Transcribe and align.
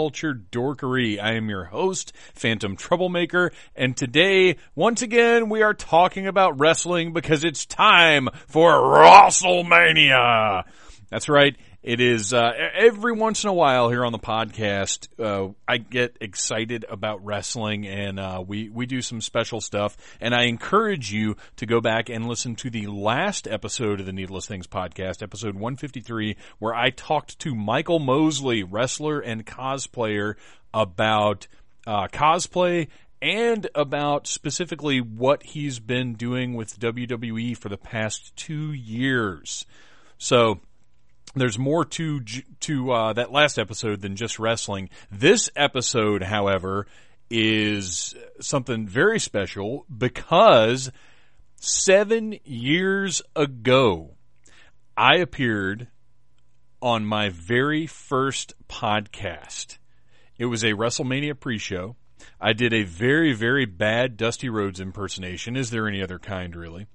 culture 0.00 0.32
dorkery. 0.32 1.22
I 1.22 1.34
am 1.34 1.50
your 1.50 1.64
host, 1.64 2.14
Phantom 2.32 2.74
Troublemaker, 2.74 3.52
and 3.76 3.94
today, 3.94 4.56
once 4.74 5.02
again, 5.02 5.50
we 5.50 5.60
are 5.60 5.74
talking 5.74 6.26
about 6.26 6.58
wrestling 6.58 7.12
because 7.12 7.44
it's 7.44 7.66
time 7.66 8.30
for 8.46 8.72
WrestleMania! 8.72 10.64
That's 11.10 11.28
right. 11.28 11.54
It 11.82 11.98
is 11.98 12.34
uh, 12.34 12.52
every 12.74 13.12
once 13.12 13.42
in 13.42 13.48
a 13.48 13.54
while 13.54 13.88
here 13.88 14.04
on 14.04 14.12
the 14.12 14.18
podcast. 14.18 15.08
Uh, 15.18 15.54
I 15.66 15.78
get 15.78 16.18
excited 16.20 16.84
about 16.86 17.24
wrestling, 17.24 17.86
and 17.86 18.20
uh, 18.20 18.44
we 18.46 18.68
we 18.68 18.84
do 18.84 19.00
some 19.00 19.22
special 19.22 19.62
stuff. 19.62 19.96
And 20.20 20.34
I 20.34 20.42
encourage 20.42 21.10
you 21.10 21.36
to 21.56 21.64
go 21.64 21.80
back 21.80 22.10
and 22.10 22.28
listen 22.28 22.54
to 22.56 22.68
the 22.68 22.86
last 22.88 23.48
episode 23.48 23.98
of 23.98 24.04
the 24.04 24.12
Needless 24.12 24.46
Things 24.46 24.66
podcast, 24.66 25.22
episode 25.22 25.54
153, 25.54 26.36
where 26.58 26.74
I 26.74 26.90
talked 26.90 27.38
to 27.38 27.54
Michael 27.54 27.98
Mosley, 27.98 28.62
wrestler 28.62 29.20
and 29.20 29.46
cosplayer, 29.46 30.34
about 30.74 31.46
uh, 31.86 32.08
cosplay 32.08 32.88
and 33.22 33.66
about 33.74 34.26
specifically 34.26 35.00
what 35.00 35.42
he's 35.42 35.78
been 35.78 36.12
doing 36.12 36.52
with 36.52 36.78
WWE 36.78 37.56
for 37.56 37.70
the 37.70 37.78
past 37.78 38.36
two 38.36 38.72
years. 38.74 39.64
So 40.18 40.60
there's 41.34 41.58
more 41.58 41.84
to 41.84 42.20
to 42.20 42.92
uh, 42.92 43.12
that 43.12 43.32
last 43.32 43.58
episode 43.58 44.00
than 44.00 44.16
just 44.16 44.38
wrestling. 44.38 44.90
This 45.10 45.50
episode, 45.54 46.22
however, 46.22 46.86
is 47.30 48.14
something 48.40 48.86
very 48.86 49.20
special 49.20 49.86
because 49.96 50.90
seven 51.56 52.38
years 52.44 53.22
ago, 53.36 54.16
I 54.96 55.16
appeared 55.16 55.88
on 56.82 57.04
my 57.04 57.28
very 57.28 57.86
first 57.86 58.54
podcast. 58.68 59.78
It 60.38 60.46
was 60.46 60.64
a 60.64 60.72
WrestleMania 60.72 61.38
pre-show. 61.38 61.96
I 62.40 62.54
did 62.54 62.72
a 62.72 62.82
very, 62.82 63.34
very 63.34 63.66
bad 63.66 64.16
Dusty 64.16 64.48
Rhodes 64.48 64.80
impersonation. 64.80 65.56
Is 65.56 65.70
there 65.70 65.86
any 65.86 66.02
other 66.02 66.18
kind, 66.18 66.56
really? 66.56 66.86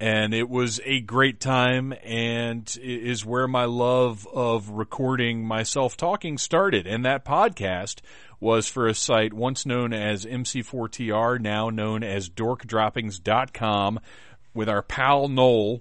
And 0.00 0.34
it 0.34 0.48
was 0.48 0.80
a 0.84 1.00
great 1.00 1.40
time 1.40 1.94
and 2.02 2.76
is 2.82 3.24
where 3.24 3.46
my 3.46 3.64
love 3.64 4.26
of 4.32 4.70
recording 4.70 5.46
myself 5.46 5.96
talking 5.96 6.36
started. 6.36 6.86
And 6.86 7.04
that 7.04 7.24
podcast 7.24 8.00
was 8.40 8.68
for 8.68 8.86
a 8.86 8.94
site 8.94 9.32
once 9.32 9.64
known 9.64 9.92
as 9.92 10.24
MC4TR, 10.24 11.40
now 11.40 11.70
known 11.70 12.02
as 12.02 12.28
dorkdroppings.com 12.28 14.00
with 14.52 14.68
our 14.68 14.82
pal 14.82 15.28
Noel. 15.28 15.80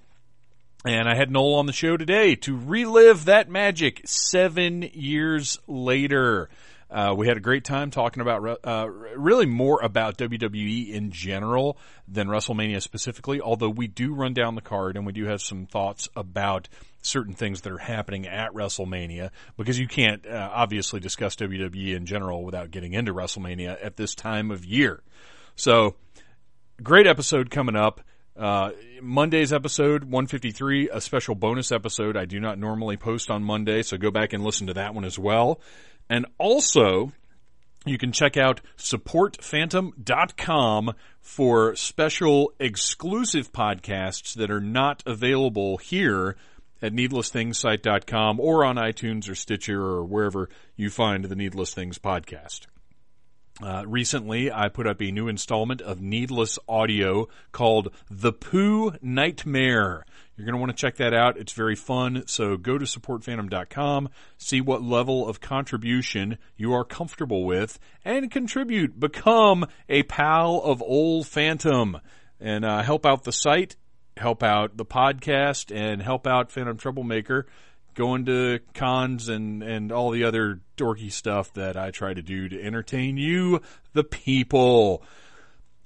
And 0.85 1.09
I 1.09 1.15
had 1.15 1.31
Noel 1.31 1.55
on 1.55 1.65
the 1.65 1.73
show 1.73 1.97
today 1.97 2.35
to 2.35 2.57
relive 2.57 3.25
that 3.25 3.49
magic 3.49 4.01
seven 4.05 4.83
years 4.93 5.57
later. 5.67 6.49
Uh, 6.93 7.11
we 7.17 7.27
had 7.27 7.37
a 7.37 7.39
great 7.39 7.63
time 7.63 7.89
talking 7.89 8.21
about 8.21 8.59
uh, 8.63 8.87
really 8.87 9.47
more 9.47 9.81
about 9.81 10.15
WWE 10.15 10.91
in 10.91 11.09
general 11.09 11.75
than 12.07 12.27
WrestleMania 12.27 12.83
specifically. 12.83 13.41
Although 13.41 13.71
we 13.71 13.87
do 13.87 14.13
run 14.13 14.35
down 14.35 14.53
the 14.53 14.61
card 14.61 14.95
and 14.95 15.03
we 15.03 15.11
do 15.11 15.25
have 15.25 15.41
some 15.41 15.65
thoughts 15.65 16.07
about 16.15 16.69
certain 17.01 17.33
things 17.33 17.61
that 17.61 17.73
are 17.73 17.79
happening 17.79 18.27
at 18.27 18.53
WrestleMania 18.53 19.31
because 19.57 19.79
you 19.79 19.87
can't 19.87 20.27
uh, 20.27 20.51
obviously 20.53 20.99
discuss 20.99 21.35
WWE 21.35 21.95
in 21.95 22.05
general 22.05 22.43
without 22.43 22.69
getting 22.69 22.93
into 22.93 23.11
WrestleMania 23.11 23.83
at 23.83 23.97
this 23.97 24.13
time 24.13 24.51
of 24.51 24.63
year. 24.63 25.01
So, 25.55 25.95
great 26.81 27.07
episode 27.07 27.49
coming 27.49 27.75
up. 27.75 28.01
Uh, 28.35 28.71
Monday's 29.01 29.53
episode 29.53 30.03
153, 30.03 30.89
a 30.89 31.01
special 31.01 31.35
bonus 31.35 31.71
episode. 31.71 32.17
I 32.17 32.25
do 32.25 32.39
not 32.39 32.57
normally 32.57 32.97
post 32.97 33.29
on 33.29 33.43
Monday, 33.43 33.83
so 33.83 33.97
go 33.97 34.09
back 34.09 34.33
and 34.33 34.43
listen 34.43 34.67
to 34.67 34.73
that 34.73 34.95
one 34.95 35.05
as 35.05 35.19
well. 35.19 35.59
And 36.09 36.25
also, 36.37 37.11
you 37.85 37.97
can 37.97 38.11
check 38.11 38.37
out 38.37 38.61
supportphantom.com 38.77 40.93
for 41.21 41.75
special 41.75 42.53
exclusive 42.59 43.51
podcasts 43.51 44.35
that 44.35 44.51
are 44.51 44.61
not 44.61 45.01
available 45.05 45.77
here 45.77 46.35
at 46.81 46.93
needlessthingssite.com 46.93 48.39
or 48.39 48.65
on 48.65 48.75
iTunes 48.75 49.29
or 49.29 49.35
Stitcher 49.35 49.81
or 49.81 50.03
wherever 50.03 50.49
you 50.75 50.89
find 50.89 51.25
the 51.25 51.35
Needless 51.35 51.73
Things 51.73 51.97
podcast. 51.97 52.67
Uh, 53.61 53.83
recently, 53.85 54.51
I 54.51 54.69
put 54.69 54.87
up 54.87 55.01
a 55.01 55.11
new 55.11 55.27
installment 55.27 55.81
of 55.81 56.01
Needless 56.01 56.57
Audio 56.67 57.27
called 57.51 57.93
The 58.09 58.33
Pooh 58.33 58.93
Nightmare. 59.01 60.05
You're 60.35 60.45
going 60.45 60.55
to 60.55 60.59
want 60.59 60.71
to 60.71 60.81
check 60.81 60.95
that 60.95 61.13
out. 61.13 61.37
It's 61.37 61.53
very 61.53 61.75
fun. 61.75 62.23
So 62.25 62.57
go 62.57 62.79
to 62.79 62.85
supportphantom.com, 62.85 64.09
see 64.37 64.59
what 64.59 64.81
level 64.81 65.29
of 65.29 65.39
contribution 65.39 66.39
you 66.57 66.73
are 66.73 66.83
comfortable 66.83 67.45
with, 67.45 67.77
and 68.03 68.31
contribute. 68.31 68.99
Become 68.99 69.67
a 69.87 70.01
pal 70.03 70.59
of 70.63 70.81
Old 70.81 71.27
Phantom 71.27 71.99
and 72.39 72.65
uh, 72.65 72.81
help 72.81 73.05
out 73.05 73.23
the 73.23 73.31
site, 73.31 73.75
help 74.17 74.41
out 74.41 74.77
the 74.77 74.85
podcast, 74.85 75.73
and 75.73 76.01
help 76.01 76.25
out 76.25 76.51
Phantom 76.51 76.75
Troublemaker 76.75 77.45
going 77.93 78.25
to 78.25 78.59
cons 78.73 79.29
and, 79.29 79.63
and 79.63 79.91
all 79.91 80.11
the 80.11 80.23
other 80.23 80.59
dorky 80.77 81.11
stuff 81.11 81.53
that 81.53 81.77
I 81.77 81.91
try 81.91 82.13
to 82.13 82.21
do 82.21 82.49
to 82.49 82.61
entertain 82.61 83.17
you, 83.17 83.61
the 83.93 84.03
people. 84.03 85.03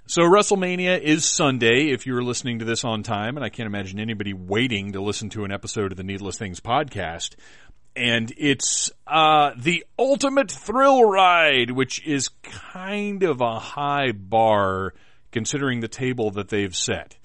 So 0.05 0.21
WrestleMania 0.21 1.01
is 1.01 1.25
Sunday 1.25 1.89
if 1.89 2.07
you're 2.07 2.23
listening 2.23 2.59
to 2.59 2.65
this 2.65 2.85
on 2.85 3.03
time, 3.03 3.35
and 3.35 3.43
I 3.43 3.49
can't 3.49 3.67
imagine 3.67 3.99
anybody 3.99 4.33
waiting 4.33 4.93
to 4.93 5.01
listen 5.01 5.29
to 5.31 5.43
an 5.43 5.51
episode 5.51 5.91
of 5.91 5.97
the 5.97 6.03
Needless 6.03 6.37
Things 6.37 6.61
podcast. 6.61 7.35
And 7.95 8.31
it's 8.37 8.89
uh, 9.05 9.51
the 9.57 9.83
ultimate 9.99 10.49
thrill 10.49 11.03
ride, 11.03 11.71
which 11.71 12.05
is 12.05 12.29
kind 12.43 13.23
of 13.23 13.41
a 13.41 13.59
high 13.59 14.11
bar 14.13 14.93
considering 15.31 15.81
the 15.81 15.87
table 15.87 16.31
that 16.31 16.49
they've 16.49 16.75
set. 16.75 17.17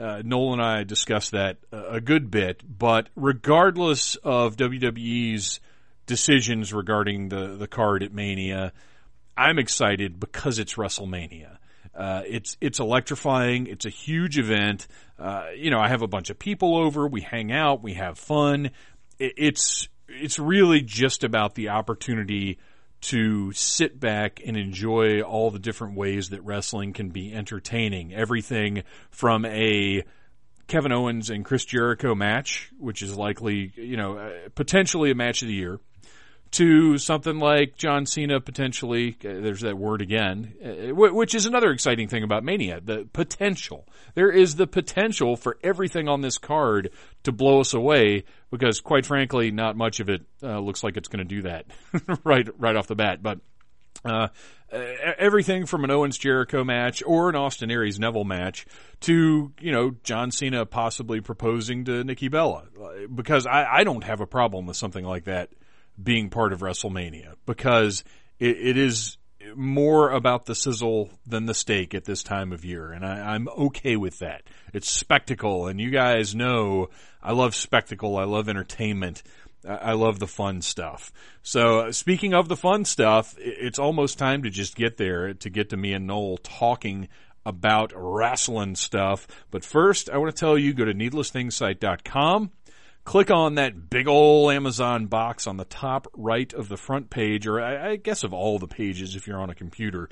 Uh, 0.00 0.22
Noel 0.24 0.54
and 0.54 0.62
I 0.62 0.84
discussed 0.84 1.32
that 1.32 1.58
a 1.70 2.00
good 2.00 2.30
bit, 2.30 2.62
but 2.66 3.10
regardless 3.16 4.16
of 4.16 4.56
WWE's 4.56 5.60
decisions 6.06 6.72
regarding 6.72 7.28
the, 7.28 7.56
the 7.58 7.68
card 7.68 8.02
at 8.02 8.12
Mania, 8.12 8.72
I'm 9.36 9.58
excited 9.58 10.18
because 10.18 10.58
it's 10.58 10.74
WrestleMania. 10.74 11.58
Uh, 11.94 12.22
it's 12.26 12.56
it's 12.60 12.80
electrifying. 12.80 13.66
It's 13.66 13.84
a 13.84 13.90
huge 13.90 14.38
event. 14.38 14.86
Uh, 15.18 15.48
you 15.54 15.70
know, 15.70 15.80
I 15.80 15.88
have 15.88 16.02
a 16.02 16.06
bunch 16.06 16.30
of 16.30 16.38
people 16.38 16.76
over. 16.76 17.06
We 17.06 17.20
hang 17.20 17.52
out. 17.52 17.82
We 17.82 17.94
have 17.94 18.18
fun. 18.18 18.70
It, 19.18 19.34
it's 19.36 19.88
it's 20.08 20.38
really 20.38 20.80
just 20.80 21.24
about 21.24 21.54
the 21.54 21.70
opportunity 21.70 22.58
to 23.00 23.52
sit 23.52 23.98
back 23.98 24.40
and 24.44 24.56
enjoy 24.56 25.22
all 25.22 25.50
the 25.50 25.58
different 25.58 25.96
ways 25.96 26.30
that 26.30 26.42
wrestling 26.42 26.92
can 26.92 27.10
be 27.10 27.32
entertaining. 27.32 28.14
Everything 28.14 28.82
from 29.10 29.44
a 29.46 30.04
Kevin 30.66 30.92
Owens 30.92 31.30
and 31.30 31.44
Chris 31.44 31.64
Jericho 31.64 32.14
match, 32.14 32.70
which 32.78 33.02
is 33.02 33.16
likely, 33.16 33.72
you 33.76 33.96
know, 33.96 34.18
uh, 34.18 34.30
potentially 34.54 35.10
a 35.10 35.14
match 35.14 35.42
of 35.42 35.48
the 35.48 35.54
year, 35.54 35.80
to 36.52 36.98
something 36.98 37.38
like 37.38 37.76
John 37.76 38.06
Cena 38.06 38.40
potentially, 38.40 39.16
uh, 39.24 39.40
there's 39.40 39.60
that 39.60 39.78
word 39.78 40.02
again, 40.02 40.54
uh, 40.64 40.94
which 40.94 41.34
is 41.34 41.46
another 41.46 41.70
exciting 41.70 42.08
thing 42.08 42.24
about 42.24 42.42
Mania, 42.42 42.80
the 42.80 43.08
potential. 43.12 43.86
There 44.14 44.30
is 44.30 44.56
the 44.56 44.66
potential 44.66 45.36
for 45.36 45.58
everything 45.62 46.08
on 46.08 46.22
this 46.22 46.38
card 46.38 46.90
to 47.22 47.32
blow 47.32 47.60
us 47.60 47.72
away 47.72 48.24
because 48.50 48.80
quite 48.80 49.06
frankly, 49.06 49.50
not 49.52 49.76
much 49.76 50.00
of 50.00 50.08
it 50.08 50.22
uh, 50.42 50.58
looks 50.58 50.82
like 50.82 50.96
it's 50.96 51.08
going 51.08 51.26
to 51.26 51.34
do 51.36 51.42
that 51.42 51.66
right, 52.24 52.48
right 52.58 52.76
off 52.76 52.88
the 52.88 52.96
bat. 52.96 53.22
But, 53.22 53.38
uh, 54.04 54.28
everything 54.72 55.66
from 55.66 55.84
an 55.84 55.90
Owens 55.90 56.16
Jericho 56.16 56.64
match 56.64 57.02
or 57.04 57.28
an 57.28 57.36
Austin 57.36 57.70
Aries 57.70 57.98
Neville 57.98 58.24
match 58.24 58.66
to, 59.00 59.52
you 59.60 59.72
know, 59.72 59.96
John 60.04 60.30
Cena 60.30 60.64
possibly 60.64 61.20
proposing 61.20 61.84
to 61.84 62.04
Nikki 62.04 62.28
Bella. 62.28 62.64
Because 63.12 63.46
I, 63.46 63.66
I 63.70 63.84
don't 63.84 64.04
have 64.04 64.20
a 64.20 64.26
problem 64.26 64.66
with 64.66 64.76
something 64.76 65.04
like 65.04 65.24
that 65.24 65.50
being 66.02 66.30
part 66.30 66.52
of 66.52 66.60
WrestleMania 66.60 67.34
because 67.46 68.04
it, 68.38 68.56
it 68.56 68.76
is 68.76 69.18
more 69.54 70.10
about 70.10 70.46
the 70.46 70.54
sizzle 70.54 71.10
than 71.26 71.46
the 71.46 71.54
steak 71.54 71.94
at 71.94 72.04
this 72.04 72.22
time 72.22 72.52
of 72.52 72.64
year, 72.64 72.92
and 72.92 73.04
I, 73.04 73.34
I'm 73.34 73.48
okay 73.48 73.96
with 73.96 74.18
that. 74.20 74.42
It's 74.72 74.90
spectacle, 74.90 75.66
and 75.66 75.80
you 75.80 75.90
guys 75.90 76.34
know 76.34 76.88
I 77.22 77.32
love 77.32 77.54
spectacle. 77.54 78.16
I 78.16 78.24
love 78.24 78.48
entertainment, 78.48 79.22
I 79.66 79.92
love 79.92 80.18
the 80.18 80.26
fun 80.26 80.62
stuff. 80.62 81.12
So 81.42 81.80
uh, 81.80 81.92
speaking 81.92 82.34
of 82.34 82.48
the 82.48 82.56
fun 82.56 82.84
stuff, 82.84 83.34
it's 83.38 83.78
almost 83.78 84.18
time 84.18 84.42
to 84.44 84.50
just 84.50 84.74
get 84.74 84.96
there 84.96 85.34
to 85.34 85.50
get 85.50 85.70
to 85.70 85.76
me 85.76 85.92
and 85.92 86.06
Noel 86.06 86.38
talking 86.38 87.08
about 87.44 87.92
wrestling 87.94 88.76
stuff. 88.76 89.26
But 89.50 89.64
first, 89.64 90.10
I 90.10 90.18
want 90.18 90.34
to 90.34 90.38
tell 90.38 90.58
you, 90.58 90.72
go 90.72 90.84
to 90.84 90.94
needlessthingssite.com. 90.94 92.50
Click 93.04 93.30
on 93.30 93.56
that 93.56 93.90
big 93.90 94.06
old 94.06 94.52
Amazon 94.52 95.06
box 95.06 95.46
on 95.46 95.56
the 95.56 95.64
top 95.64 96.06
right 96.14 96.52
of 96.52 96.68
the 96.68 96.76
front 96.76 97.10
page, 97.10 97.46
or 97.46 97.60
I, 97.60 97.92
I 97.92 97.96
guess 97.96 98.24
of 98.24 98.32
all 98.32 98.58
the 98.58 98.68
pages 98.68 99.16
if 99.16 99.26
you're 99.26 99.40
on 99.40 99.50
a 99.50 99.54
computer, 99.54 100.08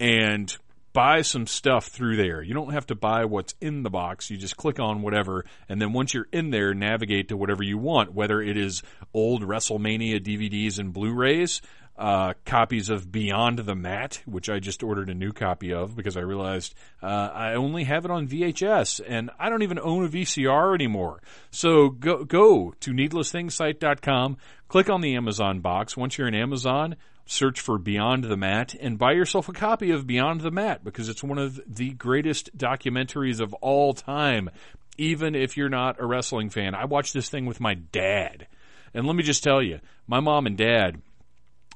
and 0.00 0.56
buy 0.92 1.22
some 1.22 1.46
stuff 1.46 1.86
through 1.86 2.16
there. 2.16 2.42
You 2.42 2.54
don't 2.54 2.72
have 2.72 2.86
to 2.86 2.94
buy 2.94 3.24
what's 3.24 3.54
in 3.60 3.82
the 3.82 3.90
box. 3.90 4.30
You 4.30 4.36
just 4.36 4.56
click 4.56 4.80
on 4.80 5.02
whatever, 5.02 5.44
and 5.68 5.80
then 5.80 5.92
once 5.92 6.14
you're 6.14 6.28
in 6.32 6.50
there, 6.50 6.74
navigate 6.74 7.28
to 7.28 7.36
whatever 7.36 7.62
you 7.62 7.78
want, 7.78 8.14
whether 8.14 8.40
it 8.40 8.56
is 8.56 8.82
old 9.14 9.42
WrestleMania 9.42 10.20
DVDs 10.20 10.78
and 10.78 10.92
Blu-rays, 10.92 11.60
uh, 12.00 12.32
copies 12.46 12.88
of 12.88 13.12
Beyond 13.12 13.58
the 13.58 13.74
Mat, 13.74 14.22
which 14.24 14.48
I 14.48 14.58
just 14.58 14.82
ordered 14.82 15.10
a 15.10 15.14
new 15.14 15.32
copy 15.32 15.74
of 15.74 15.94
because 15.94 16.16
I 16.16 16.20
realized 16.20 16.74
uh, 17.02 17.06
I 17.06 17.54
only 17.54 17.84
have 17.84 18.06
it 18.06 18.10
on 18.10 18.26
VHS, 18.26 19.02
and 19.06 19.30
I 19.38 19.50
don't 19.50 19.62
even 19.62 19.78
own 19.78 20.06
a 20.06 20.08
VCR 20.08 20.74
anymore. 20.74 21.20
So 21.50 21.90
go 21.90 22.24
go 22.24 22.72
to 22.80 22.92
needlessthingssite.com, 22.92 24.38
click 24.68 24.88
on 24.88 25.02
the 25.02 25.14
Amazon 25.14 25.60
box. 25.60 25.94
Once 25.94 26.16
you're 26.16 26.26
in 26.26 26.34
Amazon, 26.34 26.96
search 27.26 27.60
for 27.60 27.76
Beyond 27.76 28.24
the 28.24 28.36
Mat 28.36 28.74
and 28.80 28.98
buy 28.98 29.12
yourself 29.12 29.50
a 29.50 29.52
copy 29.52 29.90
of 29.90 30.06
Beyond 30.06 30.40
the 30.40 30.50
Mat 30.50 30.82
because 30.82 31.10
it's 31.10 31.22
one 31.22 31.38
of 31.38 31.60
the 31.66 31.90
greatest 31.90 32.56
documentaries 32.56 33.40
of 33.40 33.52
all 33.54 33.92
time. 33.92 34.48
Even 34.96 35.34
if 35.34 35.54
you're 35.54 35.68
not 35.68 36.00
a 36.00 36.06
wrestling 36.06 36.48
fan, 36.48 36.74
I 36.74 36.86
watched 36.86 37.12
this 37.12 37.28
thing 37.28 37.44
with 37.44 37.60
my 37.60 37.74
dad. 37.74 38.46
And 38.94 39.06
let 39.06 39.16
me 39.16 39.22
just 39.22 39.44
tell 39.44 39.62
you, 39.62 39.80
my 40.06 40.20
mom 40.20 40.46
and 40.46 40.56
dad, 40.56 41.00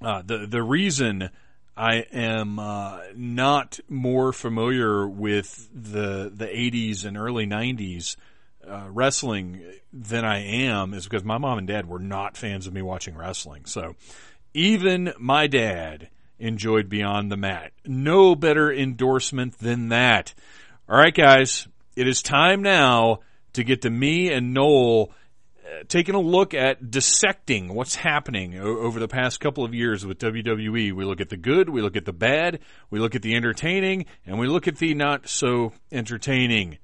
uh, 0.04 0.22
the 0.24 0.46
the 0.46 0.62
reason 0.62 1.30
I 1.76 2.04
am 2.12 2.58
uh, 2.58 3.00
not 3.16 3.80
more 3.88 4.32
familiar 4.32 5.08
with 5.08 5.68
the 5.74 6.30
the 6.34 6.46
80s 6.46 7.04
and 7.04 7.16
early 7.16 7.46
90s 7.46 8.16
uh, 8.68 8.86
wrestling 8.90 9.62
than 9.92 10.24
I 10.24 10.38
am 10.66 10.94
is 10.94 11.04
because 11.04 11.24
my 11.24 11.38
mom 11.38 11.58
and 11.58 11.66
dad 11.66 11.88
were 11.88 11.98
not 11.98 12.36
fans 12.36 12.66
of 12.66 12.72
me 12.72 12.82
watching 12.82 13.16
wrestling. 13.16 13.64
So 13.64 13.96
even 14.52 15.12
my 15.18 15.46
dad 15.46 16.08
enjoyed 16.38 16.88
Beyond 16.88 17.30
the 17.30 17.36
Mat. 17.36 17.72
No 17.84 18.34
better 18.34 18.72
endorsement 18.72 19.58
than 19.58 19.88
that. 19.88 20.34
All 20.88 20.96
right, 20.96 21.14
guys, 21.14 21.66
it 21.96 22.06
is 22.06 22.22
time 22.22 22.62
now 22.62 23.20
to 23.54 23.64
get 23.64 23.82
to 23.82 23.90
me 23.90 24.32
and 24.32 24.52
Noel 24.52 25.10
taking 25.88 26.14
a 26.14 26.20
look 26.20 26.54
at 26.54 26.90
dissecting 26.90 27.74
what's 27.74 27.94
happening 27.94 28.58
o- 28.58 28.78
over 28.78 28.98
the 28.98 29.08
past 29.08 29.40
couple 29.40 29.64
of 29.64 29.74
years 29.74 30.04
with 30.04 30.18
WWE. 30.18 30.92
We 30.92 31.04
look 31.04 31.20
at 31.20 31.28
the 31.28 31.36
good, 31.36 31.68
we 31.68 31.82
look 31.82 31.96
at 31.96 32.04
the 32.04 32.12
bad, 32.12 32.60
we 32.90 32.98
look 32.98 33.14
at 33.14 33.22
the 33.22 33.34
entertaining, 33.34 34.06
and 34.26 34.38
we 34.38 34.46
look 34.46 34.68
at 34.68 34.76
the 34.76 34.94
not 34.94 35.28
so 35.28 35.72
entertaining. 35.92 36.78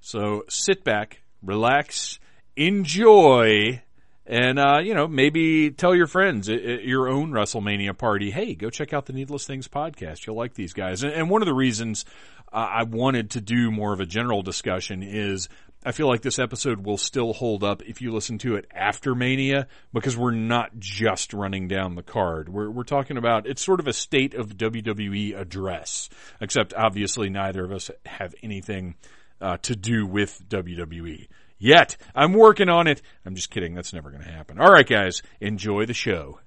So 0.00 0.44
sit 0.48 0.84
back, 0.84 1.22
relax, 1.42 2.18
enjoy, 2.56 3.82
and 4.26 4.58
uh, 4.58 4.78
you 4.82 4.94
know 4.94 5.06
maybe 5.06 5.70
tell 5.70 5.94
your 5.94 6.06
friends 6.06 6.48
at, 6.48 6.60
at, 6.62 6.84
your 6.84 7.08
own 7.08 7.30
WrestleMania 7.30 7.96
party, 7.96 8.30
hey, 8.30 8.54
go 8.54 8.70
check 8.70 8.92
out 8.92 9.06
the 9.06 9.12
Needless 9.12 9.46
Things 9.46 9.68
podcast. 9.68 10.26
You'll 10.26 10.36
like 10.36 10.54
these 10.54 10.72
guys. 10.72 11.02
And, 11.02 11.12
and 11.12 11.30
one 11.30 11.42
of 11.42 11.46
the 11.46 11.54
reasons 11.54 12.04
uh, 12.52 12.56
I 12.56 12.82
wanted 12.84 13.30
to 13.32 13.40
do 13.40 13.70
more 13.70 13.92
of 13.92 14.00
a 14.00 14.06
general 14.06 14.42
discussion 14.42 15.02
is 15.02 15.48
I 15.86 15.92
feel 15.92 16.08
like 16.08 16.22
this 16.22 16.40
episode 16.40 16.84
will 16.84 16.98
still 16.98 17.32
hold 17.32 17.62
up 17.62 17.80
if 17.82 18.02
you 18.02 18.12
listen 18.12 18.38
to 18.38 18.56
it 18.56 18.66
after 18.74 19.14
Mania 19.14 19.68
because 19.94 20.16
we're 20.16 20.32
not 20.32 20.76
just 20.80 21.32
running 21.32 21.68
down 21.68 21.94
the 21.94 22.02
card. 22.02 22.48
We're 22.48 22.68
we're 22.68 22.82
talking 22.82 23.16
about 23.16 23.46
it's 23.46 23.64
sort 23.64 23.78
of 23.78 23.86
a 23.86 23.92
state 23.92 24.34
of 24.34 24.56
WWE 24.56 25.38
address, 25.38 26.08
except 26.40 26.74
obviously 26.74 27.30
neither 27.30 27.64
of 27.64 27.70
us 27.70 27.92
have 28.04 28.34
anything 28.42 28.96
uh, 29.40 29.58
to 29.58 29.76
do 29.76 30.04
with 30.04 30.42
WWE 30.48 31.28
yet. 31.56 31.96
I'm 32.16 32.32
working 32.32 32.68
on 32.68 32.88
it. 32.88 33.00
I'm 33.24 33.36
just 33.36 33.50
kidding. 33.50 33.74
That's 33.74 33.92
never 33.92 34.10
going 34.10 34.24
to 34.24 34.32
happen. 34.32 34.58
All 34.58 34.72
right, 34.72 34.88
guys, 34.88 35.22
enjoy 35.40 35.86
the 35.86 35.94
show. 35.94 36.40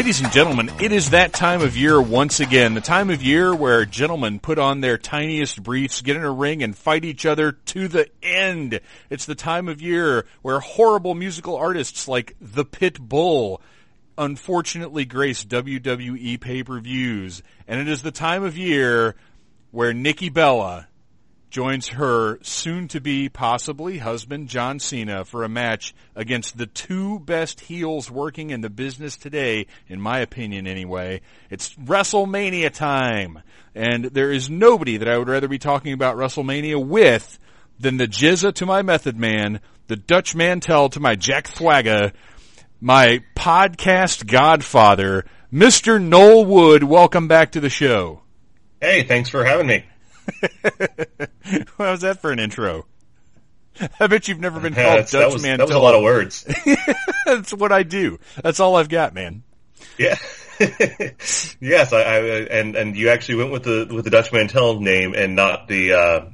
Ladies 0.00 0.22
and 0.22 0.32
gentlemen, 0.32 0.70
it 0.80 0.92
is 0.92 1.10
that 1.10 1.34
time 1.34 1.60
of 1.60 1.76
year 1.76 2.00
once 2.00 2.40
again. 2.40 2.72
The 2.72 2.80
time 2.80 3.10
of 3.10 3.22
year 3.22 3.54
where 3.54 3.84
gentlemen 3.84 4.40
put 4.40 4.58
on 4.58 4.80
their 4.80 4.96
tiniest 4.96 5.62
briefs, 5.62 6.00
get 6.00 6.16
in 6.16 6.24
a 6.24 6.30
ring, 6.30 6.62
and 6.62 6.74
fight 6.74 7.04
each 7.04 7.26
other 7.26 7.52
to 7.52 7.86
the 7.86 8.08
end. 8.22 8.80
It's 9.10 9.26
the 9.26 9.34
time 9.34 9.68
of 9.68 9.82
year 9.82 10.24
where 10.40 10.60
horrible 10.60 11.14
musical 11.14 11.54
artists 11.54 12.08
like 12.08 12.34
The 12.40 12.64
Pitbull 12.64 13.60
unfortunately 14.16 15.04
grace 15.04 15.44
WWE 15.44 16.40
pay-per-views. 16.40 17.42
And 17.68 17.78
it 17.78 17.86
is 17.86 18.00
the 18.00 18.10
time 18.10 18.42
of 18.42 18.56
year 18.56 19.16
where 19.70 19.92
Nikki 19.92 20.30
Bella 20.30 20.88
joins 21.50 21.88
her 21.88 22.38
soon 22.42 22.86
to 22.88 23.00
be 23.00 23.28
possibly 23.28 23.98
husband 23.98 24.48
John 24.48 24.78
Cena 24.78 25.24
for 25.24 25.42
a 25.42 25.48
match 25.48 25.94
against 26.14 26.56
the 26.56 26.66
two 26.66 27.18
best 27.18 27.60
heels 27.60 28.10
working 28.10 28.50
in 28.50 28.60
the 28.60 28.70
business 28.70 29.16
today, 29.16 29.66
in 29.88 30.00
my 30.00 30.20
opinion 30.20 30.66
anyway. 30.66 31.20
It's 31.50 31.74
WrestleMania 31.74 32.72
time. 32.72 33.42
And 33.74 34.04
there 34.06 34.30
is 34.30 34.48
nobody 34.48 34.96
that 34.96 35.08
I 35.08 35.18
would 35.18 35.28
rather 35.28 35.48
be 35.48 35.58
talking 35.58 35.92
about 35.92 36.16
WrestleMania 36.16 36.84
with 36.84 37.38
than 37.78 37.96
the 37.96 38.08
GZA 38.08 38.54
to 38.54 38.66
my 38.66 38.82
Method 38.82 39.16
Man, 39.16 39.60
the 39.88 39.96
Dutch 39.96 40.34
Mantell 40.36 40.88
to 40.90 41.00
my 41.00 41.16
Jack 41.16 41.48
Swagger, 41.48 42.12
my 42.80 43.22
podcast 43.34 44.26
godfather, 44.26 45.24
Mr. 45.52 46.00
Noel 46.00 46.44
Wood. 46.44 46.84
Welcome 46.84 47.26
back 47.26 47.52
to 47.52 47.60
the 47.60 47.70
show. 47.70 48.22
Hey, 48.80 49.02
thanks 49.02 49.28
for 49.28 49.44
having 49.44 49.66
me. 49.66 49.84
what 51.76 51.78
was 51.78 52.00
that 52.02 52.20
for 52.20 52.32
an 52.32 52.38
intro? 52.38 52.86
I 53.98 54.06
bet 54.08 54.28
you've 54.28 54.40
never 54.40 54.60
been 54.60 54.74
called 54.74 55.06
Dutch 55.06 55.32
was, 55.32 55.42
man. 55.42 55.58
That 55.58 55.66
was 55.66 55.76
a 55.76 55.80
lot 55.80 55.94
of 55.94 56.02
words. 56.02 56.46
That's 57.24 57.52
what 57.52 57.72
I 57.72 57.82
do. 57.82 58.18
That's 58.42 58.60
all 58.60 58.76
I've 58.76 58.88
got, 58.88 59.14
man. 59.14 59.42
Yeah. 59.98 60.16
yes, 60.60 61.92
I, 61.92 62.02
I, 62.02 62.18
and 62.18 62.76
and 62.76 62.96
you 62.96 63.08
actually 63.08 63.36
went 63.36 63.50
with 63.52 63.62
the 63.62 63.88
with 63.90 64.04
the 64.04 64.10
Dutch 64.10 64.32
Mantell 64.32 64.80
name 64.80 65.14
and 65.14 65.34
not 65.34 65.68
the 65.68 65.94
uh 65.94 66.24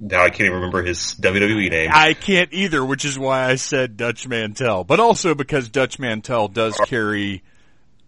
now 0.00 0.24
I 0.24 0.30
can't 0.30 0.42
even 0.42 0.54
remember 0.54 0.82
his 0.82 1.14
WWE 1.20 1.70
name. 1.70 1.90
I 1.92 2.14
can't 2.14 2.52
either, 2.52 2.84
which 2.84 3.04
is 3.04 3.16
why 3.16 3.44
I 3.44 3.54
said 3.54 3.96
Dutch 3.96 4.26
Mantell. 4.26 4.82
But 4.82 4.98
also 4.98 5.34
because 5.36 5.68
Dutch 5.68 5.98
Mantell 6.00 6.48
does 6.48 6.76
carry 6.86 7.42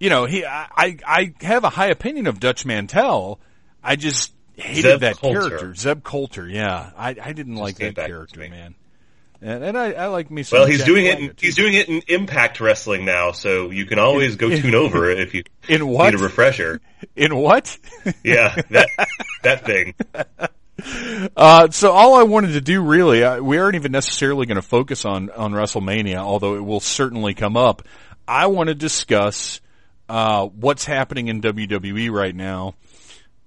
you 0.00 0.08
know, 0.08 0.24
he 0.24 0.44
I 0.44 0.96
I 1.06 1.34
have 1.42 1.62
a 1.62 1.68
high 1.68 1.90
opinion 1.90 2.26
of 2.26 2.40
Dutch 2.40 2.64
Mantell. 2.64 3.38
I 3.84 3.96
just 3.96 4.32
hated 4.60 4.82
Zeb 4.82 5.00
that 5.00 5.16
Colter. 5.16 5.48
character. 5.48 5.74
Zeb 5.74 6.02
Colter, 6.02 6.48
yeah. 6.48 6.90
I 6.96 7.16
I 7.20 7.32
didn't 7.32 7.56
like 7.56 7.76
that 7.76 7.94
character, 7.96 8.40
man. 8.40 8.74
And, 9.42 9.64
and 9.64 9.78
I, 9.78 9.92
I 9.92 10.06
like 10.08 10.30
me 10.30 10.42
some 10.42 10.58
Well, 10.58 10.68
he's 10.68 10.78
Jack 10.78 10.86
doing 10.86 11.06
it. 11.06 11.18
In, 11.18 11.34
he's 11.38 11.56
doing 11.56 11.72
it 11.72 11.88
in 11.88 12.02
Impact 12.08 12.60
Wrestling 12.60 13.06
now, 13.06 13.32
so 13.32 13.70
you 13.70 13.86
can 13.86 13.98
always 13.98 14.36
go 14.36 14.50
tune 14.50 14.74
over 14.74 15.10
if 15.10 15.32
you 15.32 15.44
In 15.68 15.86
what? 15.88 16.10
need 16.12 16.20
a 16.20 16.22
refresher. 16.22 16.80
In 17.16 17.34
what? 17.34 17.78
Yeah, 18.22 18.54
that 18.70 18.88
that 19.42 19.64
thing. 19.64 19.94
Uh, 21.36 21.68
so 21.70 21.90
all 21.92 22.14
I 22.14 22.22
wanted 22.22 22.52
to 22.52 22.60
do 22.62 22.82
really, 22.82 23.22
uh, 23.22 23.38
we 23.42 23.58
aren't 23.58 23.74
even 23.74 23.92
necessarily 23.92 24.46
going 24.46 24.56
to 24.56 24.62
focus 24.62 25.04
on, 25.04 25.28
on 25.28 25.52
WrestleMania, 25.52 26.16
although 26.16 26.54
it 26.54 26.64
will 26.64 26.80
certainly 26.80 27.34
come 27.34 27.54
up. 27.54 27.82
I 28.26 28.46
want 28.46 28.68
to 28.68 28.74
discuss, 28.74 29.60
uh, 30.08 30.46
what's 30.46 30.86
happening 30.86 31.28
in 31.28 31.42
WWE 31.42 32.10
right 32.10 32.34
now. 32.34 32.76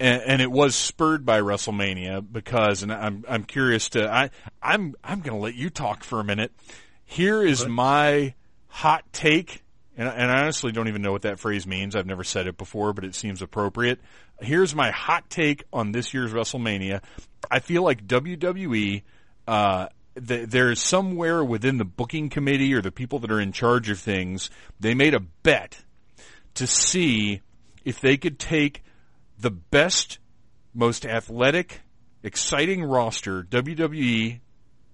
And, 0.04 0.22
and 0.24 0.42
it 0.42 0.52
was 0.52 0.76
spurred 0.76 1.26
by 1.26 1.40
WrestleMania 1.40 2.26
because, 2.30 2.84
and 2.84 2.92
I'm, 2.92 3.24
I'm 3.26 3.46
curious 3.46 3.88
to, 3.92 4.12
I, 4.12 4.32
I'm, 4.62 4.96
I'm 5.02 5.22
going 5.22 5.38
to 5.38 5.42
let 5.42 5.56
you 5.56 5.70
talk 5.70 6.04
for 6.04 6.20
a 6.20 6.26
minute. 6.26 6.52
Here 7.06 7.42
is 7.42 7.66
my 7.66 8.34
hot 8.68 9.06
take, 9.14 9.64
and, 9.96 10.10
and 10.10 10.30
I 10.30 10.42
honestly 10.42 10.74
don't 10.74 10.90
even 10.90 11.04
know 11.04 11.14
what 11.14 11.22
that 11.22 11.40
phrase 11.40 11.66
means. 11.66 11.96
I've 11.96 12.06
never 12.06 12.26
said 12.26 12.48
it 12.48 12.58
before, 12.58 12.92
but 12.92 13.06
it 13.06 13.16
seems 13.16 13.42
appropriate. 13.42 14.02
Here's 14.42 14.76
my 14.76 14.92
hot 14.92 15.30
take 15.30 15.64
on 15.72 15.94
this 15.94 16.14
year's 16.14 16.34
WrestleMania. 16.34 17.02
I 17.50 17.60
feel 17.60 17.82
like 17.82 18.06
WWE 18.06 19.04
uh, 19.48 19.88
th- 20.16 20.50
there's 20.50 20.82
somewhere 20.82 21.46
within 21.46 21.78
the 21.78 21.86
booking 21.86 22.30
committee 22.30 22.74
or 22.74 22.82
the 22.82 22.92
people 22.92 23.20
that 23.20 23.32
are 23.32 23.40
in 23.40 23.54
charge 23.54 23.90
of 23.90 24.00
things, 24.00 24.50
they 24.82 24.94
made 24.94 25.14
a 25.14 25.22
bet 25.22 25.84
to 26.56 26.68
see 26.68 27.42
if 27.86 28.02
they 28.02 28.18
could 28.18 28.38
take 28.38 28.83
the 29.44 29.52
best, 29.52 30.20
most 30.74 31.06
athletic, 31.06 31.82
exciting 32.24 32.82
roster 32.82 33.44
WWE 33.44 34.40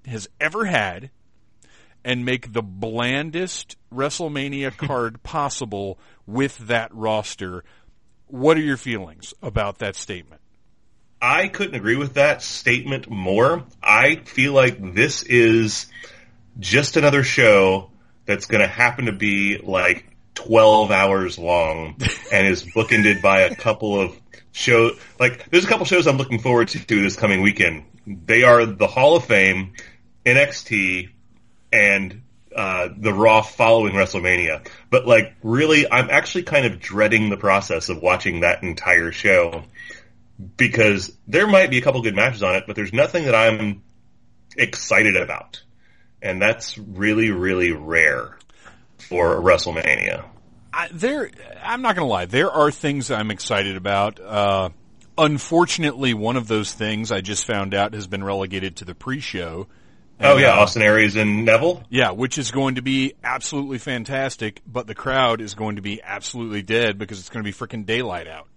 has 0.07 0.27
ever 0.41 0.65
had 0.65 1.11
and 2.03 2.25
make 2.25 2.51
the 2.51 2.63
blandest 2.63 3.77
WrestleMania 3.93 4.75
card 4.87 5.21
possible 5.21 5.99
with 6.25 6.57
that 6.67 6.93
roster. 6.93 7.63
What 8.25 8.57
are 8.57 8.61
your 8.61 8.77
feelings 8.77 9.35
about 9.41 9.77
that 9.77 9.95
statement? 9.95 10.41
I 11.21 11.47
couldn't 11.47 11.75
agree 11.75 11.97
with 11.97 12.15
that 12.15 12.41
statement 12.41 13.07
more. 13.07 13.65
I 13.83 14.15
feel 14.15 14.53
like 14.53 14.95
this 14.95 15.21
is 15.21 15.87
just 16.59 16.97
another 16.97 17.23
show 17.23 17.91
that's 18.25 18.47
going 18.47 18.61
to 18.61 18.67
happen 18.67 19.05
to 19.05 19.11
be 19.11 19.59
like 19.59 20.05
12 20.45 20.89
hours 20.89 21.37
long 21.37 21.95
and 22.31 22.47
is 22.47 22.63
bookended 22.63 23.21
by 23.21 23.41
a 23.41 23.55
couple 23.55 23.99
of 23.99 24.17
shows. 24.53 24.97
like 25.19 25.49
there's 25.49 25.65
a 25.65 25.67
couple 25.67 25.85
shows 25.85 26.07
I'm 26.07 26.17
looking 26.17 26.39
forward 26.39 26.69
to 26.69 27.01
this 27.01 27.17
coming 27.17 27.41
weekend. 27.41 27.83
They 28.07 28.43
are 28.43 28.65
the 28.65 28.87
Hall 28.87 29.17
of 29.17 29.25
Fame, 29.25 29.73
NXT, 30.25 31.09
and 31.73 32.21
uh, 32.55 32.87
the 32.97 33.13
Raw 33.13 33.41
following 33.41 33.93
WrestleMania. 33.93 34.65
But 34.89 35.05
like 35.05 35.35
really, 35.43 35.91
I'm 35.91 36.09
actually 36.09 36.43
kind 36.43 36.65
of 36.65 36.79
dreading 36.79 37.29
the 37.29 37.37
process 37.37 37.89
of 37.89 38.01
watching 38.01 38.39
that 38.39 38.63
entire 38.63 39.11
show 39.11 39.65
because 40.55 41.15
there 41.27 41.47
might 41.47 41.69
be 41.69 41.79
a 41.79 41.81
couple 41.81 42.01
good 42.01 42.15
matches 42.15 42.43
on 42.43 42.55
it, 42.55 42.63
but 42.65 42.77
there's 42.77 42.93
nothing 42.93 43.25
that 43.25 43.35
I'm 43.35 43.83
excited 44.55 45.17
about, 45.17 45.61
and 46.21 46.41
that's 46.41 46.77
really 46.77 47.29
really 47.29 47.73
rare 47.73 48.38
for 49.01 49.35
WrestleMania. 49.37 50.25
I, 50.73 50.89
there, 50.91 51.31
I'm 51.63 51.81
not 51.81 51.95
going 51.95 52.05
to 52.05 52.09
lie. 52.09 52.25
There 52.25 52.51
are 52.51 52.71
things 52.71 53.11
I'm 53.11 53.31
excited 53.31 53.75
about. 53.75 54.19
Uh, 54.19 54.69
unfortunately, 55.17 56.13
one 56.13 56.37
of 56.37 56.47
those 56.47 56.73
things 56.73 57.11
I 57.11 57.21
just 57.21 57.45
found 57.45 57.73
out 57.73 57.93
has 57.93 58.07
been 58.07 58.23
relegated 58.23 58.77
to 58.77 58.85
the 58.85 58.95
pre-show. 58.95 59.67
oh 60.21 60.37
yeah, 60.37 60.53
uh, 60.53 60.61
Austin 60.61 60.81
Aries 60.81 61.15
and 61.15 61.45
Neville. 61.45 61.83
Yeah, 61.89 62.11
which 62.11 62.37
is 62.37 62.51
going 62.51 62.75
to 62.75 62.81
be 62.81 63.13
absolutely 63.23 63.79
fantastic, 63.79 64.61
but 64.67 64.87
the 64.87 64.95
crowd 64.95 65.41
is 65.41 65.55
going 65.55 65.77
to 65.77 65.81
be 65.81 66.01
absolutely 66.01 66.61
dead 66.61 66.97
because 66.97 67.19
it's 67.19 67.29
going 67.29 67.43
to 67.43 67.51
be 67.51 67.53
freaking 67.53 67.85
daylight 67.85 68.27
out. 68.27 68.47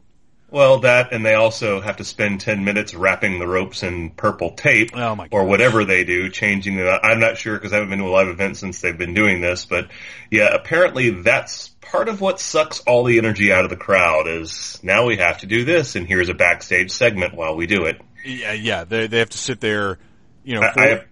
Well, 0.52 0.80
that 0.80 1.12
and 1.14 1.24
they 1.24 1.32
also 1.32 1.80
have 1.80 1.96
to 1.96 2.04
spend 2.04 2.40
ten 2.42 2.62
minutes 2.62 2.94
wrapping 2.94 3.38
the 3.38 3.46
ropes 3.48 3.82
in 3.82 4.10
purple 4.10 4.50
tape, 4.50 4.90
Oh, 4.94 5.26
or 5.30 5.44
whatever 5.44 5.86
they 5.86 6.04
do, 6.04 6.28
changing 6.28 6.76
the. 6.76 7.00
I'm 7.02 7.20
not 7.20 7.38
sure 7.38 7.54
because 7.54 7.72
I 7.72 7.76
haven't 7.76 7.88
been 7.88 8.00
to 8.00 8.04
a 8.04 8.10
live 8.10 8.28
event 8.28 8.58
since 8.58 8.80
they've 8.82 8.96
been 8.96 9.14
doing 9.14 9.40
this, 9.40 9.64
but 9.64 9.88
yeah, 10.30 10.54
apparently 10.54 11.08
that's 11.08 11.68
part 11.80 12.08
of 12.10 12.20
what 12.20 12.38
sucks 12.38 12.80
all 12.80 13.04
the 13.04 13.16
energy 13.16 13.50
out 13.50 13.64
of 13.64 13.70
the 13.70 13.76
crowd. 13.76 14.28
Is 14.28 14.78
now 14.82 15.06
we 15.06 15.16
have 15.16 15.38
to 15.38 15.46
do 15.46 15.64
this, 15.64 15.96
and 15.96 16.06
here's 16.06 16.28
a 16.28 16.34
backstage 16.34 16.90
segment 16.90 17.34
while 17.34 17.56
we 17.56 17.66
do 17.66 17.86
it. 17.86 17.98
Yeah, 18.22 18.52
yeah, 18.52 18.84
they 18.84 19.06
they 19.06 19.20
have 19.20 19.30
to 19.30 19.38
sit 19.38 19.58
there, 19.60 19.98
you 20.44 20.54
know, 20.56 20.62
I- 20.62 20.72
four- 20.72 20.82
I- 20.84 21.04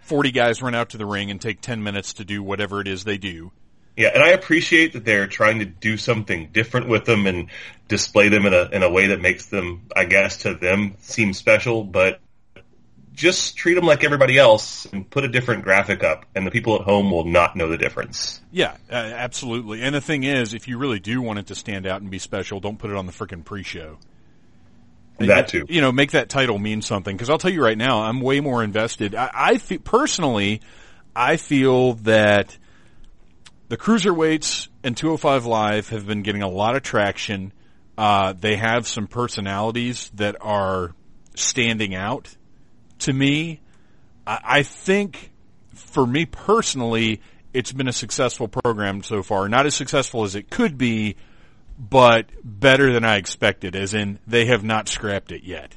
40 0.00 0.32
guys 0.32 0.60
run 0.60 0.74
out 0.74 0.90
to 0.90 0.98
the 0.98 1.06
ring 1.06 1.30
and 1.30 1.40
take 1.40 1.60
10 1.60 1.82
minutes 1.84 2.14
to 2.14 2.24
do 2.24 2.42
whatever 2.42 2.80
it 2.80 2.88
is 2.88 3.04
they 3.04 3.18
do. 3.18 3.52
Yeah, 3.98 4.10
and 4.14 4.22
I 4.22 4.28
appreciate 4.28 4.92
that 4.92 5.04
they're 5.04 5.26
trying 5.26 5.58
to 5.58 5.64
do 5.64 5.96
something 5.96 6.50
different 6.52 6.88
with 6.88 7.04
them 7.04 7.26
and 7.26 7.48
display 7.88 8.28
them 8.28 8.46
in 8.46 8.54
a 8.54 8.68
in 8.70 8.84
a 8.84 8.88
way 8.88 9.08
that 9.08 9.20
makes 9.20 9.46
them, 9.46 9.88
I 9.94 10.04
guess, 10.04 10.38
to 10.42 10.54
them 10.54 10.94
seem 11.00 11.32
special. 11.34 11.82
But 11.82 12.20
just 13.12 13.56
treat 13.56 13.74
them 13.74 13.86
like 13.86 14.04
everybody 14.04 14.38
else 14.38 14.86
and 14.86 15.10
put 15.10 15.24
a 15.24 15.28
different 15.28 15.64
graphic 15.64 16.04
up, 16.04 16.26
and 16.36 16.46
the 16.46 16.52
people 16.52 16.76
at 16.76 16.82
home 16.82 17.10
will 17.10 17.24
not 17.24 17.56
know 17.56 17.66
the 17.66 17.76
difference. 17.76 18.40
Yeah, 18.52 18.76
uh, 18.88 18.94
absolutely. 18.94 19.82
And 19.82 19.96
the 19.96 20.00
thing 20.00 20.22
is, 20.22 20.54
if 20.54 20.68
you 20.68 20.78
really 20.78 21.00
do 21.00 21.20
want 21.20 21.40
it 21.40 21.48
to 21.48 21.56
stand 21.56 21.84
out 21.84 22.00
and 22.00 22.08
be 22.08 22.20
special, 22.20 22.60
don't 22.60 22.78
put 22.78 22.90
it 22.90 22.96
on 22.96 23.06
the 23.06 23.12
freaking 23.12 23.44
pre-show. 23.44 23.98
That 25.18 25.48
too. 25.48 25.66
You 25.68 25.80
know, 25.80 25.90
make 25.90 26.12
that 26.12 26.28
title 26.28 26.60
mean 26.60 26.82
something. 26.82 27.16
Because 27.16 27.30
I'll 27.30 27.38
tell 27.38 27.50
you 27.50 27.64
right 27.64 27.76
now, 27.76 28.02
I'm 28.02 28.20
way 28.20 28.38
more 28.38 28.62
invested. 28.62 29.16
I, 29.16 29.30
I 29.34 29.58
fe- 29.58 29.78
personally, 29.78 30.60
I 31.16 31.36
feel 31.36 31.94
that 31.94 32.56
the 33.68 33.76
cruiserweights 33.76 34.68
and 34.82 34.96
205 34.96 35.46
Live 35.46 35.88
have 35.90 36.06
been 36.06 36.22
getting 36.22 36.42
a 36.42 36.48
lot 36.48 36.76
of 36.76 36.82
traction. 36.82 37.52
Uh, 37.96 38.32
they 38.32 38.56
have 38.56 38.86
some 38.86 39.06
personalities 39.06 40.10
that 40.14 40.36
are 40.40 40.94
standing 41.34 41.94
out 41.94 42.34
to 43.00 43.12
me. 43.12 43.60
I, 44.26 44.40
I 44.44 44.62
think, 44.62 45.32
for 45.74 46.06
me 46.06 46.26
personally, 46.26 47.20
it's 47.52 47.72
been 47.72 47.88
a 47.88 47.92
successful 47.92 48.48
program 48.48 49.02
so 49.02 49.22
far. 49.22 49.48
Not 49.48 49.66
as 49.66 49.74
successful 49.74 50.24
as 50.24 50.34
it 50.34 50.50
could 50.50 50.78
be, 50.78 51.16
but 51.78 52.26
better 52.42 52.92
than 52.92 53.04
I 53.04 53.16
expected. 53.16 53.76
As 53.76 53.94
in, 53.94 54.18
they 54.26 54.46
have 54.46 54.64
not 54.64 54.88
scrapped 54.88 55.32
it 55.32 55.44
yet. 55.44 55.74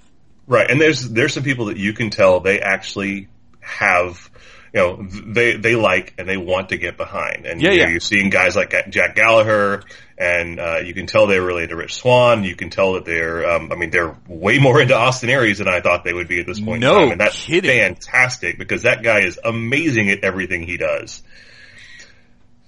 Right, 0.47 0.69
and 0.69 0.81
there's 0.81 1.09
there's 1.09 1.33
some 1.33 1.43
people 1.43 1.65
that 1.65 1.77
you 1.77 1.93
can 1.93 2.09
tell 2.09 2.39
they 2.39 2.59
actually 2.59 3.27
have, 3.59 4.29
you 4.73 4.79
know, 4.79 5.03
they 5.03 5.57
they 5.57 5.75
like 5.75 6.13
and 6.17 6.27
they 6.29 6.37
want 6.37 6.69
to 6.69 6.77
get 6.77 6.95
behind. 6.97 7.45
And 7.45 7.61
Yeah, 7.61 7.71
you 7.71 7.77
know, 7.77 7.83
yeah. 7.85 7.89
you're 7.91 7.99
seeing 7.99 8.29
guys 8.29 8.55
like 8.55 8.73
Jack 8.89 9.15
Gallagher, 9.15 9.83
and 10.17 10.59
uh, 10.59 10.77
you 10.77 10.93
can 10.93 11.07
tell 11.07 11.27
they're 11.27 11.41
related 11.41 11.71
to 11.71 11.75
Rich 11.75 11.95
Swann. 11.95 12.43
You 12.43 12.55
can 12.55 12.69
tell 12.69 12.93
that 12.93 13.03
they're, 13.05 13.49
um, 13.49 13.71
I 13.71 13.75
mean, 13.75 13.89
they're 13.89 14.15
way 14.27 14.59
more 14.59 14.79
into 14.81 14.95
Austin 14.95 15.29
Aries 15.29 15.57
than 15.57 15.67
I 15.67 15.81
thought 15.81 16.03
they 16.03 16.13
would 16.13 16.27
be 16.27 16.39
at 16.39 16.45
this 16.45 16.59
point 16.59 16.79
No 16.81 16.93
in 16.93 16.99
time, 17.01 17.11
and 17.13 17.21
that's 17.21 17.43
kidding. 17.43 17.69
fantastic 17.69 18.57
because 18.57 18.83
that 18.83 19.03
guy 19.03 19.21
is 19.21 19.39
amazing 19.43 20.09
at 20.09 20.23
everything 20.23 20.63
he 20.63 20.77
does. 20.77 21.21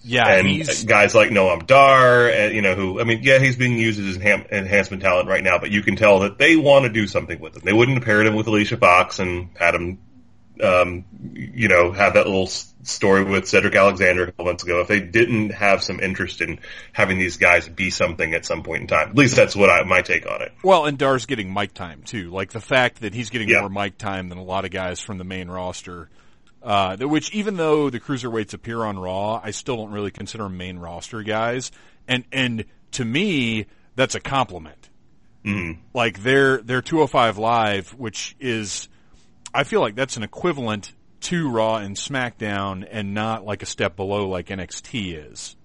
Yeah, 0.05 0.27
and 0.27 0.45
he's 0.45 0.83
guys 0.83 1.15
like 1.15 1.29
Noam 1.29 1.65
Dar, 1.65 2.27
and, 2.27 2.53
you 2.53 2.61
know, 2.61 2.75
who 2.75 2.99
I 2.99 3.05
mean, 3.05 3.19
yeah, 3.23 3.39
he's 3.39 3.55
being 3.55 3.77
used 3.77 4.01
as 4.01 4.17
enham- 4.17 4.51
enhancement 4.51 5.01
talent 5.01 5.29
right 5.29 5.41
now, 5.41 5.59
but 5.59 5.71
you 5.71 5.81
can 5.81 5.95
tell 5.95 6.19
that 6.19 6.37
they 6.37 6.57
want 6.57 6.83
to 6.83 6.89
do 6.89 7.07
something 7.07 7.39
with 7.39 7.55
him. 7.55 7.61
They 7.63 7.71
wouldn't 7.71 7.97
have 7.97 8.03
paired 8.05 8.27
him 8.27 8.35
with 8.35 8.47
Alicia 8.47 8.75
Fox 8.75 9.19
and 9.19 9.47
had 9.57 9.75
him, 9.75 9.99
um, 10.61 11.05
you 11.33 11.67
know, 11.67 11.91
have 11.91 12.13
that 12.13 12.25
little 12.27 12.47
story 12.47 13.23
with 13.23 13.47
Cedric 13.47 13.75
Alexander 13.75 14.23
a 14.23 14.25
couple 14.27 14.45
months 14.45 14.63
ago 14.63 14.81
if 14.81 14.87
they 14.87 14.99
didn't 14.99 15.49
have 15.51 15.81
some 15.83 15.99
interest 15.99 16.41
in 16.41 16.59
having 16.91 17.17
these 17.17 17.37
guys 17.37 17.67
be 17.67 17.89
something 17.89 18.33
at 18.33 18.45
some 18.45 18.61
point 18.63 18.81
in 18.81 18.87
time. 18.87 19.09
At 19.09 19.15
least 19.15 19.35
that's 19.35 19.55
what 19.55 19.69
I, 19.69 19.83
my 19.83 20.01
take 20.01 20.29
on 20.29 20.41
it. 20.41 20.51
well, 20.63 20.85
and 20.85 20.97
Dar's 20.97 21.25
getting 21.25 21.53
mic 21.53 21.73
time 21.73 22.03
too. 22.03 22.29
Like 22.29 22.51
the 22.51 22.59
fact 22.61 23.01
that 23.01 23.13
he's 23.13 23.29
getting 23.29 23.49
Yeah. 23.49 23.61
more 23.61 23.69
mic 23.69 23.97
time 23.97 24.29
than 24.29 24.37
a 24.37 24.43
lot 24.43 24.65
of 24.65 24.71
guys 24.71 24.99
from 24.99 25.17
the 25.17 25.23
main 25.23 25.49
roster. 25.49 26.09
Uh, 26.61 26.95
which 26.97 27.33
even 27.33 27.57
though 27.57 27.89
the 27.89 27.99
cruiserweights 27.99 28.53
appear 28.53 28.83
on 28.85 28.97
Raw, 28.97 29.41
I 29.43 29.51
still 29.51 29.75
don't 29.75 29.91
really 29.91 30.11
consider 30.11 30.43
them 30.43 30.55
main 30.55 30.77
roster 30.79 31.21
guys. 31.21 31.71
And 32.07 32.23
and 32.31 32.63
to 32.91 33.03
me, 33.03 33.65
that's 33.95 34.15
a 34.15 34.21
compliment. 34.21 34.89
Mm. 35.43 35.79
Like 35.93 36.23
their 36.23 36.59
their 36.59 36.81
205 36.81 37.37
live, 37.37 37.89
which 37.95 38.37
is, 38.39 38.87
I 39.53 39.63
feel 39.63 39.81
like 39.81 39.95
that's 39.95 40.17
an 40.17 40.23
equivalent 40.23 40.93
to 41.21 41.49
Raw 41.49 41.77
and 41.77 41.95
SmackDown, 41.95 42.85
and 42.89 43.13
not 43.13 43.45
like 43.45 43.63
a 43.63 43.65
step 43.65 43.95
below 43.95 44.27
like 44.27 44.47
NXT 44.47 45.31
is. 45.31 45.55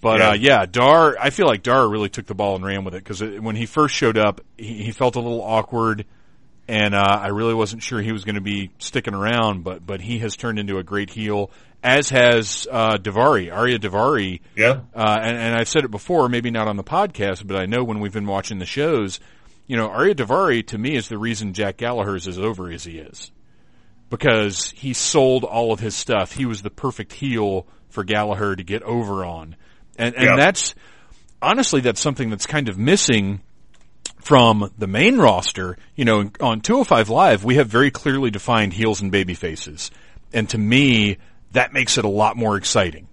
But 0.00 0.20
Yeah. 0.20 0.28
uh, 0.30 0.34
yeah, 0.34 0.66
Dar, 0.66 1.16
I 1.20 1.30
feel 1.30 1.46
like 1.46 1.62
Dar 1.62 1.88
really 1.88 2.08
took 2.08 2.26
the 2.26 2.34
ball 2.34 2.54
and 2.56 2.64
ran 2.64 2.84
with 2.84 2.94
it 2.94 3.02
because 3.04 3.20
when 3.20 3.56
he 3.56 3.66
first 3.66 3.94
showed 3.94 4.16
up, 4.16 4.40
he, 4.56 4.84
he 4.84 4.92
felt 4.92 5.16
a 5.16 5.20
little 5.20 5.42
awkward, 5.42 6.06
and 6.68 6.94
uh, 6.94 7.18
I 7.20 7.28
really 7.28 7.54
wasn't 7.54 7.82
sure 7.82 8.00
he 8.00 8.12
was 8.12 8.24
going 8.24 8.36
to 8.36 8.40
be 8.40 8.70
sticking 8.78 9.14
around. 9.14 9.64
But 9.64 9.84
but 9.84 10.00
he 10.00 10.20
has 10.20 10.36
turned 10.36 10.58
into 10.60 10.78
a 10.78 10.84
great 10.84 11.10
heel, 11.10 11.50
as 11.82 12.10
has 12.10 12.68
uh, 12.70 12.96
Daivari, 12.98 13.52
Ariya 13.52 13.78
Daivari. 13.80 14.40
Yeah. 14.56 14.80
Uh, 14.94 15.18
and, 15.20 15.36
and 15.36 15.54
I've 15.56 15.68
said 15.68 15.84
it 15.84 15.90
before, 15.90 16.28
maybe 16.28 16.50
not 16.52 16.68
on 16.68 16.76
the 16.76 16.84
podcast, 16.84 17.44
but 17.46 17.56
I 17.56 17.66
know 17.66 17.82
when 17.82 17.98
we've 17.98 18.12
been 18.12 18.26
watching 18.26 18.58
the 18.60 18.66
shows, 18.66 19.18
you 19.68 19.76
know, 19.76 19.88
Ariya 19.88 20.16
Daivari 20.16 20.66
to 20.68 20.78
me 20.78 20.96
is 20.96 21.08
the 21.08 21.18
reason 21.18 21.52
Jack 21.52 21.76
Gallagher's 21.76 22.26
as 22.26 22.38
over 22.38 22.70
as 22.70 22.82
he 22.82 22.98
is. 22.98 23.30
Because 24.10 24.70
he 24.70 24.94
sold 24.94 25.44
all 25.44 25.70
of 25.72 25.80
his 25.80 25.94
stuff. 25.94 26.32
He 26.32 26.46
was 26.46 26.62
the 26.62 26.70
perfect 26.70 27.12
heel 27.12 27.66
for 27.90 28.02
Gallagher 28.02 28.56
to 28.56 28.64
get 28.64 28.82
over 28.82 29.24
on. 29.24 29.54
And, 29.98 30.14
and 30.14 30.24
Yeah. 30.24 30.36
that's, 30.36 30.74
honestly, 31.42 31.82
that's 31.82 32.00
something 32.00 32.30
that's 32.30 32.46
kind 32.46 32.70
of 32.70 32.78
missing 32.78 33.42
from 34.22 34.72
the 34.78 34.86
main 34.86 35.18
roster. 35.18 35.76
You 35.94 36.06
know, 36.06 36.30
on 36.40 36.62
205 36.62 37.10
Live, 37.10 37.44
we 37.44 37.56
have 37.56 37.68
very 37.68 37.90
clearly 37.90 38.30
defined 38.30 38.72
heels 38.72 39.02
and 39.02 39.12
baby 39.12 39.34
faces. 39.34 39.90
And 40.32 40.48
to 40.50 40.58
me, 40.58 41.18
that 41.52 41.74
makes 41.74 41.98
it 41.98 42.06
a 42.06 42.08
lot 42.08 42.36
more 42.36 42.56
exciting. 42.56 43.07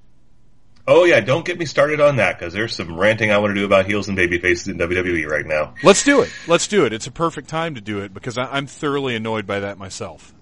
Oh 0.87 1.05
yeah, 1.05 1.19
don't 1.19 1.45
get 1.45 1.57
me 1.57 1.65
started 1.65 1.99
on 1.99 2.17
that 2.17 2.37
because 2.37 2.53
there's 2.53 2.75
some 2.75 2.97
ranting 2.97 3.31
I 3.31 3.39
want 3.39 3.51
to 3.51 3.59
do 3.59 3.65
about 3.65 3.87
heels 3.87 4.07
and 4.07 4.15
baby 4.15 4.39
faces 4.39 4.67
in 4.67 4.77
WWE 4.77 5.27
right 5.27 5.45
now. 5.45 5.73
Let's 5.81 6.03
do 6.03 6.21
it. 6.21 6.31
Let's 6.47 6.67
do 6.67 6.85
it. 6.85 6.93
It's 6.93 7.07
a 7.07 7.11
perfect 7.11 7.49
time 7.49 7.75
to 7.75 7.81
do 7.81 8.01
it 8.01 8.13
because 8.13 8.37
I, 8.37 8.45
I'm 8.45 8.67
thoroughly 8.67 9.15
annoyed 9.15 9.47
by 9.47 9.61
that 9.61 9.77
myself. 9.77 10.33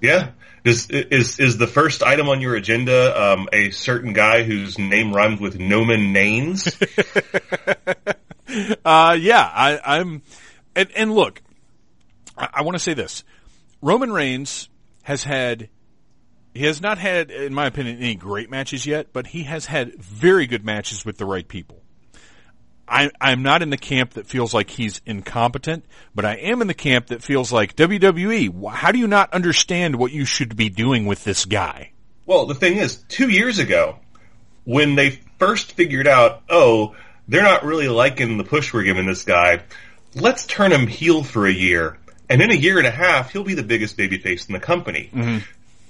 Yeah. 0.00 0.30
Is 0.64 0.88
is 0.90 1.40
is 1.40 1.58
the 1.58 1.66
first 1.66 2.02
item 2.02 2.28
on 2.28 2.40
your 2.40 2.54
agenda 2.54 3.20
um, 3.20 3.48
a 3.52 3.70
certain 3.70 4.12
guy 4.12 4.42
whose 4.42 4.78
name 4.78 5.12
rhymes 5.12 5.40
with 5.40 5.58
Noman 5.58 6.12
Naines? 6.12 6.70
Uh, 8.84 9.16
yeah, 9.18 9.42
I, 9.42 9.80
I'm, 9.82 10.22
and, 10.76 10.90
and 10.94 11.14
look, 11.14 11.40
I, 12.36 12.48
I 12.54 12.62
want 12.62 12.74
to 12.74 12.80
say 12.80 12.92
this. 12.94 13.24
Roman 13.80 14.12
Reigns 14.12 14.68
has 15.04 15.24
had 15.24 15.68
he 16.54 16.64
has 16.64 16.80
not 16.80 16.98
had, 16.98 17.30
in 17.30 17.54
my 17.54 17.66
opinion, 17.66 17.98
any 17.98 18.14
great 18.14 18.50
matches 18.50 18.86
yet, 18.86 19.12
but 19.12 19.28
he 19.28 19.44
has 19.44 19.66
had 19.66 19.94
very 20.02 20.46
good 20.46 20.64
matches 20.64 21.04
with 21.04 21.16
the 21.16 21.24
right 21.24 21.46
people. 21.46 21.82
I, 22.86 23.10
I'm 23.20 23.42
not 23.42 23.62
in 23.62 23.70
the 23.70 23.78
camp 23.78 24.14
that 24.14 24.26
feels 24.26 24.52
like 24.52 24.68
he's 24.68 25.00
incompetent, 25.06 25.86
but 26.14 26.26
I 26.26 26.34
am 26.34 26.60
in 26.60 26.68
the 26.68 26.74
camp 26.74 27.06
that 27.06 27.22
feels 27.22 27.50
like 27.50 27.74
WWE. 27.74 28.70
How 28.70 28.92
do 28.92 28.98
you 28.98 29.06
not 29.06 29.32
understand 29.32 29.96
what 29.96 30.12
you 30.12 30.26
should 30.26 30.56
be 30.56 30.68
doing 30.68 31.06
with 31.06 31.24
this 31.24 31.46
guy? 31.46 31.92
Well, 32.26 32.46
the 32.46 32.54
thing 32.54 32.76
is, 32.76 32.96
two 33.08 33.30
years 33.30 33.58
ago, 33.58 33.98
when 34.64 34.94
they 34.94 35.20
first 35.38 35.72
figured 35.72 36.06
out, 36.06 36.42
oh, 36.50 36.94
they're 37.28 37.42
not 37.42 37.64
really 37.64 37.88
liking 37.88 38.36
the 38.36 38.44
push 38.44 38.74
we're 38.74 38.82
giving 38.82 39.06
this 39.06 39.24
guy, 39.24 39.62
let's 40.14 40.46
turn 40.46 40.70
him 40.70 40.86
heel 40.86 41.24
for 41.24 41.46
a 41.46 41.52
year. 41.52 41.98
And 42.28 42.42
in 42.42 42.50
a 42.50 42.54
year 42.54 42.78
and 42.78 42.86
a 42.86 42.90
half, 42.90 43.32
he'll 43.32 43.44
be 43.44 43.54
the 43.54 43.62
biggest 43.62 43.96
babyface 43.96 44.48
in 44.48 44.52
the 44.52 44.60
company. 44.60 45.10
Mm-hmm. 45.12 45.38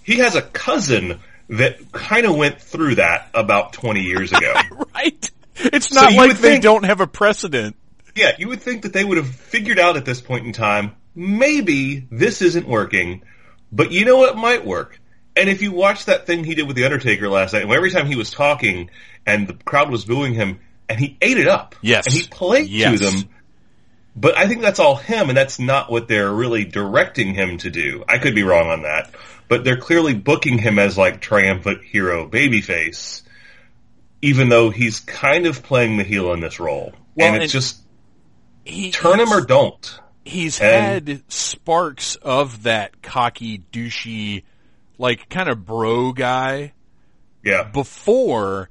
He 0.02 0.18
has 0.18 0.34
a 0.34 0.42
cousin 0.42 1.20
that 1.48 1.92
kind 1.92 2.26
of 2.26 2.36
went 2.36 2.60
through 2.60 2.96
that 2.96 3.28
about 3.34 3.72
20 3.72 4.02
years 4.02 4.32
ago. 4.32 4.54
right. 4.94 5.30
It's 5.56 5.92
not 5.92 6.10
so 6.10 6.16
like 6.16 6.38
they 6.38 6.52
think, 6.52 6.62
don't 6.62 6.84
have 6.84 7.00
a 7.00 7.06
precedent. 7.06 7.76
Yeah, 8.14 8.32
you 8.38 8.48
would 8.48 8.60
think 8.60 8.82
that 8.82 8.92
they 8.92 9.04
would 9.04 9.16
have 9.16 9.28
figured 9.28 9.78
out 9.78 9.96
at 9.96 10.04
this 10.04 10.20
point 10.20 10.46
in 10.46 10.52
time, 10.52 10.96
maybe 11.14 12.06
this 12.10 12.42
isn't 12.42 12.66
working, 12.66 13.22
but 13.70 13.90
you 13.90 14.04
know 14.04 14.16
what 14.18 14.36
might 14.36 14.64
work? 14.64 14.98
And 15.36 15.48
if 15.48 15.62
you 15.62 15.72
watch 15.72 16.06
that 16.06 16.26
thing 16.26 16.44
he 16.44 16.54
did 16.54 16.66
with 16.66 16.76
The 16.76 16.84
Undertaker 16.84 17.28
last 17.28 17.54
night, 17.54 17.70
every 17.70 17.90
time 17.90 18.06
he 18.06 18.16
was 18.16 18.30
talking 18.30 18.90
and 19.26 19.46
the 19.46 19.54
crowd 19.54 19.90
was 19.90 20.04
booing 20.04 20.34
him, 20.34 20.60
and 20.88 21.00
he 21.00 21.16
ate 21.22 21.38
it 21.38 21.46
up. 21.46 21.74
Yes. 21.80 22.06
And 22.06 22.14
he 22.14 22.26
played 22.26 22.68
yes. 22.68 22.98
to 22.98 23.04
them. 23.04 23.28
But 24.14 24.36
I 24.36 24.46
think 24.46 24.60
that's 24.60 24.78
all 24.78 24.96
him, 24.96 25.28
and 25.28 25.36
that's 25.36 25.58
not 25.58 25.90
what 25.90 26.06
they're 26.06 26.32
really 26.32 26.64
directing 26.64 27.34
him 27.34 27.58
to 27.58 27.70
do. 27.70 28.04
I 28.08 28.18
could 28.18 28.34
be 28.34 28.42
wrong 28.42 28.68
on 28.68 28.82
that. 28.82 29.10
But 29.48 29.64
they're 29.64 29.78
clearly 29.78 30.14
booking 30.14 30.58
him 30.58 30.78
as 30.78 30.96
like 30.98 31.20
triumphant 31.20 31.82
hero 31.82 32.28
babyface, 32.28 33.22
even 34.20 34.48
though 34.48 34.70
he's 34.70 35.00
kind 35.00 35.46
of 35.46 35.62
playing 35.62 35.96
the 35.96 36.04
heel 36.04 36.32
in 36.32 36.40
this 36.40 36.60
role. 36.60 36.92
Well, 37.14 37.34
and 37.34 37.42
it's 37.42 37.52
and 37.54 37.62
just 37.62 37.80
he, 38.64 38.92
turn 38.92 39.20
him 39.20 39.32
or 39.32 39.40
don't. 39.40 40.00
He's 40.24 40.60
and, 40.60 41.08
had 41.08 41.32
sparks 41.32 42.16
of 42.16 42.62
that 42.64 43.02
cocky, 43.02 43.62
douchey, 43.72 44.44
like 44.98 45.28
kind 45.28 45.48
of 45.48 45.66
bro 45.66 46.12
guy. 46.12 46.72
Yeah. 47.44 47.64
Before 47.64 48.70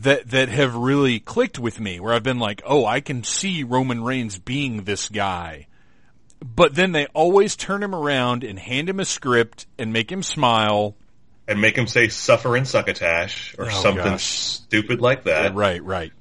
that 0.00 0.30
that 0.30 0.48
have 0.48 0.74
really 0.74 1.20
clicked 1.20 1.58
with 1.58 1.80
me 1.80 2.00
where 2.00 2.12
I've 2.12 2.22
been 2.22 2.38
like, 2.38 2.62
"Oh, 2.66 2.84
I 2.84 3.00
can 3.00 3.22
see 3.24 3.62
Roman 3.62 4.02
Reigns 4.02 4.38
being 4.38 4.84
this 4.84 5.08
guy." 5.08 5.66
But 6.42 6.74
then 6.74 6.92
they 6.92 7.06
always 7.06 7.54
turn 7.54 7.82
him 7.82 7.94
around 7.94 8.44
and 8.44 8.58
hand 8.58 8.88
him 8.88 8.98
a 8.98 9.04
script 9.04 9.66
and 9.78 9.92
make 9.92 10.10
him 10.10 10.22
smile 10.22 10.96
and 11.46 11.60
make 11.60 11.76
him 11.76 11.86
say 11.86 12.08
"suffer 12.08 12.56
and 12.56 12.66
succotash" 12.66 13.54
or 13.58 13.66
oh, 13.66 13.82
something 13.82 14.04
gosh. 14.04 14.24
stupid 14.24 15.00
like 15.00 15.24
that. 15.24 15.44
Yeah, 15.44 15.50
right, 15.54 15.82
right. 15.82 16.12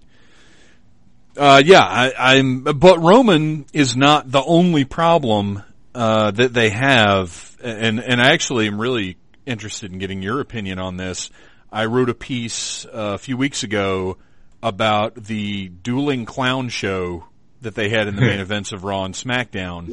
Uh, 1.37 1.61
yeah, 1.63 1.83
I, 1.85 2.35
am 2.35 2.63
But 2.63 2.99
Roman 2.99 3.65
is 3.71 3.95
not 3.95 4.29
the 4.29 4.43
only 4.43 4.83
problem 4.83 5.63
uh, 5.95 6.31
that 6.31 6.53
they 6.53 6.69
have, 6.69 7.57
and 7.63 7.99
and 7.99 8.21
I 8.21 8.31
actually 8.31 8.67
am 8.67 8.81
really 8.81 9.17
interested 9.45 9.91
in 9.91 9.99
getting 9.99 10.21
your 10.21 10.41
opinion 10.41 10.79
on 10.79 10.97
this. 10.97 11.29
I 11.71 11.85
wrote 11.85 12.09
a 12.09 12.13
piece 12.13 12.85
uh, 12.85 12.89
a 12.93 13.17
few 13.17 13.37
weeks 13.37 13.63
ago 13.63 14.17
about 14.61 15.15
the 15.15 15.69
dueling 15.69 16.25
clown 16.25 16.69
show 16.69 17.25
that 17.61 17.75
they 17.75 17.89
had 17.89 18.07
in 18.07 18.15
the 18.15 18.21
main 18.21 18.39
events 18.39 18.71
of 18.71 18.83
Raw 18.83 19.05
and 19.05 19.13
SmackDown, 19.13 19.91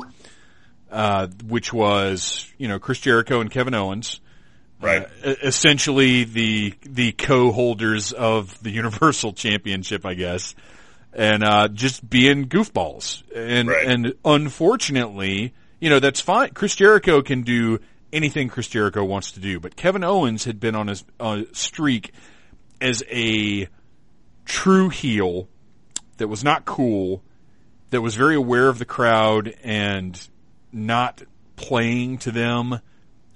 uh, 0.91 1.29
which 1.47 1.73
was 1.73 2.51
you 2.59 2.69
know 2.69 2.79
Chris 2.79 3.01
Jericho 3.01 3.41
and 3.41 3.51
Kevin 3.51 3.75
Owens, 3.75 4.21
right? 4.81 5.07
Uh, 5.25 5.35
essentially 5.43 6.25
the 6.25 6.75
the 6.83 7.13
co-holders 7.13 8.13
of 8.13 8.61
the 8.63 8.71
Universal 8.73 9.35
Championship, 9.35 10.07
I 10.07 10.15
guess, 10.15 10.55
and 11.13 11.45
uh, 11.45 11.69
just 11.69 12.09
being 12.09 12.49
goofballs. 12.49 13.23
And 13.35 13.69
right. 13.69 13.87
and 13.87 14.15
unfortunately, 14.25 15.55
you 15.81 15.91
know 15.91 16.01
that's 16.01 16.21
fine. 16.21 16.51
Chris 16.51 16.75
Jericho 16.75 17.23
can 17.23 17.43
do 17.43 17.81
anything 18.13 18.49
Chris 18.49 18.69
Jericho 18.69 19.05
wants 19.05 19.33
to 19.33 19.41
do. 19.41 19.61
But 19.61 19.77
Kevin 19.77 20.05
Owens 20.05 20.45
had 20.45 20.61
been 20.61 20.75
on 20.75 20.89
his 20.89 21.05
uh, 21.21 21.43
streak 21.53 22.13
as 22.81 23.03
a 23.11 23.69
true 24.45 24.89
heel 24.89 25.49
that 26.19 26.29
was 26.29 26.45
not 26.45 26.65
cool, 26.65 27.23
that 27.91 28.01
was 28.01 28.15
very 28.15 28.35
aware 28.35 28.69
of 28.69 28.79
the 28.79 28.85
crowd 28.85 29.55
and 29.63 30.29
not 30.73 31.23
playing 31.57 32.19
to 32.19 32.31
them 32.31 32.81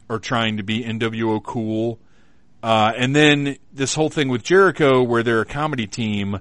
or 0.09 0.19
trying 0.19 0.57
to 0.57 0.63
be 0.63 0.83
NWO 0.83 1.43
cool. 1.43 1.99
Uh, 2.63 2.93
and 2.97 3.15
then 3.17 3.57
this 3.73 3.95
whole 3.95 4.11
thing 4.11 4.29
with 4.29 4.43
Jericho, 4.43 5.03
where 5.03 5.23
they're 5.23 5.41
a 5.41 5.47
comedy 5.47 5.87
team, 5.87 6.41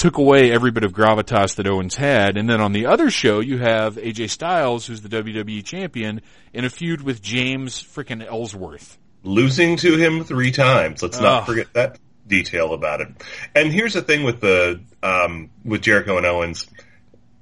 took 0.00 0.16
away 0.16 0.50
every 0.50 0.70
bit 0.70 0.82
of 0.82 0.94
gravitas 0.94 1.56
that 1.56 1.66
Owens 1.66 1.96
had. 1.96 2.38
And 2.38 2.48
then 2.48 2.58
on 2.58 2.72
the 2.72 2.86
other 2.86 3.10
show, 3.10 3.40
you 3.40 3.58
have 3.58 3.96
AJ 3.96 4.30
Styles, 4.30 4.86
who's 4.86 5.02
the 5.02 5.10
WWE 5.10 5.62
champion, 5.62 6.22
in 6.54 6.64
a 6.64 6.70
feud 6.70 7.02
with 7.02 7.20
James 7.20 7.82
freaking 7.82 8.26
Ellsworth. 8.26 8.96
Losing 9.22 9.76
to 9.76 9.98
him 9.98 10.24
three 10.24 10.52
times. 10.52 11.02
Let's 11.02 11.20
not 11.20 11.44
forget 11.44 11.74
that 11.74 11.98
detail 12.26 12.72
about 12.72 13.02
it. 13.02 13.08
And 13.54 13.70
here's 13.70 13.92
the 13.92 14.00
thing 14.00 14.24
with 14.24 14.40
the, 14.40 14.80
um, 15.02 15.50
with 15.66 15.82
Jericho 15.82 16.16
and 16.16 16.24
Owens. 16.24 16.66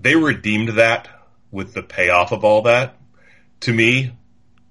They 0.01 0.17
redeemed 0.17 0.71
that 0.71 1.09
with 1.53 1.75
the 1.75 1.85
payoff 1.85 2.33
of 2.33 2.43
all 2.43 2.63
that. 2.63 2.97
To 3.61 3.73
me, 3.73 4.18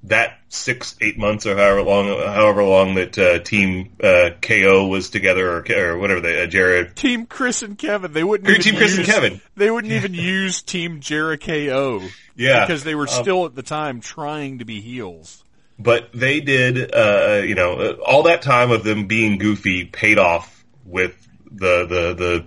that 0.07 0.39
six, 0.49 0.95
eight 1.01 1.17
months 1.17 1.45
or 1.45 1.55
however 1.55 1.83
long, 1.83 2.07
however 2.07 2.63
long 2.63 2.95
that 2.95 3.17
uh, 3.17 3.39
Team 3.39 3.95
uh, 4.01 4.31
KO 4.41 4.87
was 4.87 5.09
together, 5.09 5.57
or, 5.57 5.65
or 5.71 5.97
whatever 5.97 6.21
they, 6.21 6.43
uh, 6.43 6.47
Jared. 6.47 6.95
Team 6.95 7.25
Chris 7.25 7.61
and 7.61 7.77
Kevin. 7.77 8.13
They 8.13 8.23
wouldn't. 8.23 8.49
Even 8.49 8.61
Team 8.61 8.73
use, 8.75 8.81
Chris 8.81 8.97
and 8.97 9.05
Kevin. 9.05 9.41
They 9.55 9.69
wouldn't 9.69 9.93
even 9.93 10.13
use 10.13 10.61
Team 10.61 10.99
Jericho. 11.01 12.01
Yeah, 12.35 12.65
because 12.65 12.83
they 12.83 12.95
were 12.95 13.07
um, 13.07 13.23
still 13.23 13.45
at 13.45 13.55
the 13.55 13.63
time 13.63 14.01
trying 14.01 14.59
to 14.59 14.65
be 14.65 14.81
heels. 14.81 15.43
But 15.79 16.09
they 16.13 16.39
did, 16.39 16.93
uh, 16.93 17.41
you 17.45 17.55
know, 17.55 17.73
uh, 17.73 17.91
all 18.05 18.23
that 18.23 18.41
time 18.41 18.71
of 18.71 18.83
them 18.83 19.07
being 19.07 19.37
goofy 19.37 19.85
paid 19.85 20.17
off 20.17 20.63
with 20.85 21.15
the 21.51 21.85
the 21.85 22.13
the 22.13 22.45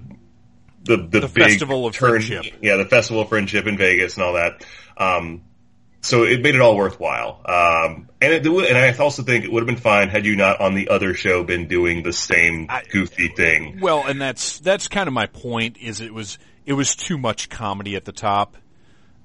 the, 0.83 0.97
the, 0.97 1.21
the 1.21 1.29
big 1.29 1.45
festival 1.45 1.87
of 1.87 1.95
turn, 1.95 2.23
friendship. 2.23 2.55
Yeah, 2.63 2.77
the 2.77 2.87
festival 2.87 3.23
of 3.23 3.29
friendship 3.29 3.67
in 3.67 3.77
Vegas 3.77 4.17
and 4.17 4.25
all 4.25 4.33
that. 4.33 4.65
Um, 4.97 5.43
so 6.03 6.25
it 6.25 6.43
made 6.43 6.55
it 6.55 6.61
all 6.61 6.77
worthwhile. 6.77 7.41
Um, 7.45 8.09
and 8.21 8.33
it, 8.33 8.47
and 8.47 8.79
I 8.79 8.97
also 8.97 9.23
think 9.23 9.45
it 9.45 9.53
would 9.53 9.61
have 9.61 9.67
been 9.67 9.77
fine 9.77 10.09
had 10.09 10.25
you 10.25 10.37
not 10.37 10.61
on 10.61 10.75
the 10.75 10.89
other 10.89 11.15
show 11.15 11.45
been 11.45 11.69
doing 11.69 12.03
the 12.03 12.13
same 12.13 12.69
goofy 12.91 13.29
thing. 13.29 13.81
Well, 13.81 14.07
and 14.07 14.21
that's 14.21 14.59
that's 14.61 14.89
kind 14.89 15.09
of 15.09 15.15
my 15.15 15.27
point. 15.27 15.79
Is 15.79 16.01
it 16.01 16.13
was 16.13 16.39
it 16.65 16.73
was 16.73 16.97
too 16.97 17.19
much 17.19 17.49
comedy 17.49 17.97
at 17.97 18.05
the 18.05 18.13
top. 18.13 18.57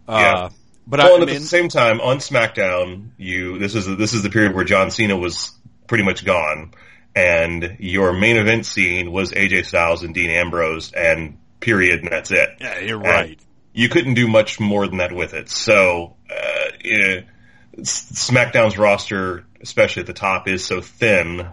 Uh, 0.08 0.18
yeah. 0.20 0.50
But 0.88 1.00
well, 1.00 1.12
I, 1.12 1.14
and 1.14 1.24
at 1.24 1.28
mean, 1.30 1.40
the 1.40 1.48
same 1.48 1.70
time, 1.70 2.00
on 2.00 2.18
SmackDown, 2.18 3.10
you 3.18 3.58
this 3.58 3.74
is 3.74 3.98
this 3.98 4.14
is 4.14 4.22
the 4.22 4.30
period 4.30 4.54
where 4.54 4.66
John 4.66 4.92
Cena 4.92 5.18
was 5.18 5.52
pretty 5.88 6.04
much 6.04 6.26
gone, 6.26 6.74
and 7.16 7.78
your 7.80 8.14
main 8.14 8.38
event 8.38 8.66
scene 8.66 9.12
was 9.12 9.32
AJ 9.32 9.66
Styles 9.66 10.04
and 10.04 10.14
Dean 10.14 10.30
Ambrose, 10.30 10.92
and 10.92 11.38
period, 11.60 12.02
and 12.02 12.12
that's 12.12 12.32
it. 12.32 12.50
Yeah, 12.60 12.80
you're 12.80 12.98
and 12.98 13.06
right. 13.06 13.40
You 13.74 13.90
couldn't 13.90 14.14
do 14.14 14.28
much 14.28 14.60
more 14.60 14.88
than 14.88 14.98
that 14.98 15.12
with 15.12 15.34
it. 15.34 15.50
So 15.50 16.15
know, 16.92 17.24
SmackDown's 17.78 18.78
roster, 18.78 19.46
especially 19.62 20.02
at 20.02 20.08
the 20.08 20.14
top, 20.14 20.48
is 20.48 20.66
so 20.66 20.82
thin 20.82 21.48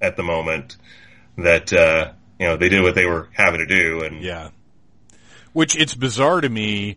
at 0.00 0.16
the 0.16 0.22
moment 0.22 0.76
that 1.36 1.72
uh, 1.72 2.12
you 2.38 2.46
know 2.46 2.56
they 2.56 2.68
did 2.68 2.82
what 2.82 2.94
they 2.94 3.06
were 3.06 3.28
having 3.32 3.60
to 3.60 3.66
do, 3.66 4.02
and 4.02 4.22
yeah. 4.22 4.50
Which 5.52 5.76
it's 5.76 5.94
bizarre 5.94 6.40
to 6.40 6.48
me 6.48 6.96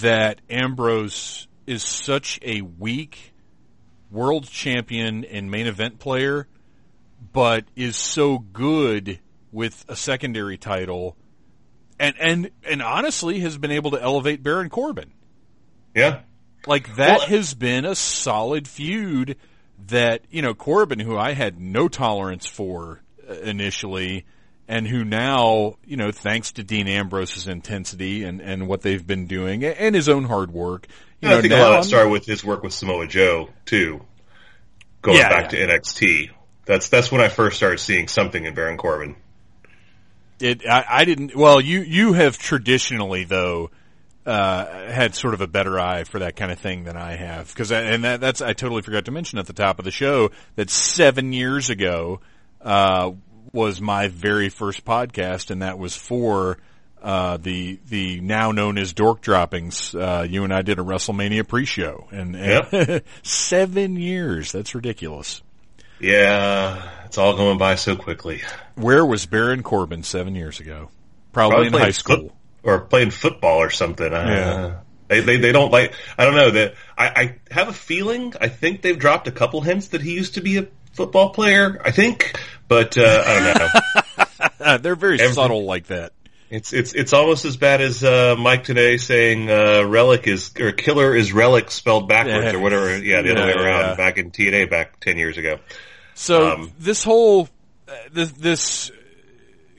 that 0.00 0.40
Ambrose 0.50 1.46
is 1.66 1.82
such 1.82 2.38
a 2.42 2.62
weak 2.62 3.32
world 4.10 4.48
champion 4.48 5.24
and 5.24 5.50
main 5.50 5.66
event 5.66 5.98
player, 5.98 6.46
but 7.32 7.64
is 7.76 7.96
so 7.96 8.38
good 8.38 9.20
with 9.50 9.84
a 9.88 9.96
secondary 9.96 10.56
title, 10.56 11.16
and 11.98 12.14
and 12.18 12.50
and 12.68 12.82
honestly 12.82 13.40
has 13.40 13.58
been 13.58 13.70
able 13.70 13.92
to 13.92 14.02
elevate 14.02 14.42
Baron 14.42 14.68
Corbin. 14.68 15.12
Yeah, 15.94 16.20
like 16.66 16.96
that 16.96 17.20
well, 17.20 17.28
has 17.28 17.54
been 17.54 17.84
a 17.84 17.94
solid 17.94 18.68
feud 18.68 19.36
that, 19.88 20.22
you 20.30 20.42
know, 20.42 20.54
Corbin, 20.54 20.98
who 20.98 21.16
I 21.16 21.32
had 21.32 21.60
no 21.60 21.88
tolerance 21.88 22.46
for 22.46 23.00
uh, 23.28 23.34
initially, 23.34 24.24
and 24.68 24.86
who 24.86 25.04
now, 25.04 25.76
you 25.84 25.96
know, 25.96 26.12
thanks 26.12 26.52
to 26.52 26.62
Dean 26.62 26.88
Ambrose's 26.88 27.48
intensity 27.48 28.24
and, 28.24 28.40
and 28.40 28.68
what 28.68 28.82
they've 28.82 29.06
been 29.06 29.26
doing 29.26 29.64
and 29.64 29.94
his 29.94 30.08
own 30.08 30.24
hard 30.24 30.52
work. 30.52 30.86
You 31.20 31.28
know, 31.28 31.38
I 31.38 31.40
think 31.40 31.52
a 31.52 31.56
lot 31.56 31.72
of 31.72 31.82
that 31.82 31.84
started 31.84 32.10
with 32.10 32.26
his 32.26 32.44
work 32.44 32.62
with 32.62 32.72
Samoa 32.72 33.06
Joe 33.06 33.50
too. 33.64 34.04
Going 35.02 35.18
yeah, 35.18 35.28
back 35.28 35.52
yeah. 35.52 35.66
to 35.66 35.78
NXT. 35.78 36.30
That's 36.64 36.88
that's 36.88 37.10
when 37.10 37.20
I 37.20 37.28
first 37.28 37.56
started 37.56 37.78
seeing 37.78 38.08
something 38.08 38.44
in 38.44 38.54
Baron 38.54 38.76
Corbin. 38.76 39.16
It 40.40 40.66
I, 40.66 40.84
I 40.88 41.04
didn't 41.04 41.36
well 41.36 41.60
you 41.60 41.80
you 41.80 42.12
have 42.12 42.38
traditionally 42.38 43.24
though 43.24 43.70
uh, 44.24 44.64
had 44.88 45.14
sort 45.14 45.34
of 45.34 45.40
a 45.40 45.46
better 45.46 45.78
eye 45.78 46.04
for 46.04 46.20
that 46.20 46.36
kind 46.36 46.52
of 46.52 46.58
thing 46.58 46.84
than 46.84 46.96
I 46.96 47.16
have. 47.16 47.48
Because 47.48 47.72
and 47.72 48.04
that, 48.04 48.20
that's 48.20 48.40
I 48.40 48.52
totally 48.52 48.82
forgot 48.82 49.06
to 49.06 49.10
mention 49.10 49.38
at 49.38 49.46
the 49.46 49.52
top 49.52 49.78
of 49.78 49.84
the 49.84 49.90
show 49.90 50.30
that 50.56 50.70
seven 50.70 51.32
years 51.32 51.70
ago 51.70 52.20
uh, 52.60 53.12
was 53.52 53.80
my 53.80 54.08
very 54.08 54.48
first 54.48 54.84
podcast, 54.84 55.50
and 55.50 55.62
that 55.62 55.78
was 55.78 55.96
for 55.96 56.58
uh, 57.02 57.36
the 57.36 57.80
the 57.88 58.20
now 58.20 58.52
known 58.52 58.78
as 58.78 58.92
Dork 58.92 59.20
Droppings. 59.22 59.94
Uh, 59.94 60.24
you 60.28 60.44
and 60.44 60.52
I 60.54 60.62
did 60.62 60.78
a 60.78 60.82
WrestleMania 60.82 61.46
pre-show, 61.46 62.06
and, 62.12 62.36
and 62.36 62.66
Yep. 62.72 63.04
seven 63.22 63.96
years. 63.96 64.52
That's 64.52 64.74
ridiculous. 64.74 65.42
Yeah, 65.98 66.90
it's 67.06 67.16
all 67.18 67.36
going 67.36 67.58
by 67.58 67.76
so 67.76 67.96
quickly. 67.96 68.42
Where 68.74 69.04
was 69.06 69.26
Baron 69.26 69.62
Corbin 69.62 70.02
seven 70.02 70.34
years 70.34 70.58
ago? 70.58 70.90
Probably, 71.32 71.68
in 71.68 71.72
high 71.72 71.92
school. 71.92 72.36
Or 72.62 72.80
playing 72.80 73.10
football 73.10 73.58
or 73.58 73.70
something. 73.70 74.12
Uh, 74.12 74.26
Yeah. 74.26 74.74
They, 75.08 75.20
they 75.20 75.36
they 75.36 75.52
don't 75.52 75.70
like. 75.70 75.92
I 76.16 76.24
don't 76.24 76.36
know 76.36 76.50
that. 76.52 76.74
I, 76.96 77.06
I 77.08 77.38
have 77.50 77.68
a 77.68 77.72
feeling. 77.74 78.32
I 78.40 78.48
think 78.48 78.80
they've 78.80 78.98
dropped 78.98 79.28
a 79.28 79.32
couple 79.32 79.60
hints 79.60 79.88
that 79.88 80.00
he 80.00 80.14
used 80.14 80.34
to 80.34 80.40
be 80.40 80.56
a 80.56 80.68
football 80.94 81.30
player. 81.30 81.78
I 81.84 81.90
think, 81.90 82.40
but 82.66 82.96
uh, 82.96 83.22
I 83.26 83.34
don't 83.34 83.58
know. 83.58 84.48
Uh, 84.58 84.78
they're 84.78 84.94
very 84.96 85.20
Every- 85.20 85.34
subtle 85.34 85.64
like 85.66 85.88
that. 85.88 86.12
It's 86.48 86.72
it's 86.72 86.94
it's 86.94 87.12
almost 87.12 87.44
as 87.44 87.58
bad 87.58 87.80
as 87.82 88.02
uh, 88.04 88.36
Mike 88.38 88.64
Tenay 88.64 88.98
saying 89.00 89.50
uh, 89.50 89.82
Rellik 89.84 90.26
is 90.26 90.52
or 90.58 90.72
killer 90.72 91.14
is 91.14 91.32
Rellik 91.32 91.70
spelled 91.70 92.08
backwards 92.08 92.44
Yeah. 92.52 92.54
or 92.54 92.60
whatever. 92.60 92.96
Yeah, 92.98 93.20
the 93.22 93.32
other 93.32 93.46
way 93.46 93.52
around. 93.52 93.80
yeah. 93.90 93.94
Back 93.96 94.16
in 94.18 94.30
TNA 94.30 94.70
back 94.70 94.98
ten 95.00 95.18
years 95.18 95.36
ago. 95.36 95.58
So 96.14 96.52
Um, 96.52 96.72
this 96.78 97.04
whole 97.04 97.48
uh, 97.88 97.92
this, 98.12 98.30
this 98.32 98.90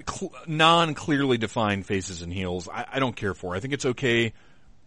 cl- 0.08 0.34
non 0.48 0.94
clearly 0.94 1.38
defined 1.38 1.86
faces 1.86 2.22
and 2.22 2.32
heels, 2.34 2.68
I, 2.68 2.86
I 2.94 3.00
don't 3.00 3.16
care 3.16 3.34
for. 3.34 3.56
I 3.56 3.60
think 3.60 3.74
it's 3.74 3.86
okay 3.86 4.34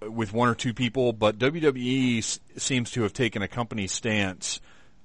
with 0.00 0.32
one 0.32 0.48
or 0.48 0.54
two 0.54 0.74
people, 0.74 1.12
but 1.12 1.38
WWE 1.38 2.18
s- 2.18 2.40
seems 2.56 2.90
to 2.92 3.02
have 3.02 3.12
taken 3.12 3.42
a 3.42 3.48
company 3.48 3.86
stance. 3.86 4.60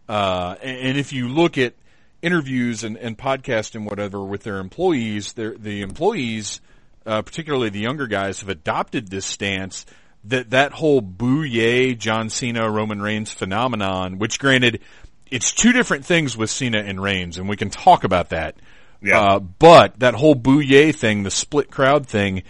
Uh, 0.08 0.56
and, 0.62 0.78
and 0.78 0.98
if 0.98 1.14
you 1.14 1.30
look 1.30 1.58
at 1.58 1.74
interviews 2.22 2.84
and, 2.84 2.98
and 2.98 3.18
podcasts 3.18 3.76
and 3.76 3.86
whatever 3.86 4.24
with 4.24 4.44
their 4.44 4.60
employees, 4.60 5.34
the 5.34 5.82
employees, 5.82 6.62
uh, 7.06 7.22
particularly 7.22 7.70
the 7.70 7.80
younger 7.80 8.08
guys, 8.08 8.42
have 8.42 8.50
adopted 8.50 9.08
this 9.08 9.26
stance 9.26 9.86
that 10.26 10.52
that 10.52 10.72
whole 10.72 11.02
boo 11.02 11.42
yay 11.44 11.96
John 11.96 12.30
Cena 12.30 12.70
Roman 12.70 13.02
Reigns 13.02 13.32
phenomenon, 13.32 14.20
which 14.20 14.40
granted, 14.40 14.82
it's 15.30 15.52
two 15.52 15.72
different 15.72 16.06
things 16.06 16.38
with 16.38 16.50
Cena 16.50 16.80
and 16.80 17.02
Reigns, 17.02 17.38
and 17.38 17.50
we 17.50 17.58
can 17.58 17.70
talk 17.70 18.04
about 18.04 18.30
that. 18.30 18.56
Yeah. 19.02 19.20
Uh, 19.20 19.40
but 19.40 20.00
that 20.00 20.14
whole 20.14 20.36
boo 20.36 20.60
yay 20.60 20.92
thing, 20.92 21.24
the 21.24 21.32
split 21.32 21.72
crowd 21.72 22.08
thing, 22.08 22.44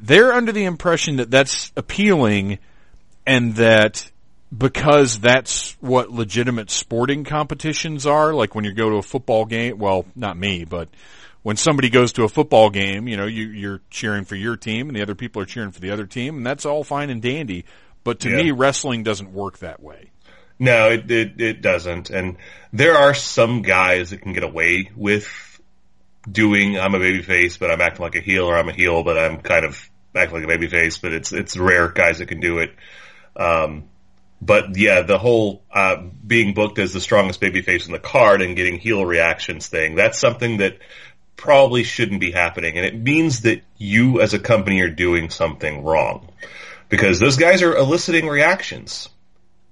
they're 0.00 0.32
under 0.32 0.52
the 0.52 0.64
impression 0.64 1.16
that 1.16 1.30
that's 1.30 1.72
appealing 1.76 2.58
and 3.26 3.54
that 3.56 4.10
because 4.56 5.18
that's 5.18 5.72
what 5.80 6.10
legitimate 6.10 6.70
sporting 6.70 7.24
competitions 7.24 8.06
are, 8.06 8.32
like 8.34 8.54
when 8.54 8.64
you 8.64 8.72
go 8.72 8.90
to 8.90 8.96
a 8.96 9.02
football 9.02 9.44
game, 9.46 9.78
well, 9.78 10.04
not 10.14 10.36
me, 10.36 10.64
but 10.64 10.88
when 11.42 11.56
somebody 11.56 11.88
goes 11.90 12.12
to 12.12 12.24
a 12.24 12.28
football 12.28 12.70
game, 12.70 13.08
you 13.08 13.16
know, 13.16 13.26
you, 13.26 13.46
you're 13.48 13.80
cheering 13.90 14.24
for 14.24 14.36
your 14.36 14.56
team 14.56 14.88
and 14.88 14.96
the 14.96 15.02
other 15.02 15.14
people 15.14 15.42
are 15.42 15.46
cheering 15.46 15.72
for 15.72 15.80
the 15.80 15.90
other 15.90 16.06
team 16.06 16.36
and 16.36 16.46
that's 16.46 16.64
all 16.66 16.84
fine 16.84 17.10
and 17.10 17.20
dandy. 17.22 17.64
But 18.04 18.20
to 18.20 18.30
Yeah. 18.30 18.36
me, 18.36 18.50
wrestling 18.50 19.02
doesn't 19.02 19.32
work 19.32 19.58
that 19.58 19.82
way. 19.82 20.10
No, 20.58 20.90
it, 20.90 21.10
it 21.10 21.40
it 21.40 21.62
doesn't. 21.62 22.10
And 22.10 22.36
there 22.72 22.94
are 22.96 23.12
some 23.12 23.62
guys 23.62 24.10
that 24.10 24.20
can 24.22 24.34
get 24.34 24.44
away 24.44 24.90
with 24.94 25.26
doing 26.30 26.78
I'm 26.78 26.94
a 26.94 26.98
babyface, 26.98 27.58
but 27.58 27.70
I'm 27.70 27.80
acting 27.80 28.02
like 28.02 28.16
a 28.16 28.20
heel, 28.20 28.44
or 28.44 28.56
I'm 28.56 28.68
a 28.68 28.72
heel, 28.72 29.02
but 29.02 29.18
I'm 29.18 29.40
kind 29.40 29.64
of 29.64 29.90
acting 30.14 30.40
like 30.40 30.48
a 30.48 30.58
babyface. 30.58 31.00
But 31.00 31.12
it's 31.12 31.32
it's 31.32 31.56
rare 31.56 31.88
guys 31.88 32.18
that 32.18 32.26
can 32.26 32.40
do 32.40 32.58
it. 32.58 32.74
Um, 33.36 33.84
but 34.40 34.76
yeah, 34.76 35.02
the 35.02 35.18
whole 35.18 35.62
uh, 35.70 35.96
being 36.26 36.54
booked 36.54 36.78
as 36.78 36.92
the 36.92 37.00
strongest 37.00 37.40
babyface 37.40 37.86
in 37.86 37.92
the 37.92 37.98
card 37.98 38.42
and 38.42 38.56
getting 38.56 38.78
heel 38.78 39.04
reactions 39.04 39.68
thing, 39.68 39.94
that's 39.94 40.18
something 40.18 40.58
that 40.58 40.78
probably 41.36 41.82
shouldn't 41.82 42.20
be 42.20 42.30
happening. 42.30 42.76
And 42.76 42.86
it 42.86 42.94
means 42.96 43.42
that 43.42 43.62
you 43.76 44.20
as 44.20 44.34
a 44.34 44.38
company 44.38 44.80
are 44.82 44.90
doing 44.90 45.30
something 45.30 45.82
wrong. 45.82 46.28
Because 46.90 47.18
those 47.18 47.38
guys 47.38 47.62
are 47.62 47.74
eliciting 47.74 48.28
reactions 48.28 49.08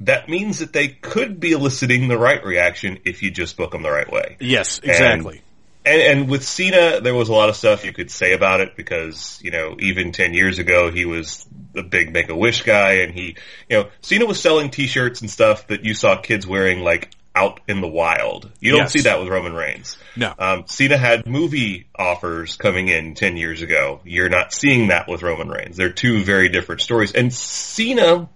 that 0.06 0.28
means 0.28 0.58
that 0.58 0.72
they 0.72 0.88
could 0.88 1.38
be 1.38 1.52
eliciting 1.52 2.08
the 2.08 2.18
right 2.18 2.44
reaction 2.44 2.98
if 3.04 3.22
you 3.22 3.30
just 3.30 3.56
book 3.56 3.72
them 3.72 3.82
the 3.82 3.90
right 3.90 4.10
way. 4.10 4.36
Yes, 4.40 4.80
exactly. 4.80 5.36
And, 5.36 5.44
and 5.84 6.28
with 6.28 6.44
Cena, 6.44 7.00
there 7.00 7.14
was 7.14 7.28
a 7.28 7.32
lot 7.32 7.48
of 7.48 7.56
stuff 7.56 7.84
you 7.84 7.92
could 7.92 8.10
say 8.10 8.32
about 8.34 8.60
it 8.60 8.76
because, 8.76 9.40
you 9.42 9.50
know, 9.50 9.76
even 9.80 10.12
10 10.12 10.34
years 10.34 10.58
ago, 10.58 10.90
he 10.90 11.04
was 11.04 11.46
the 11.72 11.82
big 11.82 12.12
Make-A-Wish 12.12 12.62
guy 12.62 12.92
and 13.02 13.12
he, 13.12 13.36
you 13.68 13.78
know, 13.78 13.88
Cena 14.00 14.26
was 14.26 14.40
selling 14.40 14.70
t-shirts 14.70 15.20
and 15.20 15.30
stuff 15.30 15.66
that 15.68 15.84
you 15.84 15.94
saw 15.94 16.16
kids 16.20 16.46
wearing 16.46 16.80
like 16.80 17.10
out 17.34 17.60
in 17.66 17.80
the 17.80 17.88
wild. 17.88 18.50
You 18.60 18.72
don't 18.72 18.80
Yes. 18.82 18.92
see 18.92 19.00
that 19.02 19.18
with 19.18 19.28
Roman 19.28 19.54
Reigns. 19.54 19.96
No. 20.16 20.34
Um, 20.38 20.64
Cena 20.66 20.98
had 20.98 21.26
movie 21.26 21.86
offers 21.98 22.56
coming 22.56 22.88
in 22.88 23.14
10 23.14 23.36
years 23.38 23.62
ago. 23.62 24.00
You're 24.04 24.28
not 24.28 24.52
seeing 24.52 24.88
that 24.88 25.08
with 25.08 25.22
Roman 25.22 25.48
Reigns. 25.48 25.76
They're 25.78 25.92
two 25.92 26.22
very 26.24 26.50
different 26.50 26.82
stories. 26.82 27.12
And 27.12 27.32
Cena, 27.32 28.28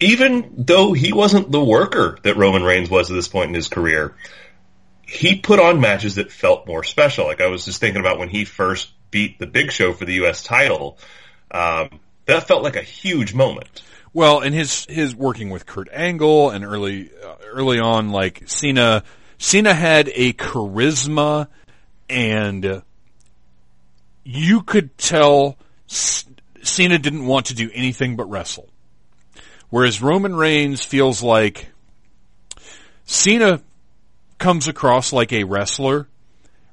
even 0.00 0.52
though 0.56 0.92
he 0.92 1.12
wasn't 1.12 1.50
the 1.50 1.62
worker 1.62 2.18
that 2.22 2.36
Roman 2.36 2.62
Reigns 2.62 2.88
was 2.88 3.10
at 3.10 3.14
this 3.14 3.28
point 3.28 3.48
in 3.48 3.54
his 3.54 3.68
career, 3.68 4.14
he 5.08 5.36
put 5.36 5.58
on 5.58 5.80
matches 5.80 6.16
that 6.16 6.30
felt 6.30 6.66
more 6.66 6.84
special. 6.84 7.26
Like 7.26 7.40
I 7.40 7.46
was 7.46 7.64
just 7.64 7.80
thinking 7.80 8.00
about 8.00 8.18
when 8.18 8.28
he 8.28 8.44
first 8.44 8.90
beat 9.10 9.38
the 9.38 9.46
Big 9.46 9.72
Show 9.72 9.92
for 9.94 10.04
the 10.04 10.14
U.S. 10.14 10.42
title. 10.42 10.98
Um, 11.50 12.00
that 12.26 12.46
felt 12.46 12.62
like 12.62 12.76
a 12.76 12.82
huge 12.82 13.34
moment. 13.34 13.82
Well, 14.12 14.40
and 14.40 14.54
his 14.54 14.84
his 14.86 15.16
working 15.16 15.48
with 15.48 15.64
Kurt 15.64 15.88
Angle 15.92 16.50
and 16.50 16.64
early 16.64 17.10
uh, 17.24 17.36
early 17.46 17.78
on, 17.78 18.10
like 18.10 18.42
Cena, 18.46 19.02
Cena 19.38 19.72
had 19.72 20.10
a 20.14 20.34
charisma, 20.34 21.48
and 22.10 22.82
you 24.24 24.62
could 24.62 24.96
tell 24.98 25.56
Cena 25.86 26.98
didn't 26.98 27.26
want 27.26 27.46
to 27.46 27.54
do 27.54 27.70
anything 27.72 28.16
but 28.16 28.28
wrestle. 28.28 28.68
Whereas 29.70 30.02
Roman 30.02 30.34
Reigns 30.34 30.82
feels 30.82 31.22
like 31.22 31.68
Cena 33.04 33.62
comes 34.38 34.68
across 34.68 35.12
like 35.12 35.32
a 35.32 35.44
wrestler, 35.44 36.08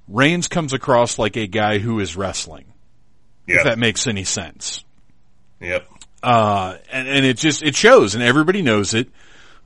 Reigns 0.07 0.47
comes 0.47 0.73
across 0.73 1.17
like 1.17 1.35
a 1.35 1.47
guy 1.47 1.79
who 1.79 1.99
is 1.99 2.15
wrestling. 2.15 2.65
Yeah. 3.47 3.57
If 3.57 3.63
that 3.63 3.79
makes 3.79 4.07
any 4.07 4.23
sense. 4.23 4.83
Yep. 5.59 5.87
Uh, 6.21 6.77
and, 6.91 7.07
and 7.07 7.25
it 7.25 7.37
just, 7.37 7.63
it 7.63 7.75
shows 7.75 8.15
and 8.15 8.23
everybody 8.23 8.61
knows 8.61 8.93
it. 8.93 9.09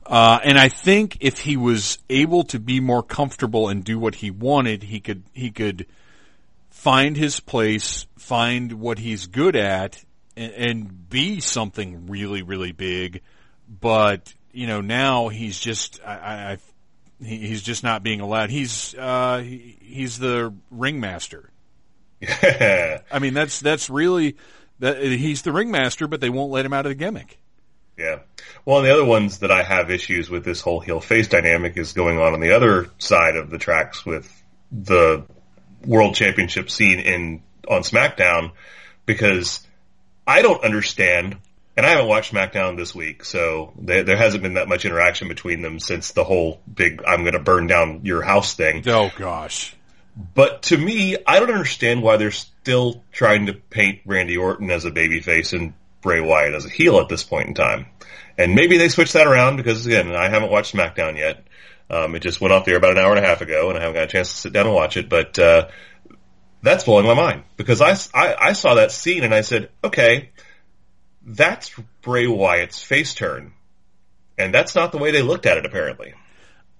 Uh, 0.04 0.40
and 0.42 0.58
I 0.58 0.68
think 0.68 1.18
if 1.20 1.38
he 1.38 1.56
was 1.56 1.98
able 2.08 2.44
to 2.44 2.58
be 2.58 2.80
more 2.80 3.02
comfortable 3.02 3.68
and 3.68 3.84
do 3.84 3.98
what 3.98 4.14
he 4.14 4.30
wanted, 4.30 4.82
he 4.82 5.00
could, 5.00 5.22
he 5.32 5.50
could 5.50 5.86
find 6.70 7.16
his 7.16 7.40
place, 7.40 8.06
find 8.16 8.72
what 8.72 8.98
he's 8.98 9.26
good 9.26 9.56
at 9.56 10.02
and, 10.36 10.52
and 10.52 11.08
be 11.08 11.40
something 11.40 12.06
really, 12.06 12.42
really 12.42 12.72
big. 12.72 13.22
But, 13.68 14.32
you 14.52 14.66
know, 14.66 14.80
now 14.80 15.28
he's 15.28 15.58
just, 15.60 16.00
I, 16.04 16.16
I, 16.16 16.52
I 16.52 16.58
he, 17.22 17.36
he's 17.36 17.62
just 17.62 17.82
not 17.82 18.02
being 18.02 18.20
allowed. 18.20 18.50
He's, 18.50 18.94
uh, 18.94 19.38
he, 19.38 19.76
he's 19.80 20.18
the 20.18 20.52
ringmaster. 20.70 21.50
Yeah. 22.20 23.00
I 23.10 23.18
mean, 23.18 23.34
that's, 23.34 23.60
that's 23.60 23.88
really, 23.88 24.36
that, 24.80 25.02
he's 25.02 25.42
the 25.42 25.52
ringmaster, 25.52 26.06
but 26.08 26.20
they 26.20 26.30
won't 26.30 26.50
let 26.50 26.66
him 26.66 26.72
out 26.72 26.86
of 26.86 26.90
the 26.90 26.96
gimmick. 26.96 27.38
Yeah. 27.96 28.20
Well, 28.64 28.78
and 28.78 28.86
the 28.86 28.92
other 28.92 29.04
ones 29.04 29.38
that 29.38 29.50
I 29.50 29.62
have 29.62 29.90
issues 29.90 30.30
with 30.30 30.44
this 30.44 30.60
whole 30.60 30.80
heel 30.80 31.00
face 31.00 31.28
dynamic 31.28 31.76
is 31.76 31.92
going 31.92 32.18
on 32.18 32.32
on 32.32 32.40
the 32.40 32.56
other 32.56 32.88
side 32.98 33.36
of 33.36 33.50
the 33.50 33.58
tracks 33.58 34.06
with 34.06 34.30
the 34.72 35.24
world 35.84 36.14
championship 36.14 36.70
scene 36.70 36.98
in 37.00 37.42
on 37.68 37.82
SmackDown 37.82 38.52
because 39.06 39.66
I 40.26 40.42
don't 40.42 40.62
understand, 40.64 41.36
and 41.76 41.86
I 41.86 41.90
haven't 41.90 42.08
watched 42.08 42.32
SmackDown 42.32 42.76
this 42.76 42.94
week, 42.94 43.24
so 43.24 43.72
there, 43.78 44.02
there 44.02 44.16
hasn't 44.16 44.42
been 44.42 44.54
that 44.54 44.68
much 44.68 44.84
interaction 44.84 45.28
between 45.28 45.62
them 45.62 45.78
since 45.80 46.12
the 46.12 46.24
whole 46.24 46.60
big 46.72 47.02
"I'm 47.06 47.22
going 47.22 47.34
to 47.34 47.40
burn 47.40 47.66
down 47.66 48.00
your 48.04 48.22
house" 48.22 48.54
thing. 48.54 48.82
Oh 48.88 49.10
gosh. 49.16 49.74
But 50.34 50.62
to 50.64 50.76
me, 50.76 51.16
I 51.26 51.38
don't 51.38 51.50
understand 51.50 52.02
why 52.02 52.16
they're 52.16 52.30
still 52.30 53.02
trying 53.12 53.46
to 53.46 53.54
paint 53.54 54.00
Randy 54.04 54.36
Orton 54.36 54.70
as 54.70 54.84
a 54.84 54.90
babyface 54.90 55.52
and 55.52 55.72
Bray 56.02 56.20
Wyatt 56.20 56.54
as 56.54 56.66
a 56.66 56.68
heel 56.68 56.98
at 56.98 57.08
this 57.08 57.22
point 57.22 57.48
in 57.48 57.54
time. 57.54 57.86
And 58.36 58.54
maybe 58.54 58.76
they 58.76 58.88
switch 58.88 59.12
that 59.12 59.26
around 59.26 59.56
because 59.56 59.86
again, 59.86 60.14
I 60.14 60.28
haven't 60.28 60.50
watched 60.50 60.74
SmackDown 60.74 61.16
yet. 61.16 61.44
Um, 61.88 62.14
it 62.14 62.20
just 62.20 62.40
went 62.40 62.52
off 62.52 62.64
the 62.64 62.72
air 62.72 62.76
about 62.76 62.92
an 62.92 62.98
hour 62.98 63.14
and 63.14 63.24
a 63.24 63.28
half 63.28 63.40
ago, 63.40 63.68
and 63.68 63.78
I 63.78 63.80
haven't 63.80 63.94
got 63.94 64.04
a 64.04 64.08
chance 64.08 64.30
to 64.30 64.36
sit 64.36 64.52
down 64.52 64.66
and 64.66 64.74
watch 64.74 64.96
it. 64.96 65.08
But 65.08 65.38
uh, 65.38 65.68
that's 66.62 66.84
blowing 66.84 67.06
my 67.06 67.14
mind 67.14 67.44
because 67.56 67.80
I, 67.80 67.92
I 68.14 68.36
I 68.38 68.52
saw 68.52 68.74
that 68.74 68.92
scene 68.92 69.24
and 69.24 69.34
I 69.34 69.40
said, 69.40 69.70
okay, 69.82 70.30
that's 71.36 71.70
Bray 72.02 72.26
Wyatt's 72.26 72.82
face 72.82 73.14
turn, 73.14 73.52
and 74.38 74.52
that's 74.52 74.74
not 74.74 74.92
the 74.92 74.98
way 74.98 75.10
they 75.10 75.22
looked 75.22 75.46
at 75.46 75.58
it 75.58 75.66
apparently. 75.66 76.14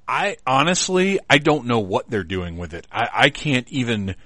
I 0.06 0.36
honestly, 0.44 1.20
I 1.28 1.38
don't 1.38 1.66
know 1.66 1.78
what 1.78 2.10
they're 2.10 2.24
doing 2.24 2.56
with 2.56 2.74
it. 2.74 2.86
I, 2.90 3.08
I 3.12 3.30
can't 3.30 3.68
even 3.68 4.16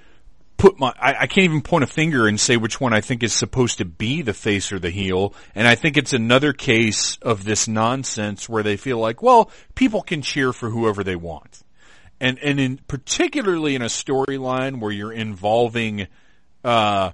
put 0.57 0.79
my, 0.79 0.91
I, 0.99 1.13
I, 1.21 1.27
can't 1.27 1.45
even 1.45 1.61
point 1.61 1.83
a 1.83 1.87
finger 1.87 2.27
and 2.27 2.39
say 2.39 2.57
which 2.57 2.81
one 2.81 2.91
I 2.91 3.01
think 3.01 3.21
is 3.21 3.33
supposed 3.33 3.77
to 3.77 3.85
be 3.85 4.23
the 4.23 4.33
face 4.33 4.71
or 4.71 4.79
the 4.79 4.89
heel. 4.89 5.35
And 5.53 5.67
I 5.67 5.75
think 5.75 5.95
it's 5.97 6.13
another 6.13 6.53
case 6.53 7.17
of 7.21 7.43
this 7.43 7.67
nonsense 7.67 8.49
where 8.49 8.63
they 8.63 8.77
feel 8.77 8.97
like, 8.97 9.21
well, 9.21 9.51
people 9.75 10.01
can 10.01 10.23
cheer 10.23 10.53
for 10.53 10.71
whoever 10.71 11.03
they 11.03 11.15
want. 11.15 11.61
And, 12.19 12.39
and 12.39 12.59
in, 12.59 12.79
particularly 12.87 13.75
in 13.75 13.83
a 13.83 13.85
storyline 13.85 14.79
where 14.79 14.91
you're 14.91 15.13
involving, 15.13 16.07
uh, 16.63 17.11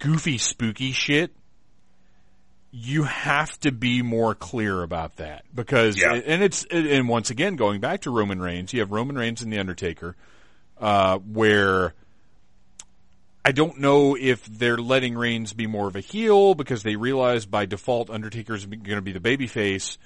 goofy, 0.00 0.38
spooky 0.38 0.90
shit, 0.90 1.32
you 2.70 3.04
have 3.04 3.58
to 3.60 3.72
be 3.72 4.02
more 4.02 4.34
clear 4.34 4.82
about 4.82 5.16
that 5.16 5.44
because, 5.54 5.98
yeah. 5.98 6.12
and 6.12 6.42
it's, 6.42 6.64
and 6.70 7.08
once 7.08 7.30
again, 7.30 7.56
going 7.56 7.80
back 7.80 8.02
to 8.02 8.10
Roman 8.10 8.40
Reigns, 8.40 8.72
you 8.72 8.80
have 8.80 8.92
Roman 8.92 9.16
Reigns 9.16 9.42
and 9.42 9.52
The 9.52 9.58
Undertaker, 9.58 10.16
uh, 10.78 11.18
where, 11.18 11.94
I 13.44 13.52
don't 13.52 13.78
know 13.78 14.16
if 14.18 14.44
they're 14.44 14.76
letting 14.76 15.16
Reigns 15.16 15.52
be 15.52 15.66
more 15.66 15.86
of 15.86 15.96
a 15.96 16.00
heel 16.00 16.54
because 16.54 16.82
they 16.82 16.96
realize 16.96 17.46
by 17.46 17.64
default 17.64 18.10
Undertaker's 18.10 18.66
going 18.66 18.82
to 18.82 19.02
be 19.02 19.12
the 19.12 19.20
babyface, 19.20 19.98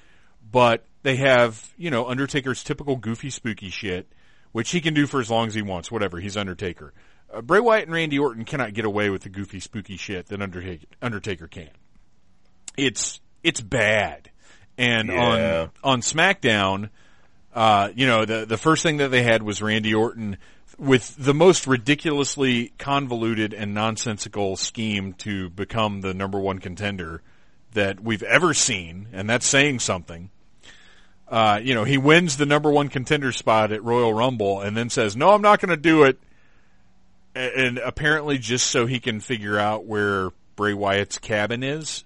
but 0.52 0.84
they 1.02 1.16
have, 1.16 1.72
you 1.76 1.90
know, 1.90 2.06
Undertaker's 2.06 2.62
typical 2.62 2.96
goofy 2.96 3.30
spooky 3.30 3.70
shit, 3.70 4.12
which 4.52 4.70
he 4.70 4.80
can 4.80 4.94
do 4.94 5.06
for 5.06 5.20
as 5.20 5.30
long 5.30 5.46
as 5.46 5.54
he 5.54 5.62
wants, 5.62 5.90
whatever, 5.90 6.20
he's 6.20 6.36
Undertaker. 6.36 6.92
Uh, 7.32 7.40
Bray 7.40 7.60
Wyatt 7.60 7.84
and 7.84 7.94
Randy 7.94 8.18
Orton 8.18 8.44
cannot 8.44 8.74
get 8.74 8.84
away 8.84 9.08
with 9.08 9.22
the 9.22 9.28
goofy 9.28 9.60
spooky 9.60 9.96
shit 9.96 10.26
that 10.26 10.42
Undertaker, 10.42 10.86
Undertaker 11.00 11.48
can. 11.48 11.70
It's, 12.76 13.20
it's 13.42 13.60
bad. 13.60 14.30
And 14.78 15.08
yeah. 15.08 15.68
on, 15.84 15.92
on 15.94 16.00
SmackDown, 16.00 16.90
uh, 17.54 17.90
you 17.94 18.06
know, 18.06 18.24
the, 18.24 18.46
the 18.46 18.56
first 18.56 18.82
thing 18.82 18.98
that 18.98 19.08
they 19.08 19.22
had 19.22 19.42
was 19.42 19.60
Randy 19.60 19.94
Orton 19.94 20.38
with 20.78 21.14
the 21.18 21.34
most 21.34 21.66
ridiculously 21.66 22.72
convoluted 22.78 23.52
and 23.52 23.74
nonsensical 23.74 24.56
scheme 24.56 25.12
to 25.12 25.50
become 25.50 26.00
the 26.00 26.14
number 26.14 26.38
one 26.38 26.58
contender 26.58 27.22
that 27.72 28.00
we've 28.00 28.22
ever 28.22 28.54
seen, 28.54 29.08
and 29.12 29.28
that's 29.28 29.46
saying 29.46 29.78
something. 29.78 30.30
Uh, 31.28 31.60
you 31.62 31.74
know, 31.74 31.84
he 31.84 31.98
wins 31.98 32.36
the 32.36 32.46
number 32.46 32.70
one 32.70 32.88
contender 32.88 33.30
spot 33.30 33.70
at 33.70 33.84
Royal 33.84 34.12
Rumble 34.12 34.60
and 34.60 34.76
then 34.76 34.90
says, 34.90 35.16
no, 35.16 35.30
I'm 35.30 35.42
not 35.42 35.60
going 35.60 35.70
to 35.70 35.76
do 35.76 36.02
it. 36.02 36.18
And 37.36 37.78
apparently 37.78 38.38
just 38.38 38.66
so 38.66 38.86
he 38.86 38.98
can 38.98 39.20
figure 39.20 39.56
out 39.56 39.84
where 39.84 40.30
Bray 40.56 40.74
Wyatt's 40.74 41.18
cabin 41.18 41.62
is. 41.62 42.04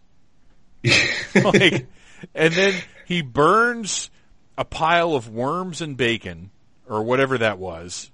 like, 1.35 1.87
and 2.35 2.55
then 2.55 2.75
he 3.07 3.23
burns 3.23 4.11
a 4.57 4.65
pile 4.65 5.15
of 5.15 5.29
worms 5.29 5.81
and 5.81 5.97
bacon 5.97 6.51
or 6.89 7.03
whatever 7.03 7.39
that 7.39 7.59
was 7.59 8.11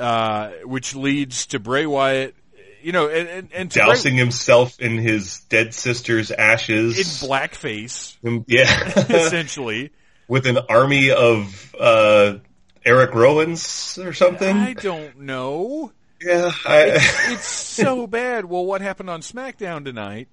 uh, 0.00 0.50
which 0.64 0.96
leads 0.96 1.46
to 1.46 1.60
Bray 1.60 1.86
Wyatt, 1.86 2.34
you 2.82 2.92
know, 2.92 3.08
and, 3.08 3.28
and, 3.28 3.52
and 3.52 3.70
dousing 3.70 4.14
Bray, 4.14 4.18
himself 4.18 4.80
in 4.80 4.96
his 4.98 5.40
dead 5.40 5.74
sister's 5.74 6.30
ashes 6.30 6.98
in 6.98 7.28
blackface. 7.28 8.16
Yeah, 8.46 8.88
essentially 8.96 9.90
with 10.26 10.46
an 10.46 10.58
army 10.68 11.10
of 11.10 11.74
uh, 11.78 12.38
Erick 12.84 13.14
Rowans 13.14 13.98
or 13.98 14.12
something. 14.14 14.56
I 14.56 14.72
don't 14.72 15.20
know. 15.20 15.92
Yeah, 16.22 16.50
I... 16.66 16.82
it's, 16.84 17.30
it's, 17.30 17.46
so 17.46 18.06
bad. 18.06 18.44
Well, 18.46 18.64
what 18.64 18.80
happened 18.80 19.10
on 19.10 19.20
SmackDown 19.20 19.84
tonight 19.84 20.28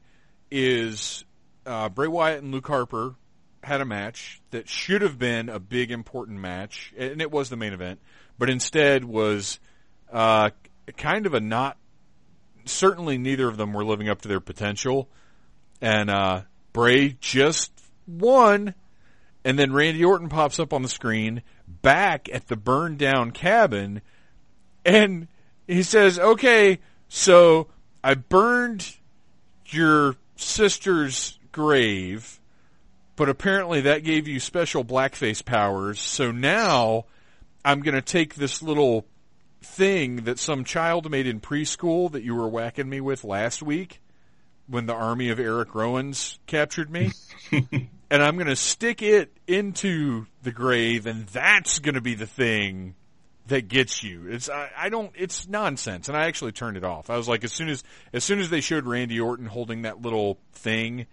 is 0.52 1.26
uh, 1.66 1.90
Bray 1.90 2.08
Wyatt 2.08 2.44
and 2.44 2.52
Luke 2.52 2.68
Harper 2.68 3.16
had 3.64 3.82
a 3.82 3.86
match 3.86 4.42
that 4.52 4.70
should 4.70 5.02
have 5.02 5.20
been 5.20 5.50
a 5.50 5.60
big 5.60 5.92
important 5.92 6.40
match, 6.40 6.94
and 6.98 7.22
it 7.22 7.32
was 7.32 7.50
the 7.50 7.58
main 7.58 7.74
event 7.74 8.00
but 8.38 8.50
instead 8.50 9.04
was 9.04 9.60
uh, 10.12 10.52
kind 10.96 11.26
of 11.26 11.34
a 11.34 11.40
not. 11.40 11.78
Certainly, 12.66 13.18
neither 13.18 13.48
of 13.48 13.58
them 13.58 13.74
were 13.74 13.86
living 13.86 14.10
up 14.10 14.22
to 14.22 14.28
their 14.28 14.40
potential, 14.40 15.10
and 15.82 16.10
uh, 16.10 16.42
Bray 16.74 17.18
just 17.20 17.72
won. 18.06 18.74
And 19.46 19.58
then 19.58 19.72
Randy 19.72 20.04
Orton 20.04 20.28
pops 20.28 20.60
up 20.60 20.74
on 20.74 20.82
the 20.82 20.90
screen 20.90 21.42
back 21.68 22.28
at 22.34 22.48
the 22.48 22.58
burned 22.58 22.98
down 22.98 23.32
cabin, 23.32 24.02
and 24.86 25.28
he 25.66 25.84
says, 25.84 26.20
"Okay, 26.20 26.80
so 27.08 27.68
I 28.04 28.16
burned 28.16 28.98
your 29.68 30.16
sister's 30.38 31.38
grave." 31.52 32.40
but 33.18 33.28
apparently 33.28 33.82
that 33.82 34.04
gave 34.04 34.28
you 34.28 34.40
special 34.40 34.86
blackface 34.86 35.44
powers. 35.44 36.00
So 36.00 36.32
now 36.32 37.06
I'm 37.66 37.82
going 37.82 37.96
to 37.96 38.02
take 38.02 38.36
this 38.36 38.62
little 38.64 39.06
thing 39.62 40.18
that 40.24 40.40
some 40.40 40.64
child 40.64 41.10
made 41.12 41.28
in 41.28 41.42
preschool 41.42 42.12
that 42.12 42.24
you 42.24 42.36
were 42.36 42.48
whacking 42.48 42.88
me 42.88 43.02
with 43.02 43.26
last 43.26 43.62
week 43.62 44.00
when 44.68 44.86
the 44.86 44.94
army 44.94 45.30
of 45.30 45.40
Erick 45.40 45.74
Rowans 45.74 46.40
captured 46.46 46.92
me. 46.92 47.12
and 47.52 48.24
I'm 48.24 48.36
going 48.36 48.48
to 48.48 48.56
stick 48.56 49.02
it 49.02 49.36
into 49.48 50.28
the 50.44 50.52
grave 50.52 51.08
and 51.08 51.26
that's 51.28 51.80
going 51.80 51.96
to 51.96 52.02
be 52.02 52.14
the 52.14 52.28
thing 52.28 52.96
that 53.48 53.68
gets 53.68 54.04
you. 54.04 54.28
It's 54.28 54.50
I, 54.50 54.70
I, 54.78 54.90
don't 54.90 55.12
it's 55.16 55.48
nonsense 55.48 56.08
and 56.08 56.18
I 56.18 56.26
actually 56.26 56.52
turned 56.52 56.78
it 56.78 56.84
off. 56.84 57.10
I 57.10 57.18
was 57.18 57.28
like 57.28 57.44
as 57.44 57.52
soon 57.52 57.70
as 57.70 57.84
as 58.14 58.24
soon 58.24 58.40
as 58.40 58.50
they 58.50 58.62
showed 58.62 58.86
Randy 58.86 59.20
Orton 59.20 59.46
holding 59.46 59.84
that 59.84 60.02
little 60.02 60.38
thing, 60.54 61.08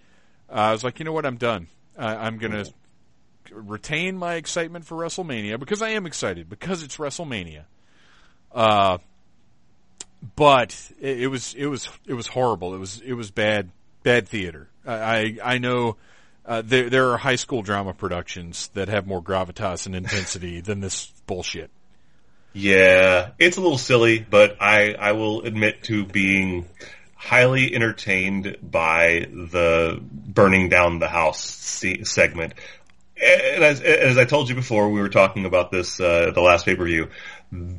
uh, 0.48 0.52
I 0.52 0.72
was 0.72 0.84
like, 0.84 0.98
you 0.98 1.04
know 1.04 1.12
what, 1.12 1.26
I'm 1.26 1.36
done. 1.36 1.68
Uh, 1.98 2.02
I'm 2.02 2.38
going 2.38 2.52
to 2.52 2.72
retain 3.52 4.16
my 4.16 4.34
excitement 4.34 4.84
for 4.84 4.96
WrestleMania 4.96 5.58
because 5.58 5.82
I 5.82 5.90
am 5.90 6.06
excited 6.06 6.48
because 6.48 6.82
it's 6.82 6.96
WrestleMania. 6.96 7.64
Uh, 8.52 8.98
but 10.36 10.90
it, 11.00 11.22
it, 11.22 11.26
was 11.28 11.54
it 11.54 11.66
was 11.66 11.88
it 12.06 12.14
was 12.14 12.26
horrible. 12.26 12.74
It 12.74 12.78
was 12.78 13.00
it 13.00 13.14
was 13.14 13.30
bad 13.30 13.70
bad 14.02 14.28
theater. 14.28 14.68
I 14.86 15.38
I, 15.42 15.58
know 15.58 15.96
uh, 16.44 16.62
there 16.64 16.90
there 16.90 17.10
are 17.10 17.16
high 17.16 17.36
school 17.36 17.62
drama 17.62 17.94
productions 17.94 18.68
that 18.74 18.88
have 18.88 19.06
more 19.06 19.22
gravitas 19.22 19.86
and 19.86 19.94
intensity 19.94 20.60
than 20.60 20.80
this 20.80 21.12
bullshit. 21.26 21.70
Yeah, 22.54 23.30
it's 23.38 23.56
a 23.56 23.60
little 23.60 23.78
silly, 23.78 24.24
but 24.28 24.56
I 24.60 24.94
I 24.94 25.12
will 25.12 25.42
admit 25.42 25.82
to 25.84 26.06
being 26.06 26.68
highly 27.14 27.74
entertained 27.74 28.56
by 28.62 29.26
the 29.30 30.00
burning 30.00 30.68
down 30.68 30.98
the 30.98 31.08
house 31.08 31.40
segment 32.04 32.54
and 33.24 33.64
as, 33.64 33.80
as 33.80 34.18
I 34.18 34.24
told 34.24 34.48
you 34.48 34.54
before, 34.54 34.90
we 34.90 35.00
were 35.00 35.08
talking 35.08 35.44
about 35.44 35.70
this 35.70 36.00
uh, 36.00 36.32
the 36.34 36.40
last 36.40 36.64
pay 36.64 36.74
per 36.74 36.84
view. 36.84 37.08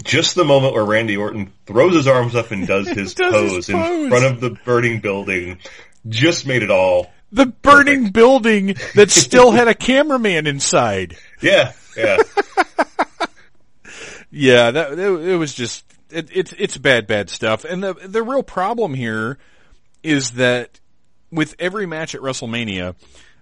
Just 0.04 0.36
the 0.36 0.46
moment 0.46 0.74
where 0.74 0.86
Randy 0.86 1.18
Orton 1.18 1.52
throws 1.66 1.96
his 1.96 2.08
arms 2.08 2.36
up 2.36 2.52
and 2.52 2.66
does 2.66 2.88
his, 2.88 3.14
does 3.16 3.34
pose, 3.34 3.68
his 3.68 3.76
pose 3.76 4.04
in 4.04 4.10
front 4.10 4.26
of 4.26 4.40
the 4.40 4.52
burning 4.64 5.02
building 5.02 5.60
just 6.08 6.48
made 6.48 6.64
it 6.64 6.72
all. 6.72 7.12
The 7.32 7.48
burning 7.48 8.00
perfect. 8.00 8.14
building 8.14 8.76
that 8.94 9.12
still 9.12 9.52
had 9.52 9.68
a 9.68 9.74
cameraman 9.76 10.48
inside. 10.48 11.18
Yeah, 11.42 11.74
yeah, 11.96 12.18
yeah. 14.36 14.72
That 14.72 14.92
it, 14.94 15.00
it 15.00 15.36
was 15.38 15.54
just 15.54 15.86
it, 16.10 16.30
it's 16.32 16.54
it's 16.58 16.78
bad, 16.78 17.08
bad 17.08 17.30
stuff. 17.30 17.66
And 17.66 17.84
the 17.84 17.94
the 17.94 18.24
real 18.24 18.44
problem 18.44 18.94
here 18.94 19.38
is 20.04 20.32
that 20.32 20.80
with 21.32 21.56
every 21.60 21.86
match 21.86 22.16
at 22.16 22.22
WrestleMania 22.22 22.96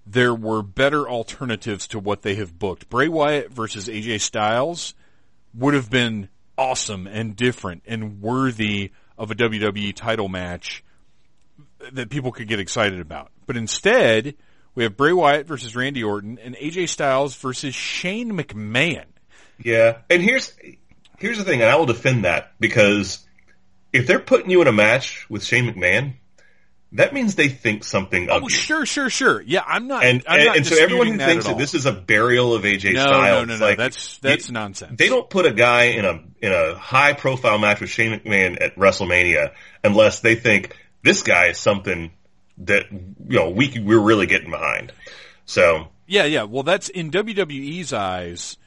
there 0.06 0.34
were 0.34 0.62
better 0.62 1.08
alternatives 1.08 1.88
to 1.88 2.00
what 2.00 2.22
they 2.22 2.36
have 2.36 2.58
booked. 2.58 2.90
Bray 2.90 3.08
Wyatt 3.08 3.52
versus 3.52 3.88
AJ 3.88 4.22
Styles 4.22 4.94
would 5.54 5.74
have 5.74 5.90
been 5.90 6.30
awesome 6.58 7.08
and 7.08 7.36
different 7.36 7.84
and 7.86 8.22
worthy 8.22 8.92
of 9.18 9.32
a 9.32 9.36
WWE 9.36 9.96
title 9.96 10.28
match 10.28 10.84
that 11.92 12.10
people 12.10 12.32
could 12.32 12.48
get 12.48 12.60
excited 12.60 13.00
about. 13.00 13.32
But 13.46 13.58
instead, 13.58 14.36
we 14.76 14.84
have 14.84 14.98
Bray 14.98 15.14
Wyatt 15.14 15.48
versus 15.48 15.76
Randy 15.76 16.04
Orton 16.04 16.40
and 16.40 16.56
AJ 16.56 16.90
Styles 16.90 17.36
versus 17.36 17.76
Shane 17.76 18.34
McMahon. 18.34 19.06
Yeah, 19.60 20.00
and 20.10 20.22
here's 20.22 20.54
here's 21.24 21.38
the 21.38 21.46
thing, 21.46 21.62
and 21.62 21.70
I 21.70 21.78
will 21.78 21.86
defend 21.86 22.26
that 22.26 22.52
because 22.60 23.26
if 23.94 24.08
they're 24.08 24.20
putting 24.20 24.52
you 24.52 24.62
in 24.62 24.68
a 24.68 24.74
match 24.74 25.26
with 25.30 25.42
Shane 25.42 25.72
McMahon, 25.72 26.16
that 26.92 27.14
means 27.14 27.36
they 27.36 27.48
think 27.48 27.86
something 27.86 28.30
oh, 28.30 28.38
of 28.38 28.44
you. 28.44 28.50
sure, 28.50 28.86
sure, 28.86 29.10
sure. 29.10 29.42
Yeah, 29.42 29.64
I'm 29.66 29.88
not. 29.88 30.04
And 30.04 30.22
I'm 30.28 30.40
and, 30.40 30.46
not 30.48 30.58
and 30.58 30.68
so 30.68 30.76
everyone 30.76 31.08
who 31.08 31.18
that 31.18 31.26
thinks 31.26 31.46
that 31.46 31.58
this 31.58 31.74
is 31.74 31.86
a 31.86 31.94
burial 31.94 32.54
of 32.54 32.64
AJ 32.64 32.94
no, 32.94 33.06
Styles, 33.06 33.48
no, 33.48 33.54
no, 33.54 33.58
no, 33.58 33.66
like, 33.66 33.78
that's 33.78 34.18
that's 34.18 34.52
nonsense. 34.52 34.98
They 34.98 35.08
don't 35.08 35.30
put 35.30 35.46
a 35.46 35.54
guy 35.54 35.84
in 35.84 36.04
a 36.04 36.20
in 36.42 36.52
a 36.52 36.76
high 36.76 37.14
profile 37.14 37.58
match 37.58 37.80
with 37.80 37.90
Shane 37.90 38.20
McMahon 38.20 38.62
at 38.62 38.76
WrestleMania 38.76 39.54
unless 39.82 40.20
they 40.20 40.36
think 40.36 40.78
this 41.04 41.24
guy 41.24 41.48
is 41.48 41.58
something 41.58 42.12
that 42.58 42.92
you 42.92 43.40
know 43.40 43.50
we 43.50 43.80
we're 43.80 43.98
really 43.98 44.26
getting 44.26 44.52
behind. 44.52 44.92
So 45.46 45.88
yeah, 46.06 46.26
yeah. 46.26 46.44
Well, 46.44 46.64
that's 46.64 46.90
in 46.90 47.12
WWE's 47.12 47.94
eyes. 47.94 48.58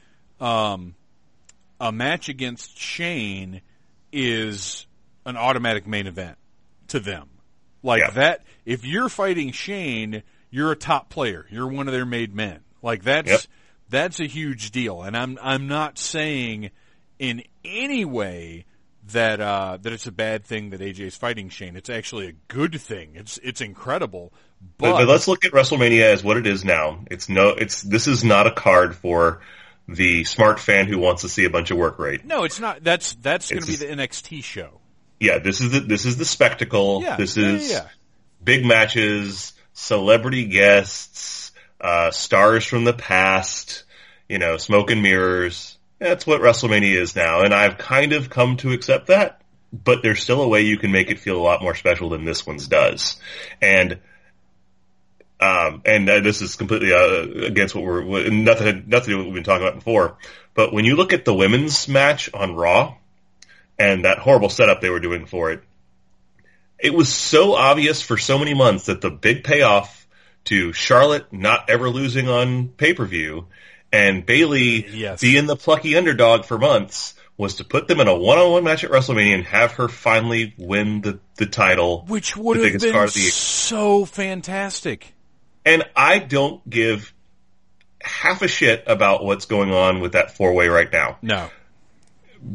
Um, 0.41 0.95
a 1.79 1.91
match 1.91 2.29
against 2.29 2.77
Shane 2.77 3.61
is 4.11 4.85
an 5.25 5.37
automatic 5.37 5.87
main 5.87 6.07
event 6.07 6.37
to 6.89 6.99
them. 6.99 7.29
Like 7.83 8.01
yeah. 8.01 8.11
that, 8.11 8.43
if 8.65 8.85
you're 8.85 9.09
fighting 9.09 9.51
Shane, 9.51 10.23
you're 10.49 10.71
a 10.71 10.75
top 10.75 11.09
player. 11.09 11.45
You're 11.49 11.67
one 11.67 11.87
of 11.87 11.93
their 11.93 12.05
made 12.05 12.33
men. 12.33 12.59
Like 12.81 13.03
that's 13.03 13.29
yep. 13.29 13.41
that's 13.89 14.19
a 14.19 14.25
huge 14.25 14.71
deal. 14.71 15.01
And 15.01 15.15
I'm 15.15 15.37
I'm 15.41 15.67
not 15.67 15.97
saying 15.97 16.71
in 17.19 17.43
any 17.63 18.05
way 18.05 18.65
that 19.11 19.39
uh, 19.39 19.77
that 19.81 19.93
it's 19.93 20.07
a 20.07 20.11
bad 20.11 20.43
thing 20.43 20.71
that 20.71 20.81
AJ's 20.81 21.15
fighting 21.15 21.49
Shane. 21.49 21.75
It's 21.75 21.89
actually 21.89 22.27
a 22.27 22.33
good 22.47 22.79
thing. 22.79 23.11
It's 23.15 23.37
it's 23.43 23.61
incredible. 23.61 24.33
But, 24.77 24.91
But, 24.91 24.97
but 24.97 25.07
let's 25.07 25.27
look 25.27 25.45
at 25.45 25.51
WrestleMania 25.51 26.01
as 26.01 26.23
what 26.23 26.37
it 26.37 26.47
is 26.47 26.65
now. 26.65 27.03
It's 27.11 27.29
no, 27.29 27.49
it's 27.49 27.81
this 27.81 28.07
is 28.07 28.23
not 28.23 28.47
a 28.47 28.51
card 28.51 28.95
for 28.95 29.41
the 29.87 30.23
smart 30.25 30.59
fan 30.59 30.87
who 30.87 30.99
wants 30.99 31.21
to 31.21 31.29
see 31.29 31.45
a 31.45 31.49
bunch 31.49 31.71
of 31.71 31.77
work 31.77 31.97
rate. 31.99 32.25
no, 32.25 32.43
it's 32.43 32.59
not. 32.59 32.83
That's 32.83 33.13
that's 33.15 33.49
going 33.49 33.63
to 33.63 33.67
be 33.67 33.75
the 33.75 33.85
NXT 33.85 34.43
show. 34.43 34.81
Yeah, 35.19 35.39
this 35.39 35.61
is 35.61 35.71
the 35.71 35.79
this 35.79 36.05
is 36.05 36.17
the 36.17 36.25
spectacle. 36.25 37.01
Yeah, 37.01 37.15
this 37.15 37.37
is 37.37 37.71
yeah, 37.71 37.77
yeah. 37.77 37.87
big 38.43 38.65
matches, 38.65 39.53
celebrity 39.73 40.45
guests, 40.45 41.51
uh, 41.81 42.11
stars 42.11 42.65
from 42.65 42.83
the 42.83 42.93
past. 42.93 43.83
You 44.27 44.39
know, 44.39 44.57
smoke 44.57 44.91
and 44.91 45.01
mirrors. 45.01 45.77
That's 45.99 46.27
what 46.27 46.41
WrestleMania 46.41 47.01
is 47.01 47.15
now, 47.15 47.41
and 47.41 47.53
I've 47.53 47.77
kind 47.77 48.13
of 48.13 48.29
come 48.29 48.57
to 48.57 48.73
accept 48.73 49.07
that. 49.07 49.41
But 49.73 50.03
there's 50.03 50.21
still 50.21 50.41
a 50.41 50.47
way 50.47 50.61
you 50.61 50.77
can 50.77 50.91
make 50.91 51.09
it 51.09 51.19
feel 51.19 51.37
a 51.37 51.41
lot 51.41 51.61
more 51.61 51.75
special 51.75 52.09
than 52.09 52.25
this 52.25 52.45
one's 52.45 52.67
does, 52.67 53.19
and 53.61 53.99
um, 55.39 55.81
and 55.85 56.09
uh, 56.09 56.19
this 56.21 56.41
is 56.41 56.55
completely 56.55 56.93
uh, 56.93 57.45
against 57.47 57.75
what 57.75 57.83
we're 57.83 58.03
what- 58.03 58.31
nothing 58.31 58.85
nothing 58.87 59.05
to 59.05 59.09
do 59.11 59.17
with 59.17 59.25
what 59.27 59.33
we've 59.33 59.33
been 59.35 59.43
talking 59.43 59.67
about 59.67 59.75
before. 59.75 60.17
But 60.53 60.73
when 60.73 60.85
you 60.85 60.95
look 60.95 61.13
at 61.13 61.25
the 61.25 61.33
women's 61.33 61.87
match 61.87 62.33
on 62.33 62.55
Raw 62.55 62.95
and 63.77 64.05
that 64.05 64.17
horrible 64.19 64.49
setup 64.49 64.81
they 64.81 64.89
were 64.89 64.99
doing 64.99 65.25
for 65.27 65.51
it, 65.51 65.61
it 66.79 66.93
was 66.93 67.13
so 67.13 67.53
obvious 67.53 68.01
for 68.01 68.17
so 68.17 68.39
many 68.39 68.53
months 68.53 68.85
that 68.87 69.01
the 69.01 69.11
big 69.11 69.43
payoff 69.43 70.07
to 70.45 70.73
Charlotte 70.73 71.31
not 71.31 71.69
ever 71.69 71.89
losing 71.89 72.27
on 72.29 72.69
pay 72.69 72.93
per 72.93 73.05
view 73.05 73.47
and 73.91 74.25
Bayley 74.25 74.87
Yes. 74.89 75.21
being 75.21 75.45
the 75.45 75.55
plucky 75.55 75.95
underdog 75.95 76.45
for 76.45 76.57
months 76.57 77.13
was 77.37 77.55
to 77.55 77.63
put 77.63 77.87
them 77.87 77.99
in 77.99 78.07
a 78.07 78.15
one 78.17 78.37
on 78.39 78.51
one 78.51 78.63
match 78.63 78.83
at 78.83 78.89
WrestleMania 78.89 79.35
and 79.35 79.43
have 79.45 79.73
her 79.73 79.87
finally 79.87 80.55
win 80.57 81.01
the, 81.01 81.19
the 81.35 81.45
title. 81.45 82.03
Which 82.07 82.35
would 82.35 82.57
the 82.57 82.63
have 82.63 82.67
biggest 82.73 82.85
been 82.85 82.95
of 83.03 83.13
the 83.13 83.19
year. 83.19 83.29
so 83.31 84.05
fantastic. 84.05 85.13
And 85.67 85.83
I 85.95 86.19
don't 86.19 86.67
give 86.69 87.13
half 88.01 88.41
a 88.41 88.47
shit 88.47 88.85
about 88.87 89.23
what's 89.25 89.45
going 89.45 89.71
on 89.71 89.99
with 89.99 90.13
that 90.13 90.31
four 90.37 90.53
way 90.53 90.69
right 90.69 90.91
now 90.91 91.17
No, 91.21 91.49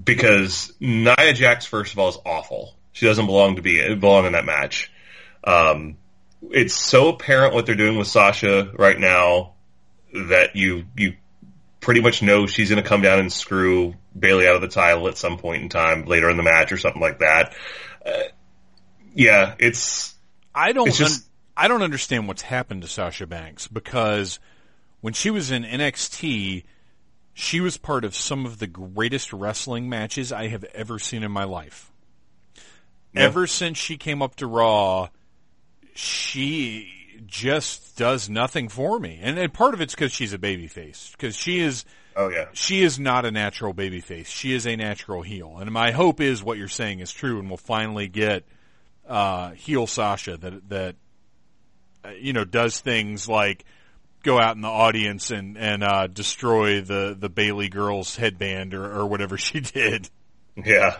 because 0.04 0.72
Nia 0.80 1.32
Jax, 1.34 1.66
first 1.66 1.92
of 1.92 1.98
all, 1.98 2.08
is 2.08 2.18
awful. 2.24 2.74
She 2.92 3.06
doesn't 3.06 3.26
belong 3.26 3.56
to 3.56 3.62
be 3.62 3.94
belong 3.94 4.26
in 4.26 4.32
that 4.32 4.44
match. 4.46 4.90
Um, 5.44 5.98
it's 6.50 6.74
so 6.74 7.08
apparent 7.08 7.54
what 7.54 7.66
they're 7.66 7.74
doing 7.74 7.98
with 7.98 8.06
Sasha 8.08 8.70
right 8.78 8.98
now 8.98 9.54
that 10.14 10.56
you 10.56 10.84
you 10.96 11.14
pretty 11.80 12.00
much 12.00 12.22
know 12.22 12.46
she's 12.46 12.70
going 12.70 12.82
to 12.82 12.88
come 12.88 13.02
down 13.02 13.18
and 13.18 13.32
screw 13.32 13.94
Bayley 14.18 14.46
out 14.46 14.54
of 14.56 14.62
the 14.62 14.68
title 14.68 15.08
at 15.08 15.18
some 15.18 15.36
point 15.38 15.62
in 15.62 15.68
time 15.68 16.04
later 16.06 16.30
in 16.30 16.36
the 16.36 16.42
match 16.42 16.72
or 16.72 16.78
something 16.78 17.02
like 17.02 17.18
that. 17.18 17.54
Uh, 18.06 18.22
yeah, 19.14 19.54
it's 19.58 20.14
I 20.54 20.72
don't. 20.72 20.88
It's 20.88 20.96
just- 20.98 21.22
un- 21.22 21.28
I 21.56 21.68
don't 21.68 21.82
understand 21.82 22.28
what's 22.28 22.42
happened 22.42 22.82
to 22.82 22.88
Sasha 22.88 23.26
Banks 23.26 23.68
because 23.68 24.38
when 25.00 25.12
she 25.12 25.30
was 25.30 25.50
in 25.50 25.64
NXT, 25.64 26.64
she 27.34 27.60
was 27.60 27.76
part 27.76 28.04
of 28.04 28.14
some 28.14 28.46
of 28.46 28.58
the 28.58 28.66
greatest 28.66 29.32
wrestling 29.32 29.88
matches 29.88 30.32
I 30.32 30.48
have 30.48 30.64
ever 30.74 30.98
seen 30.98 31.22
in 31.22 31.32
my 31.32 31.44
life. 31.44 31.92
Yeah. 33.12 33.22
Ever 33.22 33.46
since 33.46 33.78
she 33.78 33.96
came 33.96 34.22
up 34.22 34.36
to 34.36 34.46
Raw, 34.46 35.08
she 35.94 36.90
just 37.26 37.96
does 37.96 38.28
nothing 38.28 38.68
for 38.68 38.98
me, 38.98 39.18
and, 39.22 39.38
and 39.38 39.52
part 39.52 39.74
of 39.74 39.80
it's 39.80 39.94
because 39.94 40.12
she's 40.12 40.32
a 40.32 40.38
babyface. 40.38 41.12
Because 41.12 41.36
she 41.36 41.60
is, 41.60 41.84
oh 42.16 42.28
yeah. 42.28 42.46
she 42.52 42.82
is 42.82 42.98
not 42.98 43.24
a 43.24 43.30
natural 43.30 43.74
babyface. 43.74 44.26
She 44.26 44.52
is 44.52 44.66
a 44.66 44.76
natural 44.76 45.22
heel, 45.22 45.58
and 45.58 45.70
my 45.70 45.90
hope 45.90 46.20
is 46.20 46.42
what 46.42 46.58
you're 46.58 46.68
saying 46.68 47.00
is 47.00 47.12
true, 47.12 47.38
and 47.38 47.48
we'll 47.48 47.58
finally 47.58 48.08
get 48.08 48.44
uh, 49.06 49.50
heel 49.50 49.86
Sasha 49.86 50.36
that 50.38 50.68
that 50.70 50.96
you 52.18 52.32
know 52.32 52.44
does 52.44 52.80
things 52.80 53.28
like 53.28 53.64
go 54.22 54.38
out 54.40 54.56
in 54.56 54.62
the 54.62 54.68
audience 54.68 55.30
and 55.30 55.56
and 55.56 55.82
uh, 55.82 56.06
destroy 56.06 56.80
the 56.80 57.16
the 57.18 57.28
Bayley 57.28 57.68
girls 57.68 58.16
headband 58.16 58.74
or, 58.74 59.00
or 59.00 59.06
whatever 59.06 59.36
she 59.38 59.60
did. 59.60 60.08
Yeah. 60.56 60.98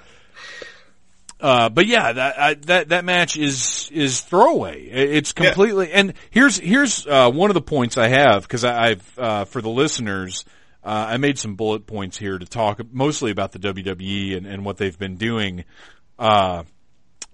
Uh, 1.41 1.69
but 1.69 1.87
yeah, 1.87 2.13
that 2.13 2.39
I, 2.39 2.55
that 2.55 2.91
that 2.91 3.05
match 3.05 3.37
is 3.37 3.91
is 3.93 4.21
throwaway. 4.21 4.85
It's 4.85 5.33
completely. 5.33 5.91
And 5.91 6.15
here's 6.31 6.57
here's 6.57 7.05
uh, 7.05 7.31
one 7.31 7.51
of 7.51 7.55
the 7.55 7.63
points 7.63 7.99
I 7.99 8.09
have 8.09 8.43
because 8.43 8.65
I've 8.65 9.19
uh, 9.19 9.45
for 9.47 9.61
the 9.61 9.69
listeners, 9.69 10.45
uh, 10.85 11.07
I 11.09 11.17
made 11.17 11.39
some 11.39 11.57
bullet 11.57 11.85
points 11.85 12.17
here 12.17 12.39
to 12.39 12.47
talk 12.47 12.81
mostly 12.93 13.33
about 13.33 13.51
the 13.51 13.59
WWE 13.59 14.37
and, 14.37 14.47
and 14.47 14.65
what 14.65 14.77
they've 14.77 14.97
been 14.97 15.17
doing 15.17 15.65
uh, 16.17 16.63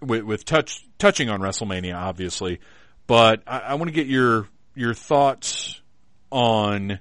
with, 0.00 0.22
with 0.22 0.46
touch 0.46 0.87
touching 0.98 1.28
on 1.28 1.40
WrestleMania, 1.40 1.94
obviously. 1.94 2.61
But 3.09 3.42
I, 3.47 3.59
I 3.59 3.75
want 3.75 3.88
to 3.88 3.92
get 3.92 4.07
your 4.07 4.47
your 4.77 4.94
thoughts 4.94 5.81
on 6.31 7.01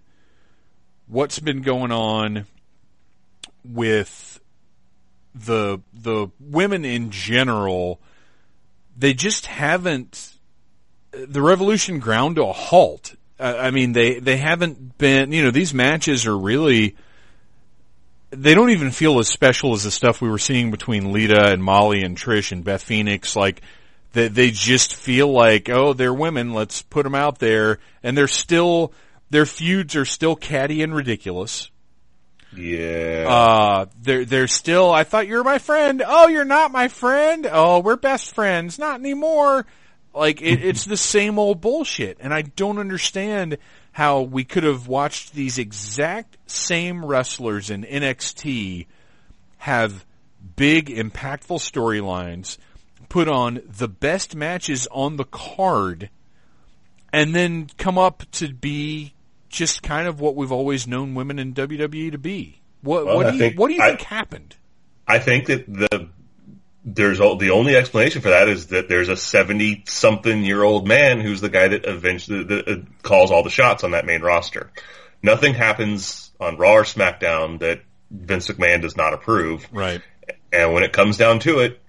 what's 1.05 1.37
been 1.37 1.61
going 1.61 1.91
on 1.91 2.47
with 3.63 4.39
the 5.35 5.79
the 5.93 6.29
women 6.39 6.85
in 6.85 7.11
general, 7.11 8.01
they 8.97 9.13
just 9.13 9.45
haven't. 9.45 10.33
The 11.11 11.41
revolution 11.41 11.99
ground 11.99 12.35
to 12.35 12.45
a 12.45 12.53
halt. 12.53 13.15
Uh, 13.39 13.55
I 13.59 13.71
mean, 13.71 13.91
they 13.91 14.19
they 14.19 14.37
haven't 14.37 14.97
been. 14.97 15.31
You 15.31 15.43
know, 15.43 15.51
these 15.51 15.73
matches 15.73 16.25
are 16.25 16.37
really. 16.37 16.95
They 18.29 18.55
don't 18.55 18.71
even 18.71 18.91
feel 18.91 19.19
as 19.19 19.29
special 19.29 19.73
as 19.73 19.83
the 19.83 19.91
stuff 19.91 20.21
we 20.21 20.29
were 20.29 20.39
seeing 20.39 20.69
between 20.69 21.13
Lita 21.13 21.45
and 21.51 21.63
Molly 21.63 22.01
and 22.03 22.17
Trish 22.17 22.51
and 22.51 22.63
Beth 22.63 22.83
Phoenix. 22.83 23.37
Like, 23.37 23.61
they 24.13 24.27
they 24.27 24.51
just 24.51 24.95
feel 24.95 25.31
like, 25.31 25.69
oh, 25.69 25.93
they're 25.93 26.13
women. 26.13 26.53
Let's 26.53 26.81
put 26.81 27.03
them 27.03 27.15
out 27.15 27.39
there, 27.39 27.79
and 28.03 28.17
they're 28.17 28.27
still 28.27 28.93
their 29.29 29.45
feuds 29.45 29.95
are 29.95 30.05
still 30.05 30.35
catty 30.35 30.81
and 30.81 30.95
ridiculous. 30.95 31.69
Yeah. 32.55 33.25
Uh, 33.27 33.85
they're, 34.01 34.25
they're 34.25 34.47
still, 34.47 34.91
I 34.91 35.03
thought 35.03 35.27
you 35.27 35.35
were 35.35 35.43
my 35.43 35.59
friend. 35.59 36.01
Oh, 36.05 36.27
you're 36.27 36.45
not 36.45 36.71
my 36.71 36.87
friend. 36.87 37.47
Oh, 37.51 37.79
we're 37.79 37.97
best 37.97 38.33
friends. 38.33 38.79
Not 38.79 38.99
anymore. 38.99 39.65
Like, 40.13 40.41
it, 40.41 40.63
it's 40.63 40.85
the 40.85 40.97
same 40.97 41.37
old 41.37 41.61
bullshit. 41.61 42.17
And 42.19 42.33
I 42.33 42.41
don't 42.41 42.79
understand 42.79 43.57
how 43.91 44.21
we 44.21 44.43
could 44.43 44.63
have 44.63 44.87
watched 44.87 45.33
these 45.33 45.57
exact 45.57 46.37
same 46.49 47.05
wrestlers 47.05 47.69
in 47.69 47.83
NXT 47.83 48.87
have 49.57 50.05
big, 50.55 50.87
impactful 50.87 51.59
storylines, 51.59 52.57
put 53.09 53.27
on 53.27 53.61
the 53.67 53.87
best 53.87 54.35
matches 54.35 54.87
on 54.91 55.17
the 55.17 55.23
card, 55.25 56.09
and 57.13 57.33
then 57.35 57.69
come 57.77 57.97
up 57.97 58.23
to 58.33 58.53
be 58.53 59.13
just 59.49 59.81
kind 59.81 60.07
of 60.07 60.19
what 60.19 60.35
we've 60.35 60.51
always 60.51 60.87
known 60.87 61.15
women 61.15 61.39
in 61.39 61.53
WWE 61.53 62.11
to 62.11 62.17
be. 62.17 62.59
What, 62.81 63.05
Well, 63.05 63.15
what 63.17 63.27
do 63.27 63.33
you 63.33 63.39
think- 63.39 63.59
what 63.59 63.69
do 63.69 63.75
you 63.75 63.81
I- 63.81 63.87
think 63.89 64.01
happened? 64.01 64.55
I 65.07 65.19
think 65.19 65.45
that 65.47 65.65
the 65.67 66.09
there's 66.89 67.19
all, 67.19 67.35
the 67.35 67.49
only 67.49 67.75
explanation 67.75 68.21
for 68.21 68.29
that 68.29 68.47
is 68.47 68.67
that 68.67 68.87
there's 68.87 69.09
a 69.09 69.17
70 69.17 69.83
something 69.87 70.43
year 70.45 70.63
old 70.63 70.87
man 70.87 71.19
who's 71.19 71.41
the 71.41 71.49
guy 71.49 71.67
that 71.67 71.83
eventually 71.85 72.43
that, 72.45 72.67
uh, 72.67 72.75
calls 73.03 73.29
all 73.29 73.43
the 73.43 73.49
shots 73.49 73.83
on 73.83 73.91
that 73.91 74.05
main 74.05 74.21
roster. 74.21 74.71
Nothing 75.21 75.53
happens 75.53 76.31
on 76.39 76.55
Raw 76.55 76.75
or 76.75 76.83
SmackDown 76.83 77.59
that 77.59 77.81
Vince 78.09 78.47
McMahon 78.47 78.81
does 78.81 78.95
not 78.95 79.13
approve. 79.13 79.67
Right. 79.73 80.01
And 80.53 80.73
when 80.73 80.83
it 80.83 80.93
comes 80.93 81.17
down 81.17 81.39
to 81.39 81.59
it, 81.59 81.81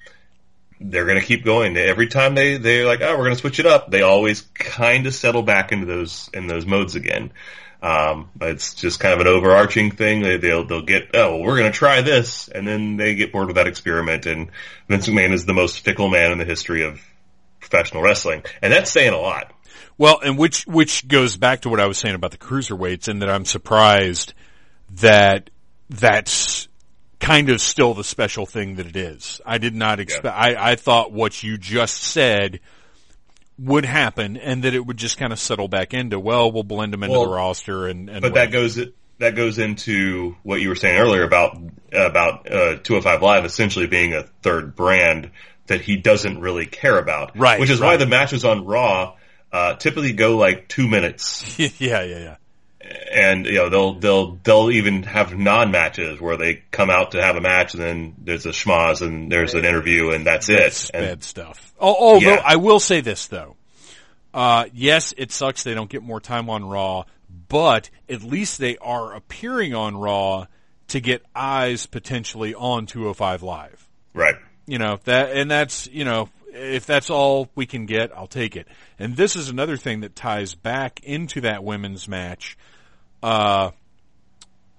they're 0.81 1.07
going 1.07 1.21
to 1.21 1.27
keep 1.27 1.45
going. 1.45 1.77
Every 1.77 2.09
time 2.09 2.35
they 2.35 2.57
they're 2.57 2.87
like, 2.87 3.01
oh, 3.03 3.13
we're 3.13 3.25
going 3.25 3.35
to 3.35 3.41
switch 3.41 3.59
it 3.59 3.67
up. 3.67 3.91
They 3.91 4.03
always 4.03 4.43
kind 4.55 5.07
of 5.07 5.15
settle 5.15 5.43
back 5.43 5.73
into 5.73 5.87
those 5.87 6.31
in 6.33 6.47
those 6.47 6.67
modes 6.67 6.95
again. 6.95 7.33
Um, 7.81 8.31
it's 8.41 8.75
just 8.75 8.99
kind 8.99 9.15
of 9.15 9.21
an 9.21 9.29
overarching 9.29 9.93
thing. 9.93 10.23
They, 10.23 10.37
they'll 10.37 10.65
they'll 10.65 10.83
get 10.83 11.11
oh, 11.15 11.37
well, 11.37 11.43
we're 11.43 11.59
going 11.59 11.71
to 11.71 11.79
try 11.79 12.01
this, 12.03 12.49
and 12.49 12.67
then 12.67 12.97
they 12.97 13.15
get 13.15 13.33
bored 13.33 13.47
with 13.47 13.57
that 13.57 13.67
experiment. 13.67 14.27
And 14.27 14.51
Vince 14.89 15.09
McMahon 15.09 15.33
is 15.33 15.47
the 15.47 15.55
most 15.55 15.81
fickle 15.81 16.09
man 16.09 16.33
in 16.33 16.39
the 16.39 16.45
history 16.45 16.85
of 16.85 17.01
professional 17.61 18.03
wrestling, 18.03 18.43
and 18.63 18.73
that's 18.73 18.91
saying 18.91 19.13
a 19.13 19.19
lot. 19.19 19.53
Well, 19.97 20.21
and 20.25 20.39
which 20.39 20.67
which 20.67 21.07
goes 21.09 21.37
back 21.37 21.63
to 21.63 21.69
what 21.69 21.81
I 21.81 21.87
was 21.87 21.99
saying 21.99 22.15
about 22.15 22.31
the 22.31 22.39
cruiserweights, 22.39 23.09
and 23.09 23.23
that 23.23 23.31
I'm 23.31 23.45
surprised 23.45 24.33
that 24.91 25.51
that's 25.91 26.68
kind 27.21 27.51
of 27.51 27.61
still 27.61 27.95
the 27.95 28.05
special 28.05 28.47
thing 28.47 28.77
that 28.77 28.87
it 28.87 28.97
is. 28.97 29.41
I 29.45 29.59
did 29.59 29.75
not 29.75 30.01
expect. 30.01 30.27
I 30.27 30.73
I 30.73 30.77
thought 30.77 31.13
what 31.13 31.43
you 31.43 31.59
just 31.59 31.95
said 31.95 32.61
would 33.59 33.85
happen, 33.85 34.37
and 34.37 34.63
that 34.65 34.75
it 34.75 34.85
would 34.85 34.97
just 34.97 35.19
kind 35.19 35.33
of 35.33 35.39
settle 35.39 35.69
back 35.69 35.93
into 35.95 36.19
well, 36.21 36.53
we'll 36.53 36.63
blend 36.63 36.93
them 36.93 37.03
into 37.03 37.13
Well, 37.19 37.27
the 37.27 37.35
roster, 37.35 37.87
and, 37.87 38.09
and 38.09 38.23
But 38.23 38.33
wait. 38.33 38.41
that 38.41 38.53
goes 38.53 38.81
that 39.19 39.35
goes 39.35 39.59
into 39.59 40.37
what 40.45 40.61
you 40.61 40.69
were 40.69 40.77
saying 40.77 40.99
earlier 40.99 41.25
about 41.25 41.57
about 41.93 42.51
uh, 42.51 42.77
205 42.77 43.23
Live 43.23 43.45
essentially 43.45 43.87
being 43.87 44.15
a 44.15 44.23
third 44.43 44.77
brand 44.77 45.31
that 45.67 45.81
he 45.81 45.97
doesn't 45.97 46.41
really 46.41 46.67
care 46.67 46.99
about. 46.99 47.37
Right, 47.37 47.61
Which 47.61 47.71
is 47.71 47.81
why 47.81 47.97
the 47.97 48.07
matches 48.07 48.45
on 48.45 48.65
Raw 48.65 49.17
uh, 49.53 49.75
typically 49.75 50.13
go 50.13 50.37
like 50.37 50.69
two 50.69 50.87
minutes, 50.89 51.59
yeah, 51.59 51.69
yeah, 51.79 52.05
yeah. 52.05 52.37
And 53.13 53.47
you 53.47 53.55
know 53.55 53.69
they'll 53.69 53.95
they'll 53.95 54.39
they'll 54.43 54.71
even 54.71 55.03
have 55.03 55.37
non 55.37 55.71
matches 55.71 56.21
where 56.21 56.37
they 56.37 56.63
come 56.71 56.91
out 56.91 57.13
to 57.13 57.23
have 57.23 57.37
a 57.37 57.41
match 57.41 57.75
and 57.75 57.83
then 57.83 58.15
there's 58.19 58.47
a 58.47 58.51
schmoz 58.51 59.03
and 59.03 59.31
there's 59.31 59.55
an 59.55 59.65
interview 59.65 60.11
and 60.11 60.27
that's, 60.27 60.47
That's 60.47 60.89
it. 60.89 60.95
And 60.95 61.07
bad 61.07 61.25
stuff. 61.25 61.73
Although 61.79 62.27
Yeah. 62.27 62.43
I 62.45 62.57
will 62.57 62.81
say 62.81 63.01
this 63.01 63.27
though, 63.27 63.57
uh, 64.35 64.67
yes, 64.73 65.15
it 65.17 65.33
sucks 65.33 65.63
they 65.63 65.75
don't 65.75 65.91
get 65.91 66.03
more 66.03 66.21
time 66.21 66.51
on 66.51 66.65
Raw, 66.65 67.05
but 67.49 67.91
at 68.09 68.23
least 68.23 68.59
they 68.59 68.77
are 68.79 69.15
appearing 69.15 69.75
on 69.75 69.97
Raw 69.97 70.47
to 70.89 71.01
get 71.01 71.23
eyes 71.35 71.87
potentially 71.87 72.55
on 72.55 72.87
205 72.87 73.43
Live. 73.43 73.89
right, 74.15 74.37
You 74.67 74.79
know 74.79 74.99
that, 75.05 75.33
and 75.37 75.51
that's 75.51 75.87
you 75.89 76.05
know 76.05 76.29
if 76.53 76.87
that's 76.87 77.11
all 77.11 77.49
we 77.55 77.67
can 77.67 77.87
get, 77.87 78.11
I'll 78.17 78.27
take 78.27 78.57
it. 78.57 78.67
And 78.99 79.17
this 79.17 79.37
is 79.37 79.49
another 79.49 79.77
thing 79.77 80.01
that 80.01 80.17
ties 80.17 80.55
back 80.55 81.01
into 81.03 81.43
that 81.43 81.63
women's 81.63 82.09
match. 82.09 82.57
Uh, 83.23 83.71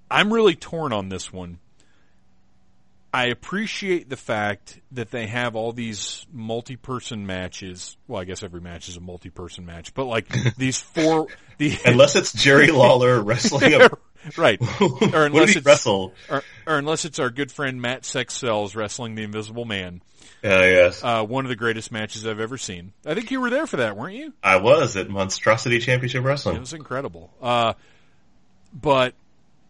I'm 0.09 0.31
really 0.33 0.55
torn 0.55 0.93
on 0.93 1.09
this 1.09 1.31
one. 1.31 1.59
I 3.11 3.25
appreciate 3.27 4.07
the 4.07 4.17
fact 4.17 4.79
that 4.91 5.09
they 5.09 5.25
have 5.25 5.55
all 5.55 5.71
these 5.71 6.27
multi-person 6.31 7.25
matches. 7.25 7.97
Well, 8.07 8.21
I 8.21 8.25
guess 8.25 8.43
every 8.43 8.61
match 8.61 8.87
is 8.87 8.97
a 8.97 9.01
multi-person 9.01 9.65
match, 9.65 9.95
but 9.95 10.05
like 10.05 10.27
these 10.57 10.79
four, 10.79 11.27
the 11.57 11.75
unless 11.85 12.15
it's 12.15 12.31
Jerry 12.33 12.67
Lawler 12.71 13.19
wrestling 13.21 13.73
a 13.73 13.89
right, 14.37 14.61
or 15.13 15.25
unless 15.25 15.55
it's 15.55 15.65
wrestle? 15.65 16.13
or, 16.29 16.43
or 16.67 16.77
unless 16.77 17.05
it's 17.05 17.17
our 17.19 17.29
good 17.31 17.51
friend 17.51 17.81
Matt 17.81 18.03
Sexcells 18.03 18.75
wrestling 18.75 19.15
the 19.15 19.23
Invisible 19.23 19.65
Man. 19.65 20.01
Uh, 20.43 20.47
yes, 20.49 21.03
Uh, 21.03 21.23
one 21.25 21.45
of 21.45 21.49
the 21.49 21.55
greatest 21.55 21.91
matches 21.91 22.27
I've 22.27 22.39
ever 22.39 22.57
seen. 22.57 22.93
I 23.05 23.13
think 23.15 23.31
you 23.31 23.41
were 23.41 23.49
there 23.49 23.65
for 23.65 23.77
that, 23.77 23.97
weren't 23.97 24.15
you? 24.15 24.33
I 24.43 24.57
was 24.57 24.95
at 24.97 25.09
Monstrosity 25.09 25.79
Championship 25.79 26.23
Wrestling. 26.23 26.57
It 26.57 26.59
was 26.59 26.73
incredible. 26.73 27.33
Uh, 27.41 27.73
but 28.73 29.13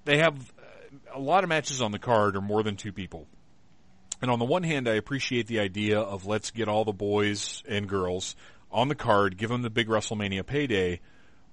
they 0.06 0.18
have 0.18 0.36
uh, 0.58 1.16
a 1.16 1.20
lot 1.20 1.44
of 1.44 1.50
matches 1.50 1.82
on 1.82 1.92
the 1.92 2.00
card 2.00 2.36
are 2.36 2.42
more 2.42 2.64
than 2.64 2.76
two 2.76 2.92
people. 2.92 3.28
And 4.22 4.30
on 4.30 4.40
the 4.40 4.46
one 4.46 4.64
hand, 4.64 4.88
I 4.90 4.94
appreciate 4.94 5.48
the 5.48 5.60
idea 5.60 6.00
of 6.00 6.26
let's 6.26 6.52
get 6.52 6.68
all 6.68 6.84
the 6.84 6.92
boys 6.92 7.64
and 7.68 7.88
girls 7.88 8.36
on 8.72 8.88
the 8.90 8.96
card, 8.96 9.38
give 9.38 9.50
them 9.50 9.62
the 9.62 9.70
big 9.70 9.88
WrestleMania 9.88 10.46
payday. 10.46 11.00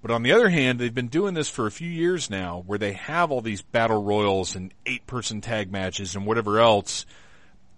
But 0.01 0.11
on 0.11 0.21
the 0.21 0.31
other 0.33 0.49
hand, 0.49 0.77
they've 0.79 0.93
been 0.93 1.07
doing 1.07 1.33
this 1.33 1.49
for 1.49 1.65
a 1.65 1.71
few 1.71 1.89
years 1.89 2.29
now 2.29 2.63
where 2.67 2.77
they 2.77 2.93
have 2.93 3.31
all 3.31 3.41
these 3.41 3.61
battle 3.61 4.03
royals 4.03 4.55
and 4.55 4.73
eight 4.85 5.07
person 5.07 5.41
tag 5.41 5.71
matches 5.71 6.15
and 6.15 6.25
whatever 6.25 6.59
else. 6.59 7.05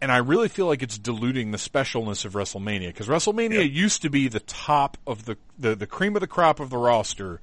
And 0.02 0.12
I 0.12 0.18
really 0.18 0.48
feel 0.50 0.66
like 0.66 0.82
it's 0.82 0.98
diluting 0.98 1.52
the 1.52 1.58
specialness 1.58 2.26
of 2.26 2.34
WrestleMania 2.34 2.88
because 2.88 3.08
WrestleMania 3.08 3.56
Yeah. 3.56 3.60
used 3.62 4.02
to 4.02 4.10
be 4.10 4.28
the 4.28 4.40
top 4.42 4.98
of 5.06 5.26
the, 5.26 5.38
the, 5.58 5.76
the 5.76 5.88
cream 5.88 6.16
of 6.16 6.22
the 6.22 6.28
crop 6.28 6.60
of 6.60 6.70
the 6.70 6.78
roster 6.78 7.40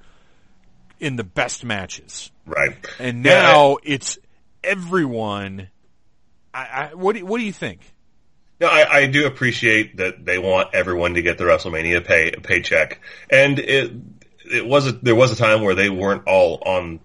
in 1.00 1.16
the 1.16 1.24
best 1.24 1.64
matches. 1.64 2.30
Right, 2.46 2.76
And 2.98 3.24
Yeah, 3.24 3.42
now 3.42 3.78
it's 3.82 4.18
everyone. 4.62 5.68
I, 6.54 6.60
I, 6.60 6.94
what 6.94 7.14
do 7.14 7.20
you, 7.20 7.26
what 7.26 7.38
do 7.38 7.44
you 7.44 7.52
think? 7.52 7.80
No, 8.60 8.68
I, 8.68 8.98
I 8.98 9.06
do 9.06 9.26
appreciate 9.26 9.98
that 9.98 10.24
they 10.24 10.38
want 10.38 10.74
everyone 10.74 11.14
to 11.14 11.22
get 11.22 11.36
the 11.36 11.44
WrestleMania 11.44 12.04
pay 12.04 12.30
paycheck, 12.30 13.00
and 13.28 13.58
it 13.58 13.92
it 14.50 14.66
was 14.66 14.86
a, 14.86 14.92
there 14.92 15.14
was 15.14 15.30
a 15.30 15.36
time 15.36 15.62
where 15.62 15.74
they 15.74 15.90
weren't 15.90 16.26
all 16.26 16.62
on. 16.64 17.00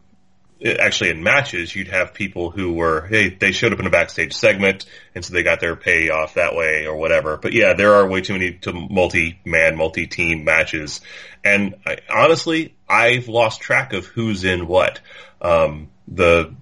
Actually, 0.64 1.10
in 1.10 1.24
matches, 1.24 1.76
you'd 1.76 1.88
have 1.88 2.14
people 2.14 2.52
who 2.52 2.74
were 2.74 3.08
hey 3.08 3.30
they 3.30 3.52
showed 3.52 3.74
up 3.74 3.80
in 3.80 3.88
a 3.88 3.92
backstage 3.92 4.34
segment, 4.34 4.86
and 5.16 5.26
so 5.26 5.34
they 5.34 5.42
got 5.44 5.60
their 5.60 5.76
payoff 5.76 6.36
that 6.36 6.56
way 6.56 6.86
or 6.86 6.96
whatever. 6.96 7.38
But 7.38 7.54
yeah, 7.54 7.74
there 7.74 7.96
are 7.96 8.08
way 8.08 8.22
too 8.22 8.34
many 8.34 8.54
to 8.60 8.72
multi 8.72 9.40
man, 9.44 9.76
multi 9.76 10.06
team 10.06 10.44
matches, 10.44 11.02
and 11.44 11.76
I, 11.86 11.98
honestly, 12.10 12.76
I've 12.88 13.28
lost 13.28 13.62
track 13.62 13.94
of 13.94 14.06
who's 14.06 14.44
in 14.44 14.68
what. 14.68 15.00
Um, 15.42 15.90
the 16.08 16.54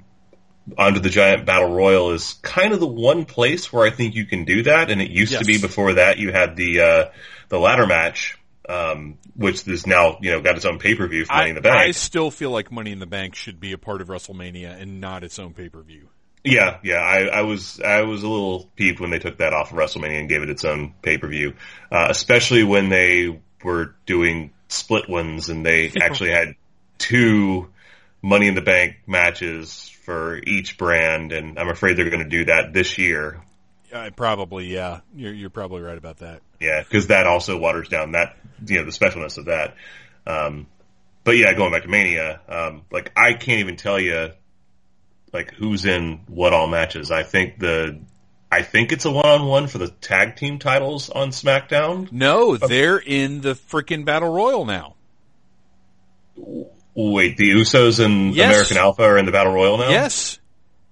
Andre 0.77 1.01
the 1.01 1.09
Giant 1.09 1.45
Battle 1.45 1.73
Royal 1.73 2.11
is 2.11 2.33
kind 2.41 2.73
of 2.73 2.79
the 2.79 2.87
one 2.87 3.25
place 3.25 3.71
where 3.71 3.85
I 3.85 3.89
think 3.89 4.15
you 4.15 4.25
can 4.25 4.45
do 4.45 4.63
that. 4.63 4.91
And 4.91 5.01
it 5.01 5.09
used 5.09 5.37
to 5.37 5.45
be 5.45 5.59
before 5.59 5.93
that 5.93 6.17
you 6.17 6.31
had 6.31 6.55
the, 6.55 6.81
uh, 6.81 7.05
the 7.49 7.59
ladder 7.59 7.87
match, 7.87 8.37
um, 8.69 9.17
which 9.35 9.67
is 9.67 9.87
now, 9.87 10.19
you 10.21 10.31
know, 10.31 10.41
got 10.41 10.55
its 10.55 10.65
own 10.65 10.77
pay-per-view 10.77 11.25
for 11.25 11.33
Money 11.33 11.45
I, 11.45 11.49
in 11.49 11.55
the 11.55 11.61
Bank. 11.61 11.75
I 11.75 11.91
still 11.91 12.29
feel 12.29 12.51
like 12.51 12.71
Money 12.71 12.91
in 12.91 12.99
the 12.99 13.07
Bank 13.07 13.35
should 13.35 13.59
be 13.59 13.73
a 13.73 13.77
part 13.77 14.01
of 14.01 14.07
WrestleMania 14.07 14.79
and 14.79 15.01
not 15.01 15.23
its 15.23 15.39
own 15.39 15.53
pay 15.53 15.69
per 15.69 15.81
view. 15.81 16.07
Yeah, 16.43 16.77
yeah. 16.83 16.99
I, 16.99 17.25
I 17.25 17.41
was 17.41 17.81
I 17.81 18.03
was 18.03 18.23
a 18.23 18.29
little 18.29 18.69
peeved 18.75 18.99
when 18.99 19.09
they 19.09 19.19
took 19.19 19.39
that 19.39 19.53
off 19.53 19.71
of 19.71 19.77
WrestleMania 19.77 20.19
and 20.19 20.29
gave 20.29 20.43
it 20.43 20.49
its 20.49 20.63
own 20.63 20.93
pay 21.01 21.17
per 21.17 21.27
view, 21.27 21.55
uh, 21.91 22.07
especially 22.09 22.63
when 22.63 22.89
they 22.89 23.41
were 23.63 23.95
doing 24.05 24.51
split 24.67 25.09
ones 25.09 25.49
and 25.49 25.65
they 25.65 25.91
actually 26.01 26.31
had 26.31 26.55
two 26.97 27.69
Money 28.21 28.47
in 28.47 28.55
the 28.55 28.61
Bank 28.61 28.97
matches 29.07 29.89
for 30.03 30.39
each 30.45 30.77
brand, 30.77 31.31
and 31.31 31.57
I'm 31.57 31.69
afraid 31.69 31.97
they're 31.97 32.09
going 32.09 32.23
to 32.23 32.29
do 32.29 32.45
that 32.45 32.73
this 32.73 32.97
year. 32.97 33.41
Uh, 33.91 34.09
probably, 34.15 34.67
yeah. 34.67 34.99
You're, 35.15 35.33
you're 35.33 35.49
probably 35.49 35.81
right 35.81 35.97
about 35.97 36.17
that. 36.17 36.41
Yeah, 36.59 36.81
because 36.81 37.07
that 37.07 37.27
also 37.27 37.57
waters 37.57 37.89
down 37.89 38.13
that 38.13 38.35
you 38.65 38.77
know 38.77 38.85
the 38.85 38.91
specialness 38.91 39.37
of 39.37 39.45
that. 39.45 39.75
Um, 40.27 40.67
but 41.23 41.37
yeah, 41.37 41.53
going 41.53 41.71
back 41.71 41.83
to 41.83 41.89
Mania, 41.89 42.41
um, 42.47 42.83
like 42.91 43.11
I 43.15 43.33
can't 43.33 43.59
even 43.59 43.75
tell 43.75 43.99
you 43.99 44.31
like 45.31 45.53
who's 45.53 45.85
in 45.85 46.21
what 46.27 46.53
all 46.53 46.67
matches. 46.67 47.11
I 47.11 47.23
think 47.23 47.59
the 47.59 47.99
I 48.51 48.63
think 48.63 48.91
it's 48.91 49.05
a 49.05 49.11
one 49.11 49.25
on 49.25 49.45
one 49.45 49.67
for 49.67 49.77
the 49.77 49.89
tag 49.89 50.35
team 50.35 50.59
titles 50.59 51.09
on 51.09 51.29
SmackDown. 51.29 52.11
No, 52.11 52.57
they're 52.57 52.97
in 52.97 53.41
the 53.41 53.53
freaking 53.53 54.05
Battle 54.05 54.33
Royal 54.33 54.65
now. 54.65 54.95
Wait, 56.95 57.37
the 57.37 57.51
Usos 57.51 58.03
and 58.03 58.33
Yes. 58.35 58.51
American 58.51 58.77
Alpha 58.77 59.03
are 59.03 59.17
in 59.17 59.25
the 59.25 59.31
Battle 59.31 59.53
Royal 59.53 59.77
now. 59.77 59.89
Yes. 59.89 60.39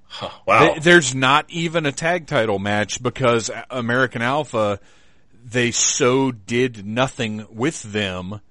Huh, 0.06 0.30
wow. 0.46 0.76
There's 0.80 1.14
not 1.14 1.46
even 1.50 1.86
a 1.86 1.92
tag 1.92 2.28
title 2.28 2.60
match 2.60 3.02
because 3.02 3.52
American 3.70 4.22
Alpha, 4.22 4.80
they 5.50 5.72
so 5.72 6.32
did 6.32 6.86
nothing 6.86 7.46
with 7.50 7.82
them 7.84 8.42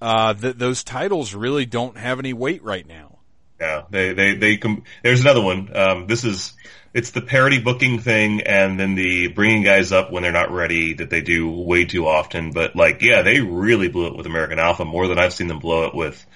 uh, 0.00 0.32
that 0.34 0.58
those 0.58 0.84
titles 0.84 1.34
really 1.34 1.66
don't 1.66 1.96
have 1.96 2.18
any 2.18 2.32
weight 2.32 2.62
right 2.62 2.86
now. 2.86 3.18
Yeah, 3.60 3.82
they 3.88 4.12
they 4.12 4.34
they. 4.34 4.56
Com- 4.58 4.84
There's 5.02 5.22
another 5.22 5.40
one. 5.40 5.74
Um, 5.74 6.06
this 6.06 6.24
is 6.24 6.52
it's 6.92 7.10
the 7.10 7.22
parity 7.22 7.58
booking 7.58 8.00
thing, 8.00 8.42
and 8.42 8.78
then 8.78 8.94
the 8.94 9.28
bringing 9.28 9.62
guys 9.62 9.92
up 9.92 10.12
when 10.12 10.22
they're 10.22 10.32
not 10.32 10.50
ready 10.50 10.94
that 10.94 11.08
they 11.08 11.22
do 11.22 11.50
way 11.50 11.86
too 11.86 12.06
often. 12.06 12.52
But 12.52 12.76
like, 12.76 13.00
yeah, 13.00 13.22
they 13.22 13.40
really 13.40 13.88
blew 13.88 14.08
it 14.08 14.16
with 14.16 14.26
American 14.26 14.58
Alpha 14.58 14.84
more 14.84 15.08
than 15.08 15.18
I've 15.18 15.32
seen 15.32 15.46
them 15.46 15.58
blow 15.58 15.84
it 15.86 15.94
with 15.94 16.26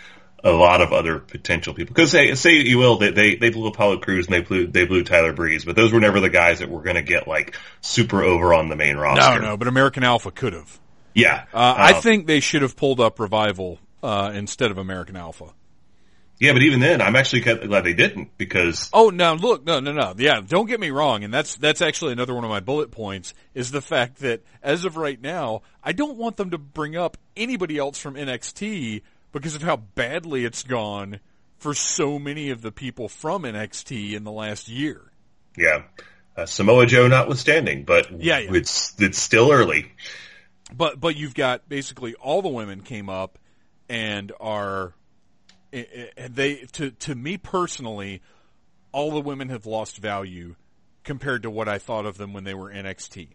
a 0.42 0.50
lot 0.50 0.80
of 0.80 0.92
other 0.92 1.18
potential 1.18 1.74
people. 1.74 1.94
Because 1.94 2.10
say 2.10 2.34
say 2.34 2.54
you 2.56 2.78
will, 2.78 2.96
they 2.98 3.10
they, 3.10 3.34
they 3.36 3.50
blew 3.50 3.66
Apollo 3.68 3.98
Crews 3.98 4.26
and 4.26 4.34
they 4.34 4.40
blew 4.40 4.66
they 4.66 4.84
blew 4.86 5.04
Tyler 5.04 5.32
Breeze, 5.32 5.64
but 5.64 5.76
those 5.76 5.92
were 5.92 6.00
never 6.00 6.20
the 6.20 6.30
guys 6.30 6.60
that 6.60 6.70
were 6.70 6.82
going 6.82 6.96
to 6.96 7.02
get 7.02 7.28
like 7.28 7.56
super 7.80 8.22
over 8.22 8.54
on 8.54 8.68
the 8.68 8.76
main 8.76 8.96
roster. 8.96 9.40
no, 9.40 9.48
no, 9.50 9.56
but 9.56 9.68
American 9.68 10.02
Alpha 10.04 10.30
could 10.30 10.52
have. 10.52 10.80
Yeah, 11.14 11.44
Uh, 11.52 11.74
I 11.76 11.92
Uh, 11.94 12.00
think 12.00 12.26
they 12.26 12.40
should 12.40 12.62
have 12.62 12.76
pulled 12.76 13.00
up 13.00 13.18
Revival 13.18 13.78
uh, 14.02 14.30
instead 14.34 14.70
of 14.70 14.78
American 14.78 15.16
Alpha. 15.16 15.52
yeah, 16.38 16.52
but 16.54 16.62
even 16.62 16.78
then, 16.80 17.02
I'm 17.02 17.16
actually 17.16 17.40
glad 17.42 17.84
they 17.84 17.92
didn't 17.94 18.30
because 18.38 18.88
Oh 18.92 19.10
no! 19.10 19.34
Look, 19.34 19.66
no, 19.66 19.80
no, 19.80 19.92
no. 19.92 20.14
Yeah, 20.16 20.40
don't 20.40 20.66
get 20.66 20.78
me 20.80 20.90
wrong, 20.90 21.22
and 21.24 21.34
that's 21.34 21.56
that's 21.56 21.82
actually 21.82 22.12
another 22.12 22.34
one 22.34 22.44
of 22.44 22.50
my 22.50 22.60
bullet 22.60 22.90
points 22.92 23.34
is 23.54 23.72
the 23.72 23.82
fact 23.82 24.20
that 24.20 24.42
as 24.62 24.84
of 24.84 24.96
right 24.96 25.20
now, 25.20 25.62
I 25.82 25.92
don't 25.92 26.16
want 26.16 26.36
them 26.36 26.50
to 26.52 26.58
bring 26.58 26.96
up 26.96 27.16
anybody 27.36 27.76
else 27.76 27.98
from 27.98 28.14
NXT 28.14 29.02
because 29.32 29.54
of 29.54 29.62
how 29.62 29.76
badly 29.76 30.44
it's 30.44 30.62
gone 30.62 31.20
for 31.58 31.74
so 31.74 32.18
many 32.18 32.50
of 32.50 32.62
the 32.62 32.72
people 32.72 33.08
from 33.08 33.42
NXT 33.42 34.14
in 34.14 34.24
the 34.24 34.32
last 34.32 34.68
year. 34.68 35.12
yeah, 35.56 35.82
uh, 36.36 36.46
Samoa 36.46 36.86
Joe 36.86 37.08
notwithstanding, 37.08 37.84
but 37.84 38.10
Yeah, 38.10 38.38
yeah. 38.38 38.54
it's 38.54 38.94
it's 38.98 39.18
still 39.18 39.52
early. 39.52 39.92
But 40.74 41.00
but 41.00 41.16
you've 41.16 41.34
got 41.34 41.68
basically 41.68 42.14
all 42.14 42.42
the 42.42 42.48
women 42.48 42.82
came 42.82 43.08
up 43.08 43.38
and 43.88 44.32
are 44.40 44.94
eh, 45.72 45.84
eh, 46.16 46.28
they 46.30 46.54
to 46.72 46.92
to 46.92 47.14
me 47.14 47.36
personally, 47.36 48.22
all 48.92 49.10
the 49.10 49.20
women 49.20 49.48
have 49.48 49.66
lost 49.66 49.98
value 49.98 50.54
compared 51.02 51.42
to 51.42 51.50
what 51.50 51.68
I 51.68 51.78
thought 51.78 52.06
of 52.06 52.16
them 52.16 52.32
when 52.32 52.44
they 52.44 52.54
were 52.54 52.70
NXT. 52.70 53.28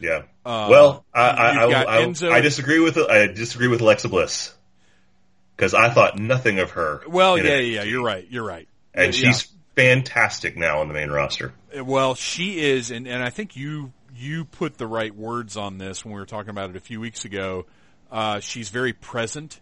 Yeah. 0.00 0.22
Uh, 0.44 0.68
well, 0.70 1.06
I 1.14 1.20
I, 1.20 1.64
I, 1.64 1.82
I, 1.82 2.36
I 2.36 2.40
disagree 2.40 2.80
with 2.80 2.98
I 2.98 3.28
disagree 3.28 3.68
with 3.68 3.80
Alexa 3.80 4.08
Bliss 4.08 4.52
because 5.56 5.74
I 5.74 5.90
thought 5.90 6.18
nothing 6.18 6.58
of 6.58 6.70
her. 6.72 7.02
Well, 7.08 7.38
yeah, 7.38 7.44
NXT. 7.44 7.72
yeah, 7.72 7.82
you're 7.84 8.04
right. 8.04 8.26
You're 8.30 8.44
right. 8.46 8.68
and 8.94 9.14
Yeah. 9.14 9.30
she's 9.32 9.48
fantastic 9.74 10.56
now 10.56 10.80
on 10.80 10.88
the 10.88 10.94
main 10.94 11.10
roster. 11.10 11.52
well, 11.82 12.14
she 12.14 12.58
is, 12.60 12.90
and 12.90 13.06
and 13.06 13.22
I 13.22 13.30
think 13.30 13.56
you 13.56 13.92
you 14.14 14.44
put 14.46 14.78
the 14.78 14.86
right 14.86 15.14
words 15.14 15.56
on 15.56 15.76
this 15.78 16.04
when 16.04 16.14
we 16.14 16.20
were 16.20 16.26
talking 16.26 16.50
about 16.50 16.70
it 16.70 16.76
a 16.76 16.80
few 16.80 17.00
weeks 17.00 17.24
ago. 17.24 17.66
Uh, 18.10 18.40
she's 18.40 18.70
very 18.70 18.92
present. 18.94 19.60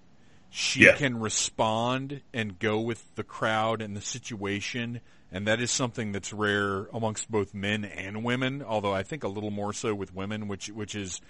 She 0.51 0.85
Yeah. 0.85 0.95
can 0.95 1.19
respond 1.19 2.21
and 2.33 2.57
go 2.61 2.79
with 2.81 3.03
the 3.17 3.25
crowd 3.25 3.83
and 3.83 3.97
the 3.97 4.01
situation, 4.01 5.01
and 5.33 5.49
that 5.49 5.61
is 5.61 5.73
something 5.73 6.13
that's 6.13 6.33
rare 6.33 6.87
amongst 6.93 7.29
both 7.29 7.53
men 7.55 7.85
and 7.85 8.23
women. 8.23 8.63
Although 8.63 8.95
I 8.95 9.03
think 9.03 9.25
a 9.25 9.29
little 9.29 9.51
more 9.51 9.73
so 9.73 9.93
with 9.95 10.15
women, 10.15 10.47
which 10.47 10.69
which 10.69 10.95
is, 10.95 11.21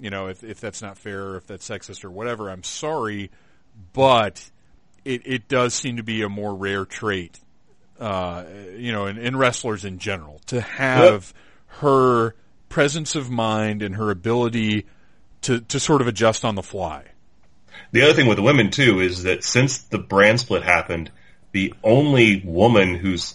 you 0.00 0.10
know, 0.10 0.26
if 0.26 0.42
if 0.42 0.60
that's 0.60 0.82
not 0.82 0.98
fair, 0.98 1.22
or 1.28 1.36
if 1.36 1.46
that's 1.46 1.68
sexist 1.68 2.04
or 2.04 2.10
whatever, 2.10 2.50
I'm 2.50 2.64
sorry, 2.64 3.30
but 3.92 4.50
it, 5.04 5.22
it 5.24 5.48
does 5.48 5.74
seem 5.74 5.96
to 5.96 6.02
be 6.02 6.22
a 6.22 6.28
more 6.28 6.54
rare 6.54 6.84
trait, 6.84 7.38
uh, 7.98 8.44
you 8.76 8.92
know, 8.92 9.06
in, 9.06 9.18
in 9.18 9.36
wrestlers 9.36 9.84
in 9.84 9.98
general 9.98 10.40
to 10.46 10.60
have 10.60 11.34
yep. 11.34 11.78
her 11.80 12.34
presence 12.68 13.14
of 13.16 13.30
mind 13.30 13.82
and 13.82 13.96
her 13.96 14.10
ability 14.10 14.86
to, 15.42 15.60
to 15.60 15.80
sort 15.80 16.00
of 16.00 16.06
adjust 16.06 16.44
on 16.44 16.54
the 16.54 16.62
fly. 16.62 17.04
The 17.90 18.02
other 18.02 18.14
thing 18.14 18.26
with 18.26 18.36
the 18.36 18.42
women 18.42 18.70
too 18.70 19.00
is 19.00 19.24
that 19.24 19.44
since 19.44 19.78
the 19.78 19.98
brand 19.98 20.40
split 20.40 20.62
happened, 20.62 21.10
the 21.52 21.74
only 21.82 22.42
woman 22.44 22.94
who's 22.94 23.34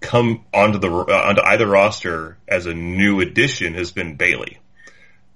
come 0.00 0.44
onto 0.54 0.78
the 0.78 0.88
uh, 0.88 1.28
onto 1.28 1.42
either 1.42 1.66
roster 1.66 2.38
as 2.46 2.66
a 2.66 2.74
new 2.74 3.20
addition 3.20 3.74
has 3.74 3.90
been 3.90 4.14
Bayley. 4.14 4.58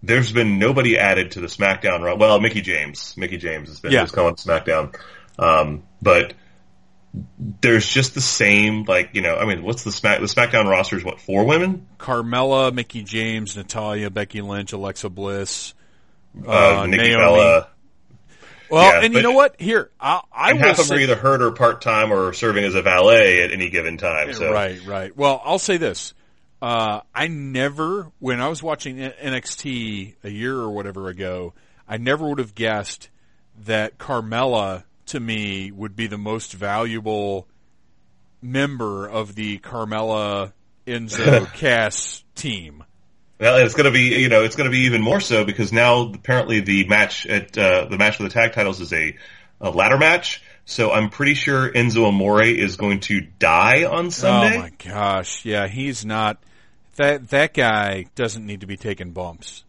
There's 0.03 0.33
been 0.33 0.59
nobody 0.59 0.99
added 0.99 1.33
to 1.33 1.41
the 1.41 1.47
SmackDown. 1.47 2.03
Roster. 2.03 2.19
Well, 2.19 2.41
Mickie 2.41 2.61
James, 2.61 3.15
Mickie 3.17 3.37
James 3.37 3.69
has 3.69 3.81
been 3.81 3.93
yeah. 3.93 4.05
SmackDown, 4.07 4.97
um, 5.39 5.85
but 6.01 6.35
there's 7.39 7.87
just 7.87 8.15
the 8.15 8.21
same 8.23 8.85
like 8.85 9.11
you 9.13 9.21
know 9.21 9.37
I 9.37 9.45
mean 9.45 9.63
what's 9.63 9.85
the 9.85 9.93
Smack 9.93 10.21
the 10.21 10.27
SmackDown 10.27 10.67
roster 10.67 10.97
is 10.97 11.05
what 11.05 11.21
four 11.21 11.45
women 11.45 11.87
Carmella 11.99 12.73
Mickie 12.73 13.03
James 13.03 13.55
Natalya 13.55 14.09
Becky 14.09 14.41
Lynch 14.41 14.73
Alexa 14.73 15.11
Bliss 15.11 15.75
uh, 16.47 16.81
uh, 16.81 16.87
Nikki 16.87 17.11
Naomi. 17.11 17.23
Bella 17.23 17.69
well, 18.73 18.91
yeah, 18.91 19.05
and 19.05 19.13
you 19.13 19.21
know 19.21 19.33
what? 19.33 19.61
Here, 19.61 19.91
I, 20.01 20.23
I 20.33 20.55
half 20.55 20.79
of 20.79 20.89
them 20.89 20.97
are 20.97 21.01
either 21.03 21.15
hurt 21.15 21.43
or 21.43 21.51
part 21.51 21.83
time 21.83 22.11
or 22.11 22.33
serving 22.33 22.65
as 22.65 22.75
a 22.75 22.81
valet 22.81 23.43
at 23.43 23.53
any 23.53 23.69
given 23.69 23.99
time. 23.99 24.33
So. 24.33 24.51
Right, 24.51 24.83
right. 24.87 25.15
Well, 25.15 25.43
I'll 25.45 25.59
say 25.59 25.77
this: 25.77 26.15
uh, 26.63 27.01
I 27.13 27.27
never, 27.27 28.13
when 28.21 28.41
I 28.41 28.49
was 28.49 28.63
watching 28.63 28.99
NXT 28.99 30.15
a 30.23 30.31
year 30.31 30.55
or 30.55 30.71
whatever 30.71 31.09
ago, 31.09 31.55
I 31.89 31.97
never 31.97 32.29
would 32.29 32.39
have 32.39 32.55
guessed 32.55 33.11
that 33.65 33.99
Carmella 33.99 34.85
to 35.07 35.19
me 35.19 35.73
would 35.73 35.97
be 35.97 36.07
the 36.07 36.17
most 36.17 36.53
valuable 36.53 37.49
member 38.41 39.09
of 39.09 39.35
the 39.35 39.59
Carmella 39.59 40.53
Enzo 40.87 41.53
Cass 41.55 42.23
team. 42.37 42.85
Well, 43.41 43.57
it's 43.57 43.75
going 43.75 43.87
to 43.87 43.91
be, 43.91 44.21
you 44.21 44.29
know, 44.29 44.45
it's 44.45 44.55
going 44.55 44.71
to 44.71 44.73
be 44.73 44.85
even 44.85 45.03
more 45.03 45.19
so 45.19 45.45
because 45.45 45.73
now 45.73 46.13
apparently 46.13 46.61
the 46.61 46.87
match 46.87 47.27
at 47.27 47.59
uh, 47.59 47.87
the 47.87 47.99
match 47.99 48.19
for 48.19 48.23
the 48.23 48.29
tag 48.29 48.53
titles 48.53 48.81
is 48.81 48.93
a, 48.93 49.17
a 49.61 49.71
ladder 49.71 49.99
match. 49.99 50.45
So 50.65 50.93
I'm 50.93 51.11
pretty 51.11 51.35
sure 51.35 51.69
Enzo 51.73 52.07
Amore 52.07 52.45
is 52.45 52.77
going 52.77 53.01
to 53.01 53.21
die 53.21 53.85
on 53.85 54.13
Sunday. 54.13 54.59
Oh 54.59 54.61
my 54.61 54.71
gosh, 54.79 55.45
yeah, 55.45 55.67
he's 55.67 56.05
not. 56.05 56.41
That 56.97 57.31
that 57.31 57.55
guy 57.55 58.07
doesn't 58.15 58.45
need 58.45 58.61
to 58.61 58.67
be 58.67 58.77
taking 58.77 59.13
bumps. 59.13 59.65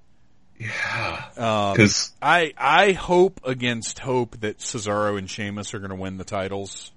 Yeah, 0.60 1.26
because 1.74 2.12
um, 2.22 2.30
I 2.30 2.54
I 2.58 2.92
hope 2.92 3.42
against 3.44 4.00
hope 4.00 4.40
that 4.42 4.60
Cesaro 4.60 5.18
and 5.18 5.30
Sheamus 5.30 5.74
are 5.74 5.80
going 5.80 5.90
to 5.90 5.96
win 5.96 6.18
the 6.18 6.24
titles. 6.24 6.92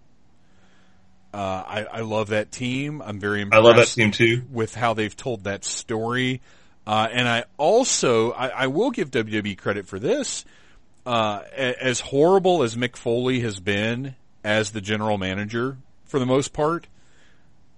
Uh, 1.32 1.62
I, 1.66 1.84
I 1.84 2.00
love 2.00 2.28
that 2.28 2.50
team. 2.50 3.02
I'm 3.02 3.20
very 3.20 3.42
impressed. 3.42 3.60
I 3.60 3.66
love 3.66 3.76
that 3.76 3.88
team 3.88 4.10
too 4.10 4.42
with 4.50 4.74
how 4.74 4.94
they've 4.94 5.14
told 5.14 5.44
that 5.44 5.64
story. 5.64 6.40
Uh, 6.86 7.08
and 7.10 7.28
I 7.28 7.44
also, 7.58 8.30
I, 8.30 8.48
I, 8.48 8.66
will 8.68 8.90
give 8.90 9.10
WWE 9.10 9.58
credit 9.58 9.86
for 9.86 9.98
this. 9.98 10.44
Uh, 11.04 11.42
as 11.54 12.00
horrible 12.00 12.62
as 12.62 12.76
Mick 12.76 12.96
Foley 12.96 13.40
has 13.40 13.58
been 13.58 14.14
as 14.44 14.70
the 14.70 14.80
general 14.80 15.18
manager 15.18 15.76
for 16.04 16.20
the 16.20 16.26
most 16.26 16.52
part, 16.52 16.86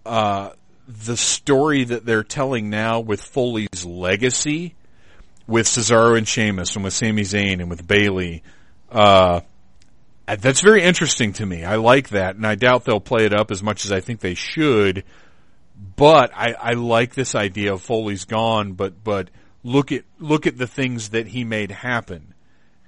uh, 0.06 0.50
the 0.88 1.16
story 1.16 1.84
that 1.84 2.04
they're 2.04 2.24
telling 2.24 2.70
now 2.70 3.00
with 3.00 3.22
Foley's 3.22 3.84
legacy, 3.84 4.74
with 5.46 5.66
Cesaro 5.66 6.16
and 6.16 6.26
Sheamus 6.26 6.74
and 6.74 6.84
with 6.84 6.94
Sami 6.94 7.22
Zayn 7.22 7.60
and 7.60 7.70
with 7.70 7.86
Bayley, 7.86 8.42
uh, 8.90 9.42
that's 10.26 10.62
very 10.62 10.82
interesting 10.82 11.32
to 11.34 11.46
me. 11.46 11.64
I 11.64 11.76
like 11.76 12.08
that, 12.10 12.36
and 12.36 12.46
I 12.46 12.54
doubt 12.54 12.84
they'll 12.84 13.00
play 13.00 13.24
it 13.24 13.32
up 13.32 13.50
as 13.50 13.62
much 13.62 13.84
as 13.84 13.92
I 13.92 14.00
think 14.00 14.20
they 14.20 14.34
should 14.34 15.04
but 15.96 16.32
I, 16.34 16.54
I 16.58 16.72
like 16.72 17.14
this 17.14 17.34
idea 17.34 17.72
of 17.72 17.82
Foley's 17.82 18.24
gone, 18.24 18.72
but 18.72 19.02
but 19.02 19.30
look 19.62 19.92
at 19.92 20.04
look 20.18 20.46
at 20.46 20.58
the 20.58 20.66
things 20.66 21.10
that 21.10 21.28
he 21.28 21.44
made 21.44 21.70
happen. 21.70 22.34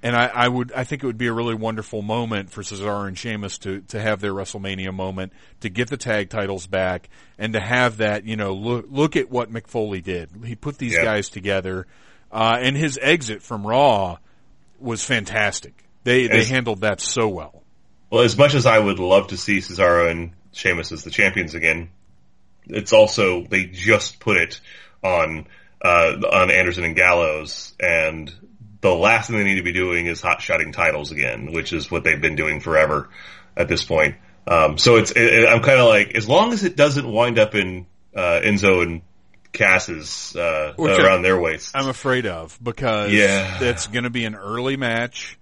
And 0.03 0.15
I, 0.15 0.25
I 0.27 0.47
would 0.47 0.71
I 0.71 0.83
think 0.83 1.03
it 1.03 1.05
would 1.05 1.17
be 1.17 1.27
a 1.27 1.33
really 1.33 1.53
wonderful 1.53 2.01
moment 2.01 2.49
for 2.49 2.63
Cesaro 2.63 3.07
and 3.07 3.17
Sheamus 3.17 3.59
to 3.59 3.81
to 3.89 4.01
have 4.01 4.19
their 4.19 4.33
WrestleMania 4.33 4.93
moment, 4.93 5.31
to 5.59 5.69
get 5.69 5.89
the 5.89 5.97
tag 5.97 6.29
titles 6.29 6.65
back, 6.65 7.09
and 7.37 7.53
to 7.53 7.59
have 7.59 7.97
that, 7.97 8.25
you 8.25 8.35
know, 8.35 8.53
look 8.53 8.85
look 8.89 9.15
at 9.15 9.29
what 9.29 9.51
Mick 9.51 9.67
Foley 9.67 10.01
did. 10.01 10.29
He 10.43 10.55
put 10.55 10.77
these 10.77 10.93
yeah. 10.93 11.03
guys 11.03 11.29
together. 11.29 11.85
Uh, 12.31 12.57
and 12.61 12.77
his 12.77 12.97
exit 13.01 13.43
from 13.43 13.67
Raw 13.67 14.17
was 14.79 15.03
fantastic. 15.03 15.83
They 16.03 16.27
they 16.27 16.45
handled 16.45 16.81
that 16.81 16.99
so 17.01 17.27
well. 17.27 17.63
Well, 18.09 18.23
as 18.23 18.37
much 18.37 18.55
as 18.55 18.65
I 18.65 18.79
would 18.79 18.99
love 18.99 19.27
to 19.27 19.37
see 19.37 19.59
Cesaro 19.59 20.09
and 20.09 20.31
Sheamus 20.51 20.91
as 20.91 21.03
the 21.03 21.11
champions 21.11 21.53
again, 21.53 21.89
it's 22.65 22.93
also 22.93 23.43
they 23.43 23.65
just 23.65 24.19
put 24.19 24.37
it 24.37 24.59
on 25.03 25.47
uh, 25.81 26.17
on 26.31 26.51
Anderson 26.51 26.83
and 26.83 26.95
Gallows, 26.95 27.73
and 27.79 28.33
the 28.81 28.93
last 28.93 29.29
thing 29.29 29.37
they 29.37 29.43
need 29.43 29.55
to 29.55 29.63
be 29.63 29.73
doing 29.73 30.07
is 30.07 30.21
hot 30.21 30.41
shotting 30.41 30.71
titles 30.71 31.11
again, 31.11 31.51
which 31.51 31.73
is 31.73 31.89
what 31.89 32.03
they've 32.03 32.21
been 32.21 32.35
doing 32.35 32.59
forever 32.59 33.09
at 33.55 33.67
this 33.67 33.83
point. 33.83 34.15
Um, 34.47 34.77
so 34.77 34.97
it's 34.97 35.11
it, 35.11 35.47
I'm 35.47 35.61
kind 35.61 35.79
of 35.79 35.87
like 35.87 36.15
as 36.15 36.27
long 36.27 36.51
as 36.51 36.63
it 36.63 36.75
doesn't 36.75 37.09
wind 37.09 37.39
up 37.39 37.55
in 37.55 37.85
uh, 38.15 38.41
Enzo 38.43 38.81
and 38.81 39.01
Cass's 39.51 40.35
uh, 40.35 40.73
around 40.77 41.23
their 41.23 41.39
waist. 41.39 41.71
I'm 41.75 41.89
afraid 41.89 42.25
of 42.25 42.57
because 42.61 43.11
yeah. 43.11 43.61
it's 43.61 43.87
going 43.87 44.05
to 44.05 44.09
be 44.09 44.25
an 44.25 44.35
early 44.35 44.77
match. 44.77 45.37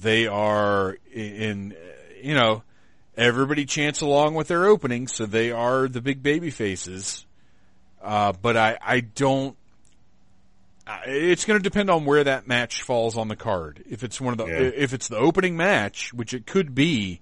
They 0.00 0.26
are 0.26 0.96
in, 1.12 1.74
you 2.22 2.34
know, 2.34 2.62
everybody 3.16 3.64
chants 3.64 4.00
along 4.00 4.34
with 4.34 4.48
their 4.48 4.66
opening, 4.66 5.08
so 5.08 5.26
they 5.26 5.50
are 5.50 5.88
the 5.88 6.00
big 6.00 6.22
baby 6.22 6.50
faces. 6.50 7.26
Uh, 8.02 8.32
but 8.32 8.56
I, 8.56 8.78
I 8.80 9.00
don't. 9.00 9.56
It's 11.06 11.44
going 11.44 11.58
to 11.58 11.62
depend 11.62 11.90
on 11.90 12.04
where 12.04 12.24
that 12.24 12.46
match 12.46 12.82
falls 12.82 13.16
on 13.16 13.28
the 13.28 13.36
card. 13.36 13.84
If 13.88 14.02
it's 14.02 14.20
one 14.20 14.32
of 14.32 14.38
the, 14.38 14.46
yeah. 14.46 14.70
if 14.74 14.94
it's 14.94 15.08
the 15.08 15.18
opening 15.18 15.56
match, 15.56 16.12
which 16.14 16.32
it 16.34 16.46
could 16.46 16.74
be, 16.74 17.20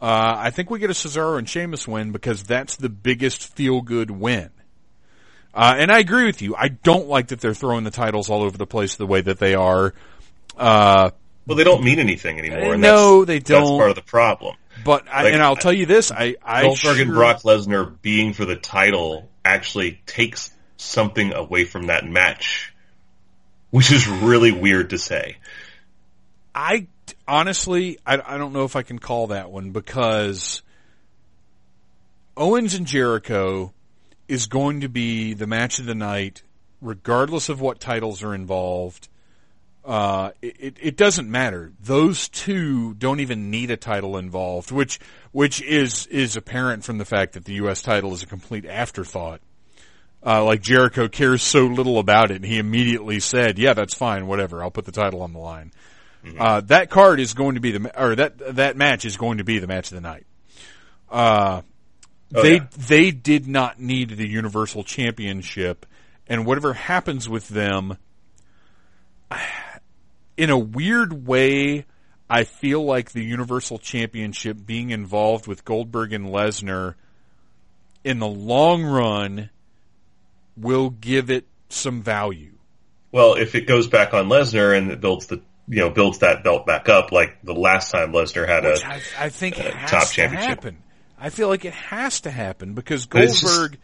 uh, 0.00 0.34
I 0.38 0.50
think 0.50 0.70
we 0.70 0.78
get 0.78 0.90
a 0.90 0.94
Cesaro 0.94 1.38
and 1.38 1.48
Sheamus 1.48 1.88
win 1.88 2.12
because 2.12 2.42
that's 2.42 2.76
the 2.76 2.88
biggest 2.88 3.54
feel 3.54 3.80
good 3.80 4.10
win. 4.10 4.50
Uh, 5.52 5.74
and 5.78 5.90
I 5.90 6.00
agree 6.00 6.26
with 6.26 6.42
you. 6.42 6.56
I 6.56 6.68
don't 6.68 7.08
like 7.08 7.28
that 7.28 7.40
they're 7.40 7.54
throwing 7.54 7.84
the 7.84 7.90
titles 7.90 8.28
all 8.28 8.42
over 8.42 8.58
the 8.58 8.66
place 8.66 8.96
the 8.96 9.06
way 9.06 9.20
that 9.20 9.38
they 9.38 9.54
are. 9.54 9.94
Uh, 10.56 11.10
well, 11.46 11.56
they 11.56 11.64
don't 11.64 11.84
mean 11.84 11.98
anything 11.98 12.38
anymore. 12.38 12.76
no, 12.76 13.24
they 13.24 13.38
don't. 13.38 13.62
That's 13.62 13.70
part 13.70 13.90
of 13.90 13.96
the 13.96 14.02
problem. 14.02 14.56
But 14.84 15.06
I, 15.08 15.28
and 15.28 15.42
I'll 15.42 15.56
tell 15.56 15.72
you 15.72 15.86
this, 15.86 16.10
I, 16.10 16.36
I 16.44 16.62
Goldberg 16.62 16.96
sure, 16.96 17.02
and 17.02 17.12
Brock 17.12 17.42
Lesnar 17.42 18.00
being 18.02 18.32
for 18.32 18.44
the 18.44 18.56
title 18.56 19.30
actually 19.44 20.00
takes 20.06 20.50
something 20.76 21.32
away 21.32 21.64
from 21.64 21.86
that 21.86 22.04
match, 22.04 22.73
which 23.74 23.90
is 23.90 24.06
really 24.06 24.52
weird 24.52 24.90
to 24.90 24.98
say. 24.98 25.36
I 26.54 26.86
honestly, 27.26 27.98
I, 28.06 28.22
I 28.24 28.38
don't 28.38 28.52
know 28.52 28.64
if 28.64 28.76
I 28.76 28.82
can 28.82 29.00
call 29.00 29.26
that 29.28 29.50
one 29.50 29.72
because 29.72 30.62
Owens 32.36 32.74
and 32.74 32.86
Jericho 32.86 33.72
is 34.28 34.46
going 34.46 34.82
to 34.82 34.88
be 34.88 35.34
the 35.34 35.48
match 35.48 35.80
of 35.80 35.86
the 35.86 35.94
night, 35.96 36.44
regardless 36.80 37.48
of 37.48 37.60
what 37.60 37.80
titles 37.80 38.22
are 38.22 38.32
involved 38.32 39.08
uh, 39.84 40.30
it, 40.40 40.78
it 40.80 40.96
doesn't 40.96 41.30
matter. 41.30 41.72
Those 41.82 42.28
two 42.28 42.94
don't 42.94 43.20
even 43.20 43.50
need 43.50 43.70
a 43.70 43.76
title 43.76 44.16
involved, 44.16 44.70
which 44.70 44.98
which 45.32 45.60
is 45.60 46.06
is 46.06 46.36
apparent 46.36 46.84
from 46.84 46.98
the 46.98 47.04
fact 47.04 47.34
that 47.34 47.44
the 47.44 47.54
U.S. 47.54 47.82
title 47.82 48.14
is 48.14 48.22
a 48.22 48.26
complete 48.26 48.64
afterthought. 48.64 49.40
Uh, 50.26 50.42
like 50.42 50.62
Jericho 50.62 51.06
cares 51.06 51.42
so 51.42 51.66
little 51.66 51.98
about 51.98 52.30
it, 52.30 52.36
and 52.36 52.44
he 52.46 52.58
immediately 52.58 53.20
said, 53.20 53.58
"Yeah, 53.58 53.74
that's 53.74 53.94
fine, 53.94 54.26
whatever. 54.26 54.62
I'll 54.62 54.70
put 54.70 54.86
the 54.86 54.92
title 54.92 55.20
on 55.20 55.32
the 55.32 55.38
line." 55.38 55.72
Mm-hmm. 56.24 56.40
Uh, 56.40 56.60
that 56.62 56.88
card 56.88 57.20
is 57.20 57.34
going 57.34 57.56
to 57.56 57.60
be 57.60 57.72
the 57.72 58.02
or 58.02 58.16
that 58.16 58.56
that 58.56 58.76
match 58.76 59.04
is 59.04 59.18
going 59.18 59.38
to 59.38 59.44
be 59.44 59.58
the 59.58 59.66
match 59.66 59.92
of 59.92 59.96
the 59.96 60.00
night. 60.00 60.26
Uh, 61.10 61.60
oh, 62.34 62.42
they 62.42 62.54
yeah. 62.54 62.66
they 62.78 63.10
did 63.10 63.46
not 63.46 63.78
need 63.78 64.10
the 64.10 64.26
Universal 64.26 64.84
Championship, 64.84 65.84
and 66.26 66.46
whatever 66.46 66.72
happens 66.72 67.28
with 67.28 67.48
them 67.48 67.98
in 70.38 70.48
a 70.48 70.58
weird 70.58 71.26
way, 71.26 71.84
I 72.30 72.44
feel 72.44 72.82
like 72.82 73.12
the 73.12 73.22
Universal 73.22 73.78
Championship 73.80 74.56
being 74.64 74.88
involved 74.88 75.46
with 75.46 75.66
Goldberg 75.66 76.14
and 76.14 76.28
Lesnar 76.28 76.94
in 78.02 78.18
the 78.18 78.26
long 78.26 78.82
run 78.84 79.50
will 80.56 80.90
give 80.90 81.30
it 81.30 81.46
some 81.68 82.02
value. 82.02 82.52
Well, 83.12 83.34
if 83.34 83.54
it 83.54 83.66
goes 83.66 83.86
back 83.86 84.14
on 84.14 84.28
Lesnar 84.28 84.76
and 84.76 84.90
it 84.90 85.00
builds 85.00 85.26
the 85.26 85.42
you 85.68 85.80
know 85.80 85.90
builds 85.90 86.18
that 86.18 86.44
belt 86.44 86.66
back 86.66 86.88
up 86.88 87.10
like 87.12 87.38
the 87.42 87.54
last 87.54 87.90
time 87.90 88.12
Lesnar 88.12 88.46
had 88.46 88.64
Which 88.64 88.82
a 88.82 88.86
I, 88.86 89.02
I 89.18 89.28
think 89.28 89.58
uh, 89.58 89.68
a 89.68 89.86
top 89.86 90.08
championship. 90.08 90.48
Happen. 90.48 90.82
I 91.18 91.30
feel 91.30 91.48
like 91.48 91.64
it 91.64 91.74
has 91.74 92.22
to 92.22 92.30
happen 92.30 92.74
because 92.74 93.06
Goldberg 93.06 93.78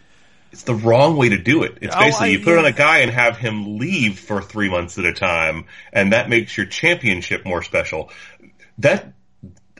it's 0.52 0.64
the 0.64 0.74
wrong 0.74 1.16
way 1.16 1.28
to 1.30 1.38
do 1.38 1.62
it. 1.62 1.78
It's 1.80 1.94
oh, 1.94 1.98
basically 1.98 2.28
I, 2.28 2.30
you 2.30 2.38
put 2.40 2.54
yeah. 2.54 2.58
on 2.58 2.64
a 2.64 2.72
guy 2.72 2.98
and 2.98 3.10
have 3.10 3.36
him 3.36 3.78
leave 3.78 4.18
for 4.18 4.42
three 4.42 4.68
months 4.68 4.98
at 4.98 5.04
a 5.04 5.12
time, 5.12 5.66
and 5.92 6.12
that 6.12 6.28
makes 6.28 6.56
your 6.56 6.66
championship 6.66 7.44
more 7.44 7.62
special. 7.62 8.10
That 8.78 9.12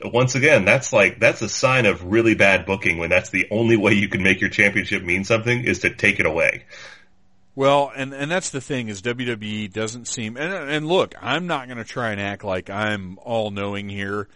once 0.04 0.34
again, 0.34 0.64
that's 0.64 0.92
like 0.92 1.18
that's 1.18 1.42
a 1.42 1.48
sign 1.48 1.86
of 1.86 2.04
really 2.04 2.34
bad 2.34 2.66
booking 2.66 2.98
when 2.98 3.10
that's 3.10 3.30
the 3.30 3.46
only 3.50 3.76
way 3.76 3.92
you 3.92 4.08
can 4.08 4.22
make 4.22 4.40
your 4.40 4.50
championship 4.50 5.02
mean 5.02 5.24
something 5.24 5.64
is 5.64 5.80
to 5.80 5.90
take 5.90 6.20
it 6.20 6.26
away. 6.26 6.64
Well, 7.54 7.92
and 7.94 8.14
and 8.14 8.30
that's 8.30 8.50
the 8.50 8.60
thing 8.60 8.88
is 8.88 9.02
WWE 9.02 9.72
doesn't 9.72 10.06
seem 10.06 10.36
and 10.36 10.52
and 10.52 10.86
look, 10.86 11.14
I'm 11.20 11.46
not 11.46 11.66
going 11.66 11.78
to 11.78 11.84
try 11.84 12.10
and 12.12 12.20
act 12.20 12.44
like 12.44 12.70
I'm 12.70 13.18
all 13.18 13.50
knowing 13.50 13.88
here. 13.88 14.28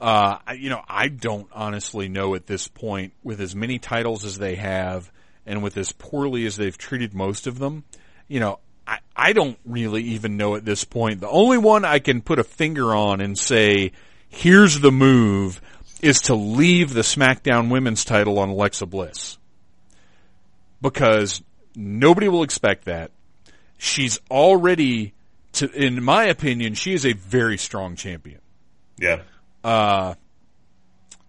Uh, 0.00 0.38
you 0.56 0.70
know, 0.70 0.82
I 0.86 1.08
don't 1.08 1.48
honestly 1.52 2.08
know 2.08 2.36
at 2.36 2.46
this 2.46 2.68
point 2.68 3.14
with 3.24 3.40
as 3.40 3.56
many 3.56 3.80
titles 3.80 4.24
as 4.24 4.38
they 4.38 4.54
have 4.54 5.10
and 5.44 5.62
with 5.62 5.76
as 5.76 5.90
poorly 5.90 6.46
as 6.46 6.56
they've 6.56 6.78
treated 6.78 7.14
most 7.14 7.46
of 7.48 7.58
them. 7.58 7.84
You 8.28 8.38
know, 8.38 8.60
I 8.86 8.98
I 9.16 9.32
don't 9.32 9.58
really 9.64 10.02
even 10.04 10.36
know 10.36 10.54
at 10.54 10.64
this 10.64 10.84
point. 10.84 11.20
The 11.20 11.28
only 11.28 11.58
one 11.58 11.84
I 11.84 11.98
can 11.98 12.20
put 12.20 12.38
a 12.38 12.44
finger 12.44 12.94
on 12.94 13.20
and 13.20 13.36
say, 13.36 13.92
here's 14.28 14.80
the 14.80 14.92
move 14.92 15.60
is 16.00 16.22
to 16.22 16.34
leave 16.34 16.92
the 16.92 17.00
SmackDown 17.00 17.70
Women's 17.70 18.04
title 18.04 18.38
on 18.38 18.48
Alexa 18.48 18.86
Bliss. 18.86 19.38
Because 20.80 21.42
nobody 21.74 22.28
will 22.28 22.42
expect 22.44 22.84
that. 22.84 23.10
She's 23.78 24.18
already, 24.30 25.14
to, 25.54 25.70
in 25.70 26.02
my 26.02 26.24
opinion, 26.24 26.74
she 26.74 26.94
is 26.94 27.04
a 27.04 27.12
very 27.12 27.58
strong 27.58 27.96
champion. 27.96 28.40
Yeah. 28.96 29.22
Uh, 29.64 30.14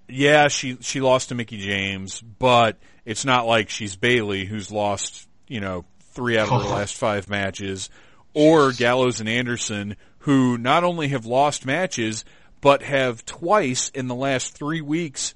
yeah, 0.08 0.48
she, 0.48 0.78
she 0.82 1.02
lost 1.02 1.30
to 1.30 1.36
Mickie 1.36 1.58
James, 1.58 2.22
but 2.22 2.78
it's 3.06 3.26
not 3.26 3.48
like 3.48 3.70
she's 3.70 3.96
Bayley 3.96 4.46
who's 4.46 4.72
lost, 4.72 5.28
you 5.48 5.60
know, 5.60 5.86
three 6.12 6.38
out 6.38 6.52
of 6.52 6.62
her 6.62 6.70
last 6.70 6.96
five 6.96 7.30
matches 7.30 7.90
or 8.34 8.72
Gallows 8.72 9.20
and 9.20 9.30
Anderson 9.30 9.96
who 10.20 10.58
not 10.58 10.84
only 10.84 11.10
have 11.10 11.26
lost 11.26 11.66
matches, 11.66 12.26
but 12.62 12.84
have 12.84 13.26
twice 13.26 13.90
in 13.90 14.08
the 14.08 14.16
last 14.16 14.56
three 14.56 14.82
weeks 14.82 15.34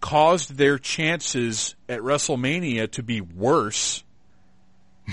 caused 0.00 0.56
their 0.56 0.78
chances 0.78 1.74
at 1.88 2.00
WrestleMania 2.00 2.90
to 2.92 3.02
be 3.02 3.20
worse. 3.20 4.04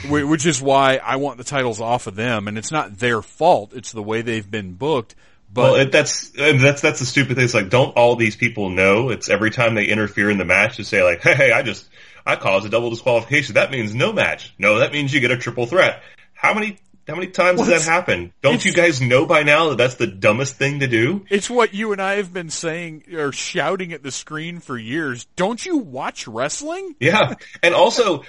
which 0.09 0.45
is 0.45 0.61
why 0.61 0.97
I 0.97 1.15
want 1.15 1.37
the 1.37 1.45
titles 1.45 1.79
off 1.79 2.07
of 2.07 2.15
them, 2.15 2.49
and 2.49 2.57
it's 2.57 2.71
not 2.71 2.99
their 2.99 3.21
fault. 3.21 3.71
It's 3.73 3.93
the 3.93 4.03
way 4.03 4.21
they've 4.21 4.49
been 4.49 4.73
booked. 4.73 5.15
But 5.53 5.71
well, 5.71 5.89
that's 5.89 6.31
that's 6.31 6.81
that's 6.81 6.99
the 6.99 7.05
stupid 7.05 7.35
thing. 7.35 7.45
It's 7.45 7.53
like, 7.53 7.69
don't 7.69 7.95
all 7.95 8.17
these 8.17 8.35
people 8.35 8.69
know? 8.69 9.09
It's 9.09 9.29
every 9.29 9.51
time 9.51 9.73
they 9.73 9.85
interfere 9.85 10.29
in 10.29 10.37
the 10.37 10.43
match 10.43 10.77
to 10.77 10.83
say 10.83 11.01
like, 11.01 11.21
hey, 11.21 11.33
hey, 11.33 11.51
I 11.53 11.61
just 11.61 11.87
I 12.25 12.35
caused 12.35 12.65
a 12.65 12.69
double 12.69 12.89
disqualification. 12.89 13.53
That 13.53 13.71
means 13.71 13.95
no 13.95 14.11
match. 14.11 14.53
No, 14.57 14.79
that 14.79 14.91
means 14.91 15.13
you 15.13 15.21
get 15.21 15.31
a 15.31 15.37
triple 15.37 15.65
threat. 15.65 16.03
How 16.33 16.53
many 16.53 16.77
how 17.07 17.15
many 17.15 17.27
times 17.27 17.59
Well, 17.59 17.69
has 17.69 17.85
that 17.85 17.91
happened? 17.91 18.31
Don't 18.41 18.63
you 18.63 18.73
guys 18.73 18.99
know 19.01 19.25
by 19.25 19.43
now 19.43 19.69
that 19.69 19.77
that's 19.77 19.95
the 19.95 20.07
dumbest 20.07 20.55
thing 20.55 20.79
to 20.79 20.87
do? 20.87 21.25
it's 21.29 21.49
what 21.49 21.73
you 21.73 21.91
and 21.91 22.01
I 22.01 22.15
have 22.15 22.33
been 22.33 22.49
saying 22.49 23.05
or 23.13 23.31
shouting 23.31 23.93
at 23.93 24.01
the 24.03 24.11
screen 24.11 24.59
for 24.59 24.77
years. 24.77 25.25
Don't 25.35 25.63
you 25.65 25.77
watch 25.77 26.27
wrestling? 26.27 26.95
Yeah. 26.99 27.35
And 27.61 27.75
also, 27.75 28.23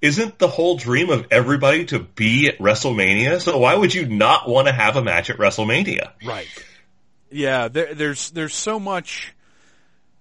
isn't 0.00 0.38
the 0.38 0.48
whole 0.48 0.76
dream 0.76 1.10
of 1.10 1.26
everybody 1.30 1.86
to 1.86 2.00
be 2.00 2.48
at 2.48 2.58
WrestleMania? 2.58 3.40
So 3.40 3.58
why 3.58 3.74
would 3.76 3.94
you 3.94 4.06
not 4.06 4.48
want 4.48 4.66
to 4.66 4.72
have 4.72 4.96
a 4.96 5.02
match 5.02 5.30
at 5.30 5.38
WrestleMania? 5.38 6.10
Right. 6.24 6.48
Yeah, 7.30 7.68
there, 7.68 7.94
there's 7.94 8.30
there's 8.30 8.54
so 8.54 8.78
much 8.78 9.32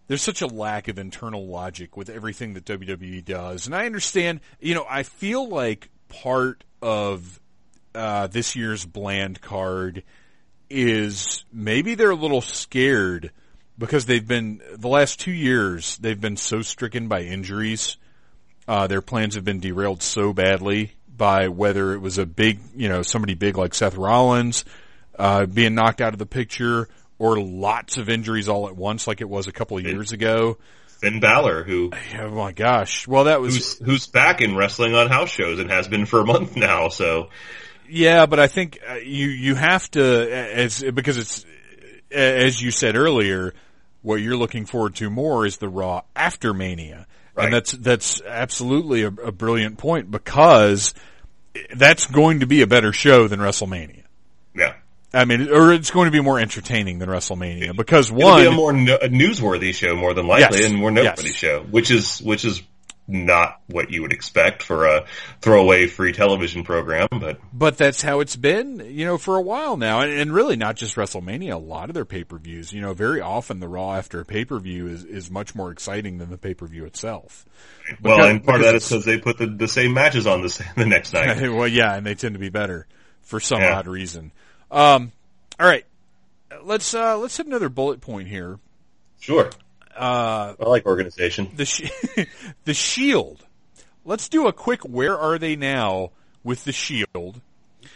there's 0.08 0.22
such 0.22 0.42
a 0.42 0.48
lack 0.48 0.88
of 0.88 0.98
internal 0.98 1.48
logic 1.48 1.98
with 1.98 2.10
everything 2.10 2.54
that 2.54 2.66
WWE 2.66 3.24
does, 3.26 3.66
and 3.66 3.76
I 3.76 3.86
understand. 3.86 4.40
You 4.60 4.76
know, 4.76 4.86
I 4.90 5.04
feel 5.04 5.48
like 5.50 5.90
part 6.08 6.64
of 6.82 7.40
uh, 7.96 8.28
this 8.28 8.56
year's 8.56 8.86
bland 8.86 9.42
card 9.42 10.04
is 10.70 11.44
maybe 11.52 11.96
they're 11.96 12.12
a 12.12 12.16
little 12.16 12.42
scared 12.42 13.32
because 13.78 14.06
they've 14.06 14.28
been 14.28 14.62
the 14.74 14.88
last 14.88 15.20
two 15.20 15.32
years 15.32 15.98
they've 15.98 16.22
been 16.22 16.38
so 16.38 16.62
stricken 16.62 17.08
by 17.08 17.24
injuries. 17.24 17.98
Uh, 18.68 18.88
their 18.88 19.02
plans 19.02 19.36
have 19.36 19.44
been 19.44 19.60
derailed 19.60 20.02
so 20.02 20.34
badly 20.34 20.94
by 21.16 21.50
whether 21.50 21.94
it 21.94 22.00
was 22.00 22.18
a 22.18 22.26
big, 22.26 22.60
you 22.76 22.90
know, 22.90 23.02
somebody 23.02 23.34
big 23.34 23.58
like 23.58 23.74
Seth 23.74 23.96
Rollins 23.96 24.66
uh, 25.18 25.46
being 25.46 25.76
knocked 25.76 26.02
out 26.02 26.14
of 26.14 26.20
the 26.20 26.26
picture, 26.26 26.88
or 27.20 27.40
lots 27.40 27.98
of 27.98 28.10
injuries 28.10 28.50
all 28.50 28.68
at 28.68 28.76
once, 28.76 29.08
like 29.08 29.22
it 29.22 29.30
was 29.30 29.48
a 29.48 29.52
couple 29.52 29.78
of 29.78 29.86
years 29.86 30.12
ago. 30.12 30.58
Finn 30.88 31.20
Balor, 31.20 31.64
who 31.64 31.92
Oh 32.20 32.30
my 32.30 32.52
gosh! 32.52 33.08
Well, 33.08 33.26
that 33.26 33.42
was 33.42 33.56
who's 33.56 33.78
who's 33.80 34.08
back 34.08 34.42
in 34.42 34.56
wrestling 34.56 34.96
on 34.96 35.10
house 35.10 35.30
shows 35.30 35.60
and 35.60 35.70
has 35.70 35.88
been 35.88 36.06
for 36.06 36.22
a 36.22 36.26
month 36.26 36.56
now. 36.56 36.90
So 36.90 37.30
Yeah, 37.94 38.26
but 38.26 38.40
I 38.40 38.48
think 38.48 38.80
uh, 38.90 38.96
you 38.96 39.28
you 39.28 39.56
have 39.56 39.90
to 39.92 40.02
as 40.02 40.82
because 40.82 41.18
it's 41.18 41.46
as 42.10 42.62
you 42.62 42.72
said 42.72 42.96
earlier, 42.96 43.54
what 44.02 44.16
you're 44.16 44.38
looking 44.38 44.66
forward 44.66 44.96
to 44.96 45.10
more 45.10 45.46
is 45.46 45.58
the 45.58 45.68
Raw 45.70 46.02
after 46.16 46.54
Mania, 46.54 47.06
Right. 47.36 47.46
and 47.46 47.54
that's 47.54 47.72
that's 47.74 48.22
absolutely 48.22 49.04
a, 49.04 49.08
a 49.08 49.32
brilliant 49.32 49.78
point 49.78 50.10
because 50.10 50.94
that's 51.76 52.06
going 52.08 52.40
to 52.40 52.46
be 52.48 52.62
a 52.62 52.68
better 52.68 52.94
show 52.94 53.28
than 53.28 53.40
WrestleMania. 53.42 54.04
yeah, 54.56 54.76
I 55.14 55.26
mean, 55.26 55.50
or 55.50 55.74
it's 55.74 55.92
going 55.92 56.06
to 56.06 56.12
be 56.12 56.22
more 56.22 56.40
entertaining 56.40 57.00
than 57.00 57.10
WrestleMania 57.10 57.76
because 57.76 58.10
it'll 58.10 58.22
one, 58.22 58.42
be 58.42 58.48
a 58.48 58.52
more 58.52 58.72
no- 58.72 58.96
a 59.02 59.10
newsworthy 59.10 59.74
show 59.74 59.96
more 59.98 60.14
than 60.14 60.28
likely, 60.28 60.60
Yes. 60.62 60.70
and 60.70 60.80
more 60.80 60.92
noteworthy 60.92 61.24
Yes. 61.28 61.36
show, 61.36 61.62
which 61.70 61.92
is 61.92 62.22
which 62.22 62.46
is 62.46 62.62
not 63.08 63.60
what 63.68 63.92
you 63.92 64.02
would 64.04 64.14
expect 64.14 64.64
for 64.64 64.86
a 64.86 65.06
throwaway 65.42 65.88
free 65.88 66.14
television 66.14 66.64
program, 66.64 67.08
but 67.12 67.40
But 67.52 67.78
that's 67.78 68.02
how 68.02 68.20
it's 68.22 68.36
been, 68.36 68.80
you 68.90 69.04
know, 69.06 69.18
for 69.18 69.36
a 69.36 69.42
while 69.42 69.76
now. 69.76 70.02
And, 70.02 70.12
and 70.14 70.34
really 70.34 70.56
not 70.56 70.76
just 70.78 70.96
WrestleMania, 70.96 71.54
a 71.54 71.58
lot 71.58 71.90
of 71.90 71.94
their 71.94 72.06
pay-per-views, 72.06 72.72
you 72.72 72.80
know, 72.80 72.94
very 72.94 73.20
often 73.20 73.60
the 73.60 73.68
Raw 73.68 73.96
after 73.96 74.22
a 74.22 74.26
pay-per-view 74.26 74.88
is, 74.88 75.04
is 75.04 75.30
much 75.30 75.54
more 75.56 75.72
exciting 75.72 76.20
than 76.20 76.30
the 76.30 76.38
pay-per-view 76.38 76.86
itself. 76.86 77.46
well, 78.02 78.24
and 78.24 78.44
part 78.44 78.62
of 78.62 78.66
that 78.68 78.76
is 78.76 78.88
because 78.88 79.04
because 79.04 79.06
they 79.06 79.18
put 79.20 79.38
the, 79.38 79.48
the 79.48 79.68
same 79.68 79.94
matches 79.94 80.26
on 80.28 80.42
the 80.42 80.66
the 80.78 80.86
next 80.86 81.12
night. 81.14 81.42
well, 81.52 81.68
yeah, 81.68 81.96
and 81.96 82.06
they 82.06 82.16
tend 82.16 82.36
to 82.36 82.40
be 82.40 82.50
better 82.50 82.88
for 83.22 83.40
some 83.40 83.60
Yeah. 83.60 83.78
odd 83.80 83.88
reason. 83.88 84.32
Um, 84.70 85.12
all 85.60 85.68
right. 85.68 85.86
Let's, 86.64 86.94
uh, 86.94 87.18
let's 87.18 87.36
hit 87.36 87.48
another 87.48 87.70
bullet 87.70 88.00
point 88.02 88.28
here. 88.28 88.60
Sure, 89.20 89.50
Uh, 90.02 90.56
I 90.60 90.68
like 90.68 90.86
organization. 90.86 91.52
the, 91.56 92.28
the 92.66 92.74
Shield. 92.74 93.46
Let's 94.04 94.30
do 94.30 94.48
a 94.48 94.54
quick 94.54 94.82
where 94.82 95.18
are 95.18 95.38
they 95.38 95.56
now 95.56 96.10
with 96.44 96.64
the 96.64 96.72
Shield. 96.72 97.40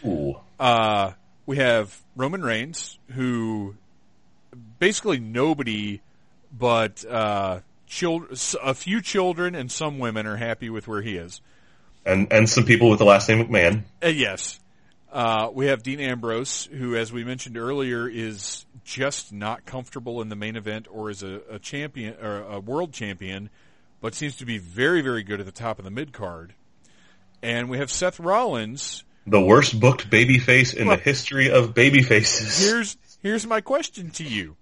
Ooh. 0.04 0.36
uh, 0.60 1.12
we 1.46 1.56
have 1.56 2.00
Roman 2.14 2.42
Reigns, 2.42 2.98
who 3.12 3.74
basically 4.78 5.18
nobody 5.18 6.00
but 6.56 7.04
uh, 7.04 7.60
children, 7.86 8.36
a 8.62 8.74
few 8.74 9.00
children 9.00 9.54
and 9.54 9.70
some 9.70 9.98
women 9.98 10.26
are 10.26 10.36
happy 10.36 10.70
with 10.70 10.86
where 10.86 11.02
he 11.02 11.16
is. 11.16 11.40
And 12.04 12.32
and 12.32 12.48
some 12.48 12.64
people 12.64 12.88
with 12.88 13.00
the 13.00 13.04
last 13.04 13.28
name 13.28 13.44
McMahon. 13.44 13.82
Uh, 14.02 14.08
yes. 14.08 14.60
Uh, 15.16 15.50
we 15.50 15.68
have 15.68 15.82
Dean 15.82 15.98
Ambrose, 15.98 16.66
who, 16.66 16.94
as 16.94 17.10
we 17.10 17.24
mentioned 17.24 17.56
earlier, 17.56 18.06
is 18.06 18.66
just 18.84 19.32
not 19.32 19.64
comfortable 19.64 20.20
in 20.20 20.28
the 20.28 20.36
main 20.36 20.56
event 20.56 20.86
or 20.90 21.08
as 21.08 21.22
a, 21.22 21.40
a 21.50 21.58
champion 21.58 22.14
or 22.22 22.42
a 22.42 22.60
world 22.60 22.92
champion, 22.92 23.48
but 24.02 24.14
seems 24.14 24.36
to 24.36 24.44
be 24.44 24.58
very, 24.58 25.00
very 25.00 25.22
good 25.22 25.40
at 25.40 25.46
the 25.46 25.52
top 25.52 25.78
of 25.78 25.86
the 25.86 25.90
mid 25.90 26.12
card. 26.12 26.52
And 27.42 27.70
we 27.70 27.78
have 27.78 27.90
Seth 27.90 28.20
Rollins, 28.20 29.04
The 29.26 29.40
worst 29.40 29.80
booked 29.80 30.10
babyface 30.10 30.74
in 30.74 30.86
Well- 30.86 30.98
the 30.98 31.02
history 31.02 31.50
of 31.50 31.72
babyfaces. 31.72 32.60
Here's 32.60 32.98
here's 33.22 33.46
my 33.46 33.62
question 33.62 34.10
to 34.10 34.22
you: 34.22 34.56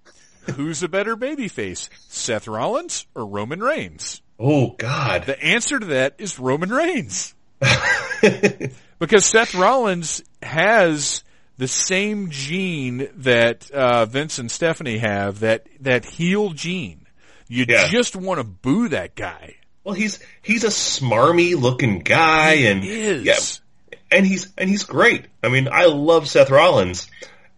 Who's 0.55 0.85
a 0.85 0.89
better 0.89 1.17
babyface, 1.17 1.89
Seth 2.09 2.47
Rollins 2.47 3.07
or 3.17 3.27
Roman 3.27 3.59
Reigns? 3.59 4.23
Oh 4.39 4.77
God. 4.79 5.27
The 5.27 5.43
answer 5.43 5.81
to 5.81 5.87
that 5.87 6.15
is 6.19 6.39
Roman 6.39 6.71
Reigns, 6.71 7.35
because 8.99 9.25
Seth 9.25 9.55
Rollins 9.55 10.23
has 10.43 11.23
the 11.57 11.69
same 11.69 12.31
gene 12.31 13.09
that 13.19 13.71
uh, 13.71 14.07
Vince 14.07 14.39
and 14.39 14.51
Stephanie 14.51 14.99
have 14.99 15.41
that 15.41 15.67
that 15.81 16.05
heel 16.05 16.51
gene. 16.51 17.07
You 17.49 17.67
Yeah. 17.69 17.89
just 17.89 18.17
want 18.17 18.39
to 18.41 18.45
boo 18.45 18.89
that 18.89 19.15
guy. 19.15 19.57
Well, 19.85 19.95
he's 19.95 20.19
he's 20.43 20.65
a 20.65 20.69
smarmy 20.69 21.55
looking 21.61 21.99
guy, 22.01 22.53
and 22.55 22.83
is. 22.85 23.23
yeah, 23.25 23.99
and 24.11 24.27
he's 24.27 24.51
and 24.57 24.69
he's 24.71 24.85
great. 24.85 25.27
I 25.43 25.49
mean, 25.49 25.69
I 25.71 25.85
love 25.87 26.27
Seth 26.27 26.51
Rollins, 26.51 27.07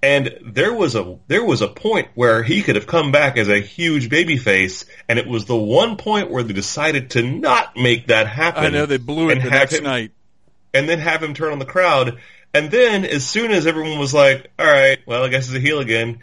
and 0.03 0.39
there 0.45 0.73
was 0.75 0.95
a 0.95 1.19
there 1.27 1.45
was 1.45 1.63
a 1.63 1.69
point 1.69 2.09
where 2.15 2.43
he 2.43 2.63
could 2.63 2.77
have 2.77 2.87
come 2.87 3.13
back 3.13 3.37
as 3.37 3.49
a 3.49 3.61
huge 3.61 4.09
babyface, 4.09 4.85
and 5.09 5.19
it 5.19 5.27
was 5.27 5.47
the 5.47 5.57
one 5.57 5.97
point 5.97 6.31
where 6.31 6.43
they 6.43 6.53
decided 6.53 7.11
to 7.11 7.23
not 7.23 7.77
make 7.77 8.09
that 8.09 8.27
happen. 8.27 8.65
I 8.65 8.69
know 8.69 8.87
they 8.87 8.99
blew 8.99 9.31
it 9.31 9.43
the 9.43 9.51
next 9.51 9.75
him- 9.75 9.85
night. 9.85 10.13
and 10.75 10.89
then 10.89 10.99
have 10.99 11.23
him 11.23 11.35
turn 11.35 11.53
on 11.53 11.59
the 11.59 11.65
crowd. 11.65 12.19
And 12.55 12.71
then, 12.71 13.05
as 13.05 13.27
soon 13.27 13.51
as 13.51 13.67
everyone 13.67 13.99
was 13.99 14.15
like, 14.15 14.51
"All 14.59 14.67
right, 14.67 14.99
well, 15.07 15.25
I 15.25 15.29
guess 15.29 15.47
he's 15.47 15.57
a 15.57 15.61
heel 15.61 15.81
again," 15.81 16.21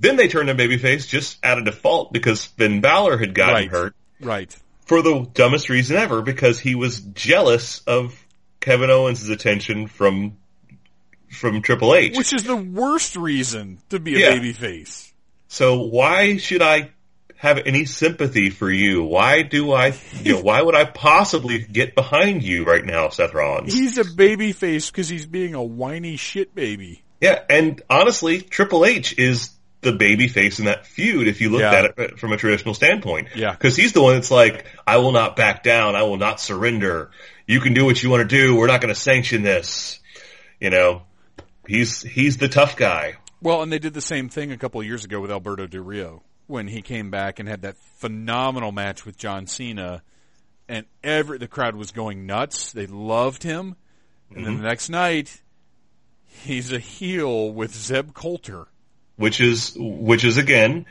then 0.00 0.16
they 0.16 0.28
turned 0.28 0.48
him 0.50 0.56
babyface 0.56 1.08
just 1.08 1.38
out 1.44 1.58
of 1.58 1.64
default 1.64 2.12
because 2.12 2.44
Finn 2.44 2.80
Balor 2.80 3.18
had 3.18 3.34
gotten 3.34 3.54
Right. 3.54 3.70
hurt 3.70 3.94
Right. 4.20 4.54
for 4.86 5.00
the 5.02 5.26
dumbest 5.34 5.68
reason 5.68 5.96
ever 5.96 6.22
because 6.22 6.58
he 6.60 6.74
was 6.74 7.00
jealous 7.00 7.80
of 7.86 8.14
Kevin 8.60 8.90
Owens' 8.90 9.28
attention 9.28 9.86
from 9.86 10.36
from 11.30 11.62
Triple 11.62 11.94
H. 11.94 12.16
Which 12.16 12.32
is 12.32 12.44
the 12.44 12.56
worst 12.56 13.16
reason 13.16 13.78
to 13.90 13.98
be 14.00 14.16
a 14.16 14.18
Yeah. 14.30 14.36
babyface. 14.38 15.12
So 15.48 15.80
why 15.82 16.36
should 16.36 16.62
I 16.62 16.90
have 17.36 17.58
any 17.64 17.84
sympathy 17.84 18.50
for 18.50 18.70
you? 18.70 19.04
Why 19.04 19.42
do 19.42 19.72
I, 19.72 19.94
you 20.22 20.34
know, 20.34 20.40
why 20.40 20.60
would 20.60 20.74
I 20.74 20.84
possibly 20.84 21.58
get 21.60 21.94
behind 21.94 22.42
you 22.42 22.64
right 22.64 22.84
now, 22.84 23.08
Seth 23.10 23.32
Rollins? 23.34 23.72
He's 23.72 23.96
a 23.98 24.04
baby 24.04 24.52
face 24.52 24.90
because 24.90 25.08
he's 25.08 25.26
being 25.26 25.54
a 25.54 25.62
whiny 25.62 26.16
shit 26.16 26.54
baby. 26.54 27.02
Yeah, 27.20 27.40
and 27.48 27.80
honestly, 27.88 28.40
Triple 28.40 28.84
H 28.84 29.16
is 29.18 29.50
the 29.80 29.92
baby 29.92 30.26
face 30.26 30.58
in 30.58 30.64
that 30.64 30.86
feud 30.86 31.28
if 31.28 31.40
you 31.40 31.50
look 31.50 31.60
Yeah. 31.60 31.72
at 31.72 31.84
it 31.84 31.94
uh, 31.98 32.16
from 32.16 32.32
a 32.32 32.36
traditional 32.36 32.74
standpoint. 32.74 33.28
Yeah. 33.36 33.52
Because 33.52 33.76
he's 33.76 33.92
the 33.92 34.02
one 34.02 34.14
that's 34.14 34.30
like, 34.30 34.66
I 34.86 34.96
will 34.98 35.12
not 35.12 35.36
back 35.36 35.62
down. 35.62 35.94
I 35.94 36.02
will 36.02 36.16
not 36.16 36.40
surrender. 36.40 37.10
You 37.46 37.60
can 37.60 37.74
do 37.74 37.84
what 37.84 38.02
you 38.02 38.10
want 38.10 38.28
to 38.28 38.36
do. 38.36 38.56
We're 38.56 38.66
not 38.66 38.80
going 38.80 38.92
to 38.92 39.00
sanction 39.00 39.42
this. 39.42 40.00
You 40.60 40.70
know, 40.70 41.02
he's, 41.68 42.02
he's 42.02 42.38
the 42.38 42.48
tough 42.48 42.76
guy. 42.76 43.14
Well, 43.40 43.62
and 43.62 43.70
they 43.70 43.78
did 43.78 43.94
the 43.94 44.00
same 44.00 44.28
thing 44.28 44.50
a 44.50 44.56
couple 44.56 44.80
of 44.80 44.86
years 44.86 45.04
ago 45.04 45.20
with 45.20 45.30
Alberto 45.30 45.68
Del 45.68 45.82
Rio 45.82 46.22
when 46.48 46.66
he 46.66 46.82
came 46.82 47.10
back 47.10 47.38
and 47.38 47.48
had 47.48 47.62
that 47.62 47.76
phenomenal 47.76 48.72
match 48.72 49.06
with 49.06 49.16
John 49.16 49.46
Cena, 49.46 50.02
and 50.68 50.86
every 51.04 51.38
the 51.38 51.46
crowd 51.46 51.76
was 51.76 51.92
going 51.92 52.26
nuts. 52.26 52.72
They 52.72 52.86
loved 52.86 53.42
him, 53.42 53.76
and 54.34 54.44
then 54.44 54.54
mm-hmm. 54.54 54.62
the 54.62 54.68
next 54.68 54.88
night, 54.88 55.42
he's 56.24 56.72
a 56.72 56.78
heel 56.78 57.52
with 57.52 57.74
Zeb 57.74 58.12
Colter. 58.14 58.66
which 59.16 59.40
is 59.40 59.76
which 59.76 60.24
is 60.24 60.38
again 60.38 60.86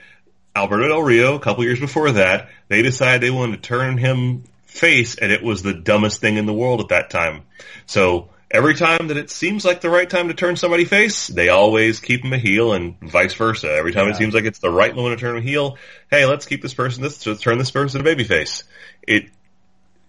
Alberto 0.56 0.88
Del 0.88 1.02
Rio. 1.02 1.36
A 1.36 1.40
couple 1.40 1.64
years 1.64 1.80
before 1.80 2.12
that, 2.12 2.50
they 2.68 2.84
decided 2.84 3.22
they 3.22 3.32
wanted 3.32 3.64
to 3.64 3.68
turn 3.68 3.98
him 3.98 4.44
face, 4.66 5.16
and 5.16 5.32
it 5.32 5.42
was 5.42 5.64
the 5.64 5.74
dumbest 5.74 6.22
thing 6.22 6.38
in 6.38 6.46
the 6.46 6.54
world 6.54 6.82
at 6.82 6.90
that 6.90 7.10
time. 7.10 7.44
So 7.88 8.30
every 8.50 8.76
time 8.76 9.08
that 9.08 9.18
it 9.18 9.30
seems 9.30 9.66
like 9.66 9.82
the 9.82 9.90
right 9.90 10.10
time 10.10 10.30
to 10.30 10.34
turn 10.34 10.56
somebody 10.56 10.86
face, 10.86 11.28
they 11.28 11.50
always 11.50 12.00
keep 12.00 12.22
them 12.22 12.34
a 12.34 12.38
heel, 12.38 12.74
and 12.74 13.00
vice 13.02 13.34
versa. 13.34 13.72
Every 13.72 13.92
time 13.92 14.08
Yeah. 14.08 14.14
it 14.14 14.18
seems 14.18 14.34
like 14.34 14.46
it's 14.46 14.60
the 14.60 14.70
right 14.70 14.96
moment 14.96 15.20
to 15.20 15.26
turn 15.26 15.38
a 15.38 15.42
heel, 15.42 15.78
hey, 16.10 16.26
let's 16.26 16.46
keep 16.46 16.62
this 16.62 16.74
person 16.74 17.04
this 17.04 17.26
let's 17.26 17.42
turn 17.42 17.58
this 17.58 17.72
person 17.72 18.04
to 18.04 18.16
babyface. 18.16 18.64
It 19.08 19.30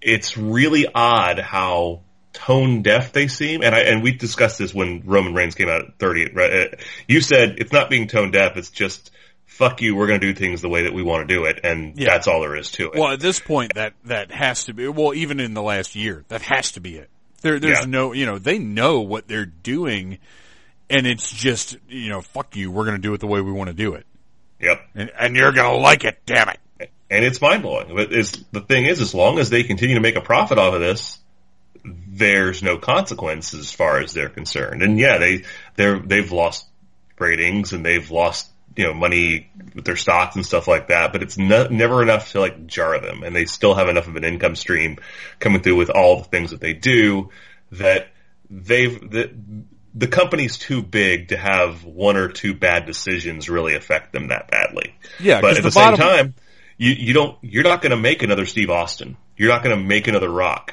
it's 0.00 0.36
really 0.36 0.86
odd 0.94 1.38
how 1.40 2.00
tone 2.32 2.82
deaf 2.82 3.12
they 3.12 3.26
seem, 3.26 3.62
and 3.62 3.74
I 3.74 3.80
and 3.80 4.02
we 4.02 4.12
discussed 4.12 4.58
this 4.58 4.72
when 4.72 5.02
Roman 5.04 5.34
Reigns 5.34 5.54
came 5.56 5.68
out 5.68 5.82
at 5.82 5.98
thirty. 5.98 6.30
Right? 6.32 6.52
Uh, 6.52 6.76
You 7.08 7.20
said 7.20 7.56
it's 7.58 7.72
not 7.72 7.90
being 7.90 8.06
tone 8.06 8.30
deaf; 8.30 8.56
it's 8.56 8.70
just 8.70 9.10
fuck 9.46 9.80
you. 9.82 9.96
We're 9.96 10.06
going 10.06 10.20
to 10.20 10.26
do 10.32 10.38
things 10.38 10.60
the 10.62 10.68
way 10.68 10.84
that 10.84 10.92
we 10.94 11.02
want 11.02 11.26
to 11.28 11.34
do 11.34 11.46
it, 11.46 11.58
and 11.64 11.98
Yeah. 11.98 12.10
that's 12.10 12.28
all 12.28 12.40
there 12.42 12.54
is 12.54 12.70
to 12.72 12.92
it. 12.92 12.94
Well, 12.94 13.12
at 13.12 13.18
this 13.18 13.40
point, 13.40 13.74
that 13.74 13.94
that 14.04 14.30
has 14.30 14.66
to 14.66 14.74
be. 14.74 14.86
Well, 14.86 15.14
even 15.14 15.40
in 15.40 15.54
the 15.54 15.62
last 15.62 15.96
year, 15.96 16.24
that 16.28 16.42
has 16.42 16.70
to 16.72 16.80
be 16.80 16.96
it. 16.96 17.10
There, 17.42 17.58
there's 17.60 17.80
Yeah. 17.80 17.86
no, 17.86 18.12
you 18.12 18.26
know, 18.26 18.38
they 18.38 18.58
know 18.58 19.00
what 19.00 19.28
they're 19.28 19.46
doing, 19.46 20.18
and 20.90 21.06
it's 21.06 21.30
just, 21.30 21.76
you 21.88 22.08
know, 22.08 22.20
fuck 22.20 22.56
you. 22.56 22.70
We're 22.70 22.84
going 22.84 22.96
to 22.96 23.02
do 23.02 23.14
it 23.14 23.20
the 23.20 23.26
way 23.26 23.40
we 23.40 23.52
want 23.52 23.68
to 23.68 23.74
do 23.74 23.94
it, 23.94 24.06
Yep, 24.60 24.80
and, 24.94 25.10
and 25.18 25.36
you're 25.36 25.52
going 25.52 25.70
to 25.76 25.80
like 25.80 26.04
it. 26.04 26.18
Damn 26.26 26.48
it. 26.48 26.90
and 27.10 27.24
it's 27.24 27.40
mind 27.40 27.62
blowing. 27.62 27.94
But 27.94 28.12
is 28.12 28.32
the 28.52 28.60
thing 28.60 28.84
is, 28.86 29.00
as 29.00 29.14
long 29.14 29.38
as 29.38 29.50
they 29.50 29.62
continue 29.62 29.94
to 29.94 30.00
make 30.00 30.16
a 30.16 30.20
profit 30.20 30.58
off 30.58 30.74
of 30.74 30.80
this, 30.80 31.18
there's 31.84 32.62
no 32.62 32.76
consequence 32.76 33.54
as 33.54 33.72
far 33.72 33.98
as 34.00 34.12
they're 34.12 34.28
concerned. 34.28 34.82
And 34.82 34.98
yeah, 34.98 35.18
they 35.18 35.44
they're 35.76 35.98
they've 36.00 36.30
lost 36.32 36.66
ratings 37.18 37.72
and 37.72 37.84
they've 37.86 38.10
lost 38.10 38.48
you 38.78 38.84
know 38.84 38.94
money 38.94 39.50
with 39.74 39.84
their 39.84 39.96
stocks 39.96 40.36
and 40.36 40.46
stuff 40.46 40.68
like 40.68 40.86
that. 40.86 41.12
But 41.12 41.22
it's 41.24 41.36
no, 41.36 41.66
never 41.66 42.00
enough 42.00 42.30
to 42.32 42.40
like 42.40 42.66
jar 42.68 42.98
them, 43.00 43.24
and 43.24 43.34
they 43.34 43.44
still 43.44 43.74
have 43.74 43.88
enough 43.88 44.06
of 44.06 44.14
an 44.14 44.24
income 44.24 44.54
stream 44.54 44.98
coming 45.40 45.60
through 45.60 45.76
with 45.76 45.90
all 45.90 46.18
the 46.18 46.24
things 46.24 46.52
that 46.52 46.60
they 46.60 46.74
do 46.74 47.30
that 47.72 48.08
they've 48.48 48.98
the, 49.10 49.34
the 49.94 50.06
company's 50.06 50.56
too 50.56 50.80
big 50.80 51.28
to 51.28 51.36
have 51.36 51.84
one 51.84 52.16
or 52.16 52.28
two 52.28 52.54
bad 52.54 52.86
decisions 52.86 53.48
really 53.48 53.74
affect 53.74 54.12
them 54.12 54.28
that 54.28 54.48
badly. 54.48 54.94
Yeah, 55.18 55.40
but 55.40 55.50
at 55.50 55.56
the 55.56 55.62
the, 55.62 55.70
same 55.72 55.96
bottom- 55.96 55.98
time, 55.98 56.34
you 56.76 56.92
you 56.92 57.14
don't 57.14 57.36
you're 57.42 57.64
not 57.64 57.82
going 57.82 57.90
to 57.90 57.96
make 57.96 58.22
another 58.22 58.46
Steve 58.46 58.70
Austin. 58.70 59.16
You're 59.36 59.50
not 59.50 59.64
going 59.64 59.76
to 59.76 59.84
make 59.84 60.06
another 60.06 60.30
Rock. 60.30 60.72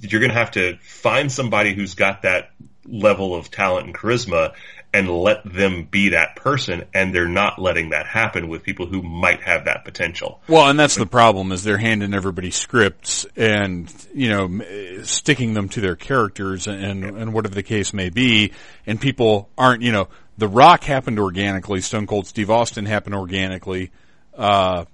You're 0.00 0.20
going 0.20 0.32
to 0.32 0.38
have 0.38 0.52
to 0.52 0.78
find 0.78 1.30
somebody 1.30 1.74
who's 1.74 1.94
got 1.94 2.22
that 2.22 2.50
level 2.86 3.34
of 3.34 3.50
talent 3.50 3.86
and 3.86 3.94
charisma 3.94 4.54
and 4.94 5.08
let 5.08 5.42
them 5.44 5.88
be 5.90 6.10
that 6.10 6.36
person 6.36 6.84
and 6.92 7.14
they're 7.14 7.26
not 7.26 7.58
letting 7.58 7.90
that 7.90 8.06
happen 8.06 8.48
with 8.48 8.62
people 8.62 8.86
who 8.86 9.02
might 9.02 9.42
have 9.42 9.64
that 9.64 9.84
potential. 9.84 10.40
Well, 10.48 10.68
and 10.68 10.78
that's 10.78 10.96
the 10.96 11.06
problem 11.06 11.50
is 11.50 11.64
they're 11.64 11.78
handing 11.78 12.12
everybody 12.12 12.50
scripts 12.50 13.24
and, 13.34 13.90
you 14.14 14.28
know, 14.28 15.02
sticking 15.04 15.54
them 15.54 15.70
to 15.70 15.80
their 15.80 15.96
characters 15.96 16.66
and, 16.66 17.04
and 17.04 17.32
whatever 17.32 17.54
the 17.54 17.62
case 17.62 17.94
may 17.94 18.10
be. 18.10 18.52
And 18.86 19.00
people 19.00 19.48
aren't, 19.56 19.82
you 19.82 19.92
know, 19.92 20.08
The 20.36 20.48
Rock 20.48 20.84
happened 20.84 21.18
organically. 21.18 21.80
Stone 21.80 22.06
Cold 22.06 22.26
Steve 22.26 22.50
Austin 22.50 22.84
happened 22.84 23.14
organically. 23.14 23.92
Uh, 24.36 24.84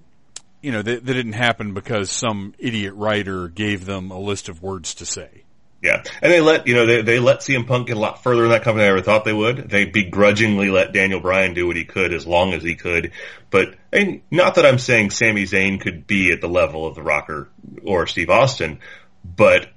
you 0.63 0.73
know, 0.73 0.83
they, 0.83 0.97
they 0.97 1.13
didn't 1.13 1.33
happen 1.33 1.75
because 1.75 2.11
some 2.11 2.55
idiot 2.59 2.95
writer 2.95 3.49
gave 3.49 3.85
them 3.85 4.11
a 4.11 4.19
list 4.19 4.49
of 4.49 4.63
words 4.63 4.95
to 4.95 5.07
say. 5.07 5.45
Yeah, 5.81 6.03
and 6.21 6.33
they 6.33 6.41
let 6.41 6.67
you 6.67 6.75
know 6.75 6.87
they 6.87 7.03
they 7.03 7.19
let 7.21 7.39
CM 7.39 7.67
Punk 7.67 7.87
get 7.87 7.97
a 7.97 8.01
lot 8.01 8.25
further 8.25 8.45
in 8.45 8.51
that 8.51 8.65
company 8.65 8.83
than 8.83 8.89
I 8.89 8.97
ever 8.97 9.03
thought 9.03 9.25
they 9.25 9.33
would. 9.33 9.71
They 9.71 9.85
begrudgingly 9.85 10.71
let 10.71 10.93
Daniel 10.93 11.21
Bryan 11.21 11.55
do 11.55 11.69
what 11.69 11.77
he 11.77 11.85
could 11.85 12.13
as 12.13 12.27
long 12.27 12.53
as 12.53 12.65
he 12.65 12.75
could. 12.75 13.13
But 13.51 13.77
and 13.93 14.23
not 14.29 14.57
that 14.57 14.67
I'm 14.67 14.81
saying 14.81 15.11
Sami 15.11 15.45
Zayn 15.45 15.81
could 15.81 16.05
be 16.07 16.33
at 16.33 16.41
the 16.41 16.49
level 16.49 16.85
of 16.85 16.97
the 16.97 17.03
Rocker 17.03 17.49
or 17.85 18.09
Steve 18.09 18.29
Austin, 18.29 18.81
but 19.25 19.69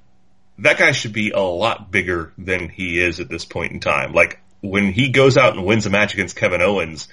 that 0.57 0.79
guy 0.79 0.91
should 0.91 1.13
be 1.13 1.31
a 1.31 1.39
lot 1.39 1.91
bigger 1.91 2.33
than 2.35 2.69
he 2.69 2.99
is 2.99 3.19
at 3.19 3.29
this 3.29 3.45
point 3.45 3.71
in 3.71 3.79
time. 3.79 4.11
Like 4.13 4.39
when 4.61 4.91
he 4.91 5.09
goes 5.09 5.37
out 5.37 5.55
and 5.55 5.65
wins 5.65 5.85
a 5.85 5.91
match 5.91 6.15
against 6.15 6.35
Kevin 6.35 6.61
Owens, 6.61 7.09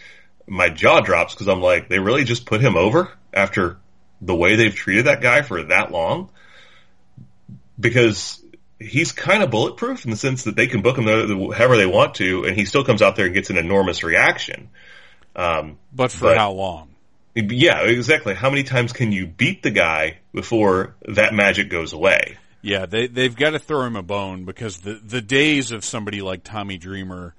my 0.46 0.70
jaw 0.70 1.00
drops 1.00 1.34
because 1.34 1.48
I'm 1.48 1.60
like, 1.60 1.90
they 1.90 1.98
really 1.98 2.24
just 2.24 2.46
put 2.46 2.62
him 2.62 2.76
over 2.76 3.12
after 3.34 3.76
the 4.22 4.34
way 4.34 4.56
they've 4.56 4.74
treated 4.74 5.06
that 5.06 5.20
guy 5.20 5.42
for 5.42 5.62
that 5.64 5.92
long 5.92 6.30
because 7.78 8.42
he's 8.80 9.12
kind 9.12 9.42
of 9.42 9.50
bulletproof 9.50 10.04
in 10.04 10.10
the 10.10 10.16
sense 10.16 10.44
that 10.44 10.56
they 10.56 10.66
can 10.66 10.82
book 10.82 10.98
him 10.98 11.04
the- 11.04 11.54
however 11.56 11.76
they 11.76 11.86
want 11.86 12.14
to, 12.16 12.44
and 12.44 12.56
he 12.56 12.64
still 12.64 12.84
comes 12.84 13.02
out 13.02 13.16
there 13.16 13.26
and 13.26 13.34
gets 13.34 13.50
an 13.50 13.58
enormous 13.58 14.02
reaction. 14.02 14.68
Um, 15.36 15.78
But 15.92 16.10
for 16.12 16.26
But- 16.26 16.38
how 16.38 16.52
long? 16.52 16.90
yeah, 17.34 17.82
exactly. 17.82 18.34
How 18.34 18.50
many 18.50 18.64
times 18.64 18.92
can 18.92 19.12
you 19.12 19.26
beat 19.26 19.62
the 19.62 19.70
guy 19.70 20.18
before 20.32 20.96
that 21.08 21.34
magic 21.34 21.70
goes 21.70 21.92
away? 21.92 22.36
Yeah, 22.60 22.86
they 22.86 23.06
they've 23.06 23.34
got 23.36 23.50
to 23.50 23.60
throw 23.60 23.84
him 23.84 23.94
a 23.94 24.02
bone 24.02 24.44
because 24.44 24.78
the 24.78 24.94
the 24.94 25.20
days 25.20 25.70
of 25.70 25.84
somebody 25.84 26.22
like 26.22 26.42
Tommy 26.42 26.76
Dreamer 26.76 27.34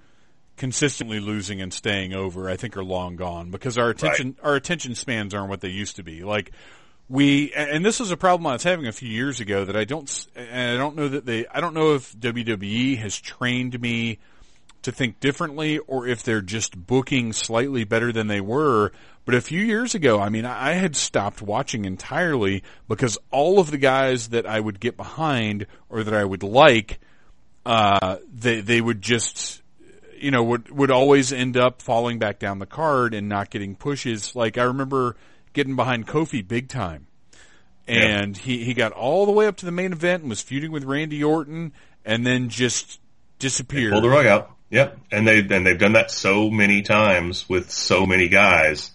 consistently 0.56 1.20
losing 1.20 1.62
and 1.62 1.74
staying 1.74 2.14
over, 2.14 2.50
I 2.50 2.56
think, 2.56 2.76
are 2.78 2.84
long 2.84 3.16
gone 3.18 3.50
because 3.52 3.78
our 3.78 3.90
attention 3.90 4.38
our 4.42 4.56
attention 4.56 4.96
spans 4.96 5.34
aren't 5.34 5.50
what 5.50 5.60
they 5.62 5.70
used 5.70 5.98
to 5.98 6.04
be. 6.04 6.24
Like 6.24 6.52
we, 7.10 7.52
and 7.54 7.84
this 7.84 8.00
was 8.00 8.12
a 8.12 8.18
problem 8.18 8.46
I 8.46 8.54
was 8.54 8.64
having 8.64 8.86
a 8.86 8.92
few 8.92 9.10
years 9.10 9.40
ago 9.40 9.66
that 9.66 9.76
I 9.76 9.84
don't, 9.84 10.28
and 10.36 10.72
I 10.72 10.78
don't 10.78 10.96
know 10.96 11.08
that 11.08 11.26
they, 11.26 11.48
I 11.48 11.60
don't 11.60 11.74
know 11.74 11.96
if 11.96 12.16
WWE 12.16 12.98
has 13.00 13.20
trained 13.20 13.82
me 13.82 14.20
to 14.84 14.92
think 14.92 15.20
differently 15.20 15.80
or 15.80 16.08
if 16.08 16.24
they're 16.24 16.42
just 16.42 16.78
booking 16.78 17.34
slightly 17.34 17.84
better 17.84 18.12
than 18.12 18.28
they 18.28 18.42
were. 18.42 18.92
But 19.26 19.36
a 19.36 19.42
few 19.42 19.60
years 19.60 19.96
ago, 19.96 20.20
I 20.20 20.30
mean, 20.30 20.46
I 20.46 20.74
had 20.74 20.96
stopped 20.96 21.42
watching 21.42 21.86
entirely 21.86 22.64
because 22.88 23.18
all 23.32 23.60
of 23.60 23.72
the 23.72 23.78
guys 23.78 24.30
that 24.30 24.46
I 24.46 24.60
would 24.60 24.80
get 24.80 24.96
behind 24.96 25.66
or 25.90 26.04
that 26.04 26.14
I 26.14 26.24
would 26.24 26.44
like, 26.44 27.00
uh, 27.66 28.18
they, 28.32 28.62
they 28.62 28.82
would 28.82 29.02
just, 29.02 29.62
you 30.18 30.32
know, 30.32 30.44
would, 30.44 30.70
would 30.72 30.92
always 30.92 31.34
end 31.34 31.58
up 31.58 31.82
falling 31.82 32.20
back 32.20 32.40
down 32.40 32.60
the 32.60 32.66
card 32.66 33.14
and 33.14 33.28
not 33.28 33.50
getting 33.50 33.76
pushes. 33.76 34.36
Like 34.36 34.58
I 34.58 34.64
remember 34.64 35.16
getting 35.54 35.76
behind 35.76 36.08
Kofi 36.08 36.46
big 36.48 36.70
time. 36.70 37.08
And 37.88 38.38
he, 38.38 38.64
he 38.64 38.76
got 38.76 38.92
all 38.92 39.26
the 39.26 39.32
way 39.32 39.48
up 39.48 39.58
to 39.58 39.66
the 39.66 39.72
main 39.72 39.94
event 39.94 40.22
and 40.22 40.30
was 40.30 40.42
feuding 40.42 40.72
with 40.72 40.84
Randy 40.84 41.24
Orton 41.24 41.74
and 42.06 42.26
then 42.26 42.50
just 42.50 43.00
disappeared. 43.40 43.94
Pull 43.94 44.02
the 44.02 44.10
rug 44.10 44.28
out. 44.28 44.52
Yep, 44.70 45.00
and 45.12 45.28
they 45.28 45.40
and 45.40 45.66
they've 45.66 45.80
done 45.80 45.94
that 45.94 46.12
so 46.12 46.52
many 46.52 46.84
times 46.84 47.50
with 47.50 47.72
so 47.72 48.06
many 48.06 48.28
guys. 48.28 48.92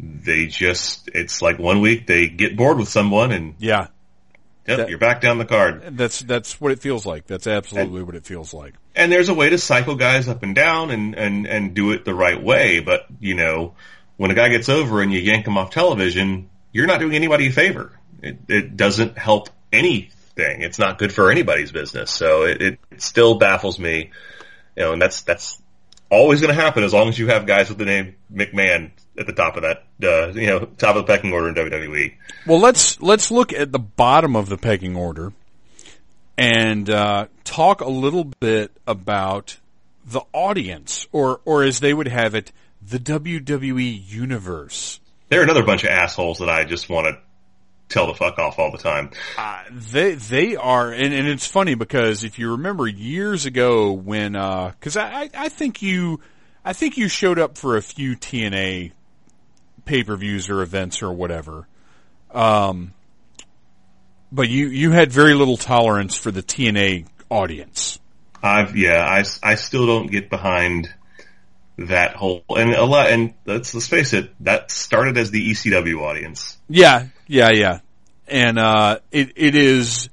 They 0.00 0.46
just 0.46 1.10
it's 1.12 1.42
like 1.42 1.58
one 1.58 1.82
week 1.82 2.06
they 2.06 2.28
get 2.28 2.56
bored 2.56 2.78
with 2.78 2.88
someone 2.88 3.30
and 3.32 3.54
Yeah, 3.58 3.88
yep, 4.66 4.78
That- 4.78 4.88
you're 4.88 4.96
back 4.98 5.20
down 5.20 5.36
the 5.36 5.44
card. 5.44 5.98
that's 5.98 6.20
that's 6.20 6.58
what 6.58 6.72
it 6.72 6.78
feels 6.80 7.04
like. 7.04 7.26
That's 7.26 7.46
absolutely 7.46 8.02
what 8.02 8.14
it 8.14 8.24
feels 8.24 8.54
like. 8.54 8.72
And 8.96 9.12
there's 9.12 9.28
a 9.28 9.34
way 9.34 9.50
to 9.50 9.58
cycle 9.58 9.96
guys 9.96 10.26
up 10.28 10.42
and 10.42 10.54
down 10.54 10.90
and 10.90 11.14
and 11.14 11.46
and 11.46 11.74
do 11.74 11.90
it 11.92 12.06
the 12.06 12.14
right 12.14 12.42
way. 12.42 12.80
But 12.80 13.02
you 13.20 13.34
know, 13.34 13.74
when 14.22 14.30
a 14.30 14.34
guy 14.34 14.50
gets 14.50 14.68
over 14.68 15.02
and 15.02 15.12
you 15.12 15.18
yank 15.18 15.48
him 15.48 15.58
off 15.58 15.72
television, 15.72 16.48
you're 16.70 16.86
not 16.86 17.00
doing 17.00 17.16
anybody 17.16 17.48
a 17.48 17.50
favor. 17.50 17.90
It, 18.22 18.38
it 18.46 18.76
doesn't 18.76 19.18
help 19.18 19.48
anything. 19.72 20.62
It's 20.62 20.78
not 20.78 20.96
good 20.98 21.12
for 21.12 21.32
anybody's 21.32 21.72
business. 21.72 22.12
So 22.12 22.44
it, 22.44 22.62
it, 22.62 22.78
it 22.92 23.02
still 23.02 23.34
baffles 23.34 23.80
me. 23.80 24.12
You 24.76 24.82
know, 24.84 24.92
and 24.92 25.02
that's 25.02 25.22
that's 25.22 25.60
always 26.08 26.40
going 26.40 26.54
to 26.54 26.62
happen 26.62 26.84
as 26.84 26.92
long 26.92 27.08
as 27.08 27.18
you 27.18 27.26
have 27.26 27.46
guys 27.46 27.68
with 27.68 27.78
the 27.78 27.84
name 27.84 28.14
McMahon 28.32 28.92
at 29.18 29.26
the 29.26 29.32
top 29.32 29.56
of 29.56 29.64
that, 29.64 29.82
uh, 30.04 30.28
you 30.28 30.46
know, 30.46 30.66
top 30.66 30.94
of 30.94 31.04
the 31.04 31.12
pecking 31.12 31.32
order 31.32 31.48
in. 31.48 31.56
WWE. 31.56 32.14
Well, 32.46 32.60
let's 32.60 33.02
let's 33.02 33.32
look 33.32 33.52
at 33.52 33.72
the 33.72 33.80
bottom 33.80 34.36
of 34.36 34.48
the 34.48 34.56
pecking 34.56 34.94
order 34.94 35.32
and 36.38 36.88
uh, 36.88 37.26
talk 37.42 37.80
a 37.80 37.90
little 37.90 38.22
bit 38.22 38.70
about 38.86 39.58
the 40.06 40.20
audience, 40.32 41.08
or 41.10 41.40
or 41.44 41.64
as 41.64 41.80
they 41.80 41.92
would 41.92 42.06
have 42.06 42.36
it, 42.36 42.52
the 42.88 42.98
WWE 42.98 44.02
universe. 44.06 45.00
They're 45.28 45.42
another 45.42 45.64
bunch 45.64 45.84
of 45.84 45.90
assholes 45.90 46.38
that 46.38 46.48
I 46.48 46.64
just 46.64 46.88
want 46.88 47.06
to 47.06 47.18
tell 47.88 48.06
the 48.06 48.14
fuck 48.14 48.38
off 48.38 48.58
all 48.58 48.72
the 48.72 48.78
time. 48.78 49.10
Uh, 49.36 49.62
they 49.70 50.14
they 50.14 50.56
are, 50.56 50.90
and, 50.90 51.14
and 51.14 51.28
it's 51.28 51.46
funny 51.46 51.74
because 51.74 52.24
if 52.24 52.38
you 52.38 52.52
remember 52.52 52.86
years 52.86 53.46
ago 53.46 53.92
when, 53.92 54.32
because 54.32 54.96
I, 54.96 55.22
I 55.22 55.30
I 55.34 55.48
think 55.48 55.82
you 55.82 56.20
I 56.64 56.72
think 56.72 56.96
you 56.96 57.08
showed 57.08 57.38
up 57.38 57.56
for 57.56 57.76
a 57.76 57.82
few 57.82 58.16
TNA 58.16 58.92
pay 59.84 60.04
per 60.04 60.16
views 60.16 60.48
or 60.48 60.62
events 60.62 61.02
or 61.02 61.12
whatever, 61.12 61.66
um, 62.32 62.94
but 64.30 64.48
you 64.48 64.68
you 64.68 64.90
had 64.90 65.12
very 65.12 65.34
little 65.34 65.56
tolerance 65.56 66.14
for 66.14 66.30
the 66.30 66.42
TNA 66.42 67.06
audience. 67.30 67.98
I've 68.42 68.76
yeah, 68.76 69.04
I, 69.04 69.24
I 69.42 69.54
still 69.54 69.86
don't 69.86 70.10
get 70.10 70.28
behind 70.28 70.92
that 71.88 72.16
whole 72.16 72.44
and 72.48 72.74
a 72.74 72.84
lot 72.84 73.10
and 73.10 73.34
let's 73.46 73.74
let's 73.74 73.88
face 73.88 74.12
it, 74.12 74.34
that 74.40 74.70
started 74.70 75.16
as 75.18 75.30
the 75.30 75.50
ECW 75.50 76.00
audience. 76.00 76.56
Yeah, 76.68 77.08
yeah, 77.26 77.50
yeah. 77.52 77.80
And 78.26 78.58
uh 78.58 78.98
it 79.10 79.32
it 79.36 79.54
is 79.54 80.08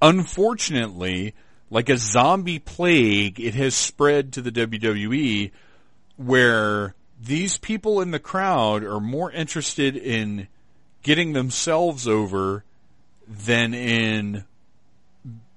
unfortunately 0.00 1.34
like 1.70 1.88
a 1.88 1.96
zombie 1.96 2.58
plague, 2.58 3.40
it 3.40 3.54
has 3.54 3.74
spread 3.74 4.32
to 4.34 4.42
the 4.42 4.52
WWE 4.52 5.50
where 6.16 6.94
these 7.20 7.56
people 7.58 8.00
in 8.00 8.10
the 8.10 8.18
crowd 8.18 8.84
are 8.84 9.00
more 9.00 9.30
interested 9.30 9.96
in 9.96 10.48
getting 11.02 11.32
themselves 11.32 12.06
over 12.06 12.64
than 13.26 13.74
in 13.74 14.44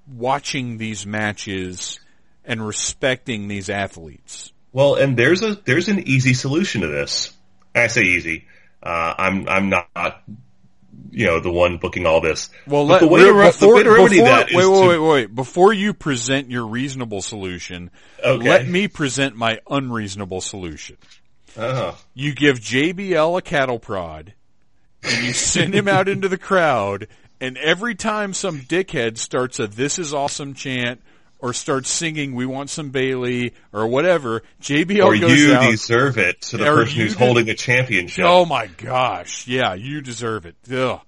watching 0.08 0.78
these 0.78 1.06
matches 1.06 2.00
and 2.46 2.66
respecting 2.66 3.48
these 3.48 3.70
athletes. 3.70 4.52
Well, 4.72 4.96
and 4.96 5.18
there's 5.18 5.42
a 5.42 5.56
there's 5.66 5.88
an 5.90 6.08
easy 6.08 6.34
solution 6.34 6.82
to 6.82 6.88
this. 6.88 7.34
I 7.76 7.88
say 7.88 8.04
easy. 8.04 8.46
Uh, 8.82 9.14
I'm 9.18 9.48
I'm 9.50 9.70
not 9.70 10.24
you 11.12 11.26
know 11.26 11.40
the 11.40 11.52
one 11.52 11.78
booking 11.78 12.06
all 12.06 12.22
this. 12.22 12.50
Well, 12.68 12.86
let, 12.86 13.02
the 13.02 13.08
way 13.08 13.22
to, 13.24 13.34
re- 13.34 13.48
before, 13.48 13.68
the 13.70 13.76
way 13.76 13.84
to 13.84 13.92
remedy 13.92 14.16
before- 14.18 14.28
that 14.30 14.50
is 14.50 14.56
wait, 14.56 14.68
wait, 14.68 14.88
wait, 14.88 15.10
wait. 15.10 15.36
Before 15.36 15.74
you 15.74 15.94
present 15.94 16.50
your 16.52 16.66
reasonable 16.68 17.22
solution, 17.22 17.90
Okay. 18.24 18.48
let 18.48 18.68
me 18.68 18.88
present 18.88 19.36
my 19.36 19.60
unreasonable 19.70 20.42
solution. 20.42 20.98
uh 21.58 21.94
You 22.14 22.34
give 22.36 22.60
JBL 22.60 23.38
a 23.38 23.42
cattle 23.42 23.80
prod, 23.80 24.34
and 25.04 25.26
you 25.26 25.34
send 25.34 25.74
him 25.74 25.88
out 25.88 26.08
into 26.08 26.28
the 26.28 26.38
crowd, 26.38 27.08
and 27.42 27.58
every 27.58 27.96
time 27.96 28.34
some 28.34 28.60
dickhead 28.62 29.18
starts 29.18 29.60
a 29.60 29.68
"This 29.68 29.98
is 30.00 30.14
awesome" 30.14 30.54
chant 30.54 31.02
or 31.40 31.54
starts 31.54 31.90
singing 31.90 32.36
"We 32.36 32.46
want 32.46 32.70
some 32.70 32.90
Bayley" 32.90 33.54
or 33.74 33.88
whatever, 33.88 34.44
JBL 34.62 35.04
or 35.04 35.18
goes 35.18 35.38
you 35.40 35.54
out. 35.54 35.70
deserve 35.72 36.18
it 36.18 36.42
to 36.44 36.58
the 36.58 36.66
person 36.66 36.96
who's 36.98 37.14
de- 37.14 37.20
holding 37.20 37.50
a 37.50 37.56
championship. 37.56 38.26
Oh 38.28 38.46
my 38.46 38.68
gosh. 38.68 39.48
Yeah, 39.48 39.74
you 39.74 40.02
deserve 40.02 40.46
it. 40.46 40.56
Ugh. 40.72 41.00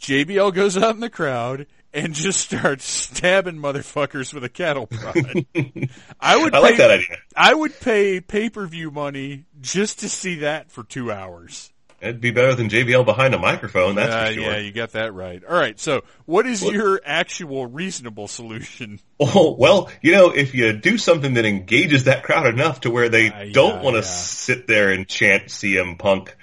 JBL 0.00 0.52
goes 0.52 0.76
out 0.76 0.94
in 0.94 1.00
the 1.00 1.08
crowd 1.10 1.66
and 1.94 2.12
just 2.14 2.40
starts 2.50 2.84
stabbing 2.84 3.56
motherfuckers 3.56 4.34
with 4.34 4.42
a 4.44 4.48
cattle 4.48 4.86
prod. 4.88 5.14
I 6.20 6.36
would 6.36 6.54
I 6.54 6.58
pay, 6.58 6.60
like 6.60 6.76
that 6.78 6.90
idea. 6.90 7.16
I 7.36 7.54
would 7.54 7.78
pay 7.80 8.20
pay-per-view 8.20 8.90
money 8.90 9.44
just 9.60 10.00
to 10.00 10.08
see 10.08 10.36
that 10.40 10.70
for 10.72 10.82
2 10.84 11.12
hours. 11.12 11.72
It'd 12.02 12.20
be 12.20 12.32
better 12.32 12.54
than 12.56 12.68
JBL 12.68 13.04
behind 13.04 13.32
a 13.32 13.38
microphone, 13.38 13.94
that's 13.94 14.12
Uh, 14.12 14.26
for 14.26 14.32
sure. 14.32 14.42
yeah, 14.42 14.56
you 14.58 14.72
got 14.72 14.90
that 14.92 15.14
right. 15.14 15.40
All 15.48 15.56
right. 15.56 15.78
So, 15.78 16.02
what 16.26 16.46
is 16.46 16.60
your 16.62 17.00
actual 17.04 17.66
reasonable 17.66 18.26
solution? 18.28 18.98
Oh, 19.24 19.54
well, 19.56 19.88
you 20.02 20.10
know, 20.10 20.30
if 20.30 20.52
you 20.52 20.72
do 20.72 20.98
something 20.98 21.34
that 21.34 21.44
engages 21.44 22.04
that 22.04 22.24
crowd 22.24 22.46
enough 22.52 22.80
to 22.80 22.90
where 22.90 23.08
they 23.08 23.30
Uh, 23.30 23.44
don't 23.52 23.76
yeah, 23.76 23.82
want 23.82 23.94
to 23.94 24.00
yeah. 24.02 24.06
sit 24.08 24.66
there 24.66 24.90
and 24.90 25.06
chant 25.06 25.44
CM 25.44 25.96
Punk 25.96 26.36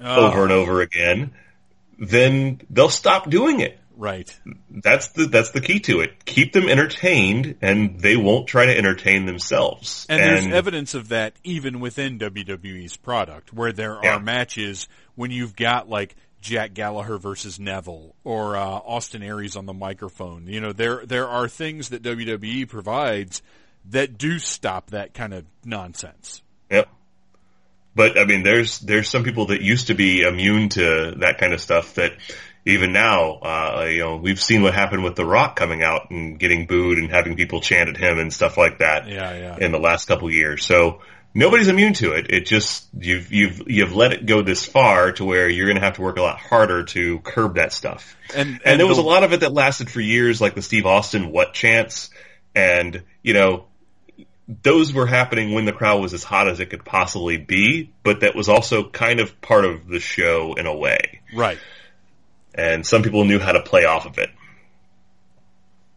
Oh, 0.00 0.26
over 0.26 0.42
and 0.42 0.50
over 0.50 0.80
again, 0.82 1.30
then 2.00 2.60
they'll 2.68 2.88
stop 2.88 3.30
doing 3.30 3.60
it. 3.60 3.78
Right. 3.96 4.38
That's 4.70 5.08
the 5.08 5.24
that's 5.26 5.52
the 5.52 5.60
key 5.62 5.80
to 5.80 6.00
it. 6.00 6.24
Keep 6.26 6.52
them 6.52 6.68
entertained, 6.68 7.56
and 7.62 7.98
they 7.98 8.16
won't 8.16 8.46
try 8.46 8.66
to 8.66 8.76
entertain 8.76 9.24
themselves. 9.24 10.06
And, 10.08 10.20
there's 10.20 10.46
evidence 10.46 10.94
of 10.94 11.08
that 11.08 11.32
even 11.44 11.80
within 11.80 12.18
WWE's 12.18 12.96
product, 12.96 13.52
where 13.54 13.72
there 13.72 13.98
Yeah. 14.02 14.16
are 14.16 14.20
matches 14.20 14.86
when 15.14 15.30
you've 15.30 15.56
got 15.56 15.88
like 15.88 16.14
Jack 16.42 16.74
Gallagher 16.74 17.16
versus 17.18 17.58
Neville 17.58 18.14
or 18.22 18.56
uh, 18.56 18.60
Austin 18.64 19.22
Aries 19.22 19.56
on 19.56 19.64
the 19.66 19.72
microphone. 19.74 20.46
You 20.46 20.60
know, 20.60 20.72
there 20.72 21.04
there 21.06 21.26
are 21.26 21.48
things 21.48 21.88
that 21.88 22.02
WWE 22.02 22.68
provides 22.68 23.42
that 23.90 24.18
do 24.18 24.38
stop 24.38 24.90
that 24.90 25.14
kind 25.14 25.32
of 25.32 25.44
nonsense. 25.64 26.42
Yep. 26.70 26.88
But 27.94 28.18
I 28.18 28.26
mean, 28.26 28.42
there's 28.42 28.78
there's 28.80 29.08
some 29.08 29.24
people 29.24 29.46
that 29.46 29.62
used 29.62 29.86
to 29.86 29.94
be 29.94 30.20
immune 30.22 30.68
to 30.70 31.14
that 31.18 31.38
kind 31.38 31.54
of 31.54 31.60
stuff 31.62 31.94
that 31.94 32.12
even 32.66 32.92
now, 32.92 33.32
uh, 33.38 33.86
you 33.88 34.00
know, 34.00 34.16
we've 34.16 34.40
seen 34.42 34.62
what 34.62 34.74
happened 34.74 35.04
with 35.04 35.14
The 35.14 35.24
Rock 35.24 35.56
coming 35.56 35.82
out 35.82 36.10
and 36.10 36.38
getting 36.38 36.66
booed 36.66 36.98
and 36.98 37.10
having 37.10 37.36
people 37.36 37.60
chant 37.60 37.88
at 37.88 37.96
him 37.96 38.18
and 38.18 38.32
stuff 38.32 38.56
like 38.56 38.78
that 38.78 39.06
Yeah, 39.08 39.32
yeah. 39.36 39.56
in 39.60 39.72
the 39.72 39.78
last 39.78 40.06
couple 40.08 40.26
of 40.28 40.34
years. 40.34 40.64
So 40.66 41.00
nobody's 41.32 41.68
immune 41.68 41.92
to 41.94 42.12
it. 42.12 42.26
It 42.30 42.44
just 42.46 42.86
you've 42.98 43.32
you've 43.32 43.62
you've 43.66 43.94
let 43.94 44.12
it 44.12 44.26
go 44.26 44.42
this 44.42 44.64
far 44.66 45.12
to 45.12 45.24
where 45.24 45.48
you're 45.48 45.66
going 45.66 45.78
to 45.78 45.84
have 45.84 45.94
to 45.94 46.02
work 46.02 46.16
a 46.18 46.22
lot 46.22 46.38
harder 46.38 46.84
to 46.84 47.20
curb 47.20 47.54
that 47.54 47.72
stuff. 47.72 48.16
And 48.34 48.60
And, 48.64 48.80
there 48.80 48.86
was 48.86 48.96
the- 48.96 49.02
a 49.02 49.06
lot 49.06 49.22
of 49.22 49.32
it 49.32 49.40
that 49.40 49.52
lasted 49.52 49.88
for 49.90 50.00
years, 50.00 50.40
like 50.40 50.54
the 50.54 50.62
Steve 50.62 50.86
Austin 50.86 51.30
what 51.30 51.54
chants, 51.54 52.10
and 52.54 53.02
you 53.22 53.32
know, 53.34 53.66
those 54.48 54.92
were 54.92 55.06
happening 55.06 55.52
when 55.54 55.64
the 55.64 55.72
crowd 55.72 56.00
was 56.00 56.14
as 56.14 56.22
hot 56.22 56.48
as 56.48 56.60
it 56.60 56.70
could 56.70 56.84
possibly 56.84 57.36
be, 57.36 57.92
but 58.04 58.20
that 58.20 58.34
was 58.36 58.48
also 58.48 58.88
kind 58.88 59.18
of 59.20 59.40
part 59.40 59.64
of 59.64 59.86
the 59.88 59.98
show 60.00 60.54
in 60.54 60.66
a 60.66 60.74
way. 60.76 61.20
right. 61.34 61.58
And 62.56 62.86
some 62.86 63.02
people 63.02 63.24
knew 63.24 63.38
how 63.38 63.52
to 63.52 63.60
play 63.62 63.84
off 63.84 64.06
of 64.06 64.18
it. 64.18 64.30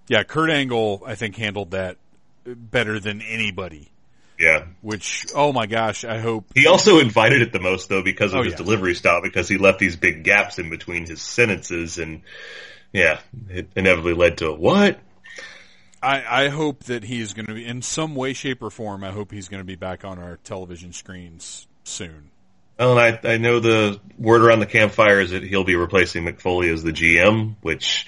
Yeah, 0.08 0.24
Kurt 0.24 0.50
Angle 0.50 1.04
I 1.06 1.16
think 1.16 1.36
handled 1.36 1.72
that 1.72 1.98
better 2.46 3.00
than 3.00 3.22
anybody. 3.22 3.92
Yeah. 4.38 4.66
Which 4.82 5.28
oh 5.36 5.54
my 5.54 5.66
gosh, 5.68 6.04
I 6.06 6.20
hope 6.20 6.46
He 6.56 6.68
also 6.68 7.00
invited 7.00 7.42
it 7.42 7.52
the 7.54 7.60
most 7.60 7.90
though 7.90 8.02
because 8.04 8.34
of 8.34 8.40
Oh, 8.40 8.44
his 8.44 8.54
yeah. 8.54 8.58
delivery 8.58 8.96
style 8.96 9.22
because 9.22 9.48
he 9.48 9.58
left 9.58 9.80
these 9.80 9.96
big 9.96 10.24
gaps 10.24 10.58
in 10.60 10.70
between 10.70 11.06
his 11.06 11.22
sentences 11.22 11.98
and 11.98 12.22
yeah, 12.92 13.20
it 13.50 13.70
inevitably 13.76 14.14
led 14.14 14.40
to 14.40 14.52
what? 14.52 15.00
I, 16.02 16.46
I 16.46 16.48
hope 16.48 16.86
that 16.86 17.04
he 17.04 17.20
is 17.20 17.34
going 17.34 17.46
to 17.48 17.54
be 17.54 17.66
in 17.66 17.82
some 17.82 18.16
way, 18.16 18.32
shape, 18.34 18.64
or 18.64 18.70
form. 18.70 19.04
I 19.04 19.12
hope 19.12 19.32
he's 19.32 19.50
going 19.50 19.60
to 19.60 19.66
be 19.66 19.76
back 19.76 20.06
on 20.06 20.18
our 20.18 20.38
television 20.38 20.94
screens 20.94 21.68
soon. 21.84 22.32
Well, 22.80 22.98
and 22.98 23.20
I, 23.28 23.34
I 23.34 23.38
know 23.38 23.60
the 23.60 24.00
word 24.18 24.42
around 24.42 24.62
the 24.62 24.66
campfire 24.66 25.20
is 25.20 25.32
that 25.32 25.44
he'll 25.44 25.66
be 25.66 25.76
replacing 25.76 26.24
Mick 26.24 26.40
Foley 26.40 26.70
as 26.70 26.82
the 26.82 26.94
GM, 26.94 27.56
which, 27.62 28.08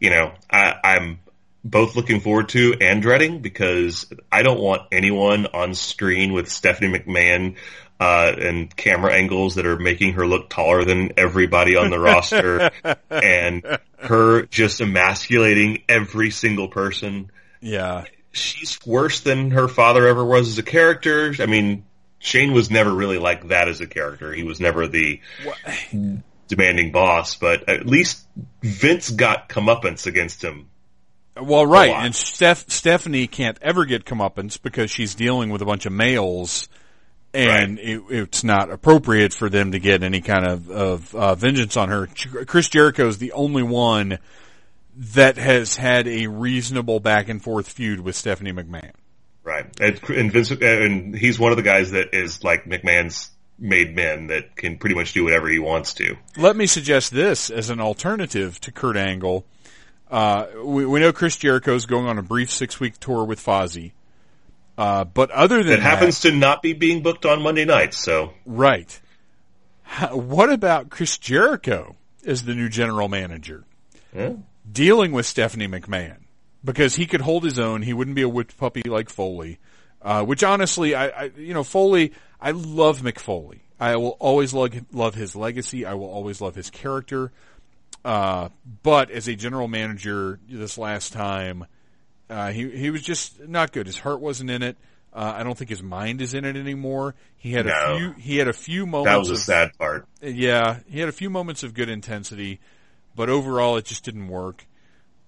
you 0.00 0.10
know, 0.10 0.32
I, 0.50 0.74
I'm 0.84 1.20
both 1.64 1.96
looking 1.96 2.20
forward 2.20 2.50
to 2.50 2.74
and 2.78 3.00
dreading 3.00 3.40
because 3.40 4.12
I 4.30 4.42
don't 4.42 4.60
want 4.60 4.82
anyone 4.92 5.46
on 5.46 5.74
screen 5.74 6.34
with 6.34 6.50
Stephanie 6.50 6.98
McMahon 6.98 7.56
uh, 7.98 8.32
and 8.38 8.74
camera 8.76 9.14
angles 9.14 9.54
that 9.54 9.64
are 9.64 9.78
making 9.78 10.14
her 10.14 10.26
look 10.26 10.50
taller 10.50 10.84
than 10.84 11.12
everybody 11.16 11.76
on 11.76 11.88
the 11.90 11.98
roster 12.00 12.70
and 13.08 13.78
her 13.98 14.42
just 14.46 14.80
emasculating 14.80 15.84
every 15.88 16.30
single 16.30 16.68
person 16.68 17.30
Yeah, 17.60 18.04
she's 18.32 18.78
worse 18.84 19.20
than 19.20 19.52
her 19.52 19.68
father 19.68 20.06
ever 20.08 20.24
was 20.24 20.48
as 20.48 20.58
a 20.58 20.62
character. 20.62 21.32
I 21.38 21.46
mean, 21.46 21.84
Shane 22.22 22.52
was 22.52 22.70
never 22.70 22.94
really 22.94 23.18
like 23.18 23.48
that 23.48 23.68
as 23.68 23.80
a 23.80 23.86
character. 23.88 24.32
He 24.32 24.44
was 24.44 24.60
never 24.60 24.86
the 24.86 25.20
demanding 26.46 26.92
boss, 26.92 27.34
but 27.34 27.68
at 27.68 27.84
least 27.84 28.24
Vince 28.62 29.10
got 29.10 29.48
comeuppance 29.48 30.06
against 30.06 30.42
him. 30.42 30.68
well, 31.36 31.66
right. 31.66 31.90
And 31.90 32.14
Steph, 32.14 32.70
Stephanie 32.70 33.26
can't 33.26 33.58
ever 33.60 33.84
get 33.86 34.04
comeuppance 34.04 34.62
because 34.62 34.88
she's 34.88 35.16
dealing 35.16 35.50
with 35.50 35.62
a 35.62 35.64
bunch 35.64 35.84
of 35.84 35.92
males, 35.92 36.68
and 37.34 37.80
it, 37.80 38.02
it's 38.08 38.44
not 38.44 38.70
appropriate 38.70 39.32
for 39.32 39.48
them 39.48 39.72
to 39.72 39.80
get 39.80 40.04
any 40.04 40.20
kind 40.20 40.46
of 40.46 40.70
of 40.70 41.14
uh, 41.16 41.34
vengeance 41.34 41.76
on 41.76 41.88
her. 41.88 42.06
Chris 42.46 42.68
Jericho 42.68 43.08
is 43.08 43.18
the 43.18 43.32
only 43.32 43.64
one 43.64 44.20
that 44.94 45.38
has 45.38 45.74
had 45.74 46.06
a 46.06 46.28
reasonable 46.28 47.00
back 47.00 47.28
and 47.28 47.42
forth 47.42 47.68
feud 47.68 47.98
with 47.98 48.14
Stephanie 48.14 48.52
McMahon. 48.52 48.92
Right. 49.44 49.66
And, 49.80 50.00
and 50.10 50.32
Vince, 50.32 50.50
and 50.50 51.14
he's 51.14 51.38
one 51.38 51.50
of 51.52 51.56
the 51.56 51.62
guys 51.62 51.90
that 51.92 52.14
is 52.14 52.44
like 52.44 52.64
McMahon's 52.64 53.30
made 53.58 53.94
men 53.94 54.28
that 54.28 54.56
can 54.56 54.78
pretty 54.78 54.94
much 54.94 55.12
do 55.12 55.24
whatever 55.24 55.48
he 55.48 55.58
wants 55.58 55.94
to. 55.94 56.16
Let 56.36 56.56
me 56.56 56.66
suggest 56.66 57.12
this 57.12 57.50
as 57.50 57.70
an 57.70 57.80
alternative 57.80 58.60
to 58.60 58.72
Kurt 58.72 58.96
Angle. 58.96 59.44
Uh, 60.10 60.46
we, 60.64 60.86
we 60.86 61.00
know 61.00 61.12
Chris 61.12 61.36
Jericho 61.36 61.74
is 61.74 61.86
going 61.86 62.06
on 62.06 62.18
a 62.18 62.22
brief 62.22 62.50
six 62.50 62.78
week 62.78 62.98
tour 62.98 63.24
with 63.24 63.44
Fozzy. 63.44 63.92
Uh, 64.78 65.04
but 65.04 65.30
other 65.30 65.58
than 65.58 65.66
that... 65.66 65.78
It 65.78 65.82
happens 65.82 66.20
to 66.20 66.32
not 66.32 66.62
be 66.62 66.72
being 66.72 67.02
booked 67.02 67.26
on 67.26 67.42
Monday 67.42 67.64
nights, 67.64 67.98
so 67.98 68.32
right. 68.46 69.00
How, 69.82 70.16
what 70.16 70.50
about 70.50 70.88
Chris 70.90 71.18
Jericho 71.18 71.96
as 72.24 72.44
the 72.44 72.54
new 72.54 72.68
general 72.68 73.08
manager? 73.08 73.64
yeah. 74.14 74.32
dealing 74.70 75.12
with 75.12 75.26
Stephanie 75.26 75.68
McMahon 75.68 76.18
because 76.64 76.94
he 76.96 77.06
could 77.06 77.20
hold 77.20 77.44
his 77.44 77.58
own. 77.58 77.82
He 77.82 77.92
wouldn't 77.92 78.16
be 78.16 78.22
a 78.22 78.28
whipped 78.28 78.56
puppy 78.56 78.82
like 78.86 79.08
Foley. 79.08 79.58
Uh, 80.00 80.24
which 80.24 80.42
honestly, 80.42 80.94
I, 80.96 81.06
I, 81.08 81.30
you 81.36 81.54
know, 81.54 81.62
Foley, 81.62 82.12
I 82.40 82.50
love 82.50 83.02
Mick 83.02 83.18
Foley. 83.20 83.62
I 83.78 83.96
will 83.96 84.16
always 84.18 84.52
love, 84.52 84.74
love 84.92 85.14
his 85.14 85.36
legacy. 85.36 85.86
I 85.86 85.94
will 85.94 86.10
always 86.10 86.40
love 86.40 86.54
his 86.56 86.70
character. 86.70 87.30
Uh, 88.04 88.48
but 88.82 89.10
as 89.10 89.28
a 89.28 89.36
general 89.36 89.68
manager 89.68 90.40
this 90.48 90.76
last 90.76 91.12
time, 91.12 91.66
uh, 92.28 92.50
he 92.50 92.68
he 92.70 92.90
was 92.90 93.02
just 93.02 93.46
not 93.46 93.70
good. 93.72 93.86
His 93.86 93.98
heart 93.98 94.20
wasn't 94.20 94.50
in 94.50 94.62
it. 94.62 94.76
Uh, 95.12 95.34
I 95.36 95.42
don't 95.42 95.56
think 95.56 95.68
his 95.70 95.82
mind 95.82 96.20
is 96.22 96.32
in 96.34 96.44
it 96.44 96.56
anymore. 96.56 97.14
He 97.36 97.52
had 97.52 97.66
No. 97.66 97.72
a 97.72 97.96
few. 97.98 98.12
He 98.12 98.36
had 98.38 98.48
a 98.48 98.52
few 98.52 98.86
moments. 98.86 99.12
That 99.12 99.18
was 99.18 99.30
a 99.30 99.32
of, 99.34 99.38
sad 99.38 99.70
part. 99.78 100.06
Yeah, 100.20 100.78
he 100.88 100.98
had 101.00 101.08
a 101.08 101.12
few 101.12 101.28
moments 101.30 101.62
of 101.62 101.74
good 101.74 101.88
intensity, 101.88 102.60
but 103.14 103.28
overall 103.28 103.76
it 103.76 103.84
just 103.84 104.04
didn't 104.04 104.28
work. 104.28 104.66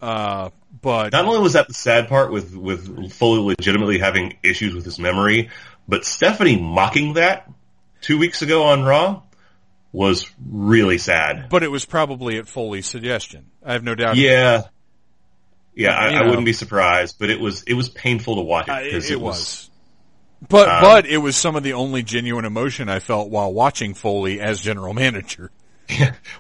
Uh, 0.01 0.51
but 0.82 1.12
Not 1.12 1.24
only 1.24 1.40
was 1.40 1.55
that 1.55 1.68
the 1.68 1.74
sad 1.74 2.09
part 2.09 2.30
with 2.30 2.55
with 2.55 3.12
Foley 3.12 3.55
legitimately 3.57 3.99
having 3.99 4.36
issues 4.42 4.74
with 4.74 4.84
his 4.84 4.99
memory, 4.99 5.51
but 5.88 6.05
Stephanie 6.05 6.61
mocking 6.61 7.14
that 7.14 7.51
two 8.01 8.18
weeks 8.18 8.42
ago 8.42 8.64
on 8.64 8.82
Raw 8.84 9.22
was 9.92 10.28
really 10.47 10.99
sad. 10.99 11.49
but 11.49 11.62
it 11.62 11.70
was 11.70 11.84
probably 11.84 12.38
at 12.38 12.49
Foley's 12.49 12.86
suggestion. 12.86 13.47
I 13.64 13.72
have 13.74 13.84
no 13.84 13.95
doubt. 13.95 14.16
Yeah, 14.16 14.64
yeah, 15.74 15.90
I, 15.90 16.22
I 16.22 16.26
wouldn't 16.26 16.45
be 16.45 16.53
surprised, 16.53 17.16
but 17.18 17.30
it 17.30 17.40
was 17.40 17.62
it 17.62 17.74
was 17.74 17.88
painful 17.88 18.36
to 18.36 18.42
watch 18.42 18.68
it 18.68 18.72
it, 18.72 18.84
because 18.84 19.11
it 19.11 19.20
was. 19.20 19.70
But 20.47 20.68
Um, 20.68 20.82
but 20.82 21.07
it 21.07 21.18
was 21.18 21.36
some 21.36 21.57
of 21.57 21.62
the 21.62 21.72
only 21.72 22.03
genuine 22.03 22.45
emotion 22.45 22.88
I 22.88 22.99
felt 22.99 23.30
while 23.30 23.53
watching 23.53 23.95
Foley 23.95 24.40
as 24.40 24.61
general 24.61 24.92
manager. 24.92 25.51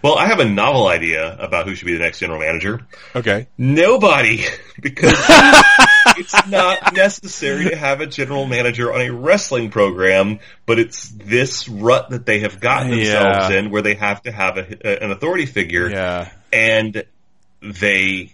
Well, 0.02 0.16
I 0.16 0.26
have 0.26 0.40
a 0.40 0.44
novel 0.44 0.86
idea 0.88 1.36
about 1.38 1.66
who 1.66 1.74
should 1.74 1.86
be 1.86 1.94
the 1.94 2.00
next 2.00 2.18
general 2.18 2.40
manager. 2.40 2.80
Okay. 3.14 3.46
Nobody, 3.56 4.44
because 4.80 5.12
it's 6.16 6.46
not 6.48 6.94
necessary 6.94 7.70
to 7.70 7.76
have 7.76 8.00
a 8.00 8.06
general 8.06 8.46
manager 8.46 8.92
on 8.92 9.00
a 9.00 9.10
wrestling 9.10 9.70
program, 9.70 10.40
but 10.66 10.78
it's 10.78 11.08
this 11.08 11.68
rut 11.68 12.10
that 12.10 12.26
they 12.26 12.40
have 12.40 12.60
gotten 12.60 12.90
themselves 12.90 13.50
Yeah. 13.50 13.58
in 13.58 13.70
where 13.70 13.82
they 13.82 13.94
have 13.94 14.22
to 14.22 14.32
have 14.32 14.58
a, 14.58 15.02
an 15.02 15.10
authority 15.10 15.46
figure 15.46 15.88
Yeah. 15.90 16.30
and 16.52 17.04
they 17.62 18.32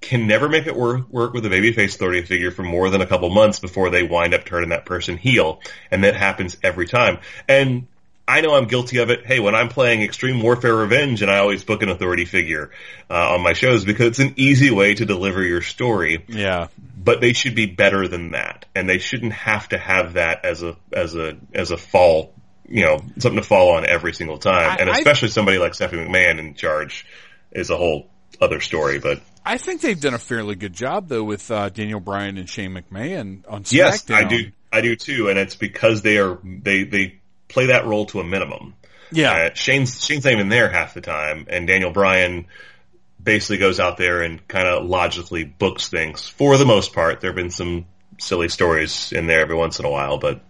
can 0.00 0.28
never 0.28 0.48
make 0.48 0.66
it 0.68 0.76
work, 0.76 1.08
work 1.08 1.32
with 1.34 1.44
a 1.44 1.48
babyface 1.48 1.96
authority 1.96 2.22
figure 2.22 2.52
for 2.52 2.62
more 2.62 2.88
than 2.90 3.00
a 3.00 3.06
couple 3.06 3.28
months 3.30 3.58
before 3.58 3.90
they 3.90 4.04
wind 4.04 4.32
up 4.34 4.44
turning 4.44 4.68
that 4.70 4.84
person 4.86 5.16
heel. 5.16 5.60
And 5.90 6.04
that 6.04 6.14
happens 6.14 6.56
every 6.62 6.86
time. 6.86 7.18
And 7.48 7.88
I 8.28 8.42
know 8.42 8.54
I'm 8.54 8.66
guilty 8.66 8.98
of 8.98 9.08
it. 9.10 9.24
Hey, 9.26 9.40
when 9.40 9.54
I'm 9.54 9.68
playing 9.70 10.02
Extreme 10.02 10.42
Warfare 10.42 10.74
Revenge 10.76 11.22
and 11.22 11.30
I 11.30 11.38
always 11.38 11.64
book 11.64 11.82
an 11.82 11.88
authority 11.88 12.26
figure 12.26 12.70
uh, 13.10 13.34
on 13.34 13.40
my 13.42 13.54
shows 13.54 13.84
because 13.86 14.08
it's 14.08 14.18
an 14.18 14.34
easy 14.36 14.70
way 14.70 14.94
to 14.94 15.06
deliver 15.06 15.42
your 15.42 15.62
story, 15.62 16.24
Yeah. 16.28 16.68
but 17.02 17.20
they 17.22 17.32
should 17.32 17.54
be 17.54 17.64
better 17.66 18.06
than 18.06 18.32
that. 18.32 18.66
And 18.74 18.86
they 18.88 18.98
shouldn't 18.98 19.32
have 19.32 19.70
to 19.70 19.78
have 19.78 20.12
that 20.14 20.44
as 20.44 20.62
a, 20.62 20.76
as 20.92 21.14
a, 21.14 21.38
as 21.54 21.70
a 21.70 21.78
fall, 21.78 22.34
you 22.68 22.84
know, 22.84 22.98
something 23.18 23.40
to 23.40 23.46
fall 23.46 23.76
on 23.76 23.86
every 23.86 24.12
single 24.12 24.36
time. 24.38 24.72
I- 24.72 24.76
and 24.76 24.90
I- 24.90 24.98
especially 24.98 25.28
somebody 25.28 25.56
like 25.58 25.74
Stephanie 25.74 26.06
McMahon 26.06 26.38
in 26.38 26.54
charge 26.54 27.06
is 27.50 27.70
a 27.70 27.76
whole 27.78 28.10
other 28.42 28.60
story, 28.60 28.98
but 28.98 29.22
I 29.46 29.56
think 29.56 29.80
they've 29.80 29.98
done 29.98 30.12
a 30.12 30.18
fairly 30.18 30.54
good 30.54 30.74
job 30.74 31.08
though 31.08 31.24
with 31.24 31.50
uh, 31.50 31.70
Daniel 31.70 31.98
Bryan 32.00 32.36
and 32.36 32.46
Shane 32.48 32.72
McMahon 32.74 33.42
on 33.48 33.64
SmackDown. 33.64 33.72
Yes, 33.72 34.10
I 34.10 34.24
do. 34.24 34.52
I 34.70 34.80
do 34.82 34.94
too, 34.96 35.28
and 35.30 35.38
it's 35.38 35.56
because 35.56 36.02
they 36.02 36.18
are 36.18 36.38
they 36.44 36.84
they 36.84 37.17
play 37.48 37.66
that 37.66 37.86
role 37.86 38.06
to 38.06 38.20
a 38.20 38.24
minimum. 38.24 38.74
Yeah. 39.10 39.32
Uh, 39.32 39.54
Shane's 39.54 40.04
Shane's 40.04 40.24
not 40.24 40.32
even 40.34 40.48
there 40.48 40.68
half 40.68 40.94
the 40.94 41.00
time, 41.00 41.46
and 41.48 41.66
Daniel 41.66 41.92
Bryan 41.92 42.46
basically 43.22 43.58
goes 43.58 43.80
out 43.80 43.96
there 43.96 44.22
and 44.22 44.46
kind 44.46 44.68
of 44.68 44.86
logically 44.86 45.44
books 45.44 45.88
things 45.88 46.28
for 46.28 46.56
the 46.56 46.66
most 46.66 46.94
part. 46.94 47.20
There 47.20 47.30
have 47.30 47.36
been 47.36 47.50
some 47.50 47.86
silly 48.18 48.48
stories 48.48 49.12
in 49.12 49.26
there 49.26 49.40
every 49.40 49.56
once 49.56 49.78
in 49.78 49.84
a 49.84 49.90
while, 49.90 50.18
but 50.18 50.40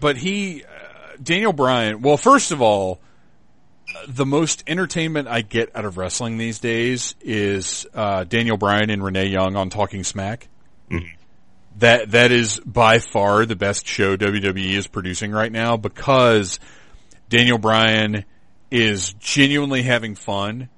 But 0.00 0.16
he, 0.16 0.64
uh, 0.64 1.16
Daniel 1.22 1.52
Bryan, 1.52 2.02
well, 2.02 2.16
first 2.16 2.52
of 2.52 2.60
all, 2.62 3.00
the 4.08 4.26
most 4.26 4.64
entertainment 4.66 5.28
I 5.28 5.42
get 5.42 5.74
out 5.76 5.84
of 5.84 5.96
wrestling 5.96 6.38
these 6.38 6.58
days 6.58 7.14
is 7.20 7.86
uh, 7.94 8.24
Daniel 8.24 8.56
Bryan 8.56 8.90
and 8.90 9.04
Renee 9.04 9.26
Young 9.26 9.56
on 9.56 9.70
Talking 9.70 10.04
Smack. 10.04 10.48
That 11.78 12.12
that 12.12 12.30
is 12.30 12.60
by 12.60 13.00
far 13.00 13.46
the 13.46 13.56
best 13.56 13.86
show 13.86 14.16
WWE 14.16 14.74
is 14.74 14.86
producing 14.86 15.32
right 15.32 15.50
now 15.50 15.76
because 15.76 16.60
Daniel 17.28 17.58
Bryan 17.58 18.24
is 18.70 19.12
genuinely 19.14 19.82
having 19.82 20.14
fun, 20.14 20.68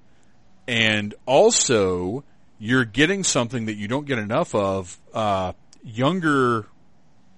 and 0.67 1.15
also 1.27 2.25
you're 2.59 2.85
getting 2.85 3.25
something 3.25 3.67
that 3.67 3.75
you 3.75 3.89
don't 3.89 4.07
get 4.07 4.19
enough 4.19 4.55
of. 4.55 4.99
Uh, 5.13 5.53
younger 5.83 6.67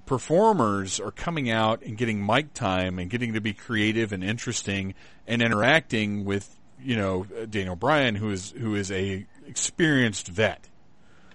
performers 0.06 1.00
are 1.00 1.10
coming 1.10 1.50
out 1.50 1.82
and 1.82 1.98
getting 1.98 2.24
mic 2.24 2.54
time 2.54 2.98
and 2.98 3.10
getting 3.10 3.34
to 3.34 3.42
be 3.42 3.52
creative 3.52 4.10
and 4.10 4.24
interesting 4.24 4.94
and 5.26 5.42
interacting 5.42 6.24
with 6.24 6.56
you 6.80 6.96
know 6.96 7.24
Daniel 7.50 7.76
Bryan 7.76 8.14
who 8.14 8.30
is 8.30 8.50
who 8.52 8.74
is 8.74 8.90
a 8.90 9.26
experienced 9.46 10.28
vet 10.28 10.66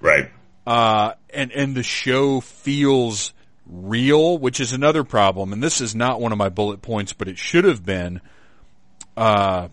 right. 0.01 0.31
Uh, 0.65 1.13
and 1.33 1.51
and 1.51 1.75
the 1.75 1.83
show 1.83 2.39
feels 2.41 3.33
real, 3.65 4.37
which 4.37 4.59
is 4.59 4.73
another 4.73 5.03
problem. 5.03 5.53
And 5.53 5.63
this 5.63 5.81
is 5.81 5.95
not 5.95 6.19
one 6.19 6.31
of 6.31 6.37
my 6.37 6.49
bullet 6.49 6.81
points, 6.81 7.13
but 7.13 7.27
it 7.27 7.37
should 7.37 7.65
have 7.65 7.85
been. 7.85 8.21
Uh, 9.15 9.67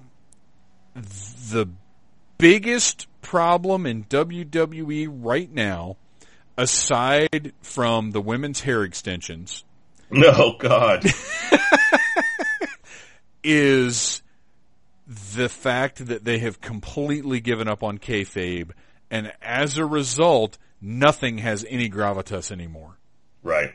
the 0.94 1.68
biggest 2.38 3.06
problem 3.22 3.86
in 3.86 4.04
WWE 4.04 5.08
right 5.10 5.50
now, 5.50 5.96
aside 6.56 7.52
from 7.62 8.10
the 8.10 8.20
women's 8.20 8.60
hair 8.60 8.82
extensions, 8.82 9.64
No, 10.10 10.56
God. 10.58 11.04
is 13.44 14.22
the 15.06 15.48
fact 15.48 16.06
that 16.06 16.24
they 16.24 16.38
have 16.38 16.60
completely 16.60 17.40
given 17.40 17.68
up 17.68 17.82
on 17.82 17.98
kayfabe, 17.98 18.70
and 19.10 19.32
as 19.42 19.78
a 19.78 19.84
result, 19.84 20.58
nothing 20.80 21.38
has 21.38 21.64
any 21.68 21.88
gravitas 21.90 22.50
anymore. 22.50 22.96
right. 23.42 23.72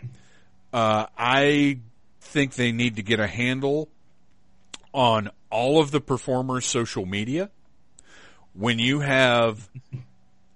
Uh, 0.73 1.05
I 1.17 1.79
think 2.19 2.55
they 2.55 2.73
need 2.73 2.97
to 2.97 3.03
get 3.03 3.21
a 3.21 3.27
handle 3.27 3.87
on 4.93 5.29
all 5.49 5.79
of 5.79 5.91
the 5.91 6.01
performers' 6.01 6.65
social 6.65 7.05
media. 7.05 7.49
When 8.53 8.77
you 8.79 8.99
have 8.99 9.69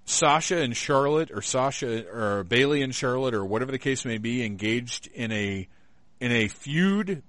Sasha 0.03 0.57
and 0.57 0.75
Charlotte, 0.75 1.31
or 1.31 1.41
Sasha 1.41 2.05
or 2.07 2.43
Bayley 2.43 2.81
and 2.81 2.93
Charlotte, 2.93 3.33
or 3.33 3.45
whatever 3.45 3.71
the 3.71 3.79
case 3.79 4.03
may 4.03 4.17
be, 4.17 4.43
engaged 4.43 5.07
in 5.13 5.31
a 5.31 5.67
in 6.19 6.31
a 6.31 6.47
feud 6.47 7.23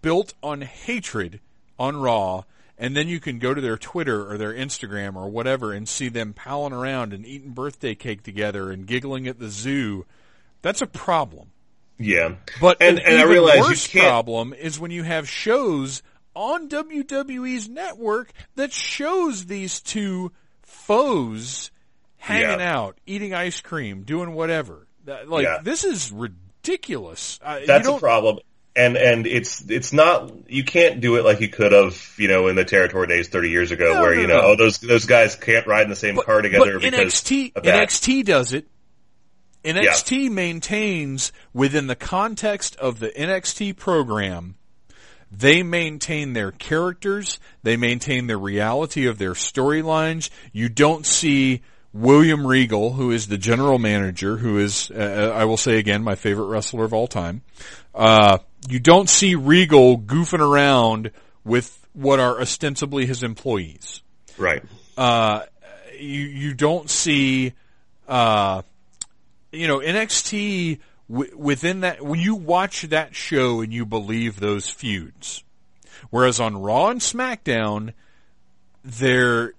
built 0.00 0.32
on 0.42 0.62
hatred 0.62 1.40
on 1.78 1.96
Raw, 1.96 2.44
and 2.80 2.96
then 2.96 3.06
you 3.06 3.20
can 3.20 3.38
go 3.38 3.54
to 3.54 3.60
their 3.60 3.76
Twitter 3.76 4.28
or 4.28 4.36
their 4.38 4.52
Instagram 4.52 5.14
or 5.14 5.28
whatever 5.28 5.72
and 5.72 5.88
see 5.88 6.08
them 6.08 6.32
palling 6.32 6.72
around 6.72 7.12
and 7.12 7.24
eating 7.26 7.50
birthday 7.50 7.94
cake 7.94 8.22
together 8.24 8.72
and 8.72 8.86
giggling 8.86 9.28
at 9.28 9.38
the 9.38 9.48
zoo. 9.50 10.06
That's 10.62 10.80
a 10.82 10.86
problem. 10.86 11.50
Yeah. 11.98 12.36
But 12.60 12.78
and 12.80 12.98
an 12.98 13.04
and 13.04 13.14
I 13.16 13.20
even 13.20 13.30
realize 13.30 13.56
you 13.56 13.62
worse 13.62 13.86
can't. 13.86 14.06
problem 14.06 14.54
is 14.54 14.80
when 14.80 14.90
you 14.90 15.02
have 15.02 15.28
shows 15.28 16.02
on 16.34 16.68
WWE's 16.68 17.68
network 17.68 18.32
that 18.56 18.72
shows 18.72 19.46
these 19.46 19.80
two 19.80 20.32
foes 20.62 21.70
hanging 22.16 22.60
Yeah. 22.60 22.74
out, 22.78 22.98
eating 23.06 23.34
ice 23.34 23.60
cream, 23.60 24.02
doing 24.02 24.32
whatever. 24.32 24.86
Like 25.26 25.44
Yeah. 25.44 25.58
this 25.62 25.84
is 25.84 26.10
ridiculous. 26.12 27.38
You 27.60 27.66
That's 27.66 27.88
a 27.88 27.98
problem. 27.98 28.38
And 28.76 28.96
and 28.96 29.26
it's 29.26 29.68
it's 29.68 29.92
not 29.92 30.48
you 30.48 30.62
can't 30.64 31.00
do 31.00 31.16
it 31.16 31.24
like 31.24 31.40
you 31.40 31.48
could 31.48 31.72
have 31.72 32.14
you 32.16 32.28
know 32.28 32.46
in 32.46 32.54
the 32.54 32.64
territory 32.64 33.08
days 33.08 33.28
thirty 33.28 33.50
years 33.50 33.72
ago 33.72 33.94
No, 33.94 34.00
where 34.00 34.14
no, 34.14 34.20
you 34.20 34.26
know 34.28 34.40
no. 34.40 34.46
oh 34.48 34.56
those 34.56 34.78
those 34.78 35.06
guys 35.06 35.34
can't 35.34 35.66
ride 35.66 35.82
in 35.82 35.90
the 35.90 35.96
same 35.96 36.14
But, 36.14 36.26
car 36.26 36.40
together 36.40 36.74
but 36.78 36.82
because 36.82 37.14
NXT. 37.14 37.52
NXT 37.54 38.24
does 38.24 38.52
it. 38.52 38.66
NXT 39.64 40.30
maintains 40.30 41.32
within 41.52 41.86
the 41.88 41.96
context 41.96 42.76
of 42.76 42.98
the 43.00 43.08
NXT 43.08 43.76
program. 43.76 44.54
They 45.32 45.62
maintain 45.62 46.32
their 46.32 46.50
characters. 46.52 47.38
They 47.62 47.76
maintain 47.76 48.26
the 48.26 48.36
reality 48.36 49.06
of 49.06 49.18
their 49.18 49.32
storylines. 49.34 50.30
You 50.52 50.68
don't 50.68 51.04
see 51.06 51.62
William 51.92 52.46
Regal, 52.46 52.92
who 52.92 53.10
is 53.10 53.28
the 53.28 53.38
general 53.38 53.78
manager, 53.78 54.36
who 54.38 54.58
is, 54.58 54.90
uh, 54.90 55.32
I 55.36 55.44
will 55.44 55.56
say 55.56 55.78
again, 55.78 56.02
my 56.02 56.14
favorite 56.14 56.46
wrestler 56.46 56.84
of 56.84 56.94
all 56.94 57.06
time. 57.06 57.42
Uh, 57.94 58.38
you 58.68 58.78
don't 58.78 59.08
see 59.08 59.34
Regal 59.34 59.98
goofing 59.98 60.40
around 60.40 61.10
with 61.44 61.76
what 61.92 62.20
are 62.20 62.40
ostensibly 62.40 63.06
his 63.06 63.22
employees 63.22 64.02
right. 64.38 64.62
uh, 64.96 65.42
you 65.98 66.20
you 66.22 66.54
don't 66.54 66.88
see, 66.88 67.52
uh, 68.08 68.62
you 69.52 69.66
know, 69.68 69.78
NXT 69.80 70.78
w- 71.10 71.36
within 71.36 71.80
that. 71.80 72.00
When 72.02 72.20
you 72.20 72.36
watch 72.36 72.82
that 72.82 73.14
show 73.14 73.60
and 73.60 73.72
you 73.72 73.84
believe 73.84 74.40
those 74.40 74.68
feuds, 74.70 75.42
whereas 76.10 76.40
on 76.40 76.56
Raw 76.62 76.88
and 76.88 77.00
SmackDown, 77.00 77.92
they're 78.84 79.52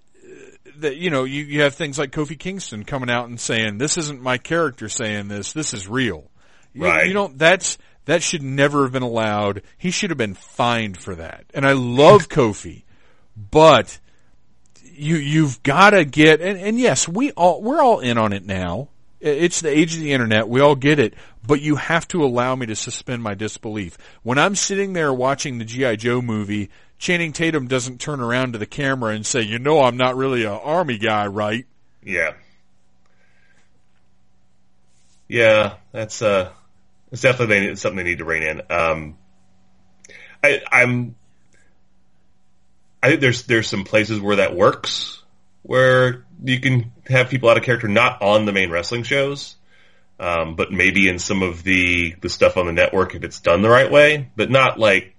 that 0.78 0.96
you 0.98 1.10
know 1.12 1.24
you, 1.26 1.44
you 1.44 1.62
have 1.62 1.76
things 1.76 2.00
like 2.00 2.12
Kofi 2.12 2.40
Kingston 2.40 2.86
coming 2.86 3.10
out 3.10 3.28
and 3.30 3.40
saying 3.40 3.78
this 3.78 3.98
isn't 3.98 4.22
my 4.22 4.38
character 4.38 4.90
saying 4.90 5.28
this 5.28 5.54
this 5.54 5.74
is 5.74 5.88
real. 5.88 6.30
You, 6.74 6.86
Right. 6.86 7.08
you 7.08 7.14
don't 7.14 7.38
that's 7.38 7.78
That 8.06 8.24
should 8.24 8.44
never 8.44 8.84
have 8.84 8.92
been 8.92 9.04
allowed. 9.04 9.62
He 9.78 9.92
should 9.92 10.10
have 10.10 10.18
been 10.18 10.34
fined 10.34 10.98
for 10.98 11.16
that. 11.16 11.46
And 11.54 11.66
I 11.66 11.74
love 11.74 12.28
Kofi, 12.30 12.84
but 13.36 14.00
you 14.94 15.16
you've 15.16 15.62
got 15.64 15.92
to 15.92 16.06
get 16.06 16.42
and, 16.42 16.60
and 16.60 16.80
yes, 16.80 17.08
we 17.08 17.32
all 17.32 17.62
we're 17.62 17.82
all 17.82 18.00
in 18.00 18.18
on 18.18 18.34
it 18.34 18.46
now. 18.46 18.90
It's 19.20 19.62
the 19.62 19.70
age 19.70 19.94
of 19.94 20.00
the 20.00 20.14
internet. 20.14 20.50
We 20.50 20.62
all 20.62 20.76
get 20.76 20.98
it, 20.98 21.14
but 21.46 21.62
you 21.62 21.76
have 21.76 22.08
to 22.08 22.24
allow 22.24 22.56
me 22.56 22.66
to 22.66 22.76
suspend 22.76 23.22
my 23.22 23.36
disbelief. 23.36 23.96
When 24.24 24.40
I'm 24.40 24.56
sitting 24.56 24.94
there 24.94 25.14
watching 25.14 25.60
the 25.60 25.66
GI 25.66 25.98
Joe 25.98 26.24
movie, 26.24 26.72
Channing 26.98 27.32
Tatum 27.32 27.68
doesn't 27.68 28.02
turn 28.02 28.20
around 28.20 28.54
to 28.54 28.60
the 28.60 28.66
camera 28.66 29.14
and 29.14 29.24
say, 29.24 29.42
"You 29.42 29.60
know, 29.60 29.84
I'm 29.84 29.98
not 29.98 30.16
really 30.16 30.44
an 30.44 30.54
army 30.54 30.98
guy, 30.98 31.28
right?" 31.28 31.68
Yeah. 32.04 32.34
Yeah, 35.28 35.76
that's 35.92 36.22
uh, 36.22 36.52
it's 37.12 37.22
definitely 37.22 37.76
something 37.76 37.98
they 37.98 38.10
need 38.12 38.20
to 38.20 38.26
rein 38.26 38.44
in. 38.44 38.62
Um, 38.70 39.18
I, 40.44 40.62
I'm, 40.72 41.16
I 43.04 43.10
think 43.10 43.22
there's 43.22 43.44
there's 43.44 43.68
some 43.68 43.84
places 43.84 44.20
where 44.20 44.38
that 44.38 44.56
works, 44.56 45.22
where 45.64 46.26
you 46.44 46.60
can 46.60 46.92
have 47.08 47.30
people 47.30 47.50
out 47.50 47.58
of 47.58 47.64
character 47.64 47.88
not 47.88 48.22
on 48.22 48.46
the 48.46 48.52
main 48.52 48.70
wrestling 48.70 49.04
shows, 49.04 49.56
um, 50.20 50.56
but 50.56 50.72
maybe 50.72 51.10
in 51.10 51.20
some 51.20 51.44
of 51.44 51.64
the 51.64 52.16
the 52.22 52.30
stuff 52.30 52.58
on 52.58 52.66
the 52.66 52.74
network 52.74 53.16
if 53.16 53.24
it's 53.24 53.40
done 53.40 53.62
the 53.62 53.70
right 53.70 53.92
way, 53.92 54.30
but 54.36 54.50
not 54.50 54.80
like 54.80 55.16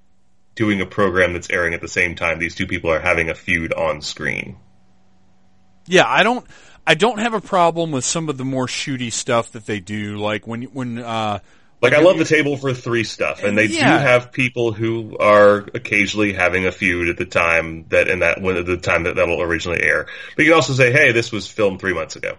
doing 0.54 0.80
a 0.80 0.86
program 0.86 1.32
that's 1.32 1.50
airing 1.50 1.74
at 1.74 1.80
the 1.80 1.88
same 1.88 2.14
time 2.14 2.38
these 2.38 2.54
two 2.54 2.66
people 2.66 2.90
are 2.90 3.00
having 3.00 3.30
a 3.30 3.34
feud 3.34 3.72
on 3.72 4.00
screen. 4.00 4.56
Yeah, 5.86 6.06
I 6.06 6.22
don't. 6.22 6.46
I 6.86 6.94
don't 6.94 7.18
have 7.18 7.34
a 7.34 7.40
problem 7.40 7.92
with 7.92 8.04
some 8.04 8.28
of 8.28 8.38
the 8.38 8.44
more 8.44 8.66
shooty 8.66 9.12
stuff 9.12 9.52
that 9.52 9.66
they 9.66 9.80
do, 9.80 10.16
like 10.16 10.46
when 10.46 10.62
when 10.64 10.98
uh, 10.98 11.40
like 11.82 11.94
I 11.94 12.00
love 12.00 12.16
the 12.16 12.24
table 12.24 12.56
for 12.56 12.72
three 12.72 13.02
stuff, 13.02 13.42
and 13.42 13.58
they 13.58 13.66
yeah. 13.66 13.98
do 13.98 14.04
have 14.04 14.30
people 14.30 14.72
who 14.72 15.18
are 15.18 15.58
occasionally 15.74 16.32
having 16.32 16.64
a 16.64 16.72
feud 16.72 17.08
at 17.08 17.16
the 17.16 17.26
time 17.26 17.86
that 17.88 18.08
and 18.08 18.22
that 18.22 18.40
when 18.40 18.56
at 18.56 18.66
the 18.66 18.76
time 18.76 19.02
that 19.02 19.16
that'll 19.16 19.42
originally 19.42 19.82
air. 19.82 20.06
But 20.36 20.44
you 20.44 20.52
can 20.52 20.56
also 20.56 20.74
say, 20.74 20.92
hey, 20.92 21.10
this 21.10 21.32
was 21.32 21.48
filmed 21.48 21.80
three 21.80 21.92
months 21.92 22.14
ago 22.14 22.36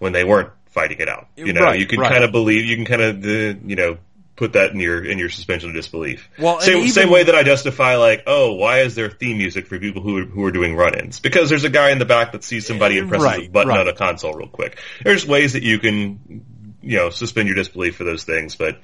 when 0.00 0.12
they 0.12 0.24
weren't 0.24 0.50
fighting 0.70 0.98
it 0.98 1.08
out. 1.08 1.28
You 1.36 1.52
know, 1.52 1.62
right, 1.62 1.78
you 1.78 1.86
can 1.86 2.00
right. 2.00 2.10
kind 2.10 2.24
of 2.24 2.32
believe, 2.32 2.64
you 2.64 2.74
can 2.74 2.84
kind 2.84 3.02
of 3.02 3.24
uh, 3.24 3.60
you 3.64 3.76
know 3.76 3.98
put 4.34 4.54
that 4.54 4.72
in 4.72 4.80
your 4.80 5.04
in 5.04 5.18
your 5.18 5.30
suspension 5.30 5.68
of 5.68 5.76
disbelief. 5.76 6.28
Well, 6.36 6.60
same 6.60 6.78
even, 6.78 6.90
same 6.90 7.10
way 7.10 7.22
that 7.22 7.34
I 7.36 7.44
justify 7.44 7.96
like, 7.96 8.24
oh, 8.26 8.54
why 8.54 8.80
is 8.80 8.96
there 8.96 9.08
theme 9.10 9.38
music 9.38 9.68
for 9.68 9.78
people 9.78 10.02
who 10.02 10.24
who 10.24 10.44
are 10.44 10.50
doing 10.50 10.74
run-ins? 10.74 11.20
Because 11.20 11.48
there's 11.48 11.64
a 11.64 11.70
guy 11.70 11.90
in 11.90 12.00
the 12.00 12.04
back 12.04 12.32
that 12.32 12.42
sees 12.42 12.66
somebody 12.66 12.98
and 12.98 13.08
presses 13.08 13.24
right, 13.24 13.46
a 13.46 13.50
button 13.50 13.68
right. 13.68 13.80
on 13.80 13.86
a 13.86 13.94
console 13.94 14.34
real 14.34 14.48
quick. 14.48 14.78
There's 15.04 15.24
ways 15.24 15.52
that 15.52 15.62
you 15.62 15.78
can 15.78 16.44
you 16.82 16.96
know 16.96 17.10
suspend 17.10 17.48
your 17.48 17.56
disbelief 17.56 17.96
for 17.96 18.04
those 18.04 18.24
things, 18.24 18.56
but 18.56 18.80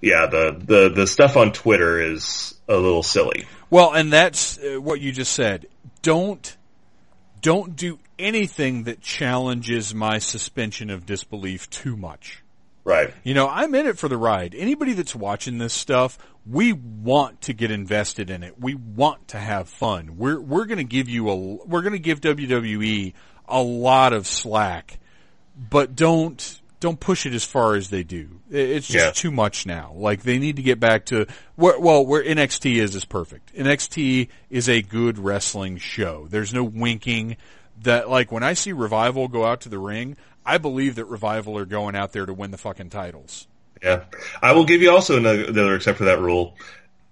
yeah, 0.00 0.26
the 0.26 0.56
the 0.58 0.88
the 0.90 1.06
stuff 1.06 1.36
on 1.36 1.52
Twitter 1.52 2.00
is 2.00 2.54
a 2.68 2.76
little 2.76 3.02
silly. 3.02 3.46
Well, 3.68 3.92
and 3.92 4.12
that's 4.12 4.58
uh, 4.58 4.80
what 4.80 5.00
you 5.00 5.12
just 5.12 5.32
said. 5.32 5.66
Don't 6.02 6.56
don't 7.40 7.76
do 7.76 7.98
anything 8.18 8.84
that 8.84 9.00
challenges 9.00 9.94
my 9.94 10.18
suspension 10.18 10.90
of 10.90 11.06
disbelief 11.06 11.68
too 11.70 11.96
much. 11.96 12.42
Right. 12.84 13.12
You 13.24 13.34
know, 13.34 13.48
I'm 13.48 13.74
in 13.74 13.86
it 13.86 13.98
for 13.98 14.08
the 14.08 14.16
ride. 14.16 14.54
Anybody 14.54 14.94
that's 14.94 15.14
watching 15.14 15.58
this 15.58 15.74
stuff, 15.74 16.18
we 16.46 16.72
want 16.72 17.42
to 17.42 17.52
get 17.52 17.70
invested 17.70 18.30
in 18.30 18.42
it. 18.42 18.58
We 18.58 18.74
want 18.74 19.28
to 19.28 19.38
have 19.38 19.68
fun. 19.68 20.16
We're 20.16 20.40
we're 20.40 20.64
going 20.64 20.78
to 20.78 20.84
give 20.84 21.08
you 21.08 21.28
a 21.28 21.36
we're 21.36 21.82
going 21.82 21.92
to 21.92 21.98
give 21.98 22.20
WWE 22.20 23.12
a 23.48 23.62
lot 23.62 24.12
of 24.12 24.26
slack, 24.26 24.98
but 25.56 25.94
don't 25.94 26.59
don't 26.80 26.98
push 26.98 27.26
it 27.26 27.34
as 27.34 27.44
far 27.44 27.74
as 27.74 27.90
they 27.90 28.02
do. 28.02 28.40
It's 28.50 28.88
just 28.88 29.04
yeah. 29.04 29.10
too 29.12 29.30
much 29.30 29.66
now. 29.66 29.92
Like 29.94 30.22
they 30.22 30.38
need 30.38 30.56
to 30.56 30.62
get 30.62 30.80
back 30.80 31.06
to 31.06 31.26
where 31.54 31.78
well 31.78 32.04
where 32.04 32.24
NXT 32.24 32.76
is 32.76 32.94
is 32.94 33.04
perfect. 33.04 33.54
NXT 33.54 34.28
is 34.48 34.68
a 34.68 34.82
good 34.82 35.18
wrestling 35.18 35.76
show. 35.76 36.26
There's 36.28 36.52
no 36.52 36.64
winking 36.64 37.36
that 37.82 38.08
like 38.08 38.32
when 38.32 38.42
I 38.42 38.54
see 38.54 38.72
Revival 38.72 39.28
go 39.28 39.44
out 39.44 39.60
to 39.62 39.68
the 39.68 39.78
ring, 39.78 40.16
I 40.44 40.58
believe 40.58 40.96
that 40.96 41.04
Revival 41.04 41.56
are 41.58 41.66
going 41.66 41.94
out 41.94 42.12
there 42.12 42.26
to 42.26 42.32
win 42.32 42.50
the 42.50 42.58
fucking 42.58 42.90
titles. 42.90 43.46
Yeah. 43.82 44.04
I 44.42 44.52
will 44.52 44.64
give 44.64 44.82
you 44.82 44.90
also 44.90 45.16
another, 45.16 45.44
another 45.44 45.74
except 45.74 45.98
for 45.98 46.04
that 46.04 46.20
rule 46.20 46.56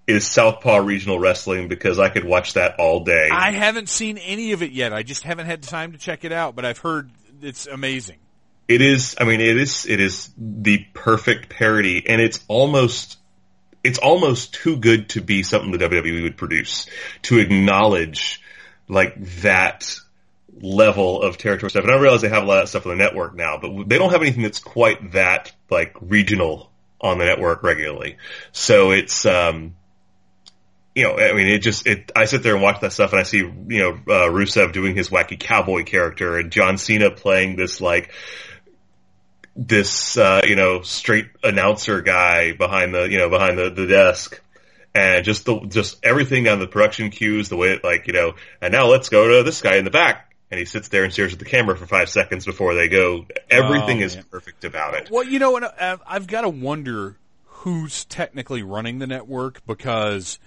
is 0.07 0.27
Southpaw 0.27 0.79
Regional 0.79 1.19
Wrestling 1.19 1.69
because 1.69 1.99
I 1.99 2.09
could 2.09 2.25
watch 2.25 2.55
that 2.55 2.77
all 2.79 3.05
day. 3.05 3.29
I 3.31 3.53
haven't 3.53 3.91
seen 3.91 4.17
any 4.17 4.53
of 4.53 4.63
it 4.63 4.73
yet. 4.73 4.95
I 4.95 5.03
just 5.03 5.23
haven't 5.23 5.47
had 5.47 5.63
time 5.63 5.93
to 5.93 5.99
check 5.99 6.25
it 6.25 6.33
out, 6.33 6.57
but 6.57 6.65
I've 6.65 6.79
heard 6.79 7.11
it's 7.43 7.67
amazing. 7.67 8.17
It 8.69 8.83
is, 8.83 9.17
I 9.19 9.25
mean, 9.25 9.41
it 9.41 9.57
is, 9.57 9.87
it 9.87 9.99
is 9.99 10.31
the 10.37 10.85
perfect 10.93 11.49
parody 11.49 12.07
and 12.07 12.21
it's 12.21 12.45
almost, 12.49 13.19
it's 13.83 13.99
almost 13.99 14.53
too 14.53 14.77
good 14.77 15.09
to 15.11 15.23
be 15.23 15.43
something 15.43 15.71
the 15.71 15.79
WWE 15.79 16.23
would 16.23 16.37
produce 16.37 16.87
to 17.23 17.39
acknowledge 17.39 18.43
like 18.87 19.19
that 19.43 19.99
level 20.61 21.23
of 21.23 21.39
territory 21.39 21.71
stuff. 21.71 21.85
And 21.85 21.93
I 21.93 21.99
realize 21.99 22.21
they 22.21 22.29
have 22.29 22.43
a 22.43 22.47
lot 22.47 22.63
of 22.63 22.69
stuff 22.69 22.85
on 22.85 22.97
the 22.97 23.03
network 23.03 23.35
now, 23.35 23.59
but 23.59 23.89
they 23.89 23.97
don't 23.97 24.11
have 24.11 24.23
anything 24.23 24.43
that's 24.43 24.59
quite 24.59 25.13
that 25.13 25.53
like 25.71 25.97
regional 26.01 26.71
on 27.01 27.19
the 27.19 27.25
network 27.25 27.63
regularly. 27.63 28.17
So 28.53 28.91
it's, 28.91 29.25
um, 29.25 29.77
you 30.95 31.05
know, 31.05 31.17
I 31.17 31.33
mean, 31.33 31.47
it 31.47 31.61
just, 31.61 31.87
it, 31.87 32.11
I 32.17 32.25
sit 32.25 32.43
there 32.43 32.55
and 32.55 32.63
watch 32.63 32.81
that 32.81 32.93
stuff 32.93 33.13
and 33.13 33.21
I 33.21 33.23
see, 33.23 33.39
you 33.39 33.79
know, 33.79 33.93
uh, 33.93 34.29
Rusev 34.29 34.73
doing 34.73 34.97
his 34.97 35.11
wacky 35.11 35.39
cowboy 35.39 35.85
character 35.85 36.37
and 36.37 36.51
John 36.51 36.77
Cena 36.77 37.11
playing 37.11 37.57
this 37.57 37.81
like, 37.81 38.13
this, 39.59 40.17
uh, 40.17 40.41
you 40.45 40.57
know, 40.57 40.83
straight 40.83 41.27
announcer 41.43 42.01
guy 42.01 42.53
behind 42.53 42.95
the, 42.95 43.11
you 43.11 43.19
know, 43.19 43.29
behind 43.29 43.59
the, 43.59 43.71
the 43.71 43.87
desk 43.87 44.41
and 44.95 45.25
just 45.25 45.45
the 45.45 45.61
just 45.67 46.03
everything 46.05 46.49
on 46.49 46.61
the 46.61 46.67
production 46.67 47.11
cues, 47.11 47.49
the 47.49 47.57
way 47.57 47.73
it 47.73 47.85
like 47.85 48.07
you 48.07 48.13
know, 48.13 48.35
and 48.63 48.73
now 48.73 48.87
let's 48.87 49.09
go 49.09 49.37
to 49.37 49.43
this 49.43 49.61
guy 49.61 49.77
in 49.77 49.85
the 49.85 49.91
back 49.91 50.29
and 50.51 50.59
he 50.59 50.65
sits 50.65 50.89
there 50.89 51.05
and 51.05 51.13
stares 51.13 51.33
at 51.33 51.39
the 51.39 51.45
camera 51.45 51.77
for 51.77 51.87
five 51.87 52.09
seconds 52.09 52.47
before 52.47 52.75
they 52.75 52.89
go. 52.89 53.27
Everything 53.51 54.03
oh, 54.03 54.07
is 54.07 54.17
perfect 54.17 54.65
about 54.65 54.95
it. 54.95 55.11
Well, 55.11 55.25
you 55.25 55.39
know 55.39 55.51
what? 55.51 55.75
I've 55.81 56.27
got 56.27 56.43
to 56.43 56.49
wonder 56.49 57.17
who's 57.45 58.05
technically 58.05 58.63
running 58.63 58.99
the 58.99 59.07
network 59.07 59.67
because, 59.67 60.39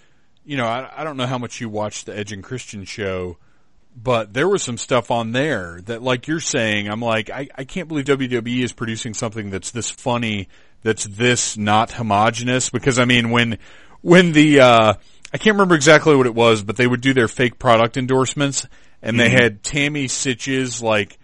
you 0.44 0.58
know, 0.58 0.66
I, 0.66 0.90
I 0.96 1.04
don't 1.04 1.18
know 1.18 1.28
how 1.28 1.38
much 1.38 1.62
you 1.62 1.70
watch 1.70 2.06
the 2.06 2.18
Edge 2.18 2.32
and 2.32 2.44
Christian 2.44 2.84
show, 2.84 3.38
but 3.96 4.34
there 4.34 4.48
was 4.48 4.64
some 4.64 4.78
stuff 4.78 5.12
on 5.12 5.32
there 5.32 5.82
that, 5.86 6.02
like 6.02 6.28
you're 6.28 6.40
saying, 6.40 6.88
I'm 6.88 7.02
like, 7.02 7.30
I, 7.30 7.48
I 7.56 7.64
can't 7.66 7.88
believe 7.88 8.06
WWE 8.06 8.64
is 8.64 8.74
producing 8.74 9.14
something 9.14 9.50
that's 9.50 9.72
this 9.72 9.90
funny, 9.90 10.48
that's 10.82 11.06
this 11.06 11.58
not 11.58 11.92
homogenous. 11.92 12.70
Because 12.70 13.00
I 13.00 13.06
mean, 13.06 13.32
when 13.32 13.58
when 14.02 14.32
the 14.32 14.62
uh, 14.62 14.94
I 15.34 15.38
can't 15.38 15.56
remember 15.56 15.76
exactly 15.76 16.16
what 16.16 16.26
it 16.26 16.36
was, 16.36 16.62
but 16.62 16.78
they 16.78 16.88
would 16.88 17.02
do 17.02 17.14
their 17.14 17.28
fake 17.28 17.60
product 17.60 17.98
endorsements 17.98 18.66
and 19.02 19.20
they 19.20 19.28
mm-hmm. 19.28 19.38
had 19.38 19.64
Tammy 19.64 20.08
Sytch's 20.08 20.82
like 20.82 21.18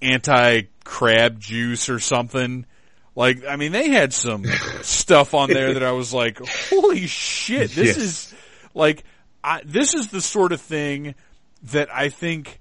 anti 0.00 0.62
crab 0.84 1.40
juice 1.40 1.88
or 1.88 1.98
something. 1.98 2.66
Like, 3.14 3.46
I 3.46 3.56
mean, 3.56 3.72
they 3.72 3.88
had 3.88 4.12
some 4.12 4.44
stuff 4.82 5.34
on 5.34 5.48
there 5.48 5.74
that 5.74 5.82
I 5.82 5.92
was 5.92 6.12
like, 6.12 6.38
holy 6.68 7.06
shit, 7.06 7.70
this 7.70 7.96
yes. 7.96 7.96
is 7.96 8.34
like, 8.74 9.04
I, 9.42 9.62
this 9.64 9.94
is 9.94 10.08
the 10.08 10.20
sort 10.20 10.52
of 10.52 10.60
thing 10.60 11.14
that 11.62 11.92
I 11.92 12.08
think 12.08 12.60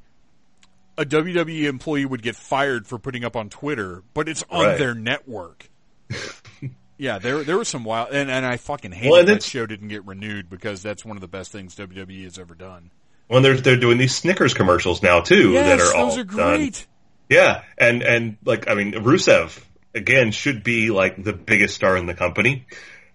a 0.97 1.05
WWE 1.05 1.65
employee 1.65 2.05
would 2.05 2.21
get 2.21 2.35
fired 2.35 2.87
for 2.87 2.97
putting 2.97 3.23
up 3.23 3.35
on 3.35 3.49
Twitter, 3.49 4.03
but 4.13 4.29
it's 4.29 4.43
on 4.49 4.65
right. 4.65 4.77
their 4.77 4.95
network. 4.95 5.69
yeah, 6.97 7.19
there 7.19 7.43
there 7.43 7.57
was 7.57 7.67
some 7.67 7.83
wild, 7.83 8.09
and, 8.11 8.29
and 8.29 8.45
I 8.45 8.57
fucking 8.57 8.91
hate 8.91 9.11
well, 9.11 9.25
that 9.25 9.43
show 9.43 9.65
didn't 9.65 9.89
get 9.89 10.05
renewed 10.05 10.49
because 10.49 10.81
that's 10.81 11.03
one 11.03 11.17
of 11.17 11.21
the 11.21 11.27
best 11.27 11.51
things 11.51 11.75
WWE 11.75 12.23
has 12.23 12.39
ever 12.39 12.55
done. 12.55 12.91
When 13.27 13.43
they're 13.43 13.57
they're 13.57 13.77
doing 13.77 13.97
these 13.97 14.15
Snickers 14.15 14.53
commercials 14.53 15.01
now 15.01 15.21
too 15.21 15.51
yes, 15.51 15.79
that 15.79 15.87
are 15.87 15.97
all 15.97 16.17
are 16.17 16.23
great. 16.23 16.73
Done. 16.73 16.83
Yeah, 17.29 17.63
and 17.77 18.03
and 18.03 18.37
like 18.45 18.69
I 18.69 18.75
mean 18.75 18.93
Rusev 18.93 19.59
again 19.93 20.31
should 20.31 20.63
be 20.63 20.91
like 20.91 21.21
the 21.21 21.33
biggest 21.33 21.75
star 21.75 21.97
in 21.97 22.05
the 22.05 22.13
company 22.13 22.67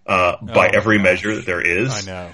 uh, 0.06 0.36
by 0.42 0.68
oh, 0.68 0.76
every 0.76 0.98
measure 0.98 1.36
that 1.36 1.46
there 1.46 1.60
is. 1.60 2.08
I 2.08 2.10
know 2.10 2.30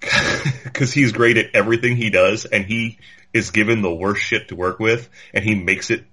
because 0.64 0.92
he's 0.92 1.12
great 1.12 1.36
at 1.36 1.54
everything 1.54 1.96
he 1.96 2.10
does, 2.10 2.44
and 2.44 2.64
he 2.64 2.98
is 3.32 3.50
given 3.50 3.82
the 3.82 3.94
worst 3.94 4.22
shit 4.22 4.48
to 4.48 4.56
work 4.56 4.80
with, 4.80 5.08
and 5.32 5.44
he 5.44 5.54
makes 5.54 5.90
it 5.90 6.04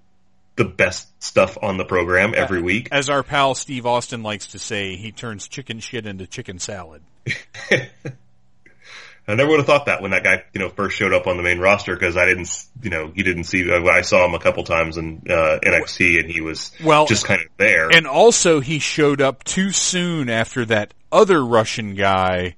the 0.55 0.65
best 0.65 1.07
stuff 1.23 1.57
on 1.61 1.77
the 1.77 1.85
program 1.85 2.33
every 2.35 2.61
week. 2.61 2.89
As 2.91 3.09
our 3.09 3.23
pal 3.23 3.55
Steve 3.55 3.85
Austin 3.85 4.23
likes 4.23 4.47
to 4.47 4.59
say, 4.59 4.95
he 4.95 5.11
turns 5.11 5.47
chicken 5.47 5.79
shit 5.79 6.05
into 6.05 6.27
chicken 6.27 6.59
salad. 6.59 7.01
I 9.29 9.35
never 9.35 9.49
would 9.49 9.59
have 9.59 9.65
thought 9.65 9.87
that 9.87 10.01
when 10.01 10.11
that 10.11 10.23
guy, 10.23 10.45
you 10.53 10.59
know, 10.59 10.69
first 10.69 10.95
showed 10.95 11.13
up 11.13 11.27
on 11.27 11.35
the 11.35 11.43
main 11.43 11.59
roster 11.59 11.93
because 11.93 12.15
I 12.15 12.25
didn't, 12.25 12.49
you 12.81 12.89
know, 12.89 13.11
you 13.13 13.25
didn't 13.25 13.43
see. 13.43 13.69
I 13.69 14.01
saw 14.01 14.25
him 14.25 14.33
a 14.33 14.39
couple 14.39 14.63
times 14.63 14.95
in 14.95 15.23
uh, 15.29 15.59
NXT, 15.61 16.21
and 16.21 16.31
he 16.31 16.39
was 16.39 16.71
well, 16.81 17.07
just 17.07 17.25
kind 17.25 17.41
of 17.41 17.47
there. 17.57 17.89
And 17.93 18.07
also, 18.07 18.61
he 18.61 18.79
showed 18.79 19.19
up 19.19 19.43
too 19.43 19.71
soon 19.71 20.29
after 20.29 20.63
that 20.65 20.93
other 21.11 21.43
Russian 21.45 21.95
guy, 21.95 22.55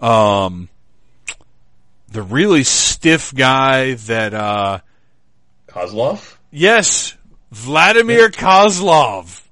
um, 0.00 0.68
the 2.08 2.22
really 2.22 2.64
stiff 2.64 3.34
guy 3.34 3.94
that 3.94 4.34
uh, 4.34 4.80
Kozlov. 5.68 6.36
Yes, 6.50 7.16
Vladimir 7.50 8.28
Kozlov. 8.30 9.42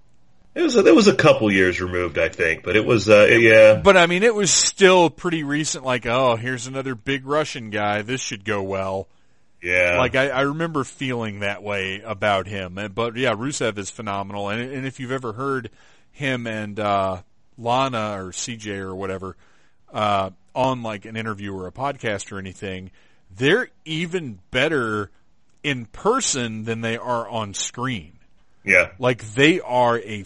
It 0.55 0.63
was 0.63 0.75
a, 0.75 0.85
it 0.85 0.95
was 0.95 1.07
a 1.07 1.15
couple 1.15 1.53
years 1.53 1.81
removed, 1.81 2.19
I 2.19 2.29
think, 2.31 2.65
but 2.65 2.75
it 2.75 2.85
was 2.85 3.09
uh, 3.09 3.27
yeah. 3.31 3.75
But 3.77 3.97
I 3.97 4.07
mean, 4.07 4.25
it 4.25 4.35
was 4.35 4.51
still 4.51 5.09
pretty 5.09 5.45
recent. 5.45 5.85
Like, 5.85 6.05
oh, 6.07 6.35
here's 6.35 6.67
another 6.67 6.97
big 6.97 7.27
Russian 7.27 7.71
guy. 7.71 8.03
This 8.03 8.21
should 8.21 8.45
go 8.45 8.63
well. 8.63 9.07
Yeah. 9.63 9.99
Like 9.99 10.17
I, 10.17 10.29
I 10.31 10.41
remember 10.43 10.85
feeling 10.85 11.41
that 11.41 11.63
way 11.63 12.01
about 12.01 12.47
him. 12.47 12.79
But 12.95 13.17
yeah, 13.17 13.35
Rusev 13.35 13.79
is 13.79 13.91
phenomenal. 13.91 14.49
And, 14.49 14.61
and 14.73 14.87
if 14.87 14.99
you've 15.01 15.13
ever 15.13 15.33
heard 15.33 15.71
him 16.11 16.47
and 16.47 16.79
uh, 16.79 17.23
Lana 17.57 18.17
or 18.19 18.31
CJ 18.31 18.79
or 18.79 18.95
whatever 18.95 19.37
uh, 19.93 20.31
on 20.55 20.83
like 20.83 21.05
an 21.05 21.17
interview 21.17 21.55
or 21.55 21.67
a 21.67 21.73
podcast 21.73 22.33
or 22.33 22.39
anything, 22.39 22.91
they're 23.35 23.69
even 23.85 24.39
better 24.51 25.11
in 25.63 25.87
person 25.87 26.65
than 26.65 26.81
they 26.81 26.97
are 26.97 27.29
on 27.29 27.55
screen. 27.55 28.19
Yeah. 28.65 28.91
Like 28.99 29.35
they 29.35 29.61
are 29.61 29.99
a 29.99 30.25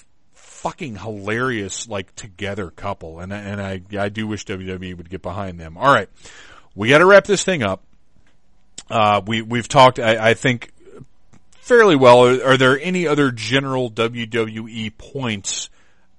fucking 0.63 0.97
hilarious 0.97 1.89
like 1.89 2.15
together 2.15 2.71
couple, 2.71 3.19
and 3.19 3.33
and 3.33 3.61
I 3.61 3.83
I 3.99 4.09
do 4.09 4.27
wish 4.27 4.45
WWE 4.45 4.97
would 4.97 5.11
get 5.11 5.23
behind 5.23 5.59
them. 5.59 5.77
All 5.77 5.93
right, 5.93 6.09
we 6.75 6.89
got 6.89 6.99
to 6.99 7.07
wrap 7.07 7.25
this 7.25 7.43
thing 7.43 7.63
up. 7.63 7.83
Uh, 8.89 9.21
we 9.27 9.43
we've 9.43 9.69
talked, 9.69 9.99
I, 9.99 10.31
I 10.31 10.35
think, 10.35 10.71
fairly 11.51 11.97
well. 11.97 12.27
Are, 12.27 12.45
are, 12.45 12.57
there 12.57 12.79
any 12.79 13.07
other 13.07 13.33
general 13.33 13.91
WWE 13.91 14.97
points 14.97 15.69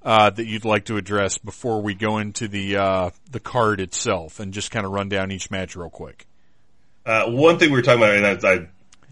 uh, 0.04 0.30
that 0.30 0.46
you'd 0.46 0.66
like 0.66 0.86
to 0.86 0.98
address 0.98 1.38
before 1.38 1.82
we 1.82 1.94
go 1.94 2.18
into 2.18 2.48
the 2.48 2.78
uh, 2.78 3.10
the 3.32 3.40
card 3.40 3.80
itself 3.80 4.40
and 4.40 4.54
just 4.54 4.72
kind 4.72 4.86
of 4.86 4.92
run 4.92 5.10
down 5.10 5.32
each 5.32 5.50
match 5.50 5.76
real 5.76 5.90
quick? 5.90 6.28
Uh, 7.06 7.26
one 7.28 7.58
thing 7.58 7.70
we 7.70 7.78
were 7.78 7.82
talking 7.82 8.02
about, 8.02 8.16
and 8.16 8.26
I, 8.26 8.50
I 8.50 8.68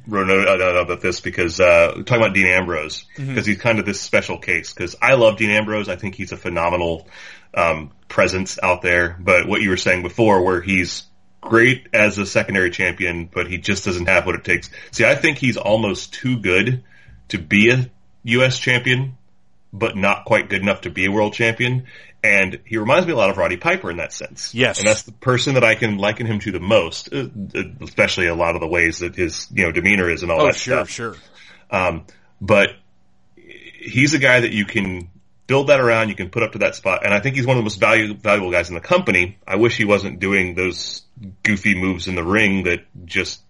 wrote 0.07 0.29
a 0.29 0.57
note 0.57 0.81
about 0.81 1.01
this 1.01 1.19
because 1.19 1.59
uh, 1.59 1.91
talking 2.05 2.23
about 2.23 2.33
Dean 2.33 2.47
Ambrose 2.47 3.05
because 3.15 3.27
mm-hmm. 3.27 3.41
he's 3.41 3.57
kind 3.57 3.79
of 3.79 3.85
this 3.85 3.99
special 4.01 4.37
case. 4.37 4.73
Because 4.73 4.95
I 5.01 5.15
love 5.15 5.37
Dean 5.37 5.51
Ambrose, 5.51 5.89
I 5.89 5.95
think 5.95 6.15
he's 6.15 6.31
a 6.31 6.37
phenomenal 6.37 7.07
um, 7.53 7.91
presence 8.07 8.59
out 8.61 8.81
there. 8.81 9.17
But 9.19 9.47
what 9.47 9.61
you 9.61 9.69
were 9.69 9.77
saying 9.77 10.03
before, 10.03 10.43
where 10.43 10.61
he's 10.61 11.03
great 11.41 11.87
as 11.93 12.17
a 12.17 12.25
secondary 12.25 12.71
champion, 12.71 13.25
but 13.25 13.47
he 13.47 13.57
just 13.57 13.85
doesn't 13.85 14.07
have 14.07 14.25
what 14.25 14.35
it 14.35 14.43
takes. 14.43 14.69
See, 14.91 15.05
I 15.05 15.15
think 15.15 15.37
he's 15.37 15.57
almost 15.57 16.13
too 16.13 16.39
good 16.39 16.83
to 17.29 17.37
be 17.39 17.71
a 17.71 17.89
U.S. 18.23 18.59
champion, 18.59 19.17
but 19.73 19.95
not 19.95 20.25
quite 20.25 20.49
good 20.49 20.61
enough 20.61 20.81
to 20.81 20.89
be 20.89 21.05
a 21.05 21.11
world 21.11 21.33
champion. 21.33 21.87
And 22.23 22.59
he 22.65 22.77
reminds 22.77 23.07
me 23.07 23.13
a 23.13 23.15
lot 23.15 23.29
of 23.31 23.37
Roddy 23.37 23.57
Piper 23.57 23.89
in 23.89 23.97
that 23.97 24.13
sense. 24.13 24.53
Yes. 24.53 24.77
And 24.77 24.87
that's 24.87 25.03
the 25.03 25.11
person 25.11 25.55
that 25.55 25.63
I 25.63 25.75
can 25.75 25.97
liken 25.97 26.27
him 26.27 26.39
to 26.41 26.51
the 26.51 26.59
most, 26.59 27.11
uh, 27.11 27.27
especially 27.81 28.27
a 28.27 28.35
lot 28.35 28.55
of 28.55 28.61
the 28.61 28.67
ways 28.67 28.99
that 28.99 29.15
his, 29.15 29.47
you 29.51 29.65
know, 29.65 29.71
demeanor 29.71 30.09
is 30.09 30.21
and 30.21 30.31
all 30.31 30.41
oh, 30.41 30.45
that 30.45 30.55
sure, 30.55 30.75
stuff. 30.77 30.89
Sure, 30.89 31.13
sure. 31.15 31.23
Um, 31.71 32.05
but 32.39 32.69
he's 33.45 34.13
a 34.13 34.19
guy 34.19 34.41
that 34.41 34.51
you 34.51 34.65
can 34.65 35.09
build 35.47 35.67
that 35.67 35.79
around, 35.79 36.09
you 36.09 36.15
can 36.15 36.29
put 36.29 36.43
up 36.43 36.53
to 36.53 36.59
that 36.59 36.75
spot. 36.75 37.03
And 37.03 37.13
I 37.13 37.19
think 37.19 37.35
he's 37.35 37.45
one 37.45 37.57
of 37.57 37.61
the 37.61 37.65
most 37.65 37.79
valuable, 37.79 38.15
valuable 38.15 38.51
guys 38.51 38.69
in 38.69 38.75
the 38.75 38.81
company. 38.81 39.37
I 39.45 39.55
wish 39.55 39.75
he 39.75 39.85
wasn't 39.85 40.19
doing 40.19 40.53
those 40.53 41.01
goofy 41.43 41.75
moves 41.75 42.07
in 42.07 42.15
the 42.15 42.23
ring 42.23 42.63
that 42.63 42.85
just 43.05 43.41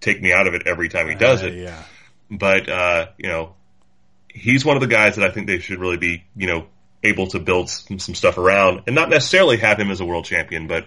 take 0.00 0.20
me 0.20 0.32
out 0.32 0.46
of 0.46 0.54
it 0.54 0.66
every 0.66 0.88
time 0.88 1.08
he 1.08 1.14
does 1.14 1.42
uh, 1.42 1.46
it. 1.46 1.54
Yeah. 1.54 1.82
But, 2.30 2.68
uh, 2.68 3.06
you 3.18 3.28
know, 3.28 3.54
he's 4.36 4.64
one 4.64 4.76
of 4.76 4.80
the 4.80 4.86
guys 4.88 5.16
that 5.16 5.24
I 5.24 5.30
think 5.30 5.46
they 5.46 5.58
should 5.58 5.78
really 5.78 5.96
be, 5.96 6.24
you 6.36 6.46
know, 6.46 6.66
able 7.02 7.26
to 7.28 7.38
build 7.38 7.70
some, 7.70 7.98
some 7.98 8.14
stuff 8.14 8.38
around 8.38 8.82
and 8.86 8.94
not 8.94 9.08
necessarily 9.08 9.56
have 9.58 9.78
him 9.78 9.90
as 9.90 10.00
a 10.00 10.04
world 10.04 10.24
champion, 10.24 10.66
but 10.66 10.86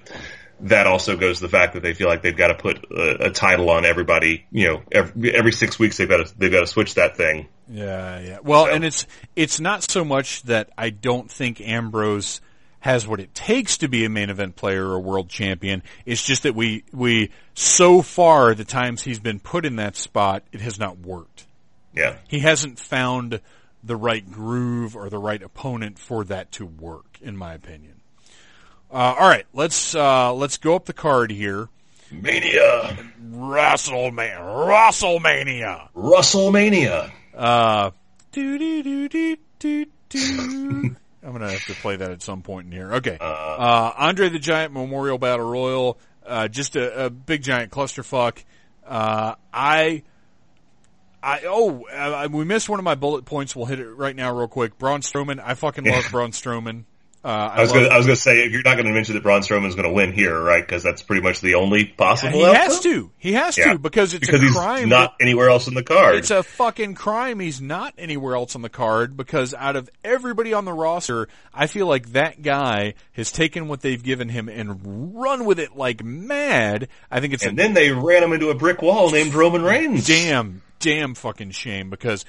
that 0.62 0.88
also 0.88 1.16
goes 1.16 1.38
to 1.38 1.44
the 1.44 1.50
fact 1.50 1.74
that 1.74 1.84
they 1.84 1.94
feel 1.94 2.08
like 2.08 2.22
they've 2.22 2.36
got 2.36 2.48
to 2.48 2.56
put 2.56 2.86
a, 2.92 3.28
a 3.28 3.30
title 3.30 3.70
on 3.70 3.86
everybody. 3.86 4.46
You 4.52 4.68
know, 4.68 4.82
every, 4.92 5.34
every, 5.34 5.52
six 5.52 5.80
weeks 5.80 5.98
they've 5.98 6.10
got 6.10 6.28
to 6.28 6.38
they've 6.38 6.52
got 6.52 6.62
to 6.62 6.68
switch 6.68 6.96
that 6.96 7.16
thing. 7.16 7.48
Yeah, 7.70 8.20
yeah. 8.20 8.38
Well, 8.44 8.66
so. 8.66 8.72
and 8.72 8.84
it's 8.84 9.08
it's 9.36 9.60
not 9.60 9.90
so 9.90 10.04
much 10.04 10.44
that 10.44 10.70
I 10.78 10.90
don't 10.90 11.32
think 11.32 11.62
Ambrose 11.62 12.42
has 12.82 13.08
what 13.08 13.20
it 13.20 13.34
takes 13.34 13.78
to 13.80 13.88
be 13.88 14.06
a 14.06 14.10
main 14.10 14.30
event 14.30 14.56
player 14.56 14.86
or 14.88 14.96
a 14.96 15.00
world 15.00 15.30
champion. 15.30 15.84
It's 16.06 16.24
just 16.24 16.44
that 16.44 16.56
we 16.56 16.84
we 16.92 17.32
so 17.54 18.02
far 18.02 18.54
the 18.54 18.66
times 18.66 19.04
he's 19.04 19.20
been 19.20 19.40
put 19.40 19.66
in 19.66 19.78
that 19.78 19.96
spot, 19.96 20.44
it 20.52 20.62
has 20.62 20.78
not 20.78 20.98
worked. 21.00 21.46
Yeah, 21.94 22.18
he 22.28 22.40
hasn't 22.40 22.80
found 22.80 23.42
the 23.84 23.96
right 23.96 24.30
groove 24.30 24.96
or 24.96 25.10
the 25.10 25.18
right 25.18 25.42
opponent 25.42 26.00
for 26.00 26.24
that 26.26 26.52
to 26.54 26.66
work, 26.66 27.18
in 27.22 27.38
my 27.38 27.54
opinion. 27.54 28.02
Uh, 28.92 29.16
all 29.20 29.30
right, 29.30 29.46
let's 29.54 29.94
uh, 29.94 30.34
let's 30.34 30.58
go 30.58 30.76
up 30.76 30.86
the 30.86 30.94
card 30.94 31.32
here. 31.32 31.70
Mania, 32.12 32.98
WrestleMania, 33.24 34.40
WrestleMania, 34.40 35.90
WrestleMania. 35.96 37.12
Uh, 37.36 37.92
do 38.32 38.58
do 38.58 38.84
do 38.84 39.10
do 39.10 39.36
do 39.60 39.86
do. 40.10 40.96
I'm 41.24 41.34
gonna 41.34 41.52
have 41.52 41.66
to 41.66 41.74
play 41.76 41.98
that 41.98 42.12
at 42.12 42.24
some 42.24 42.42
point 42.42 42.68
in 42.68 42.72
here. 42.72 42.94
Okay, 42.96 43.18
uh, 43.20 43.24
uh 43.24 43.94
Andre 43.98 44.30
the 44.30 44.40
Giant 44.40 44.74
Memorial 44.74 45.20
Battle 45.20 45.50
Royal, 45.50 46.00
uh, 46.26 46.48
just 46.48 46.76
a, 46.76 47.06
a, 47.06 47.10
big 47.12 47.44
giant 47.44 47.72
clusterfuck. 47.72 48.44
Uh, 48.88 49.36
I 49.54 50.04
I 51.22 51.42
oh 51.46 51.86
uh, 51.86 52.28
we 52.32 52.46
missed 52.46 52.70
one 52.70 52.80
of 52.80 52.86
my 52.86 52.96
bullet 52.96 53.26
points. 53.26 53.56
We'll 53.56 53.66
hit 53.66 53.80
it 53.80 53.90
right 53.90 54.16
now, 54.16 54.36
real 54.36 54.48
quick. 54.48 54.78
Braun 54.78 55.02
Strowman. 55.02 55.42
I 55.44 55.54
fucking 55.54 55.84
love 55.84 56.06
Braun 56.12 56.32
Strowman. 56.32 56.86
Uh, 57.22 57.28
I, 57.28 57.58
I, 57.58 57.62
was 57.62 57.74
gonna, 57.74 57.88
I 57.88 57.98
was 57.98 58.06
gonna 58.06 58.16
say 58.16 58.48
you're 58.48 58.62
not 58.62 58.78
gonna 58.78 58.94
mention 58.94 59.16
that 59.16 59.24
Braun 59.24 59.42
Strowman's 59.42 59.76
gonna 59.76 59.92
win 59.92 60.14
here, 60.14 60.40
right? 60.40 60.66
Because 60.66 60.84
that's 60.84 61.02
pretty 61.02 61.22
much 61.22 61.42
the 61.42 61.56
only 61.56 61.84
possible. 61.84 62.40
He 62.40 62.46
outcome? 62.46 62.56
has 62.56 62.80
to. 62.80 63.12
He 63.18 63.34
has 63.34 63.58
yeah. 63.58 63.74
to 63.74 63.80
because 63.80 64.14
it's 64.14 64.26
because 64.26 64.42
a 64.42 64.54
crime. 64.54 64.80
He's 64.84 64.88
not 64.88 65.16
anywhere 65.20 65.50
else 65.50 65.68
in 65.68 65.74
the 65.74 65.84
card. 65.84 66.16
It's 66.16 66.32
a 66.32 66.44
fucking 66.44 66.96
crime. 66.96 67.42
He's 67.42 67.60
not 67.60 67.94
anywhere 67.98 68.36
else 68.36 68.56
on 68.56 68.62
the 68.62 68.70
card 68.70 69.18
because 69.18 69.54
out 69.54 69.76
of 69.76 69.90
everybody 70.02 70.54
on 70.54 70.64
the 70.64 70.72
roster, 70.72 71.28
I 71.54 71.68
feel 71.68 71.88
like 71.88 72.14
that 72.14 72.42
guy 72.42 72.94
has 73.12 73.34
taken 73.34 73.68
what 73.68 73.82
they've 73.82 74.02
given 74.02 74.30
him 74.30 74.48
and 74.48 75.14
run 75.20 75.44
with 75.44 75.60
it 75.60 75.76
like 75.76 76.02
mad. 76.02 76.88
I 77.12 77.20
think 77.20 77.34
it's 77.34 77.44
and 77.44 77.60
a, 77.60 77.62
then 77.62 77.74
they 77.74 77.92
ran 77.92 78.24
him 78.24 78.32
into 78.32 78.50
a 78.50 78.56
brick 78.56 78.82
wall 78.82 79.12
named 79.12 79.34
Roman 79.34 79.62
Reigns. 79.62 80.08
Damn, 80.08 80.62
damn 80.80 81.16
fucking 81.16 81.52
shame 81.52 81.90
because 81.90 82.24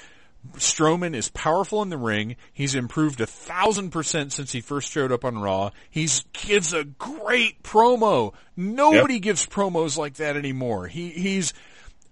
Strowman 0.54 1.14
is 1.14 1.28
powerful 1.28 1.82
in 1.82 1.90
the 1.90 1.98
ring. 1.98 2.36
He's 2.52 2.74
improved 2.74 3.20
a 3.20 3.26
thousand 3.26 3.90
percent 3.90 4.32
since 4.32 4.52
he 4.52 4.60
first 4.60 4.90
showed 4.90 5.12
up 5.12 5.24
on 5.24 5.38
Raw. 5.38 5.70
He 5.90 6.08
gives 6.32 6.72
a 6.72 6.84
great 6.84 7.62
promo. 7.62 8.32
Nobody 8.56 9.14
yep. 9.14 9.22
gives 9.22 9.46
promos 9.46 9.98
like 9.98 10.14
that 10.14 10.36
anymore. 10.36 10.86
He 10.86 11.10
he's 11.10 11.52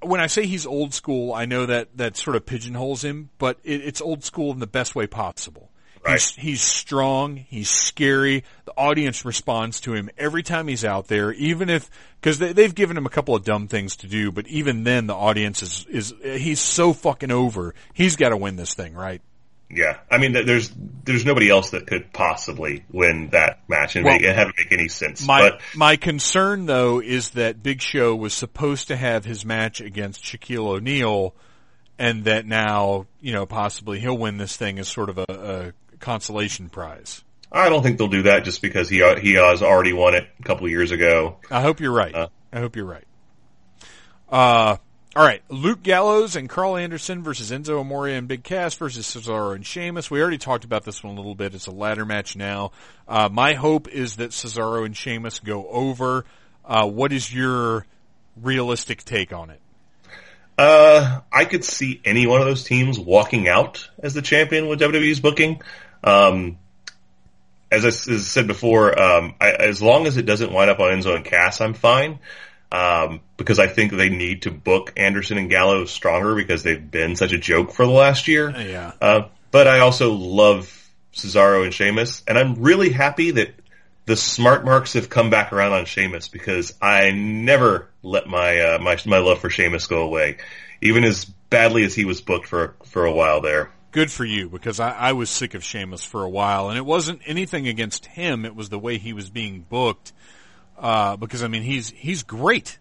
when 0.03 0.21
I 0.21 0.27
say 0.27 0.47
he's 0.47 0.67
old 0.67 0.95
school, 0.95 1.33
I 1.33 1.47
know 1.47 1.67
that 1.67 1.97
that 1.97 2.17
sort 2.17 2.37
of 2.37 2.47
pigeonholes 2.47 3.03
him, 3.03 3.31
but 3.39 3.59
it, 3.65 3.81
it's 3.81 4.01
old 4.01 4.25
school 4.25 4.53
in 4.53 4.59
the 4.61 4.67
best 4.67 4.95
way 4.95 5.07
possible. 5.07 5.71
Right. 6.05 6.13
He's, 6.15 6.31
he's 6.35 6.63
strong. 6.63 7.37
He's 7.37 7.69
scary. 7.69 8.45
The 8.65 8.73
audience 8.73 9.25
responds 9.25 9.81
to 9.83 9.95
him 9.95 10.11
every 10.19 10.43
time 10.43 10.69
he's 10.69 10.85
out 10.85 11.09
there, 11.09 11.33
even 11.33 11.69
if, 11.69 11.91
cause 12.23 12.39
they, 12.39 12.53
they've 12.53 12.75
given 12.75 12.97
him 12.97 13.07
a 13.07 13.11
couple 13.11 13.35
of 13.35 13.45
dumb 13.45 13.69
things 13.69 13.97
to 13.97 14.07
do, 14.07 14.33
but 14.33 14.47
even 14.49 14.85
then 14.85 15.07
the 15.07 15.15
audience 15.15 15.63
is, 15.63 15.87
is, 15.89 16.15
he's 16.23 16.61
so 16.61 16.93
fucking 16.93 17.31
over. 17.31 17.75
He's 17.95 18.17
got 18.17 18.31
to 18.31 18.37
win 18.37 18.57
this 18.57 18.75
thing, 18.75 18.95
right? 18.95 19.21
Yeah, 19.71 19.99
I 20.11 20.17
mean, 20.17 20.33
there's 20.33 20.73
there's 21.05 21.27
nobody 21.27 21.51
else 21.51 21.71
that 21.71 21.87
could 21.87 22.11
possibly 22.11 22.85
win 22.91 23.29
that 23.33 23.61
match 23.69 23.97
and, 23.97 24.05
well, 24.05 24.15
make, 24.15 24.25
and 24.25 24.35
have 24.35 24.49
it 24.49 24.55
make 24.57 24.73
any 24.73 24.89
sense. 24.89 25.27
My 25.27 25.51
but, 25.51 25.61
my 25.77 25.97
concern 25.97 26.65
though 26.65 27.03
is 27.03 27.31
that 27.31 27.63
Big 27.63 27.83
Show 27.83 28.17
was 28.17 28.33
supposed 28.33 28.89
to 28.89 28.97
have 28.97 29.27
his 29.27 29.45
match 29.45 29.83
against 29.83 30.25
Shaquille 30.25 30.67
O'Neal, 30.67 31.35
and 31.99 32.25
that 32.25 32.47
now 32.47 33.07
you 33.21 33.35
know 33.35 33.45
possibly 33.45 34.01
he'll 34.01 34.17
win 34.17 34.39
this 34.39 34.57
thing 34.57 34.79
as 34.79 34.89
sort 34.89 35.11
of 35.11 35.19
a, 35.19 35.27
a 35.29 35.73
consolation 35.99 36.69
prize. 36.69 37.23
I 37.51 37.69
don't 37.71 37.83
think 37.83 37.99
they'll 37.99 38.09
do 38.09 38.23
that 38.23 38.45
just 38.45 38.61
because 38.61 38.89
he 38.89 38.99
he 39.21 39.35
has 39.35 39.63
already 39.63 39.93
won 39.93 40.15
it 40.15 40.29
a 40.39 40.43
couple 40.43 40.67
of 40.67 40.71
years 40.71 40.91
ago. 40.91 41.39
I 41.51 41.63
hope 41.63 41.81
you're 41.81 41.93
right. 41.93 42.15
Uh, 42.15 42.29
I 42.53 42.61
hope 42.61 42.77
you're 42.77 42.85
right. 42.85 43.05
Uh, 44.29 44.77
all 45.17 45.25
right, 45.25 45.43
Luke 45.49 45.83
Gallows 45.83 46.37
and 46.37 46.49
Carl 46.49 46.77
Anderson 46.77 47.23
versus 47.23 47.51
Enzo 47.51 47.81
Amore 47.81 48.09
and 48.09 48.29
Big 48.29 48.45
Cass 48.45 48.75
versus 48.75 49.07
Cesaro 49.07 49.55
and 49.55 49.67
Sheamus. 49.67 50.11
We 50.11 50.21
already 50.21 50.39
talked 50.39 50.65
about 50.65 50.85
this 50.85 51.03
one 51.03 51.15
a 51.15 51.17
little 51.17 51.35
bit. 51.35 51.55
It's 51.55 51.67
a 51.67 51.73
ladder 51.73 52.05
match 52.05 52.37
now. 52.37 52.73
Uh, 53.09 53.29
my 53.33 53.55
hope 53.55 53.89
is 53.89 54.17
that 54.17 54.31
Cesaro 54.31 54.85
and 54.85 54.97
Sheamus 54.97 55.41
go 55.41 55.67
over. 55.69 56.27
Uh, 56.65 56.87
what 56.87 57.13
is 57.13 57.33
your 57.33 57.87
realistic 58.41 59.03
take 59.03 59.33
on 59.33 59.51
it? 59.51 59.61
Uh, 60.59 61.21
I 61.33 61.47
could 61.47 61.65
see 61.65 62.01
any 62.05 62.27
one 62.27 62.41
of 62.41 62.47
those 62.47 62.65
teams 62.65 62.99
walking 62.99 63.49
out 63.49 63.89
as 63.99 64.13
the 64.13 64.23
champion 64.23 64.69
with 64.69 64.81
WWE's 64.81 65.21
booking. 65.21 65.63
Um, 66.03 66.59
as 67.71 67.85
I, 67.85 67.89
as 67.89 68.27
said 68.27 68.47
before, 68.47 68.99
um, 68.99 69.35
I, 69.41 69.53
as 69.53 69.83
long 69.83 70.07
as 70.07 70.17
it 70.17 70.27
doesn't 70.27 70.53
wind 70.53 70.71
up 70.71 70.81
on 70.81 70.91
Enzo 70.91 71.15
and 71.15 71.25
Cass, 71.25 71.61
I'm 71.61 71.75
fine. 71.75 72.19
Um, 72.71 73.21
because 73.39 73.59
I 73.59 73.67
think 73.67 73.93
they 73.93 74.11
need 74.11 74.43
to 74.43 74.51
book 74.51 74.93
Anderson 74.97 75.39
and 75.39 75.49
Gallo 75.49 75.87
stronger 75.87 76.35
because 76.35 76.63
they've 76.63 76.91
been 76.91 77.17
such 77.17 77.33
a 77.33 77.39
joke 77.39 77.73
for 77.73 77.87
the 77.87 77.93
last 77.93 78.29
year. 78.29 78.51
Uh, 78.51 78.61
yeah. 78.61 78.93
Uh, 79.01 79.23
but 79.51 79.67
I 79.67 79.79
also 79.81 80.13
love 80.13 80.75
Cesaro 81.15 81.65
and 81.65 81.73
Sheamus, 81.73 82.23
and 82.29 82.39
I'm 82.39 82.57
really 82.57 82.91
happy 82.91 83.31
that 83.33 83.55
the 84.05 84.17
smart 84.17 84.65
marks 84.65 84.95
have 84.95 85.09
come 85.11 85.31
back 85.31 85.53
around 85.53 85.73
on 85.73 85.85
Sheamus 85.85 86.29
because 86.29 86.75
I 86.81 87.11
never 87.11 87.89
let 88.03 88.27
my 88.27 88.61
uh, 88.61 88.79
my 88.79 88.99
my 89.07 89.19
love 89.19 89.41
for 89.41 89.51
Sheamus 89.51 89.87
go 89.87 90.03
away, 90.03 90.39
even 90.81 91.05
as 91.05 91.25
badly 91.25 91.85
as 91.85 91.95
he 91.95 92.05
was 92.05 92.21
booked 92.21 92.49
for 92.49 92.75
for 92.85 93.05
a 93.05 93.13
while 93.13 93.41
there. 93.41 93.71
Good 93.91 94.11
for 94.11 94.25
you 94.25 94.49
because 94.49 94.81
I, 94.81 94.91
I 94.91 95.13
was 95.13 95.31
sick 95.31 95.55
of 95.55 95.65
Sheamus 95.65 96.05
for 96.05 96.23
a 96.25 96.31
while, 96.31 96.69
and 96.69 96.77
it 96.79 96.85
wasn't 96.85 97.21
anything 97.27 97.67
against 97.69 98.07
him. 98.07 98.45
It 98.45 98.55
was 98.55 98.69
the 98.69 98.79
way 98.79 98.99
he 98.99 99.13
was 99.13 99.31
being 99.31 99.61
booked. 99.69 100.13
Uh, 100.79 101.17
because 101.17 101.43
I 101.43 101.49
mean, 101.49 101.63
he's 101.63 101.91
he's 101.91 102.23
great 102.23 102.79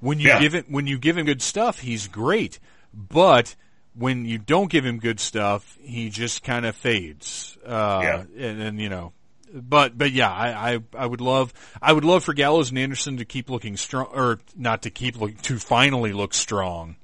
when 0.00 0.20
you 0.20 0.28
Yeah. 0.28 0.38
give 0.40 0.54
it 0.54 0.70
when 0.70 0.86
you 0.86 0.98
give 0.98 1.16
him 1.18 1.26
good 1.26 1.42
stuff, 1.42 1.80
he's 1.80 2.06
great. 2.08 2.58
But 2.94 3.54
when 3.94 4.24
you 4.24 4.38
don't 4.38 4.70
give 4.70 4.84
him 4.86 4.98
good 4.98 5.18
stuff, 5.20 5.76
he 5.82 6.10
just 6.10 6.42
kind 6.44 6.64
of 6.64 6.76
fades. 6.76 7.58
Uh, 7.66 8.00
Yeah. 8.02 8.46
and, 8.46 8.62
and 8.62 8.80
you 8.80 8.88
know, 8.88 9.12
but 9.52 9.98
but 9.98 10.12
yeah, 10.12 10.30
I, 10.32 10.74
I 10.74 10.78
I 10.96 11.06
would 11.06 11.20
love 11.20 11.52
I 11.82 11.92
would 11.92 12.04
love 12.04 12.22
for 12.22 12.34
Gallows 12.34 12.70
and 12.70 12.78
Anderson 12.78 13.16
to 13.16 13.24
keep 13.24 13.50
looking 13.50 13.76
strong, 13.76 14.06
or 14.14 14.38
not 14.56 14.82
to 14.82 14.90
keep 14.90 15.20
look 15.20 15.40
to 15.42 15.58
finally 15.58 16.12
look 16.12 16.34
strong. 16.34 16.94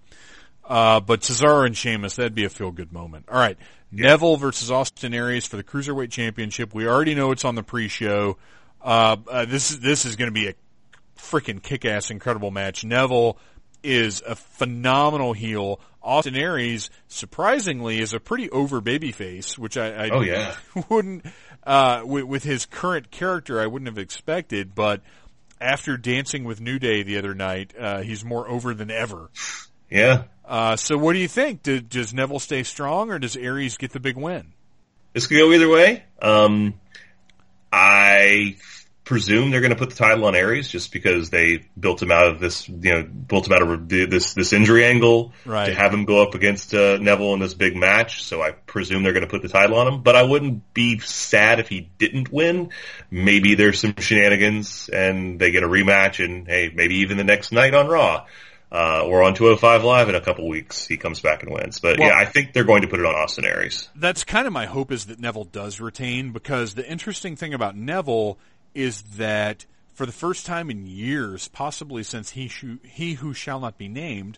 Uh, 0.66 1.00
but 1.00 1.20
Cesaro 1.20 1.64
and 1.64 1.76
Sheamus, 1.76 2.16
that'd 2.16 2.34
be 2.34 2.44
a 2.44 2.48
feel 2.48 2.72
good 2.72 2.92
moment. 2.92 3.26
All 3.30 3.38
right. 3.38 3.56
Neville 3.92 4.36
versus 4.36 4.70
Austin 4.70 5.14
Aries 5.14 5.46
for 5.46 5.56
the 5.56 5.62
Cruiserweight 5.62 6.10
Championship. 6.10 6.74
We 6.74 6.88
already 6.88 7.14
know 7.14 7.30
it's 7.30 7.44
on 7.44 7.54
the 7.54 7.62
pre-show. 7.62 8.36
Uh, 8.82 9.16
uh 9.30 9.44
this 9.44 9.70
is, 9.70 9.80
this 9.80 10.04
is 10.04 10.16
going 10.16 10.28
to 10.28 10.32
be 10.34 10.48
a 10.48 10.54
freaking 11.16 11.62
kick-ass 11.62 12.10
incredible 12.10 12.50
match. 12.50 12.84
Neville 12.84 13.38
is 13.82 14.22
a 14.26 14.34
phenomenal 14.34 15.32
heel. 15.32 15.80
Austin 16.02 16.36
Aries, 16.36 16.90
surprisingly, 17.08 18.00
is 18.00 18.12
a 18.12 18.20
pretty 18.20 18.50
over 18.50 18.80
babyface, 18.80 19.56
which 19.56 19.76
I, 19.76 20.06
I 20.06 20.08
Oh, 20.10 20.20
yeah. 20.20 20.54
wouldn't, 20.88 21.24
uh, 21.64 22.02
with, 22.04 22.24
with 22.24 22.42
his 22.42 22.66
current 22.66 23.10
character, 23.10 23.60
I 23.60 23.66
wouldn't 23.66 23.88
have 23.88 23.98
expected, 23.98 24.74
but 24.74 25.02
after 25.60 25.96
dancing 25.96 26.44
with 26.44 26.60
New 26.60 26.78
Day 26.78 27.02
the 27.02 27.18
other 27.18 27.34
night, 27.34 27.72
uh, 27.78 28.02
he's 28.02 28.24
more 28.24 28.48
over 28.48 28.74
than 28.74 28.90
ever. 28.90 29.30
Yeah. 29.90 30.24
Uh, 30.46 30.76
so 30.76 30.96
what 30.96 31.12
do 31.14 31.18
you 31.18 31.28
think? 31.28 31.62
Do, 31.62 31.80
does 31.80 32.14
Neville 32.14 32.38
stay 32.38 32.62
strong 32.62 33.10
or 33.10 33.18
does 33.18 33.36
Aries 33.36 33.76
get 33.76 33.92
the 33.92 34.00
big 34.00 34.16
win? 34.16 34.52
This 35.12 35.26
could 35.26 35.38
go 35.38 35.52
either 35.52 35.68
way. 35.68 36.04
Um, 36.22 36.74
I 37.72 38.56
presume 39.04 39.50
they're 39.50 39.60
going 39.60 39.70
to 39.72 39.78
put 39.78 39.90
the 39.90 39.96
title 39.96 40.24
on 40.24 40.34
Aries 40.34 40.68
just 40.68 40.92
because 40.92 41.30
they 41.30 41.64
built 41.78 42.02
him 42.02 42.10
out 42.10 42.26
of 42.26 42.40
this, 42.40 42.68
you 42.68 42.92
know, 42.92 43.02
built 43.04 43.46
him 43.46 43.52
out 43.52 43.62
of 43.62 43.88
this 43.88 44.34
this 44.34 44.52
injury 44.52 44.84
angle 44.84 45.32
Right. 45.44 45.66
to 45.66 45.74
have 45.74 45.94
him 45.94 46.04
go 46.06 46.22
up 46.22 46.34
against 46.34 46.74
uh, 46.74 46.98
Neville 46.98 47.32
in 47.34 47.40
this 47.40 47.54
big 47.54 47.76
match. 47.76 48.24
So 48.24 48.42
I 48.42 48.50
presume 48.50 49.04
they're 49.04 49.12
going 49.12 49.24
to 49.24 49.30
put 49.30 49.42
the 49.42 49.48
title 49.48 49.78
on 49.78 49.86
him. 49.86 50.02
But 50.02 50.16
I 50.16 50.22
wouldn't 50.24 50.74
be 50.74 50.98
sad 50.98 51.60
if 51.60 51.68
he 51.68 51.88
didn't 51.98 52.32
win. 52.32 52.70
Maybe 53.10 53.54
there's 53.54 53.80
some 53.80 53.94
shenanigans 53.96 54.88
and 54.92 55.38
they 55.38 55.50
get 55.50 55.62
a 55.62 55.68
rematch, 55.68 56.24
and 56.24 56.46
hey, 56.46 56.72
maybe 56.74 56.96
even 56.96 57.16
the 57.16 57.24
next 57.24 57.52
night 57.52 57.74
on 57.74 57.86
Raw. 57.88 58.26
Uh, 58.72 59.04
or 59.06 59.22
on 59.22 59.32
205 59.34 59.84
Live 59.84 60.08
in 60.08 60.16
a 60.16 60.20
couple 60.20 60.48
weeks, 60.48 60.86
he 60.86 60.96
comes 60.96 61.20
back 61.20 61.42
and 61.44 61.52
wins. 61.52 61.78
But 61.78 61.98
Well- 61.98 62.08
yeah, 62.08 62.16
I 62.16 62.24
think 62.24 62.52
they're 62.52 62.64
going 62.64 62.82
to 62.82 62.88
put 62.88 62.98
it 62.98 63.06
on 63.06 63.14
Austin 63.14 63.44
Aries. 63.44 63.88
That's 63.94 64.24
kind 64.24 64.46
of 64.46 64.52
my 64.52 64.66
hope 64.66 64.90
is 64.90 65.06
that 65.06 65.20
Neville 65.20 65.44
does 65.44 65.80
retain 65.80 66.32
because 66.32 66.74
the 66.74 66.88
interesting 66.88 67.36
thing 67.36 67.54
about 67.54 67.76
Neville 67.76 68.38
is 68.74 69.02
that 69.16 69.66
for 69.94 70.04
the 70.04 70.12
first 70.12 70.46
time 70.46 70.68
in 70.68 70.86
years, 70.86 71.46
possibly 71.48 72.02
since 72.02 72.30
he 72.30 72.48
Shu- 72.48 72.80
he 72.82 73.14
who 73.14 73.32
shall 73.32 73.60
not 73.60 73.78
be 73.78 73.88
named, 73.88 74.36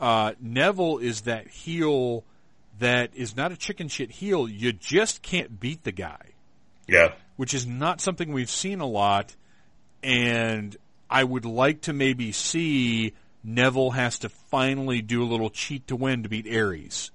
uh, 0.00 0.32
Neville 0.40 0.98
is 0.98 1.20
that 1.22 1.46
heel 1.48 2.24
that 2.78 3.10
is 3.14 3.36
not 3.36 3.52
a 3.52 3.56
chicken 3.56 3.88
shit 3.88 4.10
heel. 4.10 4.48
You 4.48 4.72
just 4.72 5.20
can't 5.20 5.60
beat 5.60 5.84
the 5.84 5.92
guy. 5.92 6.20
Yeah. 6.86 7.12
which 7.36 7.52
is 7.52 7.66
not 7.66 8.00
something 8.00 8.32
we've 8.32 8.50
seen 8.50 8.80
a 8.80 8.86
lot. 8.86 9.36
And 10.02 10.76
I 11.10 11.22
would 11.22 11.44
like 11.44 11.82
to 11.82 11.92
maybe 11.92 12.32
see 12.32 13.12
Neville 13.54 13.90
has 13.90 14.20
to 14.20 14.28
finally 14.28 15.00
do 15.00 15.22
a 15.22 15.26
little 15.26 15.50
cheat 15.50 15.88
to 15.88 15.96
win 15.96 16.22
to 16.22 16.28
beat 16.28 16.46
Aries. 16.46 17.10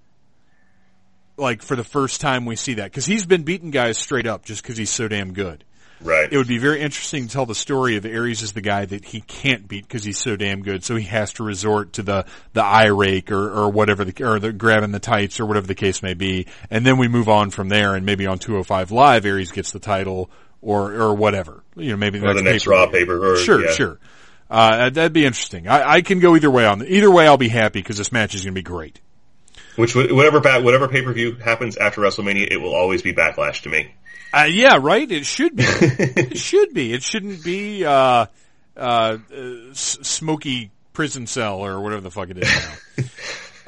Like 1.37 1.61
for 1.61 1.75
the 1.75 1.83
first 1.83 2.21
time 2.21 2.45
we 2.45 2.55
see 2.55 2.75
that. 2.75 2.91
Cause 2.91 3.05
he's 3.05 3.25
been 3.25 3.43
beating 3.43 3.71
guys 3.71 3.97
straight 3.97 4.27
up 4.27 4.45
just 4.45 4.63
cause 4.63 4.77
he's 4.77 4.89
so 4.89 5.07
damn 5.07 5.33
good. 5.33 5.63
Right. 6.01 6.31
It 6.31 6.37
would 6.37 6.47
be 6.47 6.57
very 6.57 6.81
interesting 6.81 7.27
to 7.27 7.33
tell 7.33 7.45
the 7.45 7.55
story 7.55 7.95
of 7.95 8.05
Aries 8.05 8.43
as 8.43 8.51
the 8.51 8.61
guy 8.61 8.83
that 8.83 9.05
he 9.05 9.21
can't 9.21 9.67
beat 9.67 9.87
because 9.87 10.03
he's 10.03 10.17
so 10.17 10.35
damn 10.35 10.61
good. 10.61 10.83
So 10.83 10.95
he 10.95 11.05
has 11.05 11.33
to 11.33 11.43
resort 11.43 11.93
to 11.93 12.03
the, 12.03 12.25
the 12.51 12.63
eye 12.63 12.87
rake 12.87 13.31
or, 13.31 13.49
or 13.49 13.69
whatever 13.69 14.03
the, 14.03 14.23
or 14.25 14.39
the 14.39 14.51
grabbing 14.51 14.91
the 14.91 14.99
tights 14.99 15.39
or 15.39 15.45
whatever 15.45 15.65
the 15.65 15.75
case 15.75 16.03
may 16.03 16.13
be. 16.13 16.47
And 16.69 16.85
then 16.85 16.97
we 16.97 17.07
move 17.07 17.29
on 17.29 17.51
from 17.51 17.69
there 17.69 17.95
and 17.95 18.05
maybe 18.05 18.27
on 18.27 18.37
205 18.37 18.91
live, 18.91 19.25
Aries 19.25 19.51
gets 19.51 19.71
the 19.71 19.79
title 19.79 20.29
or, 20.61 20.91
or 20.93 21.15
whatever. 21.15 21.63
You 21.75 21.91
know, 21.91 21.97
maybe 21.97 22.19
or 22.19 22.33
the 22.33 22.43
next 22.43 22.67
Raw 22.67 22.87
paper. 22.87 23.33
Or, 23.33 23.37
Sure, 23.37 23.63
yeah. 23.63 23.71
sure. 23.71 23.99
Uh, 24.53 24.91
that'd 24.91 25.13
be 25.13 25.25
interesting. 25.25 25.67
I, 25.67 25.93
I 25.93 26.01
can 26.01 26.19
go 26.19 26.35
either 26.35 26.51
way 26.51 26.63
on 26.63 26.77
the, 26.77 26.93
either 26.93 27.09
way 27.09 27.27
I'll 27.27 27.37
be 27.37 27.49
happy 27.49 27.79
because 27.79 27.97
this 27.97 28.11
match 28.11 28.35
is 28.35 28.43
going 28.43 28.53
to 28.53 28.59
be 28.59 28.61
great. 28.61 28.99
Which 29.75 29.95
whatever 29.95 30.39
whatever 30.61 30.87
pay 30.87 31.01
per 31.01 31.11
view 31.11 31.33
happens 31.33 31.75
after 31.75 32.01
WrestleMania, 32.01 32.51
it 32.51 32.57
will 32.57 32.75
always 32.75 33.01
be 33.01 33.13
backlash 33.13 33.63
to 33.63 33.69
me. 33.69 33.95
Uh, 34.31 34.43
yeah, 34.43 34.77
right. 34.79 35.09
It 35.11 35.25
should 35.25 35.55
be. 35.55 35.63
it 35.65 36.37
should 36.37 36.71
be. 36.71 36.93
It 36.93 37.01
shouldn't 37.01 37.43
be 37.43 37.83
uh, 37.83 38.27
uh, 38.77 38.77
uh, 38.77 39.17
smoky 39.73 40.69
prison 40.93 41.25
cell 41.25 41.65
or 41.65 41.81
whatever 41.81 42.01
the 42.01 42.11
fuck 42.11 42.29
it 42.29 42.37
is 42.37 42.47
now. 42.47 43.03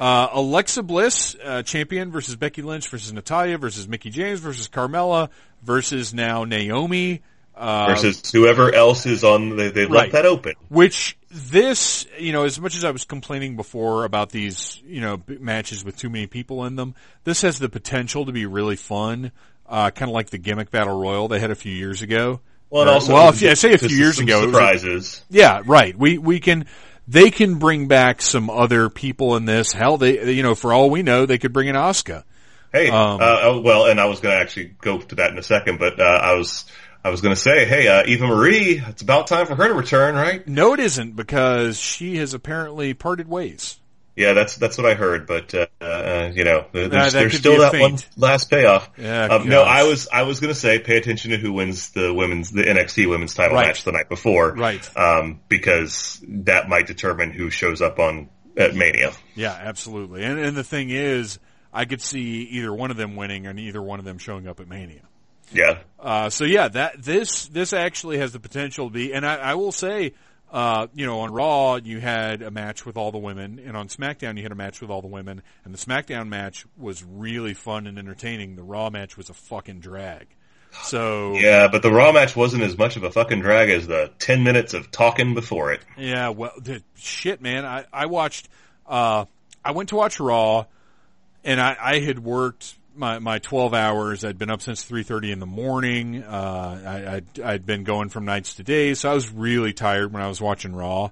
uh, 0.00 0.28
Alexa 0.34 0.84
Bliss, 0.84 1.34
uh, 1.42 1.62
champion 1.64 2.12
versus 2.12 2.36
Becky 2.36 2.62
Lynch 2.62 2.88
versus 2.88 3.12
Natalya 3.12 3.58
versus 3.58 3.88
Mickie 3.88 4.10
James 4.10 4.38
versus 4.38 4.68
Carmella 4.68 5.30
versus 5.64 6.14
now 6.14 6.44
Naomi. 6.44 7.22
Uh, 7.56 7.86
Versus 7.88 8.30
whoever 8.30 8.74
else 8.74 9.06
is 9.06 9.24
on, 9.24 9.56
they, 9.56 9.70
they 9.70 9.86
Right. 9.86 9.92
left 10.00 10.12
that 10.12 10.26
open. 10.26 10.54
which 10.68 11.16
this, 11.30 12.06
you 12.18 12.32
know, 12.32 12.44
as 12.44 12.60
much 12.60 12.76
as 12.76 12.84
I 12.84 12.90
was 12.90 13.04
complaining 13.04 13.56
before 13.56 14.04
about 14.04 14.28
these, 14.30 14.80
you 14.86 15.00
know, 15.00 15.22
matches 15.26 15.82
with 15.82 15.96
too 15.96 16.10
many 16.10 16.26
people 16.26 16.64
in 16.66 16.76
them, 16.76 16.94
this 17.24 17.40
has 17.42 17.58
the 17.58 17.70
potential 17.70 18.26
to 18.26 18.32
be 18.32 18.44
really 18.44 18.76
fun. 18.76 19.32
Uh, 19.68 19.90
kind 19.90 20.10
of 20.10 20.14
like 20.14 20.28
the 20.30 20.38
gimmick 20.38 20.70
battle 20.70 20.96
royal 21.00 21.28
they 21.28 21.40
had 21.40 21.50
a 21.50 21.54
few 21.56 21.72
years 21.72 22.02
ago. 22.02 22.40
Well, 22.68 22.82
and 22.82 22.90
Or- 22.90 22.94
also, 22.94 23.14
well, 23.14 23.28
if 23.30 23.42
I 23.42 23.54
say 23.54 23.72
a 23.72 23.78
few 23.78 23.96
years 23.96 24.18
ago, 24.20 24.42
it 24.42 24.46
was 24.46 24.48
a- 24.48 24.52
surprises. 24.52 25.24
yeah, 25.30 25.62
right. 25.64 25.96
We 25.98 26.18
we 26.18 26.40
can 26.40 26.66
they 27.08 27.30
can 27.30 27.54
bring 27.54 27.88
back 27.88 28.20
some 28.22 28.50
other 28.50 28.88
people 28.90 29.34
in 29.36 29.44
this. 29.46 29.72
Hell, 29.72 29.96
they 29.96 30.30
you 30.32 30.42
know 30.42 30.54
for 30.54 30.72
all 30.72 30.90
we 30.90 31.02
know 31.02 31.24
they 31.26 31.38
could 31.38 31.52
bring 31.52 31.68
in 31.68 31.74
Oscar. 31.76 32.22
Hey, 32.72 32.90
Um, 32.90 33.20
uh, 33.20 33.38
oh, 33.42 33.60
well, 33.60 33.86
and 33.86 33.98
I 34.00 34.04
was 34.06 34.20
going 34.20 34.34
to 34.36 34.40
actually 34.40 34.72
go 34.82 34.98
to 34.98 35.14
that 35.14 35.30
in 35.30 35.38
a 35.38 35.42
second, 35.42 35.78
but 35.78 35.98
uh, 35.98 36.02
I 36.04 36.34
was 36.34 36.64
I 37.06 37.08
was 37.08 37.20
going 37.20 37.36
to 37.36 37.40
say, 37.40 37.66
hey, 37.66 37.86
uh, 37.86 38.02
Eva 38.04 38.26
Marie, 38.26 38.82
it's 38.84 39.00
about 39.00 39.28
time 39.28 39.46
for 39.46 39.54
her 39.54 39.68
to 39.68 39.74
return, 39.74 40.16
right? 40.16 40.46
No, 40.48 40.74
it 40.74 40.80
isn't 40.80 41.14
because 41.14 41.78
she 41.78 42.16
has 42.16 42.34
apparently 42.34 42.94
parted 42.94 43.28
ways. 43.28 43.78
Yeah, 44.16 44.32
that's 44.32 44.56
that's 44.56 44.76
what 44.76 44.86
I 44.86 44.94
heard, 44.94 45.28
but 45.28 45.54
uh, 45.54 45.66
uh, 45.80 46.32
you 46.34 46.42
know, 46.42 46.66
there's, 46.72 46.90
that 46.90 47.12
there's 47.12 47.38
still 47.38 47.60
that 47.60 47.70
feint. 47.70 47.82
one 47.82 48.00
last 48.16 48.50
payoff. 48.50 48.90
Yeah, 48.98 49.26
um, 49.26 49.48
no. 49.48 49.62
I 49.62 49.84
was 49.84 50.08
I 50.12 50.22
was 50.22 50.40
going 50.40 50.52
to 50.52 50.58
say, 50.58 50.80
pay 50.80 50.96
attention 50.96 51.30
to 51.30 51.36
who 51.36 51.52
wins 51.52 51.90
the 51.90 52.12
women's 52.12 52.50
the 52.50 52.62
NXT 52.62 53.08
women's 53.08 53.34
title 53.34 53.54
Right. 53.54 53.68
match 53.68 53.84
the 53.84 53.92
night 53.92 54.08
before, 54.08 54.52
Right. 54.54 54.96
Um, 54.96 55.40
because 55.48 56.20
that 56.26 56.68
might 56.68 56.88
determine 56.88 57.30
who 57.30 57.50
shows 57.50 57.80
up 57.82 58.00
on 58.00 58.30
at 58.56 58.74
Mania. 58.74 59.12
Yeah, 59.36 59.52
absolutely. 59.52 60.24
And 60.24 60.40
and 60.40 60.56
the 60.56 60.64
thing 60.64 60.90
is, 60.90 61.38
I 61.72 61.84
could 61.84 62.00
see 62.00 62.42
either 62.52 62.72
one 62.72 62.90
of 62.90 62.96
them 62.96 63.14
winning 63.14 63.46
and 63.46 63.60
either 63.60 63.80
one 63.80 64.00
of 64.00 64.04
them 64.04 64.18
showing 64.18 64.48
up 64.48 64.58
at 64.58 64.66
Mania. 64.66 65.02
Yeah, 65.52 65.78
Uh, 65.98 66.30
so 66.30 66.44
yeah, 66.44 66.68
that 66.68 67.02
this 67.02 67.46
this 67.48 67.72
actually 67.72 68.18
has 68.18 68.32
the 68.32 68.40
potential 68.40 68.88
to 68.88 68.92
be, 68.92 69.12
and 69.12 69.24
I, 69.26 69.36
I 69.36 69.54
will 69.54 69.72
say, 69.72 70.12
uh, 70.50 70.88
you 70.94 71.06
know, 71.06 71.20
on 71.20 71.32
Raw 71.32 71.76
you 71.76 72.00
had 72.00 72.42
a 72.42 72.50
match 72.50 72.84
with 72.84 72.96
all 72.96 73.12
the 73.12 73.18
women, 73.18 73.60
and 73.64 73.76
on 73.76 73.88
SmackDown 73.88 74.36
you 74.36 74.42
had 74.42 74.52
a 74.52 74.56
match 74.56 74.80
with 74.80 74.90
all 74.90 75.02
the 75.02 75.08
women, 75.08 75.42
and 75.64 75.72
the 75.72 75.78
SmackDown 75.78 76.28
match 76.28 76.66
was 76.76 77.04
really 77.04 77.54
fun 77.54 77.86
and 77.86 77.98
entertaining. 77.98 78.56
The 78.56 78.62
Raw 78.62 78.90
match 78.90 79.16
was 79.16 79.30
a 79.30 79.34
fucking 79.34 79.80
drag. 79.80 80.26
So 80.82 81.34
yeah, 81.34 81.68
but 81.68 81.82
the 81.82 81.90
Raw 81.90 82.12
match 82.12 82.36
wasn't 82.36 82.62
as 82.62 82.76
much 82.76 82.96
of 82.96 83.04
a 83.04 83.10
fucking 83.10 83.40
drag 83.40 83.70
as 83.70 83.86
the 83.86 84.10
ten 84.18 84.42
minutes 84.42 84.74
of 84.74 84.90
talking 84.90 85.34
before 85.34 85.72
it. 85.72 85.80
Yeah, 85.96 86.30
well, 86.30 86.52
the, 86.60 86.82
shit, 86.96 87.40
man. 87.40 87.64
I, 87.64 87.86
I 87.92 88.06
watched, 88.06 88.48
uh, 88.86 89.24
I 89.64 89.70
went 89.70 89.88
to 89.90 89.96
watch 89.96 90.20
Raw 90.20 90.66
and 91.46 91.60
I, 91.60 91.76
I 91.80 92.00
had 92.00 92.18
worked 92.18 92.76
my, 92.96 93.18
my 93.18 93.38
12 93.38 93.74
hours. 93.74 94.24
I'd 94.24 94.38
been 94.38 94.50
up 94.50 94.62
since 94.62 94.84
3.30 94.84 95.32
in 95.32 95.38
the 95.40 95.46
morning. 95.46 96.22
Uh, 96.22 96.82
I, 96.86 97.16
I'd, 97.16 97.40
I'd 97.40 97.66
been 97.66 97.84
going 97.84 98.08
from 98.08 98.24
nights 98.24 98.54
to 98.54 98.62
days. 98.62 99.00
So 99.00 99.10
I 99.10 99.14
was 99.14 99.30
really 99.30 99.72
tired 99.72 100.12
when 100.12 100.22
I 100.22 100.28
was 100.28 100.40
watching 100.40 100.74
Raw. 100.74 101.10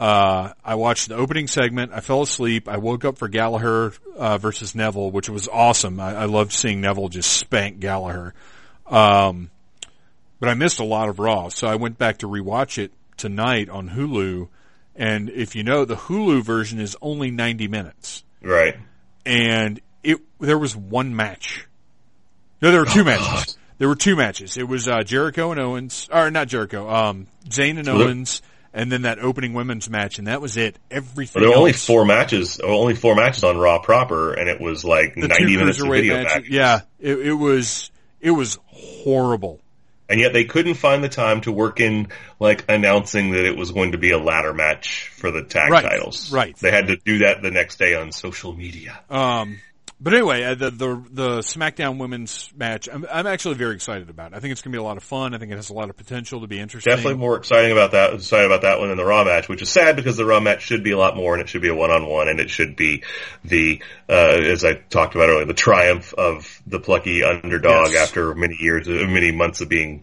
Uh, 0.00 0.52
I 0.64 0.74
watched 0.74 1.08
the 1.08 1.14
opening 1.14 1.46
segment. 1.46 1.92
I 1.94 2.00
fell 2.00 2.22
asleep. 2.22 2.68
I 2.68 2.78
woke 2.78 3.04
up 3.04 3.18
for 3.18 3.28
Gallagher, 3.28 3.92
uh, 4.16 4.38
versus 4.38 4.74
Neville, 4.74 5.10
which 5.10 5.28
was 5.28 5.48
awesome. 5.48 6.00
I, 6.00 6.14
I 6.14 6.24
loved 6.24 6.52
seeing 6.52 6.80
Neville 6.80 7.08
just 7.08 7.32
spank 7.32 7.78
Gallagher. 7.78 8.34
Um, 8.86 9.50
but 10.40 10.48
I 10.48 10.54
missed 10.54 10.80
a 10.80 10.84
lot 10.84 11.08
of 11.08 11.20
Raw, 11.20 11.50
so 11.50 11.68
I 11.68 11.76
went 11.76 11.98
back 11.98 12.18
to 12.18 12.28
rewatch 12.28 12.78
it 12.78 12.90
tonight 13.16 13.68
on 13.68 13.90
Hulu. 13.90 14.48
And 14.96 15.30
if 15.30 15.54
you 15.54 15.62
know, 15.62 15.84
the 15.84 15.94
Hulu 15.94 16.42
version 16.42 16.80
is 16.80 16.96
only 17.00 17.30
90 17.30 17.68
minutes. 17.68 18.24
Right. 18.42 18.76
And 19.24 19.80
it, 20.02 20.18
there 20.40 20.58
was 20.58 20.76
one 20.76 21.14
match. 21.16 21.66
No, 22.60 22.70
there 22.70 22.80
were 22.80 22.86
two 22.86 23.04
matches. 23.04 23.56
There 23.78 23.88
were 23.88 23.96
two 23.96 24.14
matches. 24.16 24.56
It 24.56 24.68
was, 24.68 24.86
uh, 24.86 25.02
Jericho 25.02 25.50
and 25.50 25.60
Owens, 25.60 26.08
or 26.12 26.30
not 26.30 26.46
Jericho, 26.48 26.88
um, 26.88 27.26
Zayn 27.48 27.78
and. 27.78 27.88
Owens 27.88 28.42
and 28.74 28.90
then 28.90 29.02
that 29.02 29.18
opening 29.18 29.52
women's 29.52 29.90
match, 29.90 30.16
and 30.18 30.26
that 30.28 30.40
was 30.40 30.56
it. 30.56 30.78
Everything. 30.90 31.42
There 31.42 31.50
were 31.50 31.56
only 31.56 31.72
else- 31.72 31.84
four 31.84 32.06
matches, 32.06 32.58
only 32.58 32.94
four 32.94 33.14
matches 33.14 33.44
on 33.44 33.58
Raw 33.58 33.80
proper, 33.80 34.32
and 34.32 34.48
it 34.48 34.60
was 34.62 34.82
like 34.82 35.14
the 35.14 35.28
90 35.28 35.56
minutes 35.58 35.80
of 35.82 35.88
video 35.90 36.22
matches. 36.22 36.48
Yeah, 36.48 36.80
it, 36.98 37.18
it 37.18 37.32
was 37.34 37.90
it 38.22 38.30
was 38.30 38.58
horrible. 38.68 39.60
And 40.08 40.20
yet 40.20 40.32
they 40.32 40.44
couldn't 40.44 40.74
find 40.74 41.02
the 41.04 41.08
time 41.10 41.40
to 41.42 41.52
work 41.52 41.80
in 41.80 42.08
like 42.40 42.64
announcing 42.68 43.32
that 43.32 43.44
it 43.44 43.56
was 43.56 43.72
going 43.72 43.92
to 43.92 43.98
be 43.98 44.10
a 44.10 44.18
ladder 44.18 44.52
match 44.54 45.08
for 45.16 45.30
the 45.30 45.42
tag 45.42 45.70
Right, 45.70 45.84
titles. 45.84 46.32
right. 46.32 46.56
They 46.56 46.70
had 46.70 46.88
to 46.88 46.96
do 46.96 47.18
that 47.18 47.42
the 47.42 47.50
next 47.50 47.78
day 47.78 47.94
on 47.94 48.10
social 48.12 48.52
media. 48.54 48.98
Um, 49.10 49.58
but 50.02 50.14
anyway, 50.14 50.42
uh, 50.42 50.54
the 50.56 50.70
the 50.70 51.04
the 51.10 51.28
SmackDown 51.38 51.98
women's 51.98 52.52
match, 52.56 52.88
I'm, 52.92 53.06
I'm 53.10 53.26
actually 53.26 53.54
very 53.54 53.76
excited 53.76 54.10
about. 54.10 54.32
it. 54.32 54.36
I 54.36 54.40
think 54.40 54.50
it's 54.50 54.60
going 54.60 54.72
to 54.72 54.76
be 54.76 54.80
a 54.80 54.82
lot 54.82 54.96
of 54.96 55.04
fun. 55.04 55.32
I 55.32 55.38
think 55.38 55.52
it 55.52 55.56
has 55.56 55.70
a 55.70 55.74
lot 55.74 55.90
of 55.90 55.96
potential 55.96 56.40
to 56.40 56.48
be 56.48 56.58
interesting. 56.58 56.90
Definitely 56.90 57.18
more 57.18 57.36
exciting 57.36 57.70
about 57.70 57.92
that. 57.92 58.14
Excited 58.14 58.46
about 58.46 58.62
that 58.62 58.80
one 58.80 58.88
than 58.88 58.98
the 58.98 59.04
Raw 59.04 59.22
match, 59.22 59.48
which 59.48 59.62
is 59.62 59.70
sad 59.70 59.94
because 59.94 60.16
the 60.16 60.24
Raw 60.24 60.40
match 60.40 60.62
should 60.62 60.82
be 60.82 60.90
a 60.90 60.98
lot 60.98 61.16
more, 61.16 61.34
and 61.34 61.42
it 61.42 61.48
should 61.48 61.62
be 61.62 61.68
a 61.68 61.74
one-on-one, 61.74 62.28
and 62.28 62.40
it 62.40 62.50
should 62.50 62.74
be 62.74 63.04
the, 63.44 63.80
uh, 64.08 64.12
as 64.12 64.64
I 64.64 64.74
talked 64.74 65.14
about 65.14 65.28
earlier, 65.28 65.44
the 65.46 65.54
triumph 65.54 66.12
of 66.14 66.60
the 66.66 66.80
plucky 66.80 67.22
underdog 67.22 67.92
Yes. 67.92 68.08
after 68.08 68.34
many 68.34 68.56
years, 68.58 68.88
uh, 68.88 69.06
many 69.06 69.30
months 69.30 69.60
of 69.60 69.68
being 69.68 70.02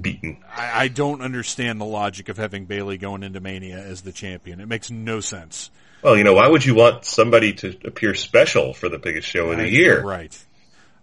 beaten. 0.00 0.38
I, 0.56 0.84
I 0.84 0.88
don't 0.88 1.20
understand 1.20 1.80
the 1.80 1.84
logic 1.84 2.28
of 2.28 2.36
having 2.36 2.64
Bayley 2.64 2.96
going 2.96 3.22
into 3.22 3.40
Mania 3.40 3.78
as 3.78 4.02
the 4.02 4.12
champion. 4.12 4.60
It 4.60 4.66
makes 4.66 4.90
no 4.90 5.20
sense. 5.20 5.70
Well, 6.04 6.18
you 6.18 6.24
know, 6.24 6.34
why 6.34 6.46
would 6.46 6.62
you 6.66 6.74
want 6.74 7.06
somebody 7.06 7.54
to 7.54 7.78
appear 7.86 8.12
special 8.12 8.74
for 8.74 8.90
the 8.90 8.98
biggest 8.98 9.26
show 9.26 9.50
of 9.50 9.56
the 9.56 9.70
year? 9.70 10.02
Right. 10.02 10.44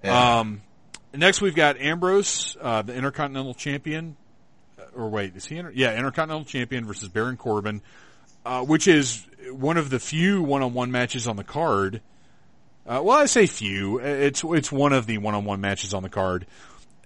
Um, 0.04 0.62
next 1.12 1.42
we've 1.42 1.56
got 1.56 1.82
Ambrose, 1.82 2.56
uh, 2.62 2.84
the 2.84 2.94
Intercontinental 2.94 3.56
Champion. 3.56 4.16
Uh, 4.78 4.84
Or 4.96 5.10
wait, 5.10 5.36
is 5.36 5.46
he? 5.46 5.58
Inter- 5.58 5.72
yeah, 5.74 5.98
Intercontinental 5.98 6.46
Champion 6.46 6.86
versus 6.86 7.10
Baron 7.10 7.36
Corbin, 7.36 7.82
uh, 8.46 8.64
which 8.64 8.88
is 8.88 9.26
one 9.50 9.78
of 9.78 9.90
the 9.90 10.00
few 10.00 10.44
one-on-one 10.44 10.92
matches 10.92 11.28
on 11.28 11.36
the 11.36 11.44
card. 11.44 12.02
Uh, 12.86 13.02
well, 13.04 13.18
I 13.18 13.26
say 13.26 13.48
few. 13.48 13.98
It's 13.98 14.44
it's 14.44 14.72
one 14.72 14.94
of 14.94 15.08
the 15.08 15.18
one-on-one 15.18 15.62
matches 15.62 15.96
on 15.96 16.04
the 16.04 16.10
card, 16.10 16.46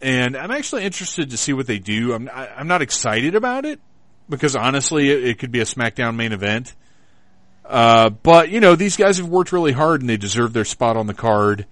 and 0.02 0.36
I'm 0.36 0.52
actually 0.52 0.84
interested 0.84 1.30
to 1.30 1.38
see 1.38 1.54
what 1.54 1.66
they 1.66 1.80
do. 1.80 2.14
I'm 2.14 2.30
I, 2.30 2.50
I'm 2.58 2.68
not 2.68 2.82
excited 2.82 3.36
about 3.36 3.64
it 3.64 3.80
because 4.30 4.58
honestly, 4.58 5.10
it, 5.10 5.24
it 5.24 5.40
could 5.40 5.52
be 5.52 5.62
a 5.62 5.66
SmackDown 5.66 6.16
main 6.16 6.34
event. 6.34 6.76
Uh, 7.68 8.10
but 8.10 8.50
you 8.50 8.60
know, 8.60 8.76
these 8.76 8.98
guys 8.98 9.18
have 9.18 9.28
worked 9.28 9.52
really 9.52 9.72
hard 9.72 10.02
and 10.02 10.10
they 10.10 10.18
deserve 10.18 10.54
their 10.54 10.66
spot 10.66 10.98
on 10.98 11.08
the 11.08 11.14
card. 11.14 11.66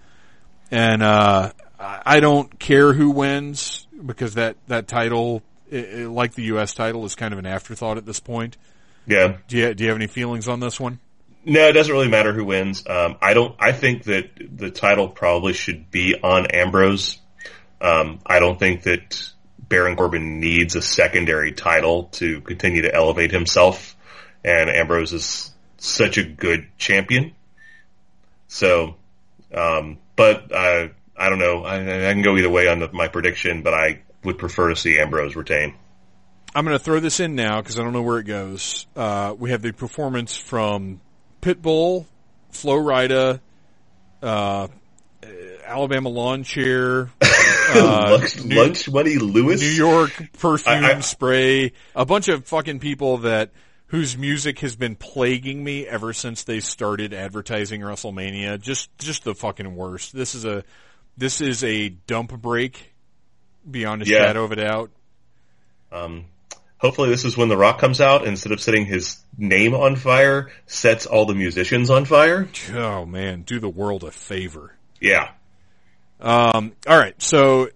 And 0.71 1.03
uh, 1.03 1.51
I 1.79 2.19
don't 2.19 2.59
care 2.59 2.93
who 2.93 3.11
wins 3.11 3.87
because 4.05 4.35
that 4.35 4.55
that 4.67 4.87
title, 4.87 5.43
i 5.71 5.77
i 5.77 6.05
like 6.05 6.33
the 6.33 6.43
U.S. 6.43 6.73
title, 6.73 7.05
is 7.05 7.15
kind 7.15 7.33
of 7.33 7.39
an 7.39 7.45
afterthought 7.45 7.97
at 7.97 8.05
this 8.05 8.19
point. 8.19 8.57
Yeah. 9.05 9.37
Do 9.47 9.57
you 9.57 9.73
do 9.73 9.83
you 9.83 9.89
have 9.89 9.97
any 9.97 10.07
feelings 10.07 10.47
on 10.47 10.59
this 10.59 10.79
one? 10.79 10.99
No, 11.45 11.67
it 11.67 11.73
doesn't 11.73 11.91
really 11.91 12.07
matter 12.07 12.31
who 12.31 12.45
wins. 12.45 12.83
Um, 12.87 13.17
I 13.21 13.33
don't. 13.33 13.55
I 13.59 13.73
think 13.73 14.03
that 14.03 14.29
the 14.37 14.71
title 14.71 15.09
probably 15.09 15.53
should 15.53 15.91
be 15.91 16.15
on 16.21 16.47
Ambrose. 16.47 17.19
Um, 17.81 18.19
I 18.25 18.39
don't 18.39 18.57
think 18.57 18.83
that 18.83 19.29
Baron 19.59 19.97
Corbin 19.97 20.39
needs 20.39 20.75
a 20.75 20.81
secondary 20.81 21.51
title 21.51 22.05
to 22.13 22.39
continue 22.41 22.83
to 22.83 22.95
elevate 22.95 23.31
himself, 23.31 23.97
and 24.43 24.69
Ambrose 24.69 25.11
is 25.11 25.52
such 25.83 26.17
a 26.17 26.23
good 26.23 26.67
champion. 26.77 27.33
So, 28.47 28.95
um, 29.53 29.97
but 30.15 30.51
uh, 30.51 30.87
I 31.17 31.29
don't 31.29 31.39
know. 31.39 31.63
I, 31.63 31.77
I 32.09 32.13
can 32.13 32.21
go 32.21 32.37
either 32.37 32.49
way 32.49 32.67
on 32.67 32.79
the, 32.79 32.91
my 32.91 33.07
prediction, 33.07 33.61
but 33.63 33.73
I 33.73 34.01
would 34.23 34.37
prefer 34.37 34.69
to 34.69 34.75
see 34.75 34.97
Ambrose 34.99 35.35
retain. 35.35 35.75
I'm 36.55 36.65
going 36.65 36.77
to 36.77 36.83
throw 36.83 36.99
this 36.99 37.19
in 37.19 37.35
now 37.35 37.61
because 37.61 37.79
I 37.79 37.83
don't 37.83 37.93
know 37.93 38.03
where 38.03 38.19
it 38.19 38.25
goes. 38.25 38.85
Uh, 38.95 39.35
we 39.37 39.49
have 39.49 39.61
the 39.61 39.71
performance 39.73 40.35
from 40.37 41.01
Pitbull, 41.41 42.05
Flo 42.51 42.75
Rida, 42.77 43.39
uh, 44.21 44.67
Alabama 45.65 46.09
Lawn 46.09 46.43
Chair, 46.43 47.09
uh, 47.21 48.21
New- 48.45 48.55
lunch 48.57 48.89
money, 48.89 49.15
Lewis. 49.17 49.61
New 49.61 49.67
York 49.67 50.11
perfume 50.39 50.85
I- 50.85 50.93
I- 50.97 50.99
spray, 50.99 51.73
a 51.95 52.05
bunch 52.05 52.27
of 52.27 52.45
fucking 52.45 52.79
people 52.79 53.17
that 53.19 53.49
whose 53.93 54.17
music 54.17 54.57
has 54.57 54.75
been 54.75 54.95
plaguing 54.95 55.63
me 55.63 55.85
ever 55.85 56.13
since 56.13 56.45
they 56.45 56.59
started 56.59 57.13
advertising 57.13 57.79
WrestleMania. 57.79 58.59
Just 58.59 58.89
just 58.97 59.23
the 59.23 59.35
fucking 59.35 59.75
worst. 59.75 60.15
This 60.15 60.33
is 60.33 60.45
a 60.45 60.63
this 61.15 61.41
is 61.41 61.63
a 61.63 61.89
dump 61.89 62.31
break 62.41 62.91
beyond 63.69 64.01
a 64.01 64.05
Yeah. 64.07 64.17
shadow 64.17 64.45
of 64.45 64.51
a 64.51 64.55
doubt. 64.55 64.89
Um, 65.91 66.25
hopefully 66.79 67.09
this 67.09 67.23
is 67.23 67.37
when 67.37 67.49
The 67.49 67.55
Rock 67.55 67.77
comes 67.77 68.01
out, 68.01 68.25
instead 68.25 68.51
of 68.51 68.59
setting 68.59 68.87
his 68.87 69.23
name 69.37 69.75
on 69.75 69.95
fire, 69.95 70.51
sets 70.65 71.05
all 71.05 71.27
the 71.27 71.35
musicians 71.35 71.91
on 71.91 72.05
fire. 72.05 72.49
Oh 72.73 73.05
man, 73.05 73.43
do 73.43 73.59
the 73.59 73.69
world 73.69 74.03
a 74.03 74.09
favor. 74.09 74.75
Yeah. 74.99 75.29
Um, 76.19 76.71
all 76.87 76.97
right, 76.97 77.13
so 77.21 77.69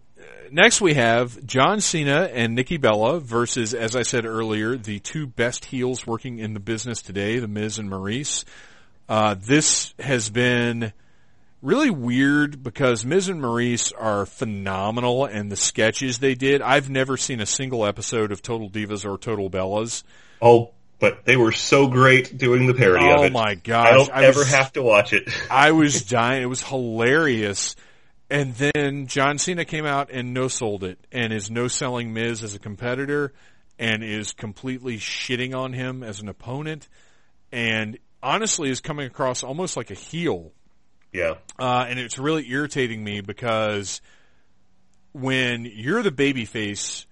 next 0.52 0.82
we 0.82 0.94
have 0.96 1.46
John 1.46 1.82
Cena 1.82 2.30
and 2.34 2.56
Nikki 2.56 2.78
Bella 2.78 3.20
versus, 3.20 3.74
as 3.74 3.96
I 3.96 4.02
said 4.04 4.26
earlier, 4.26 4.76
the 4.78 5.00
two 5.00 5.28
best 5.28 5.66
heels 5.66 6.06
working 6.08 6.40
in 6.40 6.54
the 6.54 6.60
business 6.60 7.02
today, 7.02 7.40
The 7.40 7.48
Miz 7.48 7.78
and 7.80 7.90
Maryse. 7.90 8.44
Uh, 9.10 9.36
this 9.40 9.94
has 10.00 10.30
been 10.30 10.92
really 11.62 11.90
weird 11.90 12.62
because 12.64 13.06
Miz 13.06 13.30
and 13.30 13.42
Maryse 13.42 13.92
are 13.98 14.26
phenomenal 14.26 15.26
and 15.26 15.52
the 15.52 15.56
sketches 15.56 16.20
they 16.20 16.36
did. 16.36 16.62
I've 16.62 16.90
never 16.90 17.18
seen 17.18 17.40
a 17.40 17.46
single 17.46 17.86
episode 17.86 18.32
of 18.32 18.42
Total 18.42 18.70
Divas 18.70 19.06
or 19.06 19.18
Total 19.18 19.50
Bellas. 19.50 20.04
Oh, 20.42 20.72
but 21.00 21.26
they 21.26 21.38
were 21.38 21.52
so 21.52 21.88
great 21.88 22.38
doing 22.38 22.68
the 22.68 22.74
parody 22.74 23.08
of 23.10 23.22
it. 23.24 23.30
Oh 23.30 23.30
my 23.34 23.56
gosh. 23.56 23.88
I 23.88 23.92
don't 23.92 24.10
I 24.12 24.26
ever 24.26 24.40
was- 24.40 24.52
have 24.52 24.74
to 24.74 24.82
watch 24.82 25.14
it. 25.14 25.30
I 25.50 25.72
was 25.72 26.02
dying. 26.10 26.42
It 26.44 26.48
was 26.48 26.62
hilarious. 26.64 27.76
And 28.30 28.56
then 28.56 29.08
John 29.08 29.38
Cena 29.38 29.64
came 29.64 29.86
out 29.86 30.10
and 30.12 30.34
no 30.34 30.48
sold 30.48 30.84
it 30.84 31.00
and 31.12 31.32
is 31.32 31.50
no 31.50 31.68
selling 31.68 32.14
Miz 32.14 32.44
as 32.44 32.56
a 32.56 32.60
competitor 32.60 33.34
and 33.80 34.04
is 34.04 34.34
completely 34.34 34.98
shitting 34.98 35.56
on 35.56 35.72
him 35.72 36.04
as 36.04 36.20
an 36.20 36.28
opponent 36.28 36.90
and 37.52 37.98
honestly 38.22 38.70
is 38.70 38.82
coming 38.82 39.08
across 39.08 39.44
almost 39.44 39.78
like 39.78 39.92
a 39.92 39.96
heel. 39.96 40.52
yeah. 41.14 41.36
Uh, 41.58 41.86
and 41.88 42.00
it's 42.00 42.20
really 42.20 42.50
irritating 42.50 43.04
me 43.04 43.22
because 43.22 44.02
when 45.14 45.66
you're 45.66 46.04
the 46.04 46.12
babyface 46.12 47.06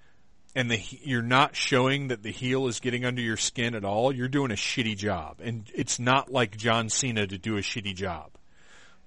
and 0.55 0.69
the 0.69 0.79
you're 1.03 1.21
not 1.21 1.55
showing 1.55 2.09
that 2.09 2.23
the 2.23 2.31
heel 2.31 2.67
is 2.67 2.79
getting 2.79 3.05
under 3.05 3.21
your 3.21 3.37
skin 3.37 3.75
at 3.75 3.85
all, 3.85 4.13
you're 4.13 4.27
doing 4.27 4.51
a 4.51 4.55
shitty 4.55 4.97
job. 4.97 5.39
And 5.41 5.69
it's 5.73 5.99
not 5.99 6.31
like 6.31 6.57
John 6.57 6.89
Cena 6.89 7.25
to 7.27 7.37
do 7.37 7.57
a 7.57 7.61
shitty 7.61 7.95
job. 7.95 8.31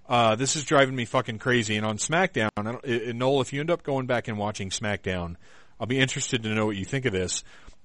Uh, 0.09 0.37
this 0.37 0.57
is 0.57 0.65
driving 0.65 0.97
me 0.97 1.05
fucking 1.05 1.39
crazy. 1.39 1.77
And 1.77 1.85
on 1.85 1.99
SmackDown, 1.99 2.49
I 2.57 2.63
don't, 2.63 2.85
uh, 2.85 3.13
Noel, 3.13 3.41
if 3.43 3.53
you 3.53 3.61
end 3.61 3.71
up 3.71 3.83
going 3.83 4.07
back 4.07 4.29
and 4.29 4.39
watching 4.39 4.71
SmackDown, 4.71 5.37
I'll 5.79 5.87
be 5.87 5.99
interested 5.99 6.43
to 6.43 6.49
know 6.49 6.67
what 6.67 6.77
you 6.77 6.85
think 6.85 7.05
of 7.05 7.13
this. 7.13 7.45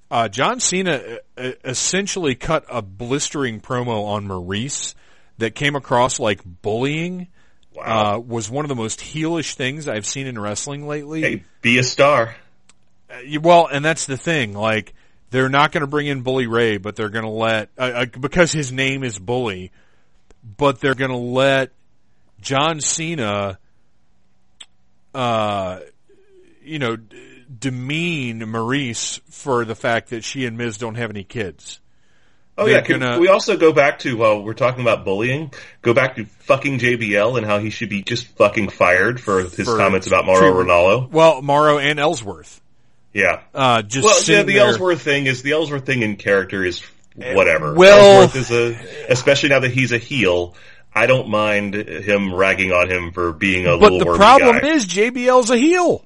Uh, 0.09 0.29
John 0.29 0.59
Cena 0.59 1.19
uh, 1.37 1.51
essentially 1.65 2.35
cut 2.35 2.65
a 2.69 2.81
blistering 2.81 3.59
promo 3.59 4.05
on 4.05 4.27
Maryse 4.27 4.95
that 5.39 5.55
came 5.55 5.75
across 5.75 6.19
like 6.19 6.41
bullying. 6.61 7.27
Wow. 7.73 8.15
Uh, 8.15 8.19
was 8.19 8.51
one 8.51 8.63
of 8.65 8.69
the 8.69 8.75
most 8.75 8.99
heelish 8.99 9.55
things 9.55 9.87
I've 9.87 10.05
seen 10.05 10.27
in 10.27 10.39
wrestling 10.39 10.87
lately. 10.87 11.21
hey, 11.21 11.43
be 11.61 11.79
a 11.79 11.83
star. 11.83 12.35
Uh, 13.09 13.39
well, 13.41 13.65
and 13.65 13.83
that's 13.83 14.05
the 14.05 14.15
thing. 14.15 14.53
Like, 14.53 14.93
they're 15.31 15.49
not 15.49 15.71
going 15.71 15.81
to 15.81 15.87
bring 15.87 16.05
in 16.05 16.21
Bully 16.21 16.45
Ray, 16.45 16.77
but 16.77 16.95
they're 16.95 17.09
going 17.09 17.25
to 17.25 17.31
let 17.31 17.69
uh, 17.75 17.81
uh, 17.81 18.05
because 18.05 18.51
his 18.51 18.71
name 18.71 19.03
is 19.03 19.17
Bully. 19.17 19.71
But 20.43 20.79
they're 20.79 20.93
going 20.93 21.09
to 21.09 21.17
let 21.17 21.71
John 22.43 22.81
Cena, 22.81 23.57
uh, 25.15 25.79
you 26.63 26.77
know, 26.79 26.95
d- 26.97 27.17
demean 27.59 28.41
Maryse 28.41 29.21
for 29.29 29.65
the 29.65 29.75
fact 29.75 30.09
that 30.09 30.23
she 30.23 30.45
and 30.45 30.57
Miz 30.57 30.77
don't 30.77 30.95
have 30.95 31.09
any 31.09 31.23
kids. 31.23 31.79
Oh 32.57 32.65
They're 32.65 32.75
yeah, 32.75 32.81
can 32.81 32.99
gonna- 32.99 33.19
we 33.19 33.29
also 33.29 33.57
go 33.57 33.71
back 33.73 33.99
to 33.99 34.15
while 34.17 34.43
we're 34.43 34.53
talking 34.53 34.81
about 34.81 35.05
bullying? 35.05 35.51
Go 35.81 35.93
back 35.93 36.17
to 36.17 36.25
fucking 36.41 36.79
JBL 36.79 37.37
and 37.37 37.45
how 37.45 37.57
he 37.59 37.69
should 37.71 37.89
be 37.89 38.03
just 38.03 38.27
fucking 38.37 38.69
fired 38.69 39.19
for 39.19 39.39
his 39.39 39.55
For 39.55 39.77
comments 39.77 40.05
about 40.05 40.25
Mauro 40.25 40.39
treatment. 40.53 40.69
Ranallo. 40.69 41.09
Well, 41.09 41.41
Mauro 41.41 41.79
and 41.79 41.99
Ellsworth. 41.99 42.61
Yeah. 43.13 43.41
Uh, 43.55 43.81
just 43.81 44.05
Well, 44.05 44.17
yeah, 44.27 44.43
the 44.43 44.53
there- 44.53 44.67
Ellsworth 44.67 45.01
thing 45.01 45.25
is 45.27 45.41
the 45.41 45.53
Ellsworth 45.53 45.85
thing 45.85 46.01
in 46.03 46.15
character 46.17 46.63
is 46.63 46.83
whatever. 47.15 47.73
well- 47.73 48.21
Ellsworth 48.21 48.35
is 48.35 48.51
a, 48.51 49.11
especially 49.11 49.49
now 49.49 49.59
that 49.59 49.71
he's 49.71 49.91
a 49.91 49.97
heel. 49.97 50.55
I 50.95 51.07
don't 51.07 51.29
mind 51.29 51.73
him 51.73 52.33
ragging 52.33 52.71
on 52.71 52.89
him 52.89 53.11
for 53.11 53.33
being 53.33 53.65
a 53.65 53.75
little. 53.75 53.79
But 53.79 53.93
little 53.93 54.13
the 54.13 54.17
problem 54.17 54.59
guy. 54.59 54.67
is 54.69 54.85
JBL's 54.85 55.49
a 55.49 55.57
heel, 55.57 56.05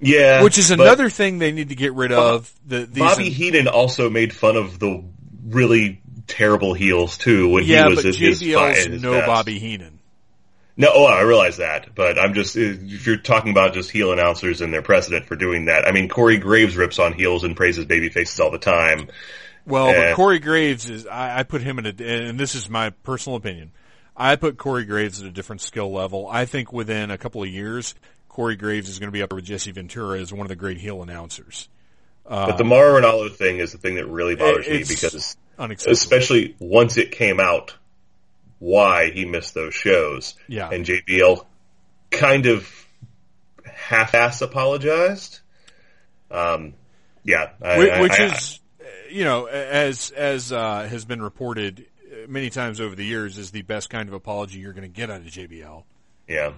yeah, 0.00 0.42
which 0.42 0.58
is 0.58 0.70
another 0.70 1.10
thing 1.10 1.38
they 1.38 1.52
need 1.52 1.70
to 1.70 1.74
get 1.74 1.94
rid 1.94 2.12
of. 2.12 2.52
The, 2.66 2.86
Bobby 2.86 3.30
Heenan 3.30 3.68
also 3.68 4.08
made 4.08 4.32
fun 4.32 4.56
of 4.56 4.78
the 4.78 5.04
really 5.46 6.00
terrible 6.26 6.74
heels 6.74 7.18
too 7.18 7.48
when 7.48 7.64
yeah, 7.64 7.84
he 7.84 7.88
was 7.88 7.96
but 7.96 8.04
his, 8.04 8.40
JBL's 8.40 8.84
his 8.86 9.02
no 9.02 9.12
best. 9.12 9.26
Bobby 9.26 9.58
Heenan. 9.58 9.98
No, 10.76 10.88
oh, 10.94 11.04
I 11.04 11.22
realize 11.22 11.58
that, 11.58 11.94
but 11.94 12.18
I'm 12.18 12.32
just 12.32 12.56
eh, 12.56 12.76
if 12.80 13.06
you're 13.06 13.18
talking 13.18 13.50
about 13.50 13.74
just 13.74 13.90
heel 13.90 14.12
announcers 14.12 14.60
and 14.62 14.72
their 14.72 14.80
precedent 14.80 15.26
for 15.26 15.36
doing 15.36 15.66
that. 15.66 15.86
I 15.86 15.92
mean, 15.92 16.08
Corey 16.08 16.38
Graves 16.38 16.76
rips 16.76 16.98
on 16.98 17.12
heels 17.12 17.44
and 17.44 17.56
praises 17.56 17.84
baby 17.84 18.08
faces 18.08 18.40
all 18.40 18.50
the 18.50 18.58
time. 18.58 19.08
Well, 19.66 19.88
but 19.88 19.96
eh. 19.96 20.14
Corey 20.14 20.38
Graves 20.38 20.88
is, 20.88 21.06
I, 21.06 21.40
I 21.40 21.42
put 21.42 21.60
him 21.60 21.78
in 21.80 21.86
a, 21.86 22.28
and 22.28 22.40
this 22.40 22.54
is 22.54 22.70
my 22.70 22.90
personal 22.90 23.36
opinion. 23.36 23.72
I 24.20 24.36
put 24.36 24.58
Corey 24.58 24.84
Graves 24.84 25.20
at 25.22 25.26
a 25.26 25.30
different 25.30 25.62
skill 25.62 25.90
level. 25.90 26.28
I 26.28 26.44
think 26.44 26.72
within 26.74 27.10
a 27.10 27.16
couple 27.16 27.42
of 27.42 27.48
years, 27.48 27.94
Corey 28.28 28.54
Graves 28.54 28.88
is 28.90 28.98
going 28.98 29.08
to 29.08 29.12
be 29.12 29.22
up 29.22 29.32
with 29.32 29.44
Jesse 29.44 29.72
Ventura 29.72 30.20
as 30.20 30.30
one 30.30 30.42
of 30.42 30.48
the 30.48 30.56
great 30.56 30.76
heel 30.76 31.02
announcers. 31.02 31.68
But 32.28 32.58
the 32.58 32.64
Mauro 32.64 33.00
Ranallo 33.00 33.34
thing 33.34 33.58
is 33.58 33.72
the 33.72 33.78
thing 33.78 33.94
that 33.96 34.06
really 34.06 34.36
bothers 34.36 34.68
me 34.68 34.84
because, 34.86 35.36
especially 35.90 36.54
once 36.60 36.96
it 36.98 37.10
came 37.12 37.40
out, 37.40 37.74
why 38.58 39.10
he 39.10 39.24
missed 39.24 39.54
those 39.54 39.74
shows. 39.74 40.34
Yeah. 40.46 40.68
And 40.70 40.84
JBL 40.84 41.44
kind 42.10 42.46
of 42.46 42.70
half-ass 43.64 44.42
apologized. 44.42 45.40
Um, 46.30 46.74
yeah. 47.24 47.50
I, 47.62 47.78
Whi- 47.78 47.88
I- 47.90 48.00
which 48.02 48.20
I- 48.20 48.24
is, 48.34 48.60
you 49.10 49.24
know, 49.24 49.46
as 49.46 50.10
as 50.10 50.52
uh, 50.52 50.86
has 50.88 51.04
been 51.04 51.22
reported 51.22 51.86
many 52.28 52.50
times 52.50 52.80
over 52.80 52.94
the 52.94 53.04
years, 53.04 53.38
is 53.38 53.50
the 53.50 53.62
best 53.62 53.90
kind 53.90 54.08
of 54.08 54.14
apology 54.14 54.58
you're 54.58 54.72
going 54.72 54.82
to 54.82 54.88
get 54.88 55.10
out 55.10 55.20
of 55.20 55.26
JBL. 55.26 55.84
yeah. 56.28 56.52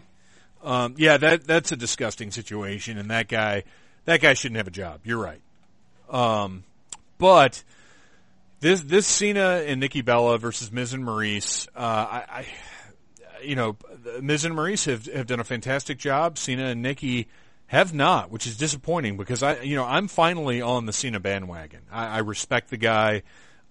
Um, 0.62 0.94
yeah, 0.97 1.16
that 1.16 1.44
that's 1.44 1.72
a 1.72 1.76
disgusting 1.76 2.30
situation, 2.30 2.97
and 2.97 3.10
that 3.10 3.26
guy, 3.26 3.64
that 4.05 4.20
guy 4.20 4.34
shouldn't 4.34 4.59
have 4.59 4.68
a 4.68 4.72
job. 4.72 5.01
You're 5.02 5.18
right. 5.18 5.40
Um, 6.09 6.62
but 7.18 7.64
this 8.60 8.80
this 8.82 9.06
Cena 9.06 9.64
and 9.66 9.80
Nikki 9.80 10.02
Bella 10.02 10.39
versus 10.39 10.70
Miz 10.70 10.93
and 10.93 11.05
Maryse, 11.05 11.66
uh, 11.74 11.80
I, 11.80 12.24
I, 12.28 12.47
you 13.43 13.56
know, 13.56 13.76
Miz 14.20 14.44
and 14.44 14.55
Maryse 14.55 14.86
have 14.86 15.06
have 15.06 15.26
done 15.26 15.40
a 15.40 15.44
fantastic 15.44 15.98
job. 15.98 16.39
Cena 16.39 16.66
and 16.66 16.80
Nikki 16.80 17.26
have 17.66 17.93
not, 17.93 18.30
which 18.30 18.47
is 18.47 18.56
disappointing 18.56 19.16
because 19.16 19.43
I, 19.43 19.62
you 19.62 19.74
know, 19.74 19.84
I'm 19.84 20.06
finally 20.06 20.62
on 20.62 20.86
the 20.86 20.93
Cena 20.93 21.18
bandwagon. 21.18 21.80
I, 21.90 22.06
I 22.06 22.18
respect 22.18 22.70
the 22.70 22.76
guy. 22.76 23.22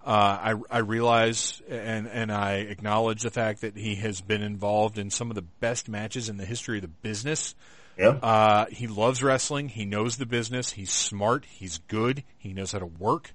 Uh, 0.04 0.10
I, 0.10 0.54
I 0.70 0.78
realize 0.78 1.62
and, 1.68 2.08
and 2.08 2.32
I 2.32 2.54
acknowledge 2.54 3.22
the 3.22 3.30
fact 3.30 3.60
that 3.60 3.76
he 3.76 3.94
has 3.96 4.20
been 4.20 4.42
involved 4.42 4.98
in 4.98 5.10
some 5.10 5.30
of 5.30 5.36
the 5.36 5.42
best 5.42 5.88
matches 5.88 6.28
in 6.28 6.38
the 6.38 6.44
history 6.44 6.78
of 6.78 6.82
the 6.82 6.88
business. 6.88 7.54
Yeah. 7.96 8.08
Uh, 8.08 8.66
he 8.66 8.86
loves 8.88 9.22
wrestling. 9.22 9.68
He 9.68 9.84
knows 9.84 10.16
the 10.16 10.26
business. 10.26 10.72
He's 10.72 10.90
smart. 10.90 11.44
He's 11.44 11.78
good. 11.88 12.24
He 12.38 12.52
knows 12.52 12.72
how 12.72 12.80
to 12.80 12.86
work. 12.86 13.32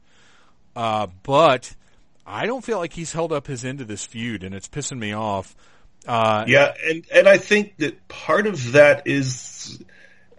Uh, 0.76 1.08
but 1.24 1.74
I 2.26 2.46
don't 2.46 2.64
feel 2.64 2.78
like 2.78 2.94
he's 2.94 3.14
held 3.14 3.32
up 3.32 3.48
his 3.48 3.64
end 3.64 3.82
of 3.82 3.88
this 3.88 4.06
feud, 4.06 4.44
and 4.44 4.54
it's 4.54 4.68
pissing 4.68 5.00
me 5.00 5.14
off. 5.14 5.56
Uh, 6.06 6.44
Yeah, 6.48 6.74
and 6.86 7.06
and 7.14 7.28
I 7.28 7.38
think 7.38 7.78
that 7.78 8.08
part 8.08 8.48
of 8.48 8.74
that 8.74 9.08
is 9.08 9.82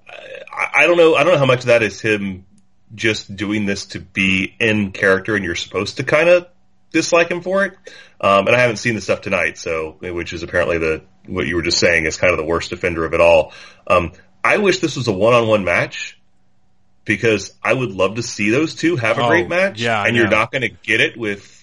I, 0.08 0.82
I 0.82 0.86
don't 0.86 0.96
know 0.96 1.14
I 1.14 1.24
don't 1.24 1.32
know 1.32 1.38
how 1.38 1.46
much 1.46 1.60
of 1.60 1.66
that 1.66 1.82
is 1.82 2.00
him 2.00 2.44
just 2.94 3.34
doing 3.36 3.66
this 3.66 3.86
to 3.86 4.00
be 4.00 4.54
in 4.58 4.92
character 4.92 5.36
and 5.36 5.44
you're 5.44 5.54
supposed 5.54 5.98
to 5.98 6.04
kind 6.04 6.28
of 6.28 6.46
dislike 6.92 7.30
him 7.30 7.42
for 7.42 7.64
it. 7.64 7.74
Um, 8.20 8.46
and 8.46 8.56
I 8.56 8.60
haven't 8.60 8.76
seen 8.78 8.94
the 8.94 9.00
stuff 9.00 9.20
tonight, 9.20 9.58
so 9.58 9.96
which 10.00 10.32
is 10.32 10.42
apparently 10.42 10.78
the 10.78 11.02
what 11.26 11.46
you 11.46 11.56
were 11.56 11.62
just 11.62 11.78
saying 11.78 12.06
is 12.06 12.16
kind 12.16 12.32
of 12.32 12.38
the 12.38 12.44
worst 12.44 12.72
offender 12.72 13.04
of 13.04 13.12
it 13.14 13.20
all. 13.20 13.52
Um, 13.86 14.12
I 14.42 14.56
wish 14.58 14.78
this 14.78 14.96
was 14.96 15.06
a 15.08 15.12
one-on-one 15.12 15.64
match 15.64 16.18
because 17.04 17.52
I 17.62 17.72
would 17.72 17.90
love 17.90 18.16
to 18.16 18.22
see 18.22 18.50
those 18.50 18.74
two 18.74 18.96
have 18.96 19.18
a 19.18 19.22
Oh, 19.22 19.28
great 19.28 19.48
match. 19.48 19.80
yeah, 19.80 20.02
and 20.04 20.16
you're 20.16 20.28
not 20.28 20.50
going 20.52 20.62
to 20.62 20.68
get 20.68 21.00
it 21.00 21.16
with 21.16 21.54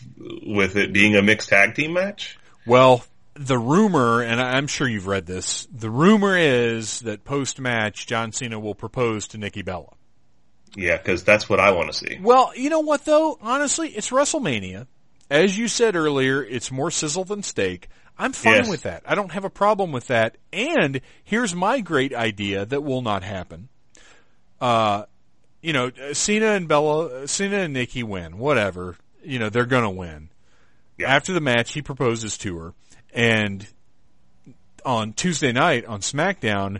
with 0.45 0.75
it 0.75 0.93
being 0.93 1.15
a 1.15 1.21
mixed 1.21 1.49
tag 1.49 1.75
team 1.75 1.93
match. 1.93 2.37
Well, 2.65 3.03
the 3.35 3.57
rumor, 3.57 4.21
and 4.21 4.39
I'm 4.41 4.65
sure 4.67 4.87
you've 4.87 5.07
read 5.07 5.25
this, 5.25 5.67
the 5.73 5.89
rumor 5.89 6.37
is 6.37 7.01
that 7.01 7.23
post 7.25 7.59
match, 7.59 8.07
John 8.07 8.31
Cena 8.31 8.59
will 8.59 8.75
propose 8.75 9.27
to 9.29 9.37
Nikki 9.37 9.61
Bella. 9.61 9.93
Yeah, 10.75 10.97
because 10.97 11.23
that's 11.23 11.47
what 11.49 11.59
I 11.59 11.71
want 11.71 11.91
to 11.91 11.97
see. 11.97 12.19
Well, 12.21 12.51
you 12.55 12.69
know 12.69 12.81
what 12.81 13.05
though? 13.05 13.37
Honestly, 13.41 13.89
it's 13.89 14.09
WrestleMania. 14.09 14.87
As 15.29 15.57
you 15.57 15.67
said 15.67 15.95
earlier, 15.95 16.43
it's 16.43 16.71
more 16.71 16.91
sizzle 16.91 17.23
than 17.25 17.41
steak. 17.43 17.87
I'm 18.17 18.31
fine 18.33 18.55
Yes. 18.55 18.69
with 18.69 18.83
that. 18.83 19.03
I 19.05 19.15
don't 19.15 19.31
have 19.31 19.43
a 19.45 19.49
problem 19.49 19.91
with 19.91 20.07
that. 20.07 20.37
And 20.53 21.01
here's 21.23 21.53
my 21.55 21.81
great 21.81 22.13
idea 22.13 22.65
that 22.65 22.81
will 22.81 23.01
not 23.01 23.23
happen. 23.23 23.67
Uh, 24.61 25.03
you 25.61 25.73
know, 25.73 25.91
Cena 26.13 26.51
and 26.51 26.67
Bella, 26.67 27.27
Cena 27.27 27.57
and 27.59 27.73
Nikki 27.73 28.03
win. 28.03 28.37
Whatever. 28.37 28.95
You 29.23 29.39
know, 29.39 29.49
they're 29.49 29.65
gonna 29.65 29.89
win. 29.91 30.29
Yeah. 30.97 31.13
After 31.13 31.33
the 31.33 31.41
match, 31.41 31.73
he 31.73 31.81
proposes 31.81 32.37
to 32.39 32.57
her, 32.59 32.73
and 33.13 33.67
on 34.85 35.13
Tuesday 35.13 35.51
night 35.51 35.85
on 35.85 35.99
SmackDown, 36.01 36.79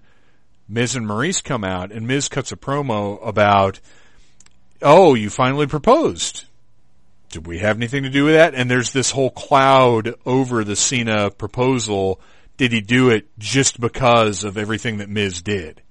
Miz 0.67 0.95
and 0.95 1.07
Maryse 1.07 1.43
come 1.43 1.63
out, 1.63 1.91
and 1.91 2.07
Miz 2.07 2.27
cuts 2.27 2.51
a 2.51 2.55
promo 2.55 3.25
about, 3.25 3.79
"Oh, 4.81 5.13
you 5.13 5.29
finally 5.29 5.67
proposed." 5.67 6.45
Did 7.29 7.47
we 7.47 7.59
have 7.59 7.77
anything 7.77 8.03
to 8.03 8.09
do 8.09 8.25
with 8.25 8.35
that? 8.35 8.55
And 8.55 8.69
there's 8.71 8.91
this 8.91 9.11
whole 9.11 9.29
cloud 9.29 10.15
over 10.25 10.63
the 10.63 10.75
Cena 10.75 11.29
proposal. 11.29 12.21
Did 12.57 12.71
he 12.71 12.81
do 12.81 13.09
it 13.09 13.27
just 13.37 13.79
because 13.79 14.43
of 14.43 14.57
everything 14.57 14.97
that 14.97 15.09
Miz 15.09 15.41
did? 15.41 15.81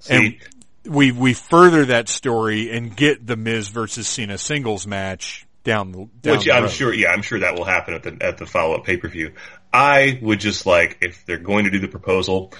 See, 0.00 0.40
we 0.84 1.12
we 1.12 1.34
further 1.34 1.86
that 1.86 2.08
story 2.08 2.70
and 2.70 2.94
get 2.94 3.26
the 3.26 3.36
Miz 3.36 3.68
versus 3.68 4.08
Cena 4.08 4.38
singles 4.38 4.86
match 4.86 5.46
down 5.64 5.92
the 5.92 6.08
down 6.22 6.36
which 6.36 6.44
the 6.46 6.52
I'm 6.52 6.68
sure, 6.68 6.92
yeah, 6.94 7.10
I'm 7.10 7.22
sure 7.22 7.40
that 7.40 7.54
will 7.56 7.64
happen 7.64 7.94
at 7.94 8.02
the 8.02 8.16
at 8.20 8.38
the 8.38 8.46
follow 8.46 8.76
up 8.76 8.84
pay 8.84 8.96
per 8.96 9.08
view. 9.08 9.32
I 9.72 10.18
would 10.22 10.40
just 10.40 10.64
like 10.64 10.98
if 11.02 11.26
they're 11.26 11.38
going 11.38 11.64
to 11.64 11.70
do 11.70 11.80
the 11.80 11.88
proposal, 11.88 12.52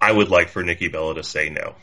I 0.00 0.12
would 0.12 0.28
like 0.30 0.48
for 0.50 0.62
Nikki 0.62 0.88
Bella 0.88 1.14
to 1.16 1.22
say 1.24 1.50
no. 1.50 1.74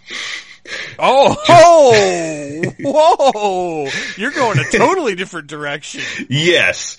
Oh, 0.98 1.36
oh, 1.50 2.74
whoa! 2.80 3.90
You're 4.18 4.32
going 4.32 4.58
a 4.60 4.64
totally 4.64 5.16
different 5.16 5.48
direction. 5.48 6.02
Yes, 6.30 6.98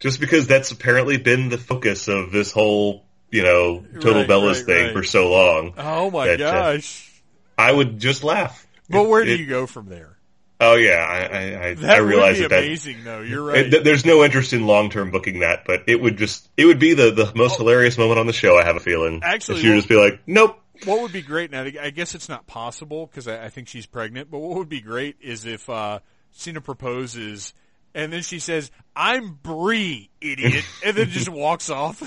just 0.00 0.20
because 0.20 0.46
that's 0.46 0.70
apparently 0.70 1.16
been 1.18 1.48
the 1.50 1.58
focus 1.58 2.08
of 2.08 2.30
this 2.32 2.50
whole, 2.52 3.04
you 3.30 3.42
know, 3.42 3.84
Total 4.00 4.20
Right, 4.22 4.28
Bellas 4.28 4.56
right, 4.56 4.64
thing 4.66 4.84
right. 4.86 4.92
for 4.94 5.02
so 5.02 5.30
long. 5.30 5.74
Oh 5.76 6.10
my 6.10 6.26
That, 6.28 6.40
uh, 6.40 6.52
gosh! 6.52 7.22
I 7.58 7.70
would 7.72 7.98
just 7.98 8.24
laugh. 8.24 8.66
But 8.88 9.08
where 9.08 9.24
do 9.24 9.32
It- 9.32 9.40
you 9.40 9.46
go 9.46 9.66
from 9.66 9.88
there? 9.88 10.16
Oh 10.60 10.74
yeah, 10.74 11.06
I 11.08 11.18
I, 11.20 11.68
I, 11.68 11.74
That 11.74 11.90
I 11.90 11.98
realize 11.98 12.38
would 12.40 12.48
be 12.50 12.54
that 12.54 12.60
that 12.60 12.64
amazing, 12.64 13.04
though. 13.04 13.20
You're 13.20 13.44
right. 13.44 13.70
th- 13.70 13.84
there's 13.84 14.04
no 14.04 14.24
interest 14.24 14.52
in 14.52 14.66
long 14.66 14.90
term 14.90 15.10
booking 15.10 15.40
that, 15.40 15.64
but 15.64 15.84
it 15.86 16.00
would 16.00 16.16
just 16.16 16.48
it 16.56 16.64
would 16.64 16.78
be 16.78 16.94
the 16.94 17.10
the 17.10 17.32
most 17.36 17.58
hilarious 17.58 17.96
moment 17.96 18.18
on 18.18 18.26
the 18.26 18.32
show. 18.32 18.58
I 18.58 18.64
have 18.64 18.76
a 18.76 18.80
feeling. 18.80 19.20
Actually, 19.22 19.62
you 19.62 19.70
well- 19.70 19.78
just 19.78 19.88
be 19.88 19.96
like, 19.96 20.20
nope. 20.26 20.58
what 20.84 21.00
would 21.00 21.12
be 21.12 21.22
great 21.22 21.50
now? 21.50 21.62
I 21.62 21.90
guess 21.90 22.14
it's 22.14 22.28
not 22.28 22.46
possible 22.46 23.06
because 23.06 23.28
I, 23.28 23.44
I 23.44 23.48
think 23.50 23.68
she's 23.68 23.86
pregnant. 23.86 24.30
But 24.30 24.38
what 24.40 24.58
would 24.58 24.68
be 24.68 24.80
great 24.80 25.16
is 25.20 25.44
if 25.46 25.70
uh, 25.70 26.00
Cena 26.32 26.60
proposes 26.60 27.54
and 27.94 28.12
then 28.12 28.22
she 28.22 28.38
says, 28.38 28.70
"I'm 28.94 29.38
Brie, 29.42 30.10
idiot," 30.20 30.64
and 30.84 30.96
then 30.96 31.08
just 31.08 31.28
walks 31.28 31.70
off. 31.70 32.02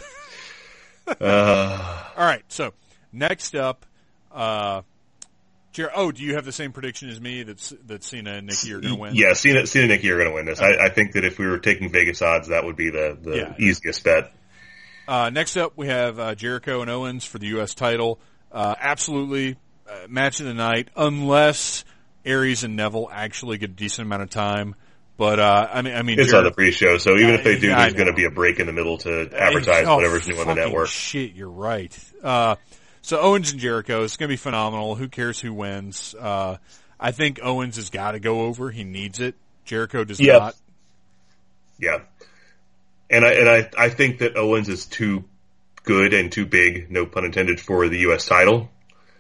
Uh, 1.08 2.04
All 2.18 2.26
right. 2.26 2.44
So 2.48 2.74
next 3.12 3.56
up, 3.56 3.86
uh, 4.32 4.84
Jer- 5.72 5.92
oh, 5.96 6.12
do 6.12 6.22
you 6.24 6.36
have 6.36 6.44
the 6.46 6.52
same 6.52 6.72
prediction 6.74 7.10
as 7.10 7.20
me 7.22 7.44
that 7.44 7.72
that 7.88 8.04
Cena 8.04 8.34
and 8.34 8.48
Nikki 8.48 8.74
are 8.74 8.80
going 8.82 8.94
to 8.94 9.00
win? 9.00 9.16
yeah, 9.16 9.34
Cena, 9.34 9.66
Cena 9.66 9.84
and 9.84 9.92
Nikki 9.92 10.10
are 10.12 10.18
going 10.18 10.30
to 10.30 10.36
win 10.36 10.46
this. 10.46 10.60
I, 10.60 10.86
I 10.86 10.90
think 10.90 11.14
that 11.14 11.24
if 11.24 11.40
we 11.40 11.48
were 11.48 11.60
taking 11.60 11.90
Vegas 11.90 12.22
odds, 12.22 12.50
that 12.50 12.66
would 12.66 12.76
be 12.76 12.90
the 12.90 13.18
the 13.22 13.38
Yeah. 13.38 13.56
easiest 13.58 14.04
bet. 14.04 14.34
Uh, 15.08 15.30
next 15.30 15.58
up, 15.58 15.74
we 15.78 15.88
have 15.88 16.20
uh, 16.20 16.36
Jericho 16.36 16.82
and 16.82 16.90
Owens 16.90 17.26
for 17.26 17.38
the 17.40 17.48
U.S. 17.48 17.74
title. 17.74 18.20
Uh, 18.52 18.76
absolutely 18.80 19.58
uh, 19.90 20.08
match 20.10 20.40
of 20.42 20.46
the 20.46 20.54
night, 20.54 20.90
unless 20.96 21.84
Aries 22.26 22.64
and 22.64 22.76
Neville 22.76 23.10
actually 23.12 23.58
get 23.58 23.70
a 23.72 23.74
decent 23.74 24.06
amount 24.06 24.24
of 24.24 24.30
time. 24.30 24.76
But 25.18 25.40
uh, 25.40 25.68
I 25.72 25.82
mean, 25.84 25.94
I 25.96 26.02
mean, 26.02 26.20
It's 26.20 26.32
Jer- 26.32 26.38
on 26.38 26.44
the 26.46 26.52
pre-show, 26.52 26.98
so 26.98 27.16
even 27.16 27.32
if 27.36 27.44
they 27.44 27.60
do, 27.60 27.68
Yeah, 27.68 27.80
there's 27.82 27.94
going 27.94 28.08
to 28.08 28.14
be 28.14 28.26
a 28.26 28.32
break 28.32 28.60
in 28.60 28.66
the 28.68 28.74
middle 28.74 28.98
to 29.00 29.30
advertise 29.38 29.86
Oh, 29.86 29.96
whatever's 29.98 30.28
new 30.28 30.36
on 30.38 30.48
the 30.48 30.56
network. 30.56 30.88
Shit, 30.88 31.34
you're 31.34 31.50
right. 31.50 31.98
So 33.02 33.20
Owens 33.20 33.52
and 33.52 33.60
Jericho, 33.60 34.04
it's 34.04 34.18
going 34.18 34.28
to 34.30 34.34
be 34.34 34.38
phenomenal. 34.38 34.96
Who 34.96 35.08
cares 35.08 35.40
who 35.40 35.54
wins? 35.54 36.14
Uh, 36.18 36.58
I 37.00 37.12
think 37.12 37.40
Owens 37.42 37.78
has 37.78 37.90
got 37.90 38.12
to 38.12 38.20
go 38.20 38.42
over. 38.42 38.70
He 38.70 38.84
needs 38.84 39.20
it. 39.20 39.36
Jericho 39.66 40.04
does 40.04 40.20
Yeah. 40.20 40.38
not. 40.38 40.56
Yeah, 41.80 42.02
and 43.10 43.26
I 43.26 43.32
and 43.34 43.50
I 43.50 43.70
I 43.76 43.90
think 43.90 44.20
that 44.20 44.38
Owens 44.38 44.70
is 44.70 44.86
too 44.86 45.24
good 45.84 46.14
and 46.14 46.32
too 46.32 46.46
big, 46.46 46.92
no 46.92 47.08
pun 47.08 47.26
intended, 47.26 47.60
for 47.60 47.90
the 47.90 47.98
U.S. 48.02 48.28
title. 48.28 48.70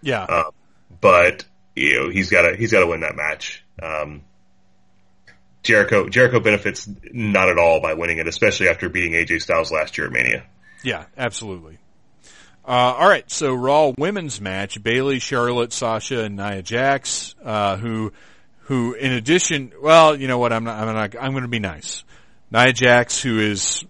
Yeah. 0.03 0.21
Uh, 0.23 0.51
but 0.99 1.43
you 1.75 1.95
know 1.95 2.09
he's 2.09 2.29
got 2.29 2.43
to 2.43 2.55
he's 2.55 2.71
got 2.71 2.81
to 2.81 2.87
win 2.87 2.99
that 2.99 3.15
match. 3.15 3.63
Um, 3.81 4.21
Jericho 5.63 6.07
Jericho 6.09 6.39
benefits 6.39 6.87
not 7.11 7.49
at 7.49 7.57
all 7.57 7.81
by 7.81 7.95
winning 7.95 8.19
it, 8.19 8.27
especially 8.27 8.69
after 8.69 8.89
beating 8.89 9.13
AJ 9.13 9.41
Styles 9.41 9.71
last 9.71 9.97
year 9.97 10.05
at 10.05 10.13
Mania. 10.13 10.43
Yeah, 10.83 11.05
absolutely. 11.17 11.79
Uh, 12.63 12.95
all 12.99 13.09
right, 13.09 13.29
so 13.29 13.53
Raw 13.53 13.93
women's 13.97 14.39
match: 14.39 14.81
Bayley, 14.81 15.19
Charlotte, 15.19 15.73
Sasha, 15.73 16.23
and 16.23 16.35
Nia 16.35 16.61
Jax. 16.61 17.33
Uh, 17.43 17.77
who, 17.77 18.13
who, 18.61 18.93
in 18.93 19.11
addition, 19.13 19.71
well, 19.81 20.15
you 20.15 20.27
know 20.27 20.37
what? 20.37 20.53
I'm 20.53 20.63
not. 20.63 20.79
I'm 20.79 20.93
not. 20.93 21.15
I'm 21.19 21.31
going 21.31 21.43
to 21.43 21.49
be 21.49 21.59
nice. 21.59 22.03
Nia 22.51 22.71
Jax, 22.71 23.21
who 23.21 23.39
is, 23.39 23.83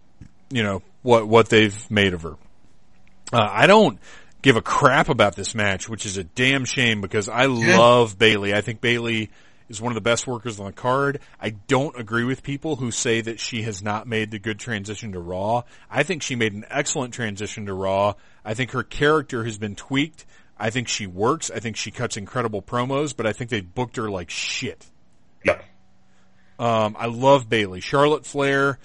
you 0.49 0.63
know, 0.63 0.81
what 1.01 1.27
what 1.27 1.49
they've 1.49 1.91
made 1.91 2.13
of 2.13 2.21
her. 2.21 2.35
Uh, 3.33 3.47
I 3.49 3.67
don't 3.67 3.99
give 4.41 4.55
a 4.55 4.61
crap 4.61 5.09
about 5.09 5.35
this 5.35 5.53
match, 5.53 5.89
which 5.89 6.05
is 6.05 6.17
a 6.17 6.23
damn 6.23 6.65
shame 6.65 7.01
because 7.01 7.29
I 7.29 7.45
love 7.45 8.17
Bayley. 8.17 8.53
I 8.53 8.61
think 8.61 8.81
Bayley 8.81 9.31
is 9.69 9.81
one 9.81 9.91
of 9.91 9.95
the 9.95 10.01
best 10.01 10.27
workers 10.27 10.59
on 10.59 10.65
the 10.67 10.71
card. 10.71 11.19
I 11.39 11.51
don't 11.51 11.97
agree 11.99 12.25
with 12.25 12.43
people 12.43 12.75
who 12.75 12.91
say 12.91 13.21
that 13.21 13.39
she 13.39 13.63
has 13.63 13.81
not 13.81 14.07
made 14.07 14.31
the 14.31 14.39
good 14.39 14.59
transition 14.59 15.13
to 15.13 15.19
Raw. 15.19 15.63
I 15.89 16.03
think 16.03 16.23
she 16.23 16.35
made 16.35 16.53
an 16.53 16.65
excellent 16.69 17.13
transition 17.13 17.65
to 17.67 17.73
Raw. 17.73 18.15
I 18.43 18.53
think 18.53 18.71
her 18.71 18.83
character 18.83 19.43
has 19.43 19.57
been 19.57 19.75
tweaked. 19.75 20.25
I 20.57 20.69
think 20.69 20.87
she 20.87 21.07
works. 21.07 21.49
I 21.49 21.59
think 21.59 21.75
she 21.75 21.91
cuts 21.91 22.17
incredible 22.17 22.61
promos, 22.61 23.15
but 23.15 23.25
I 23.25 23.33
think 23.33 23.49
they 23.49 23.61
booked 23.61 23.95
her 23.97 24.09
like 24.09 24.29
shit. 24.29 24.85
Yeah. 25.43 25.59
Um, 26.59 26.95
I 26.99 27.07
love 27.07 27.49
Bayley. 27.49 27.81
Charlotte 27.81 28.25
Flair, 28.25 28.77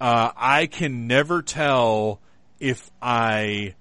uh, 0.00 0.30
I 0.36 0.66
can 0.66 1.06
never 1.06 1.40
tell 1.42 2.20
if 2.60 2.90
I 3.00 3.74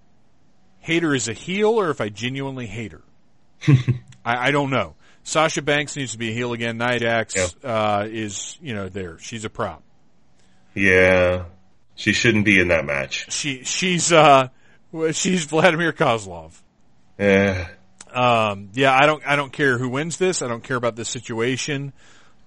hate 0.80 1.04
her 1.04 1.14
as 1.14 1.28
a 1.28 1.34
heel 1.34 1.70
or 1.80 1.90
if 1.90 2.00
I 2.00 2.10
genuinely 2.10 2.68
hate 2.68 2.94
her. 2.94 3.02
I, 4.26 4.48
I 4.48 4.52
don't 4.52 4.70
know. 4.70 4.96
Sasha 5.24 5.62
Banks 5.62 5.96
needs 5.98 6.12
to 6.14 6.18
be 6.18 6.30
a 6.30 6.34
heel 6.34 6.54
again. 6.54 6.78
Nia 6.78 7.00
Jax 7.00 7.36
Yeah. 7.36 7.48
uh, 7.70 8.08
is, 8.10 8.58
you 8.62 8.74
know, 8.76 8.88
there. 8.90 9.18
She's 9.20 9.44
a 9.44 9.50
prop. 9.50 9.82
Yeah. 10.74 11.46
She 11.96 12.14
shouldn't 12.14 12.46
be 12.46 12.60
in 12.60 12.68
that 12.70 12.86
match. 12.86 13.32
She 13.32 13.64
she's 13.64 14.12
uh 14.12 14.50
she's 15.12 15.46
Vladimir 15.46 15.92
Kozlov. 15.94 16.52
Eh. 17.20 17.66
Um, 18.14 18.70
yeah, 18.74 18.94
I 18.96 19.06
don't 19.06 19.26
I 19.28 19.36
don't 19.36 19.52
care 19.52 19.78
who 19.78 19.90
wins 19.90 20.18
this. 20.18 20.42
I 20.42 20.48
don't 20.48 20.64
care 20.64 20.78
about 20.78 20.96
this 20.96 21.10
situation. 21.10 21.94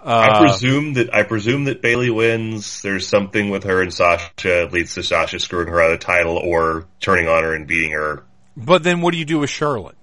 I 0.03 0.29
Uh, 0.29 0.41
presume 0.41 0.95
that 0.95 1.12
I 1.12 1.25
presume 1.25 1.65
that 1.65 1.83
Bayley 1.83 2.11
wins. 2.11 2.83
There's 2.83 3.07
something 3.07 3.51
with 3.51 3.65
her 3.65 3.83
and 3.83 3.93
Sasha 3.93 4.69
leads 4.73 4.95
to 4.95 5.03
Sasha 5.03 5.39
screwing 5.41 5.69
her 5.69 5.81
out 5.83 5.93
of 5.93 5.99
the 6.01 6.05
title 6.07 6.37
or 6.37 6.87
turning 7.01 7.29
on 7.29 7.43
her 7.43 7.53
and 7.55 7.66
beating 7.66 7.93
her. 7.93 8.23
but 8.57 8.83
then 8.83 9.01
what 9.01 9.12
do 9.12 9.19
you 9.19 9.25
do 9.25 9.41
with 9.41 9.51
Charlotte? 9.51 9.97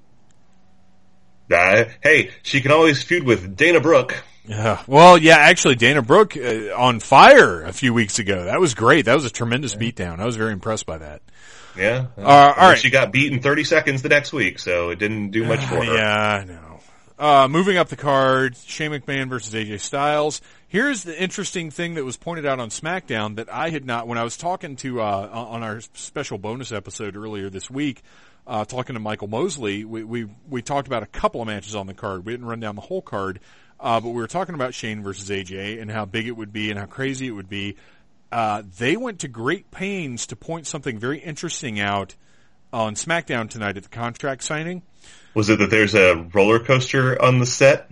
Uh, 1.52 1.86
hey, 2.02 2.32
she 2.44 2.60
can 2.62 2.72
always 2.72 3.04
feud 3.04 3.24
with 3.24 3.56
Dana 3.56 3.80
Brooke. 3.80 4.24
Yeah. 4.48 4.82
Well, 4.88 5.18
yeah, 5.18 5.38
actually, 5.38 5.76
Dana 5.76 6.02
Brooke 6.02 6.36
uh, 6.38 6.74
on 6.76 7.00
fire 7.00 7.64
a 7.64 7.72
few 7.74 7.94
weeks 7.94 8.20
ago. 8.20 8.46
That 8.46 8.60
was 8.60 8.74
great. 8.76 9.06
That 9.06 9.16
was 9.16 9.26
a 9.26 9.30
tremendous 9.30 9.76
beatdown. 9.76 10.20
I 10.20 10.26
was 10.26 10.36
very 10.36 10.54
impressed 10.54 10.86
by 10.86 10.98
that. 11.00 11.22
Yeah. 11.77 12.07
Uh, 12.18 12.22
all 12.22 12.69
right. 12.69 12.77
She 12.77 12.89
got 12.89 13.11
beat 13.11 13.31
in 13.31 13.41
30 13.41 13.64
seconds 13.64 14.02
the 14.02 14.10
next 14.10 14.34
week, 14.34 14.60
so 14.60 14.89
it 14.89 14.99
didn't 14.99 15.31
do 15.31 15.45
much 15.45 15.64
for 15.65 15.84
her. 15.84 15.95
Yeah, 15.95 16.41
I 16.41 16.43
know. 16.45 16.80
Uh, 17.18 17.47
moving 17.47 17.77
up 17.77 17.88
the 17.88 17.95
card, 17.95 18.57
Shane 18.57 18.91
McMahon 18.91 19.30
versus 19.30 19.53
AJ 19.53 19.80
Styles. 19.80 20.41
Here's 20.68 21.03
the 21.03 21.22
interesting 21.22 21.72
thing 21.72 21.93
that 21.93 22.03
was 22.03 22.18
pointed 22.18 22.45
out 22.45 22.60
on 22.60 22.69
SmackDown 22.69 23.38
that 23.38 23.52
I 23.52 23.69
had 23.69 23.85
not, 23.85 24.07
when 24.07 24.18
I 24.18 24.23
was 24.23 24.35
talking 24.35 24.76
to, 24.77 25.02
uh, 25.02 25.30
on 25.31 25.64
our 25.64 25.80
special 25.93 26.38
bonus 26.38 26.73
episode 26.73 27.15
earlier 27.15 27.49
this 27.49 27.69
week, 27.69 28.02
uh, 28.45 28.65
talking 28.65 28.95
to 28.95 28.99
Michael 28.99 29.30
Mosley, 29.30 29.85
we, 29.85 30.03
we, 30.03 30.27
we 30.49 30.61
talked 30.61 30.88
about 30.88 31.03
a 31.03 31.07
couple 31.07 31.41
of 31.41 31.47
matches 31.47 31.73
on 31.73 31.88
the 31.88 31.93
card. 31.93 32.26
We 32.26 32.34
didn't 32.34 32.47
run 32.47 32.60
down 32.60 32.76
the 32.76 32.81
whole 32.81 33.02
card, 33.02 33.39
uh, 33.80 34.02
but 34.02 34.10
we 34.10 34.22
were 34.22 34.27
talking 34.27 34.56
about 34.56 34.73
Shane 34.73 35.02
versus 35.02 35.30
AJ 35.30 35.81
and 35.81 35.89
how 35.89 36.03
big 36.03 36.27
it 36.27 36.34
would 36.34 36.52
be 36.52 36.69
and 36.69 36.77
how 36.77 36.85
crazy 36.85 37.27
it 37.27 37.31
would 37.31 37.49
be. 37.49 37.77
Uh, 38.36 38.64
they 38.78 38.98
went 38.98 39.20
to 39.20 39.30
great 39.30 39.72
pains 39.72 40.28
to 40.28 40.36
point 40.36 40.68
something 40.68 40.99
very 40.99 41.20
interesting 41.20 41.80
out 41.80 42.18
on 42.74 42.95
SmackDown 42.95 43.49
tonight 43.49 43.78
at 43.78 43.84
the 43.84 43.90
contract 43.90 44.44
signing. 44.44 44.82
Was 45.34 45.49
it 45.49 45.60
that 45.60 45.70
there's 45.70 45.95
a 45.95 46.16
roller 46.34 46.60
coaster 46.60 47.22
on 47.22 47.40
the 47.40 47.45
set? 47.45 47.90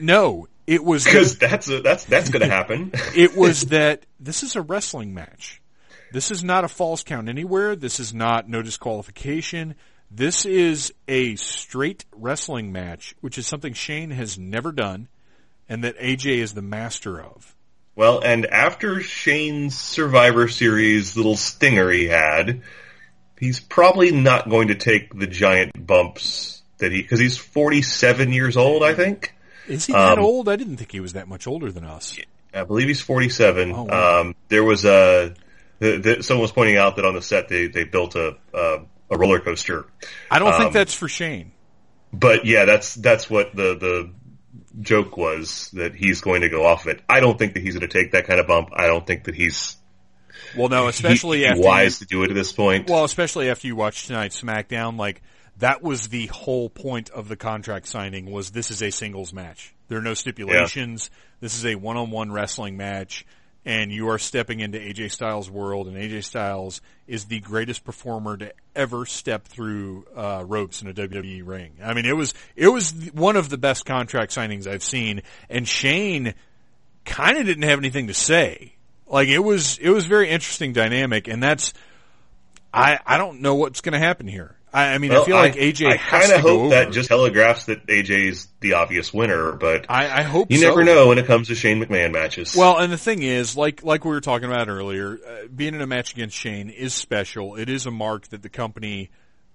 No, 0.00 0.48
it 0.66 0.82
was 0.82 1.04
Because 1.04 1.36
that's 1.36 1.68
a, 1.68 1.82
that's 1.82 2.06
that's 2.06 2.30
going 2.30 2.40
to 2.40 2.48
happen. 2.48 2.92
it 3.14 3.36
was 3.36 3.66
that 3.66 4.06
this 4.18 4.42
is 4.42 4.56
a 4.56 4.62
wrestling 4.62 5.12
match. 5.12 5.60
This 6.10 6.30
is 6.30 6.42
not 6.42 6.64
a 6.64 6.68
false 6.68 7.02
count 7.02 7.28
anywhere. 7.28 7.76
This 7.76 8.00
is 8.00 8.14
not 8.14 8.48
no 8.48 8.62
disqualification. 8.62 9.74
This 10.10 10.46
is 10.46 10.94
a 11.06 11.36
straight 11.36 12.06
wrestling 12.16 12.72
match, 12.72 13.14
which 13.20 13.36
is 13.36 13.46
something 13.46 13.74
Shane 13.74 14.10
has 14.12 14.38
never 14.38 14.72
done 14.72 15.08
and 15.68 15.84
that 15.84 15.98
AJ 15.98 16.38
is 16.38 16.54
the 16.54 16.62
master 16.62 17.20
of. 17.20 17.51
Well, 17.96 18.20
and 18.20 18.46
after 18.46 19.00
Shane's 19.00 19.78
Survivor 19.78 20.48
Series 20.48 21.16
little 21.16 21.36
stinger 21.36 21.90
he 21.90 22.06
had, 22.06 22.62
he's 23.38 23.60
probably 23.60 24.10
not 24.12 24.48
going 24.48 24.68
to 24.68 24.74
take 24.74 25.16
the 25.18 25.26
giant 25.26 25.86
bumps 25.86 26.62
that 26.78 26.92
he 26.92 27.02
because 27.02 27.20
he's 27.20 27.36
47 27.36 28.32
years 28.32 28.56
old, 28.56 28.82
I 28.82 28.94
think. 28.94 29.34
Is 29.68 29.86
he 29.86 29.92
that 29.92 30.18
Um, 30.18 30.24
old? 30.24 30.48
I 30.48 30.56
didn't 30.56 30.76
think 30.78 30.90
he 30.92 31.00
was 31.00 31.12
that 31.12 31.28
much 31.28 31.46
older 31.46 31.70
than 31.70 31.84
us. 31.84 32.16
I 32.54 32.64
believe 32.64 32.88
he's 32.88 33.00
47. 33.00 33.72
Oh, 33.72 33.82
wow. 33.84 34.20
um, 34.20 34.34
there 34.48 34.64
was 34.64 34.84
a 34.84 35.34
the, 35.78 35.96
the, 35.98 36.22
someone 36.22 36.42
was 36.42 36.52
pointing 36.52 36.76
out 36.76 36.96
that 36.96 37.04
on 37.04 37.14
the 37.14 37.22
set 37.22 37.48
they 37.48 37.66
they 37.68 37.84
built 37.84 38.14
a 38.14 38.36
a, 38.52 38.80
a 39.10 39.16
roller 39.18 39.40
coaster. 39.40 39.86
I 40.30 40.38
don't 40.38 40.52
think 40.52 40.66
Um, 40.66 40.72
that's 40.72 40.94
for 40.94 41.08
Shane. 41.08 41.52
But 42.12 42.44
yeah, 42.44 42.64
that's 42.66 42.94
that's 42.94 43.30
what 43.30 43.54
the 43.56 43.74
the 43.76 44.10
joke 44.80 45.16
was 45.16 45.70
that 45.74 45.94
he's 45.94 46.20
going 46.20 46.40
to 46.42 46.48
go 46.48 46.64
off 46.66 46.82
of 46.86 46.96
it. 46.96 47.02
I 47.08 47.20
don't 47.20 47.38
think 47.38 47.54
that 47.54 47.62
he's 47.62 47.74
going 47.76 47.88
to 47.88 47.92
take 47.98 48.12
that 48.12 48.26
kind 48.26 48.40
of 48.40 48.46
bump. 48.46 48.70
I 48.74 48.86
don't 48.86 49.06
think 49.06 49.24
that 49.24 49.34
he's 49.34 49.76
Well, 50.56 50.68
no, 50.68 50.88
especially 50.88 51.38
he- 51.40 51.46
after 51.46 51.60
you- 51.60 51.66
wise 51.66 51.98
to 51.98 52.06
do 52.06 52.22
it 52.24 52.30
at 52.30 52.34
this 52.34 52.52
point. 52.52 52.88
Well, 52.88 53.04
especially 53.04 53.50
after 53.50 53.66
you 53.66 53.76
watch 53.76 54.06
tonight's 54.06 54.40
SmackDown, 54.40 54.96
like 54.98 55.22
that 55.58 55.82
was 55.82 56.08
the 56.08 56.26
whole 56.28 56.70
point 56.70 57.10
of 57.10 57.28
the 57.28 57.36
contract 57.36 57.86
signing 57.86 58.30
was 58.30 58.50
this 58.50 58.70
is 58.70 58.82
a 58.82 58.90
singles 58.90 59.32
match. 59.32 59.74
There 59.88 59.98
are 59.98 60.02
no 60.02 60.14
stipulations. 60.14 61.10
This 61.40 61.54
is 61.54 61.66
a 61.66 61.74
one-on-one 61.74 62.32
wrestling 62.32 62.76
match 62.78 63.26
and 63.64 63.92
you 63.92 64.08
are 64.08 64.18
stepping 64.18 64.60
into 64.60 64.78
AJ 64.78 65.12
Styles' 65.12 65.50
world 65.50 65.86
and 65.86 65.96
AJ 65.96 66.24
Styles 66.24 66.80
is 67.06 67.26
the 67.26 67.40
greatest 67.40 67.84
performer 67.84 68.36
to 68.36 68.52
ever 68.74 69.06
step 69.06 69.44
through 69.44 70.04
uh, 70.16 70.44
ropes 70.46 70.82
in 70.82 70.88
a 70.88 70.92
WWE 70.92 71.46
ring. 71.46 71.74
I 71.82 71.94
mean, 71.94 72.06
it 72.06 72.16
was 72.16 72.34
it 72.56 72.68
was 72.68 72.92
one 73.12 73.36
of 73.36 73.48
the 73.48 73.58
best 73.58 73.84
contract 73.84 74.34
signings 74.34 74.66
I've 74.66 74.82
seen 74.82 75.22
and 75.48 75.66
Shane 75.66 76.34
kind 77.04 77.38
of 77.38 77.46
didn't 77.46 77.64
have 77.64 77.78
anything 77.78 78.08
to 78.08 78.14
say. 78.14 78.74
Like 79.06 79.28
it 79.28 79.40
was 79.40 79.78
it 79.78 79.90
was 79.90 80.06
very 80.06 80.28
interesting 80.28 80.72
dynamic 80.72 81.28
and 81.28 81.42
that's 81.42 81.72
I, 82.74 82.98
I 83.04 83.18
don't 83.18 83.40
know 83.42 83.54
what's 83.54 83.80
going 83.82 83.92
to 83.92 83.98
happen 83.98 84.26
here. 84.26 84.56
I, 84.72 84.94
I 84.94 84.98
mean, 84.98 85.10
I 85.10 85.16
Well, 85.16 85.24
feel 85.24 85.36
like 85.36 85.54
AJ 85.56 85.86
I 85.86 85.96
kind 85.98 86.32
of 86.32 86.40
hope 86.40 86.70
that 86.70 86.92
just 86.92 87.08
telegraphs 87.08 87.66
that 87.66 87.86
AJ's 87.86 88.48
the 88.60 88.74
obvious 88.74 89.12
winner, 89.12 89.52
but 89.52 89.86
I, 89.90 90.20
I 90.20 90.22
hope 90.22 90.50
you 90.50 90.58
so. 90.58 90.66
never 90.68 90.82
know 90.84 91.08
when 91.08 91.18
it 91.18 91.26
comes 91.26 91.48
to 91.48 91.54
Shane 91.54 91.78
McMahon 91.82 92.12
matches. 92.12 92.56
Well, 92.56 92.78
and 92.78 92.90
the 92.92 92.96
thing 92.98 93.22
is, 93.22 93.56
like 93.56 93.82
like 93.84 94.04
we 94.04 94.10
were 94.10 94.20
talking 94.22 94.46
about 94.48 94.68
earlier, 94.68 95.18
uh, 95.26 95.46
being 95.54 95.74
in 95.74 95.80
a 95.82 95.86
match 95.86 96.12
against 96.14 96.36
Shane 96.36 96.70
is 96.70 96.94
special. 96.94 97.56
It 97.56 97.68
is 97.68 97.84
a 97.86 97.90
mark 97.90 98.28
that 98.28 98.42
the 98.42 98.48
company 98.48 99.10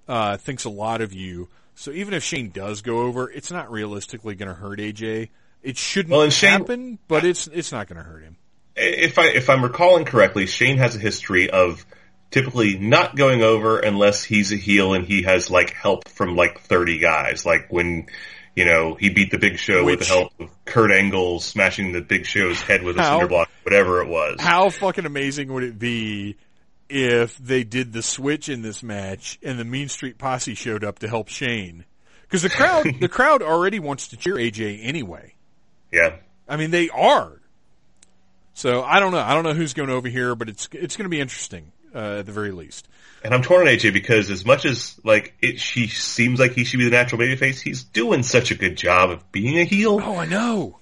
uh, 0.08 0.38
thinks 0.38 0.66
a 0.66 0.70
lot 0.70 1.02
of 1.02 1.14
you. 1.14 1.50
So 1.76 1.92
even 1.92 2.14
if 2.14 2.24
Shane 2.24 2.50
does 2.52 2.82
go 2.82 3.02
over, 3.02 3.30
it's 3.30 3.52
not 3.52 3.72
realistically 3.72 4.36
going 4.36 4.50
to 4.50 4.56
hurt 4.56 4.80
AJ. 4.80 5.30
It 5.64 5.78
shouldn't 5.78 6.12
Well, 6.12 6.30
Shane- 6.30 6.52
happen, 6.60 7.00
but 7.08 7.26
it's 7.26 7.48
it's 7.48 7.72
not 7.72 7.88
going 7.88 7.98
to 7.98 8.04
hurt 8.08 8.24
him. 8.24 8.38
if 8.76 9.18
I 9.18 9.30
if 9.30 9.50
I'm 9.50 9.64
recalling 9.64 10.06
correctly, 10.06 10.46
Shane 10.46 10.78
has 10.78 10.96
a 10.96 11.00
history 11.00 11.50
of 11.50 11.84
typically 12.32 12.78
not 12.78 13.16
going 13.16 13.42
over 13.42 13.80
unless 13.80 14.24
he's 14.24 14.52
a 14.52 14.56
heel 14.58 14.94
and 14.94 15.06
he 15.06 15.24
has 15.24 15.50
like 15.50 15.74
help 15.74 16.08
from 16.10 16.36
like 16.36 16.62
30 16.62 17.00
guys. 17.00 17.46
Like 17.46 17.72
when 17.72 18.08
you 18.56 18.66
know 18.66 18.96
he 18.96 19.10
beat 19.10 19.32
the 19.32 19.38
Big 19.38 19.58
Show 19.58 19.86
with 19.86 20.00
the 20.00 20.06
help 20.06 20.34
of 20.40 20.50
Kurt 20.66 20.92
Angle 20.92 21.40
smashing 21.40 21.92
the 21.94 22.02
Big 22.02 22.26
Show's 22.26 22.62
head 22.62 22.84
with 22.84 22.98
a 22.98 23.02
How- 23.02 23.12
cinder 23.18 23.28
block, 23.28 23.50
whatever 23.64 24.02
it 24.02 24.08
was. 24.08 24.38
How 24.40 24.70
fucking 24.70 25.06
amazing 25.06 25.52
would 25.54 25.64
it 25.64 25.80
be 25.80 26.38
if 26.90 27.38
they 27.38 27.64
did 27.64 27.92
the 27.94 28.02
switch 28.02 28.50
in 28.50 28.62
this 28.62 28.82
match 28.82 29.40
and 29.44 29.60
the 29.60 29.66
Mean 29.66 29.90
Street 29.90 30.18
Posse 30.18 30.56
showed 30.56 30.84
up 30.84 31.00
to 31.00 31.08
help 31.08 31.30
Shane? 31.30 31.86
Because 32.24 32.42
the 32.42 32.50
crowd, 32.50 32.86
the 33.00 33.08
crowd 33.08 33.42
already 33.42 33.80
wants 33.80 34.10
to 34.10 34.18
cheer 34.18 34.36
AJ 34.36 34.82
anyway. 34.84 35.34
Yeah. 35.92 36.18
I 36.50 36.58
mean, 36.58 36.72
they 36.72 36.90
are. 36.90 37.40
So 38.54 38.82
I 38.82 39.00
don't 39.00 39.12
know. 39.12 39.20
I 39.20 39.34
don't 39.34 39.44
know 39.44 39.54
who's 39.54 39.74
going 39.74 39.90
over 39.90 40.10
here, 40.10 40.34
but 40.34 40.50
it's 40.50 40.68
it's 40.72 40.98
going 40.98 41.06
to 41.06 41.10
be 41.10 41.20
interesting 41.22 41.72
uh, 41.94 42.20
at 42.20 42.26
the 42.26 42.32
very 42.32 42.52
least. 42.52 42.88
And 43.24 43.34
I'm 43.34 43.42
torn 43.42 43.68
on 43.68 43.74
AJ 43.74 43.94
because 43.94 44.30
as 44.30 44.46
much 44.46 44.64
as 44.66 45.00
like 45.04 45.34
it, 45.42 45.60
she 45.60 45.88
seems 45.88 46.40
like 46.40 46.52
he 46.54 46.64
should 46.64 46.78
be 46.78 46.86
the 46.86 46.92
natural 46.92 47.20
babyface, 47.20 47.60
he's 47.60 47.84
doing 47.84 48.24
such 48.24 48.52
a 48.52 48.56
good 48.56 48.78
job 48.78 49.10
of 49.10 49.32
being 49.32 49.58
a 49.58 49.64
heel 49.64 50.00
Oh, 50.04 50.16
I 50.18 50.26
know. 50.26 50.78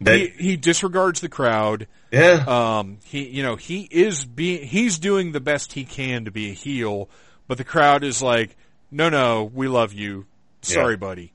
that 0.00 0.16
He, 0.18 0.28
he 0.28 0.56
disregards 0.56 1.20
the 1.20 1.28
crowd. 1.28 1.86
yeah. 2.10 2.44
Um, 2.46 2.98
he, 3.04 3.28
you 3.28 3.42
know, 3.42 3.56
he 3.56 3.82
is 3.90 4.24
being, 4.24 4.66
he's 4.66 4.98
doing 4.98 5.32
the 5.32 5.40
best 5.40 5.74
he 5.74 5.84
can 5.84 6.24
to 6.24 6.30
be 6.30 6.50
a 6.50 6.54
heel, 6.54 7.08
but 7.46 7.58
the 7.58 7.64
crowd 7.64 8.02
is 8.02 8.22
like, 8.22 8.56
no, 8.90 9.08
no, 9.10 9.44
we 9.44 9.68
love 9.68 9.92
you. 9.92 10.26
Sorry, 10.62 10.94
Yeah. 10.94 10.98
buddy. 10.98 11.32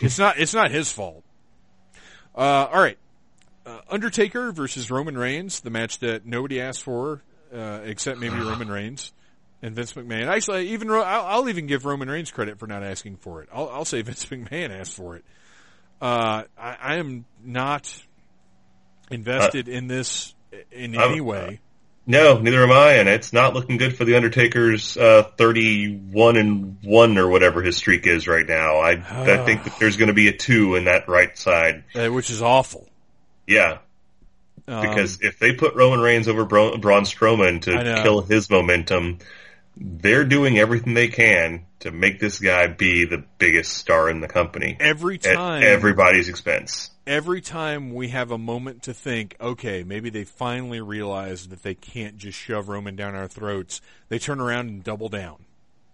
It's 0.00 0.18
not, 0.18 0.38
it's 0.38 0.54
not 0.54 0.70
his 0.70 0.92
fault. 0.92 1.24
Uh, 2.36 2.68
all 2.72 2.80
right. 2.80 2.98
Uh, 3.66 3.80
Undertaker 3.90 4.52
versus 4.52 4.90
Roman 4.90 5.18
Reigns, 5.18 5.60
the 5.60 5.70
match 5.70 5.98
that 5.98 6.24
nobody 6.24 6.60
asked 6.60 6.82
for, 6.82 7.22
uh, 7.52 7.80
except 7.84 8.18
maybe 8.18 8.36
Roman 8.36 8.68
Reigns 8.68 9.12
and 9.62 9.74
Vince 9.74 9.92
McMahon. 9.94 10.26
Actually, 10.26 10.68
even, 10.70 10.90
I'll, 10.90 11.02
I'll 11.02 11.48
even 11.48 11.66
give 11.66 11.84
Roman 11.84 12.08
Reigns 12.08 12.30
credit 12.30 12.58
for 12.58 12.66
not 12.66 12.82
asking 12.82 13.16
for 13.16 13.42
it. 13.42 13.48
I'll, 13.52 13.68
I'll 13.68 13.84
say 13.84 14.02
Vince 14.02 14.26
McMahon 14.26 14.70
asked 14.70 14.94
for 14.94 15.16
it. 15.16 15.24
Uh, 16.00 16.44
I, 16.56 16.76
I 16.80 16.94
am 16.96 17.24
not 17.44 17.92
invested 19.10 19.68
in 19.68 19.88
this 19.88 20.34
in 20.70 20.96
I'm- 20.96 21.10
any 21.10 21.20
way. 21.20 21.60
No, 22.10 22.38
neither 22.38 22.62
am 22.62 22.72
I, 22.72 22.92
and 22.94 23.06
it's 23.06 23.34
not 23.34 23.52
looking 23.52 23.76
good 23.76 23.94
for 23.94 24.06
the 24.06 24.16
Undertaker's 24.16 24.96
uh, 24.96 25.24
thirty-one 25.36 26.38
and 26.38 26.78
one 26.82 27.18
or 27.18 27.28
whatever 27.28 27.60
his 27.60 27.76
streak 27.76 28.06
is 28.06 28.26
right 28.26 28.46
now. 28.48 28.78
I 28.78 28.92
I 28.92 29.44
think 29.44 29.64
that 29.64 29.78
there's 29.78 29.98
going 29.98 30.08
to 30.08 30.14
be 30.14 30.28
a 30.28 30.32
two 30.32 30.76
in 30.76 30.84
that 30.86 31.06
right 31.06 31.36
side, 31.36 31.84
uh, 31.94 32.08
which 32.08 32.30
is 32.30 32.40
awful. 32.40 32.88
Yeah, 33.46 33.80
Um, 34.68 34.86
because 34.86 35.20
if 35.22 35.38
they 35.38 35.54
put 35.54 35.74
Roman 35.74 36.00
Reigns 36.00 36.28
over 36.28 36.44
Bra- 36.44 36.76
Braun 36.76 37.04
Strowman 37.04 37.62
to 37.62 38.02
kill 38.02 38.20
his 38.20 38.50
momentum, 38.50 39.18
they're 39.76 40.24
doing 40.24 40.58
everything 40.58 40.94
they 40.94 41.08
can 41.08 41.64
to 41.80 41.90
make 41.90 42.20
this 42.20 42.38
guy 42.38 42.66
be 42.66 43.04
the 43.06 43.24
biggest 43.38 43.72
star 43.74 44.10
in 44.10 44.20
the 44.20 44.28
company 44.28 44.76
every 44.80 45.14
at 45.16 45.34
time, 45.34 45.62
everybody's 45.62 46.28
expense. 46.28 46.90
every 47.06 47.40
time 47.40 47.94
we 47.94 48.08
have 48.08 48.30
a 48.30 48.36
moment 48.38 48.82
to 48.82 48.92
think, 48.92 49.36
okay, 49.40 49.84
maybe 49.84 50.10
they 50.10 50.24
finally 50.24 50.80
realize 50.80 51.46
that 51.48 51.62
they 51.62 51.74
can't 51.74 52.18
just 52.18 52.36
shove 52.36 52.68
Roman 52.68 52.94
down 52.96 53.14
our 53.14 53.28
throats, 53.28 53.80
they 54.08 54.18
turn 54.18 54.40
around 54.40 54.68
and 54.68 54.84
double 54.84 55.08
down. 55.08 55.36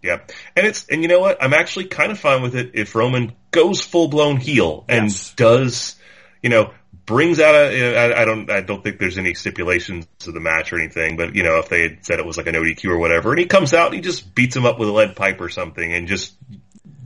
Yeah, 0.02 0.20
and 0.56 0.66
it's 0.66 0.86
and 0.88 1.01
you 1.02 1.09
know 1.09 1.20
what? 1.20 1.42
I'm 1.42 1.55
actually 1.55 1.86
kind 1.86 2.10
of 2.12 2.18
fine 2.18 2.42
with 2.42 2.56
it 2.56 2.72
if 2.74 2.94
Roman 2.94 3.32
goes 3.52 3.80
full 3.80 4.09
blown 4.09 4.36
heel 4.38 4.84
and 4.88 5.05
Yes. 5.05 5.32
does, 5.34 5.96
you 6.42 6.51
know, 6.51 6.72
brings 7.06 7.40
out 7.40 7.55
a. 7.55 7.97
I, 7.97 8.22
I 8.22 8.24
don't 8.24 8.51
I 8.51 8.60
don't 8.60 8.82
think 8.82 8.98
there's 8.98 9.18
any 9.18 9.35
stipulations 9.35 10.06
to 10.20 10.32
the 10.32 10.40
match 10.40 10.72
or 10.72 10.78
anything, 10.78 11.16
but 11.16 11.35
you 11.35 11.43
know, 11.43 11.59
if 11.59 11.68
they 11.68 11.82
had 11.82 12.05
said 12.05 12.18
it 12.18 12.26
was 12.26 12.36
like 12.36 12.47
an 12.47 12.55
ODQ 12.55 12.90
or 12.90 12.98
whatever, 12.98 13.31
and 13.31 13.39
he 13.39 13.47
comes 13.47 13.74
out 13.74 13.86
and 13.86 13.94
he 13.97 14.01
just 14.01 14.35
beats 14.35 14.56
him 14.56 14.66
up 14.66 14.78
with 14.78 14.89
a 14.89 14.93
lead 14.93 15.16
pipe 15.16 15.40
or 15.40 15.48
something 15.48 15.93
and 15.93 16.09
just 16.09 16.35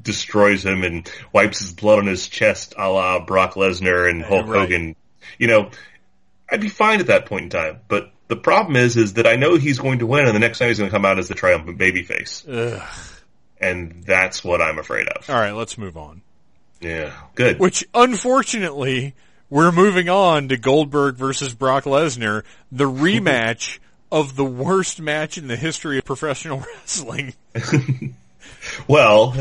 destroys 0.03 0.65
him 0.65 0.85
and 0.85 1.11
wipes 1.33 1.59
his 1.59 1.73
blood 1.73 1.99
on 1.99 2.07
his 2.07 2.29
chest, 2.29 2.75
a 2.77 2.89
la 2.89 3.25
Brock 3.25 3.55
Lesnar 3.55 4.09
and 4.09 4.23
Hulk 4.23 4.47
Right. 4.47 4.61
Hogan. 4.61 4.97
You 5.39 5.47
know, 5.49 5.71
I'd 6.51 6.61
be 6.61 6.69
fine 6.69 7.01
at 7.01 7.07
that 7.09 7.27
point 7.27 7.45
in 7.45 7.51
time, 7.51 7.81
but. 7.89 8.13
The 8.29 8.37
problem 8.37 8.77
is, 8.77 8.99
is 8.99 9.15
that 9.15 9.27
I 9.27 9.37
know 9.37 9.57
he's 9.57 9.79
going 9.79 10.01
to 10.01 10.07
win, 10.07 10.27
and 10.27 10.35
the 10.35 10.39
next 10.39 10.59
time 10.59 10.69
he's 10.69 10.77
going 10.77 10.91
to 10.91 10.95
come 10.95 11.07
out 11.07 11.19
as 11.19 11.29
the 11.29 11.35
triumphant 11.35 11.79
babyface 11.79 12.45
and 13.61 14.05
that's 14.05 14.45
what 14.45 14.61
I'm 14.61 14.79
afraid 14.79 15.09
of. 15.09 15.29
All 15.29 15.37
right, 15.37 15.53
let's 15.53 15.79
move 15.79 15.97
on. 15.97 16.23
Yeah, 16.81 17.13
good. 17.35 17.59
Which, 17.59 17.85
unfortunately, 17.93 19.15
we're 19.51 19.73
moving 19.73 20.09
on 20.09 20.49
to 20.49 20.57
Goldberg 20.57 21.17
versus 21.17 21.55
Brock 21.55 21.85
Lesnar, 21.85 22.45
the 22.73 22.85
rematch 22.91 23.79
of 24.11 24.37
the 24.37 24.45
worst 24.45 25.01
match 25.01 25.37
in 25.39 25.49
the 25.49 25.57
history 25.57 25.99
of 25.99 26.05
professional 26.05 26.61
wrestling. 26.81 27.35
Well, 28.87 29.35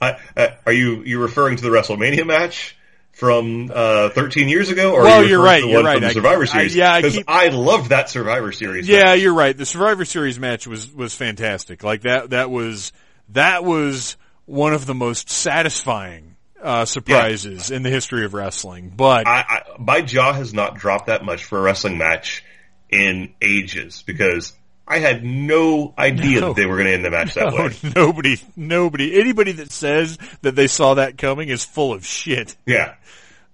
I, 0.00 0.16
I, 0.36 0.56
are 0.66 0.72
you 0.72 1.02
you 1.02 1.20
referring 1.20 1.56
to 1.56 1.62
the 1.62 1.68
WrestleMania 1.70 2.26
match 2.26 2.76
from 3.12 3.70
uh, 3.72 4.10
13 4.10 4.48
years 4.48 4.70
ago, 4.70 4.92
or 4.92 5.02
Well, 5.02 5.20
are 5.20 5.24
you 5.24 5.30
you're 5.30 5.42
right, 5.42 5.62
you're 5.64 5.82
right. 5.82 5.94
from 5.94 6.02
the 6.02 6.08
I- 6.08 6.12
Survivor 6.12 6.42
I- 6.42 6.46
Series? 6.46 6.76
yeah, 6.76 7.00
because 7.00 7.18
I 7.28 7.48
loved 7.48 7.90
that 7.90 8.08
Survivor 8.10 8.52
Series. 8.52 8.88
Yeah, 8.88 9.04
match. 9.04 9.20
you're 9.20 9.34
right. 9.34 9.56
The 9.56 9.66
Survivor 9.66 10.04
Series 10.04 10.38
match 10.38 10.66
was 10.66 10.90
was 10.92 11.14
fantastic. 11.14 11.82
Like 11.84 12.02
that 12.02 12.30
that 12.30 12.50
was 12.50 12.92
that 13.30 13.64
was 13.64 14.16
one 14.46 14.72
of 14.72 14.86
the 14.86 14.94
most 14.94 15.28
satisfying 15.30 16.25
uh, 16.62 16.84
surprises 16.84 17.70
in 17.70 17.82
the 17.82 17.90
history 17.90 18.24
of 18.24 18.34
wrestling. 18.34 18.92
But 18.94 19.26
I, 19.26 19.44
I, 19.48 19.62
my 19.78 20.00
jaw 20.02 20.32
has 20.32 20.52
not 20.54 20.76
dropped 20.76 21.06
that 21.06 21.24
much 21.24 21.44
for 21.44 21.58
a 21.58 21.62
wrestling 21.62 21.98
match 21.98 22.44
in 22.90 23.34
ages 23.42 24.02
because 24.06 24.52
I 24.88 24.98
had 24.98 25.24
no 25.24 25.92
idea 25.98 26.40
No. 26.40 26.48
that 26.48 26.56
they 26.56 26.66
were 26.66 26.76
going 26.76 26.86
to 26.86 26.94
end 26.94 27.04
the 27.04 27.10
match 27.10 27.34
that 27.34 27.52
way. 27.52 27.74
nobody 27.96 28.36
nobody 28.56 29.18
anybody 29.20 29.52
that 29.52 29.70
says 29.72 30.18
that 30.42 30.54
they 30.54 30.66
saw 30.68 30.94
that 30.94 31.18
coming 31.18 31.48
is 31.48 31.64
full 31.64 31.92
of 31.92 32.06
shit. 32.06 32.56
Yeah. 32.66 32.94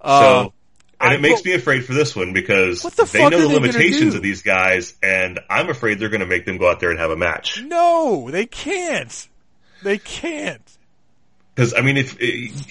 Uh, 0.00 0.20
So, 0.44 0.52
and 1.00 1.10
I- 1.10 1.14
it 1.14 1.20
makes 1.20 1.42
well- 1.44 1.52
me 1.52 1.54
afraid 1.54 1.84
for 1.84 1.94
this 1.94 2.14
one 2.14 2.32
because 2.32 2.82
the 2.82 3.04
they 3.12 3.28
know 3.28 3.38
the 3.40 3.48
limitations 3.48 4.14
of 4.14 4.22
these 4.22 4.42
guys, 4.42 4.94
and 5.02 5.40
I'm 5.50 5.68
afraid 5.70 5.98
they're 5.98 6.10
going 6.10 6.20
to 6.20 6.26
make 6.26 6.44
them 6.44 6.58
go 6.58 6.70
out 6.70 6.78
there 6.80 6.90
and 6.90 6.98
have 7.00 7.10
a 7.10 7.16
match. 7.16 7.60
No, 7.62 8.30
they 8.30 8.46
can't. 8.46 9.28
They 9.82 9.98
can't. 9.98 10.60
Because 11.54 11.74
I 11.74 11.82
mean, 11.82 11.96
if 11.98 12.16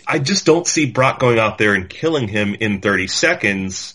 I 0.07 0.19
just 0.19 0.45
don't 0.45 0.65
see 0.65 0.89
Brock 0.91 1.19
going 1.19 1.37
out 1.37 1.57
there 1.57 1.73
and 1.75 1.87
killing 1.89 2.27
him 2.27 2.55
in 2.55 2.81
30 2.81 3.07
seconds, 3.07 3.93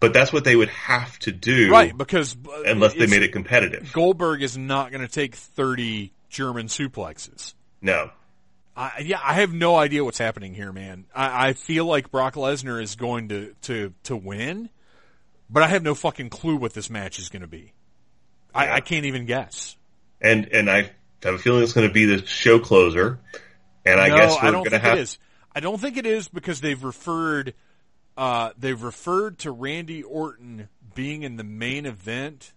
but 0.00 0.12
that's 0.12 0.32
what 0.32 0.44
they 0.44 0.56
would 0.56 0.70
have 0.70 1.18
to 1.20 1.32
do, 1.32 1.70
Right, 1.70 1.96
because 1.96 2.34
uh, 2.34 2.62
Unless 2.62 2.94
they 2.94 3.06
made 3.06 3.22
it 3.22 3.32
competitive. 3.32 3.92
Goldberg 3.92 4.42
is 4.42 4.58
not 4.58 4.90
going 4.90 5.06
to 5.06 5.12
take 5.12 5.36
30 5.36 6.12
German 6.28 6.66
suplexes. 6.66 7.54
No, 7.80 8.10
I, 8.76 9.02
yeah, 9.04 9.20
I 9.22 9.34
have 9.34 9.52
no 9.52 9.76
idea 9.76 10.02
what's 10.02 10.18
happening 10.18 10.54
here, 10.54 10.72
man. 10.72 11.04
I, 11.14 11.48
I 11.48 11.52
feel 11.52 11.84
like 11.84 12.10
Brock 12.10 12.34
Lesnar 12.34 12.82
is 12.82 12.96
going 12.96 13.28
to, 13.28 13.54
to, 13.62 13.92
to 14.04 14.16
win, 14.16 14.70
but 15.50 15.62
I 15.62 15.66
have 15.68 15.82
no 15.82 15.94
fucking 15.94 16.30
clue 16.30 16.56
what 16.56 16.72
this 16.72 16.88
match 16.88 17.18
is 17.18 17.28
going 17.28 17.42
to 17.42 17.48
be. 17.48 17.72
I, 18.54 18.64
Yeah. 18.64 18.74
I 18.74 18.80
can't 18.80 19.04
even 19.06 19.26
guess. 19.26 19.76
and 20.20 20.48
and 20.52 20.70
I 20.70 20.90
have 21.22 21.34
a 21.34 21.38
feeling 21.38 21.62
it's 21.62 21.72
going 21.72 21.86
to 21.86 21.92
be 21.92 22.06
the 22.06 22.26
show 22.26 22.58
closer, 22.58 23.20
and 23.84 24.00
I 24.00 24.08
no, 24.08 24.16
guess 24.16 24.32
we're 24.34 24.48
I 24.48 24.50
don't 24.50 24.52
going 24.52 24.64
to 24.64 24.70
think 24.70 24.82
have 24.82 24.98
it 24.98 25.02
is. 25.02 25.18
I 25.54 25.60
don't 25.60 25.80
think 25.80 25.96
it 25.96 26.06
is 26.06 26.28
because 26.28 26.60
they've 26.60 26.82
referred, 26.82 27.54
uh, 28.16 28.50
they've 28.58 28.80
referred 28.80 29.38
to 29.40 29.50
Randy 29.50 30.02
Orton 30.02 30.68
being 30.94 31.22
in 31.22 31.36
the 31.36 31.44
main 31.44 31.86
event 31.86 32.52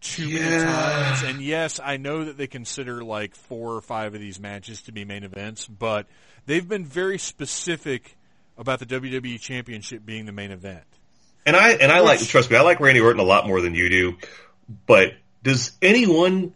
too 0.00 0.28
many 0.28 0.64
times. 0.64 1.22
And 1.22 1.40
yes, 1.40 1.80
I 1.82 1.96
know 1.96 2.24
that 2.24 2.36
they 2.36 2.46
consider 2.46 3.02
like 3.02 3.34
four 3.34 3.74
or 3.74 3.80
five 3.80 4.14
of 4.14 4.20
these 4.20 4.38
matches 4.40 4.82
to 4.82 4.92
be 4.92 5.04
main 5.04 5.24
events, 5.24 5.66
but 5.66 6.06
they've 6.46 6.68
been 6.68 6.84
very 6.84 7.18
specific 7.18 8.16
about 8.58 8.78
the 8.80 8.86
WWE 8.86 9.40
Championship 9.40 10.04
being 10.04 10.26
the 10.26 10.32
main 10.32 10.50
event. 10.50 10.84
And 11.46 11.56
I 11.56 11.72
and 11.72 11.90
I 11.90 12.00
like 12.00 12.20
trust 12.20 12.50
me, 12.50 12.56
I 12.56 12.62
like 12.62 12.78
Randy 12.78 13.00
Orton 13.00 13.20
a 13.20 13.24
lot 13.24 13.46
more 13.46 13.60
than 13.60 13.74
you 13.74 13.88
do. 13.88 14.16
But 14.86 15.14
does 15.42 15.72
anyone 15.82 16.54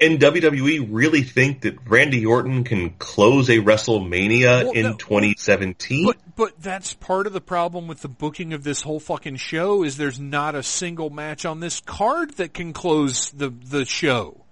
in 0.00 0.18
WWE 0.18 0.88
really 0.90 1.22
think 1.22 1.62
that 1.62 1.76
Randy 1.88 2.24
Orton 2.26 2.64
can 2.64 2.90
close 2.90 3.48
a 3.48 3.58
WrestleMania 3.58 4.64
Well, 4.64 4.72
in 4.72 4.82
no. 4.82 4.94
2017? 4.94 6.06
But 6.06 6.16
but 6.36 6.60
that's 6.60 6.94
part 6.94 7.26
of 7.26 7.32
the 7.32 7.40
problem 7.40 7.88
with 7.88 8.02
the 8.02 8.08
booking 8.08 8.52
of 8.52 8.62
this 8.64 8.82
whole 8.82 9.00
fucking 9.00 9.36
show 9.36 9.82
is 9.82 9.96
there's 9.96 10.20
not 10.20 10.54
a 10.54 10.62
single 10.62 11.10
match 11.10 11.44
on 11.44 11.60
this 11.60 11.80
card 11.80 12.34
that 12.34 12.54
can 12.54 12.72
close 12.72 13.30
the 13.30 13.48
the 13.48 13.84
show. 13.84 14.44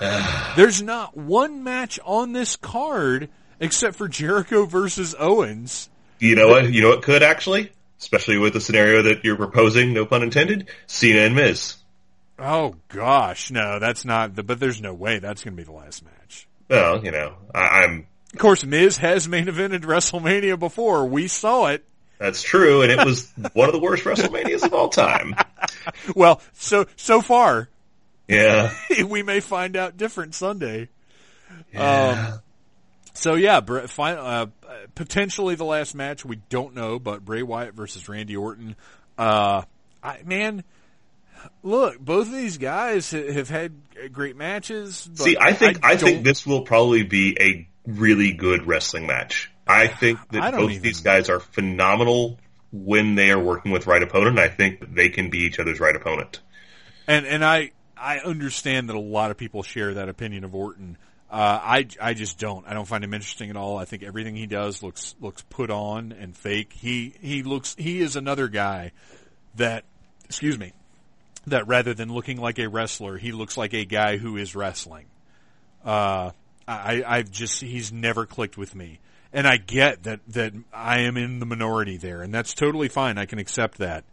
there's 0.56 0.82
not 0.82 1.16
one 1.16 1.62
match 1.62 2.00
on 2.04 2.32
this 2.32 2.56
card 2.56 3.28
except 3.60 3.96
for 3.96 4.08
Jericho 4.08 4.64
versus 4.66 5.14
Owens. 5.18 5.88
you 6.18 6.34
know 6.34 6.48
what? 6.48 6.72
You 6.72 6.82
know 6.82 6.88
what 6.88 7.02
could 7.02 7.22
actually, 7.22 7.70
especially 8.00 8.38
with 8.38 8.54
the 8.54 8.60
scenario 8.60 9.02
that 9.02 9.22
you're 9.24 9.36
proposing, 9.36 9.92
no 9.92 10.06
pun 10.06 10.22
intended, 10.22 10.68
Cena 10.86 11.20
and 11.20 11.36
Miz. 11.36 11.76
Oh 12.38 12.74
gosh, 12.88 13.50
no, 13.50 13.78
that's 13.78 14.04
not 14.04 14.34
the 14.34 14.42
but 14.42 14.58
there's 14.58 14.80
no 14.80 14.94
way 14.94 15.18
that's 15.18 15.42
going 15.44 15.54
to 15.56 15.60
be 15.60 15.64
the 15.64 15.72
last 15.72 16.04
match. 16.04 16.46
Well, 16.68 17.04
you 17.04 17.10
know, 17.10 17.34
I, 17.54 17.82
I'm 17.84 18.06
Of 18.32 18.38
course, 18.38 18.64
Miz 18.64 18.96
has 18.98 19.28
main 19.28 19.46
evented 19.46 19.82
WrestleMania 19.82 20.58
before. 20.58 21.06
We 21.06 21.28
saw 21.28 21.66
it. 21.66 21.84
that's 22.18 22.42
true, 22.42 22.82
and 22.82 22.90
it 22.90 23.04
was 23.04 23.30
one 23.52 23.68
of 23.68 23.72
the 23.74 23.80
worst 23.80 24.04
WrestleManias 24.04 24.64
of 24.64 24.74
all 24.74 24.88
time. 24.88 25.34
Well, 26.14 26.40
so 26.54 26.86
so 26.96 27.20
far, 27.20 27.68
Yeah, 28.28 28.72
we 29.06 29.22
may 29.22 29.40
find 29.40 29.76
out 29.76 29.96
different 29.96 30.34
Sunday. 30.34 30.88
yeah. 31.72 32.32
Um, 32.32 32.40
so 33.14 33.34
yeah, 33.34 33.58
uh, 33.58 34.46
potentially 34.94 35.54
the 35.54 35.64
last 35.64 35.94
match. 35.94 36.24
We 36.24 36.36
don't 36.50 36.74
know, 36.74 36.98
but 36.98 37.24
Bray 37.24 37.42
Wyatt 37.42 37.74
versus 37.74 38.08
Randy 38.08 38.36
Orton. 38.36 38.76
Uh, 39.18 39.62
I, 40.02 40.20
man, 40.24 40.64
look, 41.62 41.98
both 41.98 42.26
of 42.28 42.32
these 42.32 42.58
guys 42.58 43.10
have 43.10 43.48
had 43.48 43.72
great 44.12 44.36
matches. 44.36 45.08
But 45.08 45.22
See, 45.24 45.36
I 45.38 45.52
think 45.52 45.84
I, 45.84 45.96
think 45.96 46.24
this 46.24 46.46
will 46.46 46.62
probably 46.62 47.02
be 47.02 47.36
a 47.40 47.68
really 47.86 48.32
good 48.32 48.66
wrestling 48.66 49.06
match. 49.06 49.50
I 49.66 49.86
think 49.86 50.18
that 50.30 50.50
don't 50.52 50.60
both 50.60 50.70
even- 50.72 50.82
these 50.82 51.00
guys 51.00 51.28
are 51.28 51.40
phenomenal 51.40 52.38
when 52.72 53.14
they 53.14 53.30
are 53.30 53.38
working 53.38 53.70
with 53.72 53.86
right 53.86 54.02
opponent. 54.02 54.38
I 54.38 54.48
think 54.48 54.80
that 54.80 54.94
they 54.94 55.08
can 55.10 55.30
be 55.30 55.38
each 55.40 55.58
other's 55.58 55.78
right 55.80 55.94
opponent. 55.94 56.40
and 57.06 57.26
and 57.26 57.44
I 57.44 57.72
I 57.96 58.18
understand 58.18 58.88
that 58.88 58.96
a 58.96 59.00
lot 59.00 59.30
of 59.30 59.36
people 59.36 59.62
share 59.62 59.94
that 59.94 60.08
opinion 60.08 60.44
of 60.44 60.54
Orton. 60.54 60.96
Uh, 61.30 61.58
I 61.62 61.86
I 62.00 62.14
just 62.14 62.38
don't. 62.38 62.66
I 62.66 62.74
don't 62.74 62.86
find 62.86 63.02
him 63.04 63.14
interesting 63.14 63.48
at 63.48 63.56
all. 63.56 63.78
I 63.78 63.84
think 63.86 64.02
everything 64.02 64.36
he 64.36 64.46
does 64.46 64.82
looks 64.82 65.14
looks 65.20 65.42
put 65.48 65.70
on 65.70 66.12
and 66.12 66.36
fake. 66.36 66.72
He 66.74 67.14
he 67.20 67.42
looks 67.42 67.74
he 67.78 68.00
is 68.00 68.16
another 68.16 68.48
guy 68.48 68.92
that 69.54 69.84
excuse 70.24 70.58
me 70.58 70.72
that 71.46 71.66
rather 71.66 71.94
than 71.94 72.12
looking 72.12 72.40
like 72.40 72.58
a 72.58 72.68
wrestler, 72.68 73.18
he 73.18 73.32
looks 73.32 73.56
like 73.56 73.72
a 73.74 73.84
guy 73.84 74.16
who 74.16 74.36
is 74.36 74.54
wrestling. 74.54 75.06
Uh, 75.84 76.30
I 76.68 77.02
I've 77.06 77.30
just 77.30 77.60
he's 77.60 77.92
never 77.92 78.26
clicked 78.26 78.56
with 78.56 78.74
me. 78.74 79.00
And 79.32 79.48
I 79.48 79.56
get 79.56 80.02
that 80.02 80.20
that 80.28 80.52
I 80.72 81.00
am 81.00 81.16
in 81.16 81.38
the 81.40 81.46
minority 81.46 81.96
there, 81.96 82.20
and 82.22 82.32
that's 82.34 82.52
totally 82.54 82.88
fine. 82.88 83.16
I 83.18 83.24
can 83.24 83.38
accept 83.38 83.78
that. 83.78 84.04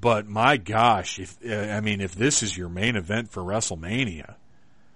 But 0.00 0.28
my 0.28 0.58
gosh, 0.58 1.18
if 1.18 1.36
uh, 1.44 1.54
I 1.54 1.80
mean, 1.80 2.00
if 2.00 2.14
this 2.14 2.42
is 2.42 2.56
your 2.56 2.68
main 2.68 2.94
event 2.94 3.30
for 3.30 3.42
WrestleMania, 3.42 4.34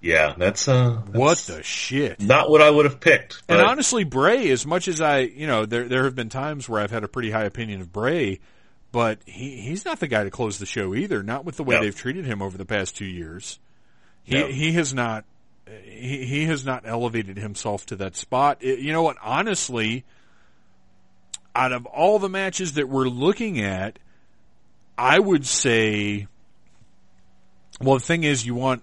Yeah, 0.03 0.35
that's 0.37 0.69
uh, 0.69 1.01
that's 1.07 1.17
what 1.19 1.39
the 1.39 1.63
shit? 1.63 2.21
not 2.21 2.51
what 2.51 2.61
I 2.61 2.71
would 2.71 2.85
have 2.85 3.01
picked. 3.01 3.43
And 3.49 3.61
honestly, 3.63 4.05
Bray, 4.05 4.51
as 4.51 4.67
much 4.67 4.89
as 4.89 5.01
I, 5.01 5.21
you 5.21 5.47
know, 5.47 5.65
there 5.65 5.89
there 5.89 6.05
have 6.05 6.15
been 6.15 6.29
times 6.29 6.69
where 6.69 6.81
I've 6.81 6.91
had 6.93 7.03
a 7.03 7.09
pretty 7.09 7.31
high 7.31 7.45
opinion 7.45 7.81
of 7.81 7.93
Bray, 7.93 8.41
but 8.93 9.19
he 9.27 9.57
he's 9.63 9.85
not 9.85 9.99
the 10.01 10.07
guy 10.07 10.23
to 10.25 10.31
close 10.31 10.59
the 10.59 10.67
show 10.67 10.95
either. 10.95 11.23
Not 11.23 11.45
with 11.45 11.57
the 11.57 11.65
way 11.65 11.77
No. 11.77 11.83
they've 11.83 11.97
treated 11.97 12.25
him 12.27 12.41
over 12.43 12.57
the 12.57 12.65
past 12.67 12.97
two 12.97 13.07
years. 13.07 13.59
He 14.23 14.35
No. 14.39 14.47
he 14.47 14.73
has 14.73 14.93
not 14.95 15.25
he, 15.85 16.25
he 16.27 16.45
has 16.45 16.65
not 16.65 16.83
elevated 16.87 17.39
himself 17.39 17.87
to 17.87 17.97
that 17.97 18.15
spot. 18.17 18.59
It- 18.61 18.81
you 18.81 18.93
know 18.93 19.03
what? 19.03 19.17
Honestly, 19.23 20.05
out 21.55 21.73
of 21.73 21.87
all 21.87 22.19
the 22.19 22.29
matches 22.29 22.75
that 22.75 22.89
we're 22.89 23.09
looking 23.09 23.61
at, 23.61 23.99
I 24.99 25.19
would 25.19 25.47
say. 25.47 26.27
Well, 27.81 27.95
the 27.95 28.05
thing 28.05 28.25
is, 28.25 28.45
you 28.47 28.55
want. 28.55 28.83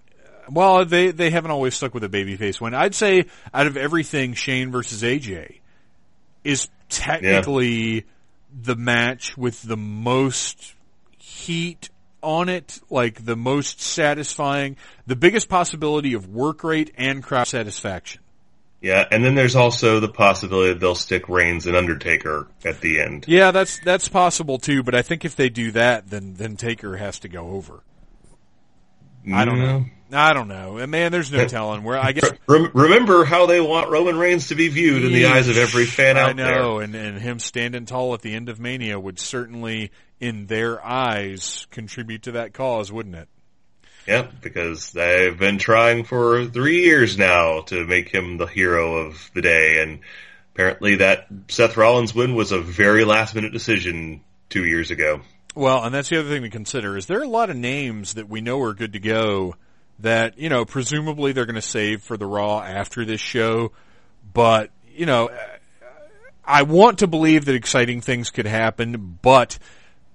Well, 0.49 0.83
they 0.85 1.11
they 1.11 1.29
haven't 1.29 1.51
always 1.51 1.75
stuck 1.75 1.93
with 1.93 2.03
a 2.03 2.09
babyface 2.09 2.59
win. 2.59 2.73
I'd 2.73 2.95
say 2.95 3.25
out 3.53 3.67
of 3.67 3.77
everything, 3.77 4.33
Shane 4.33 4.71
versus 4.71 5.03
AJ 5.03 5.59
is 6.43 6.67
technically 6.89 8.05
the 8.53 8.75
match 8.75 9.37
with 9.37 9.63
the 9.63 9.77
most 9.77 10.73
heat 11.17 11.89
on 12.21 12.49
it, 12.49 12.79
like 12.89 13.25
the 13.25 13.35
most 13.35 13.81
satisfying, 13.81 14.75
the 15.07 15.15
biggest 15.15 15.49
possibility 15.49 16.13
of 16.13 16.27
work 16.27 16.63
rate 16.63 16.91
and 16.97 17.23
crowd 17.23 17.47
satisfaction. 17.47 18.21
Yeah, 18.81 19.05
and 19.11 19.23
then 19.25 19.35
there's 19.35 19.57
also 19.57 19.99
the 19.99 20.07
possibility 20.07 20.73
that 20.73 20.79
they'll 20.79 20.95
stick 20.95 21.27
Reigns 21.27 21.67
and 21.67 21.75
Undertaker 21.75 22.47
at 22.63 22.79
the 22.79 23.01
end. 23.01 23.25
Yeah, 23.27 23.51
that's 23.51 23.79
that's 23.83 24.07
possible 24.07 24.57
too, 24.57 24.83
but 24.83 24.95
I 24.95 25.01
think 25.01 25.25
if 25.25 25.35
they 25.35 25.49
do 25.49 25.71
that, 25.71 26.09
then 26.09 26.35
then 26.35 26.55
Taker 26.55 26.95
has 26.95 27.19
to 27.19 27.27
go 27.27 27.49
over. 27.49 27.81
I 29.33 29.43
don't 29.43 29.55
mm-hmm. 29.55 29.65
know. 29.65 29.85
I 30.11 30.33
don't 30.33 30.47
know. 30.47 30.85
Man, 30.87 31.11
there's 31.11 31.31
no 31.31 31.47
telling 31.47 31.83
where 31.83 31.97
I 31.97 32.11
guess 32.11 32.31
remember 32.47 33.25
how 33.25 33.45
they 33.45 33.61
want 33.61 33.89
Roman 33.89 34.17
Reigns 34.17 34.47
to 34.47 34.55
be 34.55 34.67
viewed 34.67 35.03
in 35.03 35.13
the 35.13 35.27
eyes 35.27 35.47
of 35.47 35.57
every 35.57 35.85
fan 35.85 36.17
out 36.17 36.35
there. 36.35 36.47
I 36.47 36.57
know, 36.57 36.79
and 36.79 36.95
and 36.95 37.19
him 37.19 37.39
standing 37.39 37.85
tall 37.85 38.13
at 38.13 38.21
the 38.21 38.33
end 38.33 38.49
of 38.49 38.59
Mania 38.59 38.99
would 38.99 39.19
certainly, 39.19 39.91
in 40.19 40.47
their 40.47 40.83
eyes, 40.83 41.67
contribute 41.71 42.23
to 42.23 42.33
that 42.33 42.53
cause, 42.53 42.91
wouldn't 42.91 43.15
it? 43.15 43.27
there. 44.09 44.17
Yep, 44.17 44.41
because 44.41 44.91
they've 44.91 45.37
been 45.37 45.57
trying 45.57 46.03
for 46.03 46.45
three 46.45 46.83
years 46.83 47.17
now 47.17 47.61
to 47.61 47.85
make 47.85 48.09
him 48.09 48.37
the 48.37 48.47
hero 48.47 48.97
of 48.97 49.29
the 49.33 49.41
day, 49.41 49.81
and 49.81 49.99
apparently 50.53 50.95
that 50.95 51.27
Seth 51.47 51.77
Rollins 51.77 52.13
win 52.13 52.35
was 52.35 52.51
a 52.51 52.59
very 52.59 53.05
last 53.05 53.35
minute 53.35 53.53
decision 53.53 54.21
two 54.49 54.65
years 54.65 54.91
ago. 54.91 55.21
Well, 55.55 55.83
and 55.83 55.93
that's 55.93 56.09
the 56.09 56.19
other 56.19 56.29
thing 56.29 56.43
to 56.43 56.49
consider 56.49 56.97
is 56.97 57.05
there 57.05 57.19
are 57.19 57.23
a 57.23 57.29
lot 57.29 57.49
of 57.49 57.57
names 57.57 58.15
that 58.15 58.29
we 58.29 58.41
know 58.41 58.61
are 58.61 58.73
good 58.73 58.93
to 58.93 58.99
go 58.99 59.55
that, 59.99 60.37
you 60.37 60.49
know, 60.49 60.65
presumably 60.65 61.31
they're 61.31 61.45
going 61.45 61.55
to 61.55 61.61
save 61.61 62.01
for 62.01 62.17
the 62.17 62.25
Raw 62.25 62.61
after 62.61 63.05
this 63.05 63.21
show, 63.21 63.71
but, 64.33 64.71
you 64.95 65.05
know, 65.05 65.29
I 66.43 66.63
want 66.63 66.99
to 66.99 67.07
believe 67.07 67.45
that 67.45 67.55
exciting 67.55 68.01
things 68.01 68.31
could 68.31 68.47
happen, 68.47 69.19
but 69.21 69.59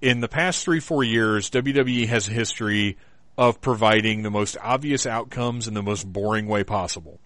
in 0.00 0.20
the 0.20 0.28
past 0.28 0.64
three, 0.64 0.80
four 0.80 1.04
years, 1.04 1.50
WWE 1.50 2.08
has 2.08 2.28
a 2.28 2.32
history 2.32 2.96
of 3.36 3.60
providing 3.60 4.22
the 4.22 4.30
most 4.30 4.56
obvious 4.62 5.06
outcomes 5.06 5.68
in 5.68 5.74
the 5.74 5.82
most 5.82 6.10
boring 6.10 6.46
way 6.46 6.64
possible. 6.64 7.18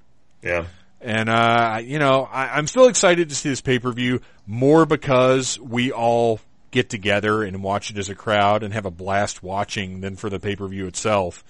Yeah. 0.42 0.66
And, 1.00 1.28
uh, 1.28 1.80
you 1.82 1.98
know, 1.98 2.28
I, 2.30 2.56
I'm 2.56 2.66
still 2.66 2.88
excited 2.88 3.28
to 3.28 3.34
see 3.34 3.50
this 3.50 3.60
pay-per-view 3.60 4.20
more 4.46 4.84
because 4.86 5.58
we 5.60 5.92
all 5.92 6.40
get 6.70 6.90
together 6.90 7.42
and 7.42 7.62
watch 7.62 7.90
it 7.90 7.98
as 7.98 8.08
a 8.08 8.14
crowd 8.14 8.62
and 8.62 8.74
have 8.74 8.84
a 8.84 8.90
blast 8.90 9.42
watching 9.42 10.00
than 10.00 10.16
for 10.16 10.28
the 10.28 10.40
pay-per-view 10.40 10.86
itself. 10.86 11.44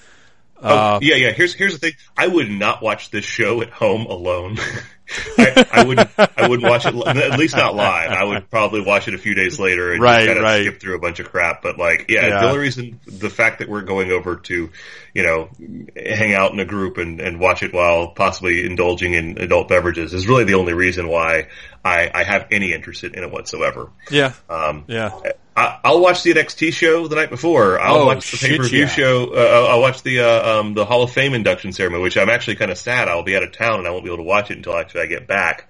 Oh, 0.62 0.68
uh, 0.68 0.98
yeah, 1.02 1.16
yeah. 1.16 1.32
Here's 1.32 1.54
here's 1.54 1.72
the 1.72 1.78
thing. 1.78 1.92
I 2.16 2.26
would 2.26 2.50
not 2.50 2.82
watch 2.82 3.10
this 3.10 3.24
show 3.24 3.62
at 3.62 3.70
home 3.70 4.06
alone. 4.06 4.58
I, 5.38 5.66
I 5.72 5.84
wouldn't. 5.84 6.10
I 6.18 6.48
wouldn't 6.48 6.68
watch 6.68 6.84
it. 6.86 6.94
At 6.94 7.38
least 7.38 7.56
not 7.56 7.74
live. 7.74 8.10
I 8.10 8.24
would 8.24 8.50
probably 8.50 8.80
watch 8.82 9.08
it 9.08 9.14
a 9.14 9.18
few 9.18 9.34
days 9.34 9.58
later 9.58 9.92
and 9.92 10.02
Right, 10.02 10.26
kind 10.26 10.38
of 10.38 10.44
right. 10.44 10.62
skip 10.66 10.80
through 10.80 10.96
a 10.96 10.98
bunch 10.98 11.20
of 11.20 11.30
crap. 11.30 11.62
But 11.62 11.78
like, 11.78 12.06
yeah, 12.08 12.26
Yeah. 12.26 12.40
the 12.40 12.46
only 12.48 12.58
reason, 12.60 13.00
the 13.06 13.30
fact 13.30 13.60
that 13.60 13.68
we're 13.68 13.82
going 13.82 14.10
over 14.12 14.36
to, 14.36 14.70
you 15.14 15.22
know, 15.22 15.48
hang 15.96 16.34
out 16.34 16.52
in 16.52 16.60
a 16.60 16.64
group 16.64 16.98
and 16.98 17.20
and 17.20 17.40
watch 17.40 17.62
it 17.62 17.72
while 17.72 18.08
possibly 18.08 18.64
indulging 18.66 19.14
in 19.14 19.38
adult 19.38 19.68
beverages 19.68 20.12
is 20.14 20.26
really 20.28 20.44
the 20.44 20.54
only 20.54 20.74
reason 20.74 21.08
why 21.08 21.48
I 21.84 22.10
I 22.12 22.24
have 22.24 22.46
any 22.50 22.72
interest 22.72 23.04
in 23.04 23.14
it 23.22 23.30
whatsoever. 23.30 23.90
Yeah. 24.10 24.32
Um, 24.50 24.84
Yeah. 24.88 25.10
I, 25.56 25.80
I'll 25.82 26.00
watch 26.00 26.22
the 26.22 26.32
NXT 26.32 26.72
show 26.72 27.08
the 27.08 27.16
night 27.16 27.30
before. 27.30 27.80
I'll 27.80 28.02
Oh, 28.02 28.06
watch 28.06 28.30
the 28.30 28.36
pay 28.48 28.56
per 28.58 28.62
view 28.62 28.82
yeah. 28.82 28.86
show. 28.86 29.32
Uh, 29.34 29.66
I'll 29.70 29.80
watch 29.80 30.04
the 30.04 30.20
uh, 30.20 30.60
um, 30.60 30.74
the 30.74 30.84
Hall 30.84 31.02
of 31.02 31.10
Fame 31.10 31.34
induction 31.34 31.72
ceremony, 31.72 32.00
which 32.04 32.16
I'm 32.16 32.28
actually 32.30 32.54
kind 32.54 32.70
of 32.70 32.78
sad. 32.78 33.08
I'll 33.08 33.24
be 33.24 33.34
out 33.34 33.42
of 33.42 33.50
town 33.50 33.80
and 33.80 33.88
I 33.88 33.90
won't 33.90 34.04
be 34.04 34.08
able 34.10 34.18
to 34.18 34.22
watch 34.22 34.52
it 34.52 34.56
until 34.56 34.76
actually 34.76 34.97
I 34.98 35.06
get 35.06 35.26
back. 35.26 35.68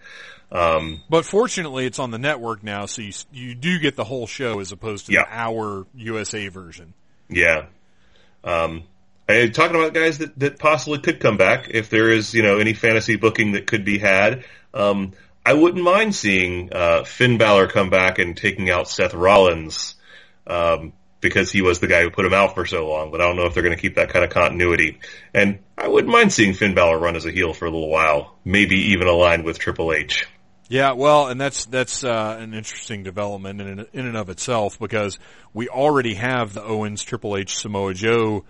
Um, 0.51 1.03
But 1.11 1.25
fortunately, 1.27 1.85
it's 1.87 1.99
on 1.99 2.11
the 2.11 2.19
network 2.19 2.63
now, 2.63 2.87
so 2.87 3.03
you 3.03 3.13
you 3.33 3.55
do 3.55 3.79
get 3.79 3.97
the 3.97 4.05
whole 4.05 4.27
show 4.27 4.61
as 4.61 4.73
opposed 4.73 5.07
to 5.07 5.13
Yeah. 5.13 5.25
the 5.25 5.37
hour 5.39 5.87
USA 5.95 6.49
version. 6.49 6.95
yeah. 7.29 7.67
Um, 8.45 8.85
and 9.29 9.55
talking 9.55 9.77
about 9.77 9.93
guys 9.93 10.19
that, 10.19 10.39
that 10.39 10.59
possibly 10.59 11.01
could 11.01 11.21
come 11.21 11.37
back 11.37 11.67
if 11.71 11.91
there 11.91 12.09
is 12.11 12.33
you 12.35 12.43
know 12.43 12.59
any 12.59 12.73
fantasy 12.73 13.17
booking 13.17 13.53
that 13.53 13.67
could 13.67 13.85
be 13.85 13.99
had. 13.99 14.45
Um, 14.73 15.13
I 15.45 15.53
wouldn't 15.55 15.83
mind 15.85 16.15
seeing 16.15 16.73
uh, 16.73 17.05
Finn 17.05 17.37
Balor 17.39 17.69
come 17.69 17.91
back 17.91 18.19
and 18.19 18.37
taking 18.37 18.71
out 18.71 18.89
Seth 18.89 19.15
Rollins. 19.15 19.95
um, 20.47 20.93
because 21.20 21.51
he 21.51 21.62
was 21.62 21.81
the 21.81 21.86
guy 21.86 22.03
who 22.03 22.11
put 22.11 22.24
him 22.24 22.35
out 22.35 22.55
for 22.55 22.66
so 22.66 22.89
long. 22.89 23.11
But 23.11 23.20
I 23.20 23.27
don't 23.27 23.36
know 23.36 23.47
if 23.47 23.55
they're 23.55 23.62
going 23.62 23.74
to 23.74 23.81
keep 23.81 23.97
that 23.97 24.11
kind 24.11 24.24
of 24.24 24.31
continuity. 24.31 25.01
And 25.35 25.59
I 25.77 25.89
wouldn't 25.89 26.12
mind 26.12 26.32
seeing 26.32 26.55
Finn 26.55 26.74
Balor 26.74 26.99
run 26.99 27.16
as 27.16 27.27
a 27.27 27.31
heel 27.31 27.53
for 27.53 27.66
a 27.66 27.70
little 27.70 27.90
while, 27.90 28.36
maybe 28.45 28.93
even 28.93 29.09
aligned 29.09 29.45
with 29.45 29.59
Triple 29.59 29.93
H. 29.93 30.27
Yeah, 30.69 30.93
well, 30.93 31.28
and 31.28 31.40
that's 31.40 31.65
that's 31.65 32.05
uh, 32.05 32.36
an 32.39 32.53
interesting 32.53 33.03
development 33.03 33.61
in 33.61 33.86
in 33.95 34.07
and 34.07 34.16
of 34.16 34.28
itself 34.28 34.78
because 34.78 35.19
we 35.55 35.69
already 35.69 36.15
have 36.15 36.53
the 36.53 36.62
Owens 36.62 37.03
Triple 37.03 37.39
H 37.39 37.57
Samoa 37.57 37.95
Joe 37.95 38.45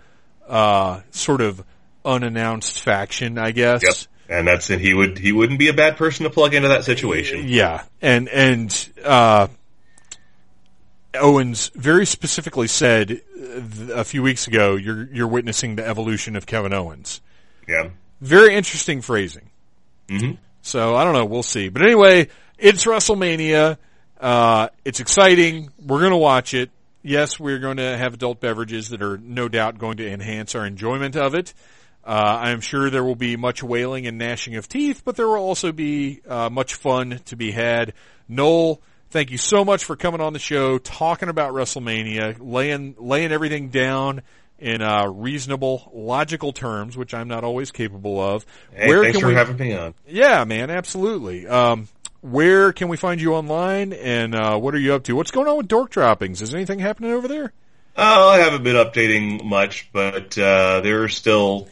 uh, 0.45 0.99
sort 1.11 1.39
of 1.39 1.63
unannounced 2.03 2.81
faction, 2.81 3.37
I 3.37 3.51
guess. 3.51 3.83
Yep. 3.83 3.95
And 4.37 4.47
that's 4.47 4.69
and 4.69 4.81
he 4.81 4.93
would 4.93 5.17
he 5.17 5.31
wouldn't 5.31 5.59
be 5.59 5.69
a 5.69 5.73
bad 5.73 5.95
person 5.95 6.25
to 6.25 6.29
plug 6.29 6.53
into 6.53 6.67
that 6.67 6.83
situation. 6.83 7.47
Yeah, 7.47 7.83
and 8.01 8.27
and 8.27 8.89
uh, 9.03 9.47
Owens 11.15 11.71
very 11.75 12.05
specifically 12.05 12.67
said 12.67 13.11
uh, 13.37 13.93
a 13.93 14.03
few 14.03 14.21
weeks 14.21 14.47
ago, 14.47 14.75
"You're 14.75 15.07
you're 15.11 15.27
witnessing 15.27 15.75
the 15.75 15.87
evolution 15.87 16.35
of 16.35 16.45
Kevin 16.45 16.73
Owens." 16.73 17.21
Yeah. 17.67 17.89
Very 18.21 18.55
interesting 18.55 19.01
phrasing. 19.01 19.49
Mhm. 20.07 20.37
So 20.61 20.95
I 20.95 21.03
don't 21.03 21.13
know. 21.13 21.25
We'll 21.25 21.43
see. 21.43 21.69
But 21.69 21.81
anyway, 21.83 22.27
it's 22.57 22.85
WrestleMania. 22.85 23.77
Uh, 24.19 24.67
it's 24.83 24.99
exciting. 24.99 25.71
We're 25.83 25.99
going 25.99 26.11
to 26.11 26.17
watch 26.17 26.53
it. 26.53 26.69
Yes, 27.01 27.39
we're 27.39 27.59
going 27.59 27.77
to 27.77 27.97
have 27.97 28.15
adult 28.15 28.41
beverages 28.41 28.89
that 28.89 29.01
are 29.01 29.17
no 29.17 29.47
doubt 29.47 29.77
going 29.77 29.97
to 29.97 30.11
enhance 30.11 30.53
our 30.53 30.65
enjoyment 30.65 31.15
of 31.15 31.33
it. 31.33 31.53
Uh, 32.03 32.39
I'm 32.41 32.59
sure 32.59 32.89
there 32.89 33.03
will 33.03 33.15
be 33.15 33.37
much 33.37 33.63
wailing 33.63 34.07
and 34.07 34.17
gnashing 34.17 34.55
of 34.55 34.67
teeth, 34.67 35.03
but 35.05 35.15
there 35.15 35.27
will 35.27 35.35
also 35.35 35.71
be 35.71 36.21
uh, 36.27 36.49
much 36.49 36.75
fun 36.75 37.21
to 37.25 37.35
be 37.37 37.51
had. 37.51 37.93
Noel, 38.27 38.81
thank 39.09 39.31
you 39.31 39.37
so 39.37 39.65
much 39.65 39.85
for 39.85 39.95
coming 39.95 40.21
on 40.21 40.33
the 40.33 40.39
show, 40.39 40.77
talking 40.77 41.29
about 41.29 41.53
WrestleMania, 41.53 42.37
laying 42.39 42.95
laying 42.97 43.31
everything 43.31 43.69
down 43.69 44.21
in 44.57 44.81
uh, 44.81 45.07
reasonable, 45.07 45.89
logical 45.93 46.51
terms, 46.51 46.97
which 46.97 47.13
I'm 47.13 47.27
not 47.27 47.43
always 47.43 47.71
capable 47.71 48.19
of. 48.21 48.45
Hey, 48.73 48.91
thanks 49.01 49.19
for 49.19 49.31
having 49.31 49.57
me 49.57 49.73
on. 49.73 49.93
Yeah, 50.07 50.43
man, 50.43 50.69
absolutely. 50.69 51.47
Um, 51.47 51.87
where 52.21 52.73
can 52.73 52.89
we 52.89 52.97
find 52.97 53.21
you 53.21 53.33
online, 53.35 53.93
and 53.93 54.35
uh, 54.35 54.57
what 54.57 54.75
are 54.75 54.79
you 54.79 54.93
up 54.93 55.03
to? 55.05 55.15
What's 55.15 55.31
going 55.31 55.47
on 55.47 55.57
with 55.57 55.67
Dork 55.67 55.89
Droppings? 55.91 56.41
Is 56.41 56.53
anything 56.53 56.79
happening 56.79 57.11
over 57.11 57.27
there? 57.27 57.53
Oh, 57.95 58.29
I 58.29 58.39
haven't 58.39 58.63
been 58.63 58.75
updating 58.75 59.43
much, 59.43 59.89
but 59.91 60.37
uh, 60.37 60.81
there 60.81 61.03
are 61.03 61.09
still 61.09 61.67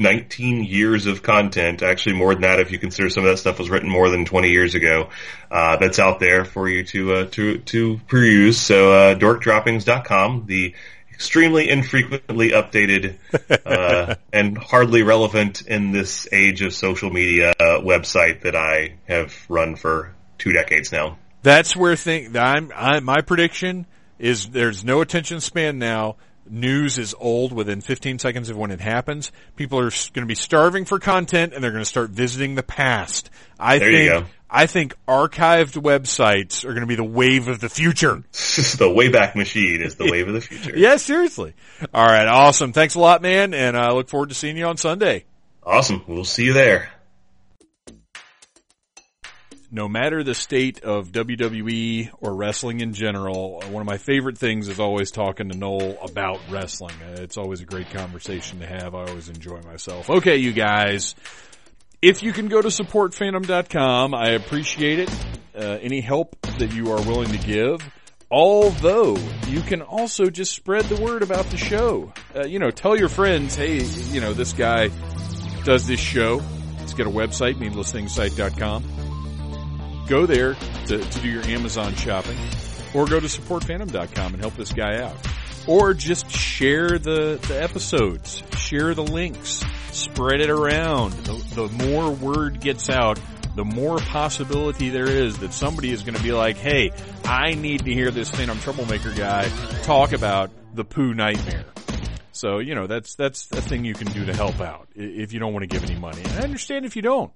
19 0.00 0.64
years 0.64 1.06
of 1.06 1.22
content. 1.22 1.82
Actually, 1.82 2.16
more 2.16 2.34
than 2.34 2.42
that 2.42 2.58
if 2.58 2.72
you 2.72 2.78
consider 2.78 3.10
some 3.10 3.24
of 3.24 3.30
that 3.30 3.36
stuff 3.36 3.58
was 3.58 3.70
written 3.70 3.88
more 3.88 4.08
than 4.08 4.24
20 4.24 4.48
years 4.48 4.74
ago. 4.74 5.10
Uh, 5.50 5.76
that's 5.76 5.98
out 5.98 6.18
there 6.18 6.44
for 6.44 6.68
you 6.68 6.84
to 6.84 7.14
uh, 7.14 7.26
to 7.26 7.58
to 7.58 8.00
peruse. 8.08 8.58
So, 8.58 8.92
uh, 8.92 9.14
dorkdroppings.com, 9.14 10.46
the 10.46 10.74
extremely 11.12 11.68
infrequently 11.68 12.50
updated 12.50 13.18
uh, 13.66 14.14
and 14.32 14.56
hardly 14.56 15.02
relevant 15.02 15.60
in 15.60 15.92
this 15.92 16.26
age 16.32 16.62
of 16.62 16.72
social 16.72 17.10
media 17.10 17.50
uh, 17.60 17.80
website 17.80 18.40
that 18.42 18.56
I 18.56 18.94
have 19.06 19.34
run 19.50 19.76
for 19.76 20.14
two 20.38 20.52
decades 20.52 20.92
now. 20.92 21.18
That's 21.42 21.76
where 21.76 21.94
thing. 21.94 22.36
I'm, 22.38 22.72
I, 22.74 23.00
my 23.00 23.20
prediction 23.20 23.84
is 24.18 24.48
there's 24.48 24.82
no 24.82 25.02
attention 25.02 25.40
span 25.40 25.78
now. 25.78 26.16
News 26.48 26.98
is 26.98 27.14
old 27.18 27.52
within 27.52 27.80
15 27.80 28.18
seconds 28.18 28.50
of 28.50 28.56
when 28.56 28.70
it 28.70 28.80
happens. 28.80 29.30
People 29.56 29.78
are 29.78 29.90
going 29.90 30.22
to 30.22 30.26
be 30.26 30.34
starving 30.34 30.84
for 30.84 30.98
content, 30.98 31.52
and 31.52 31.62
they're 31.62 31.70
going 31.70 31.82
to 31.82 31.88
start 31.88 32.10
visiting 32.10 32.54
the 32.54 32.62
past. 32.62 33.30
I 33.58 33.78
There 33.78 33.90
think. 33.90 34.26
I 34.52 34.66
think 34.66 34.96
archived 35.06 35.80
websites 35.80 36.64
are 36.64 36.70
going 36.70 36.80
to 36.80 36.86
be 36.86 36.96
the 36.96 37.04
wave 37.04 37.46
of 37.46 37.60
the 37.60 37.68
future. 37.68 38.16
the 38.32 38.92
Wayback 38.92 39.36
Machine 39.36 39.80
is 39.80 39.94
the 39.94 40.10
wave 40.10 40.26
of 40.26 40.34
the 40.34 40.40
future. 40.40 40.76
Yeah, 40.76 40.96
seriously. 40.96 41.54
All 41.94 42.06
right, 42.06 42.26
awesome. 42.26 42.72
Thanks 42.72 42.96
a 42.96 43.00
lot, 43.00 43.22
man, 43.22 43.54
and 43.54 43.76
I 43.76 43.92
look 43.92 44.08
forward 44.08 44.30
to 44.30 44.34
seeing 44.34 44.56
you 44.56 44.66
on 44.66 44.76
Sunday. 44.76 45.24
Awesome. 45.62 46.02
We'll 46.08 46.24
see 46.24 46.44
you 46.46 46.52
there. 46.52 46.90
No 49.70 49.88
matter 49.88 50.24
the 50.24 50.34
state 50.34 50.82
of 50.82 51.12
WWE 51.12 52.10
or 52.20 52.34
wrestling 52.34 52.80
in 52.80 52.92
general, 52.92 53.62
one 53.70 53.80
of 53.80 53.86
my 53.86 53.98
favorite 53.98 54.36
things 54.36 54.68
is 54.68 54.80
always 54.80 55.10
talking 55.10 55.48
to 55.50 55.56
Noel 55.56 55.96
about 56.02 56.40
wrestling. 56.50 56.94
It's 57.14 57.36
always 57.36 57.60
a 57.60 57.64
great 57.64 57.90
conversation 57.90 58.60
to 58.60 58.66
have. 58.66 58.94
I 58.94 59.04
always 59.04 59.28
enjoy 59.28 59.60
myself. 59.62 60.10
Okay, 60.10 60.38
you 60.38 60.52
guys. 60.52 61.14
If 62.02 62.22
you 62.22 62.32
can 62.32 62.48
go 62.48 62.60
to 62.60 62.68
supportphantom.com, 62.68 64.14
I 64.14 64.30
appreciate 64.30 65.00
it. 65.00 65.10
Uh, 65.54 65.78
any 65.80 66.00
help 66.00 66.40
that 66.58 66.72
you 66.72 66.92
are 66.92 67.02
willing 67.02 67.30
to 67.30 67.38
give. 67.38 67.80
Although 68.30 69.16
you 69.48 69.60
can 69.60 69.82
also 69.82 70.30
just 70.30 70.54
spread 70.54 70.84
the 70.84 71.02
word 71.02 71.22
about 71.22 71.46
the 71.46 71.56
show. 71.56 72.12
Uh, 72.34 72.46
you 72.46 72.58
know, 72.58 72.70
tell 72.70 72.96
your 72.96 73.08
friends, 73.08 73.56
hey, 73.56 73.82
you 73.82 74.20
know, 74.20 74.32
this 74.32 74.52
guy 74.52 74.88
does 75.64 75.86
this 75.86 76.00
show. 76.00 76.40
Let's 76.78 76.94
get 76.94 77.06
a 77.06 77.10
website, 77.10 77.56
needlessthingssite.com. 77.56 79.09
Go 80.10 80.26
there 80.26 80.54
to, 80.88 80.98
to 80.98 81.20
do 81.20 81.28
your 81.28 81.44
Amazon 81.44 81.94
shopping 81.94 82.36
or 82.92 83.06
go 83.06 83.20
to 83.20 83.26
supportphantom.com 83.28 84.34
and 84.34 84.42
help 84.42 84.56
this 84.56 84.72
guy 84.72 85.00
out. 85.00 85.16
Or 85.68 85.94
just 85.94 86.28
share 86.28 86.98
the, 86.98 87.38
the 87.46 87.62
episodes, 87.62 88.42
share 88.58 88.92
the 88.92 89.04
links, 89.04 89.62
spread 89.92 90.40
it 90.40 90.50
around. 90.50 91.12
The, 91.12 91.34
the 91.54 91.86
more 91.86 92.10
word 92.10 92.60
gets 92.60 92.90
out, 92.90 93.20
the 93.54 93.64
more 93.64 93.98
possibility 93.98 94.88
there 94.88 95.08
is 95.08 95.38
that 95.38 95.52
somebody 95.52 95.92
is 95.92 96.02
going 96.02 96.16
to 96.16 96.22
be 96.24 96.32
like, 96.32 96.56
hey, 96.56 96.90
I 97.24 97.54
need 97.54 97.84
to 97.84 97.92
hear 97.94 98.10
this 98.10 98.30
Phantom 98.30 98.58
Troublemaker 98.58 99.12
guy 99.14 99.48
talk 99.84 100.12
about 100.12 100.50
the 100.74 100.82
poo 100.84 101.14
nightmare. 101.14 101.66
So, 102.32 102.58
you 102.58 102.74
know, 102.74 102.88
that's, 102.88 103.14
that's 103.14 103.48
a 103.52 103.62
thing 103.62 103.84
you 103.84 103.94
can 103.94 104.08
do 104.08 104.24
to 104.24 104.34
help 104.34 104.60
out 104.60 104.88
if 104.96 105.32
you 105.32 105.38
don't 105.38 105.52
want 105.52 105.62
to 105.62 105.68
give 105.68 105.88
any 105.88 106.00
money. 106.00 106.22
And 106.22 106.32
I 106.32 106.42
understand 106.42 106.84
if 106.84 106.96
you 106.96 107.02
don't. 107.02 107.30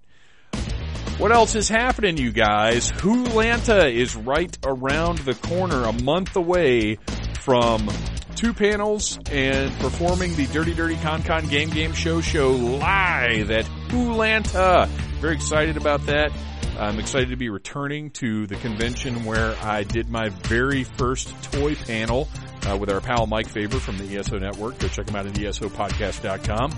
What 1.18 1.30
else 1.30 1.54
is 1.54 1.68
happening, 1.68 2.16
you 2.16 2.32
guys? 2.32 2.90
Wholanta 2.90 3.90
is 3.90 4.16
right 4.16 4.56
around 4.64 5.18
the 5.18 5.34
corner, 5.34 5.84
a 5.84 5.92
month 5.92 6.34
away 6.34 6.98
from 7.40 7.88
two 8.34 8.52
panels 8.52 9.20
and 9.30 9.72
performing 9.78 10.34
the 10.34 10.46
Dirty 10.46 10.74
Dirty 10.74 10.96
Con 10.96 11.22
Con 11.22 11.46
Game 11.46 11.70
Game 11.70 11.92
Show 11.92 12.20
show 12.20 12.50
live 12.50 13.52
at 13.52 13.64
Wholanta. 13.88 14.88
Very 15.20 15.36
excited 15.36 15.76
about 15.76 16.04
that. 16.06 16.32
I'm 16.80 16.98
excited 16.98 17.30
to 17.30 17.36
be 17.36 17.48
returning 17.48 18.10
to 18.10 18.48
the 18.48 18.56
convention 18.56 19.24
where 19.24 19.54
I 19.62 19.84
did 19.84 20.08
my 20.08 20.30
very 20.30 20.82
first 20.82 21.32
toy 21.52 21.76
panel 21.76 22.28
uh, 22.68 22.76
with 22.76 22.90
our 22.90 23.00
pal 23.00 23.28
Mike 23.28 23.48
Faber 23.48 23.78
from 23.78 23.98
the 23.98 24.18
ESO 24.18 24.40
Network. 24.40 24.80
Go 24.80 24.88
check 24.88 25.08
him 25.08 25.14
out 25.14 25.26
at 25.26 25.34
esopodcast.com. 25.34 26.72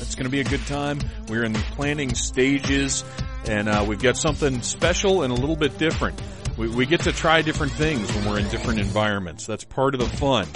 It's 0.00 0.14
going 0.14 0.24
to 0.24 0.30
be 0.30 0.40
a 0.40 0.44
good 0.44 0.66
time. 0.66 1.00
We're 1.28 1.44
in 1.44 1.52
the 1.52 1.64
planning 1.74 2.14
stages 2.14 3.04
and 3.46 3.68
uh, 3.68 3.84
we've 3.86 4.02
got 4.02 4.16
something 4.16 4.62
special 4.62 5.22
and 5.22 5.32
a 5.32 5.36
little 5.36 5.56
bit 5.56 5.78
different. 5.78 6.20
We, 6.56 6.68
we 6.68 6.86
get 6.86 7.00
to 7.02 7.12
try 7.12 7.42
different 7.42 7.72
things 7.72 8.12
when 8.14 8.26
we're 8.26 8.38
in 8.38 8.48
different 8.48 8.80
environments. 8.80 9.46
That's 9.46 9.64
part 9.64 9.94
of 9.94 10.00
the 10.00 10.16
fun. 10.16 10.46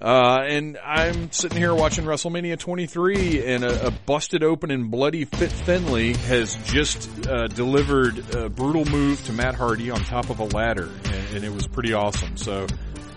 Uh, 0.00 0.44
and 0.48 0.78
I'm 0.78 1.30
sitting 1.30 1.58
here 1.58 1.74
watching 1.74 2.04
WrestleMania 2.06 2.58
23 2.58 3.44
and 3.44 3.64
a, 3.64 3.88
a 3.88 3.90
busted 3.90 4.42
open 4.42 4.70
and 4.70 4.90
bloody 4.90 5.26
Fit 5.26 5.52
Finlay 5.52 6.14
has 6.14 6.56
just, 6.64 7.28
uh, 7.28 7.48
delivered 7.48 8.34
a 8.34 8.48
brutal 8.48 8.86
move 8.86 9.22
to 9.26 9.32
Matt 9.32 9.54
Hardy 9.54 9.90
on 9.90 10.00
top 10.00 10.30
of 10.30 10.40
a 10.40 10.44
ladder 10.44 10.88
and, 11.04 11.36
and 11.36 11.44
it 11.44 11.52
was 11.52 11.66
pretty 11.66 11.92
awesome. 11.92 12.38
So 12.38 12.66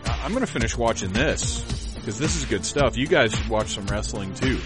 I'm 0.06 0.34
gonna 0.34 0.46
finish 0.46 0.78
watching 0.78 1.14
this 1.14 1.94
because 1.96 2.20
this 2.20 2.36
is 2.36 2.44
good 2.46 2.66
stuff. 2.66 2.98
You 2.98 3.08
guys 3.08 3.34
should 3.34 3.48
watch 3.48 3.76
some 3.76 3.86
wrestling 3.88 4.34
too. 4.34 4.60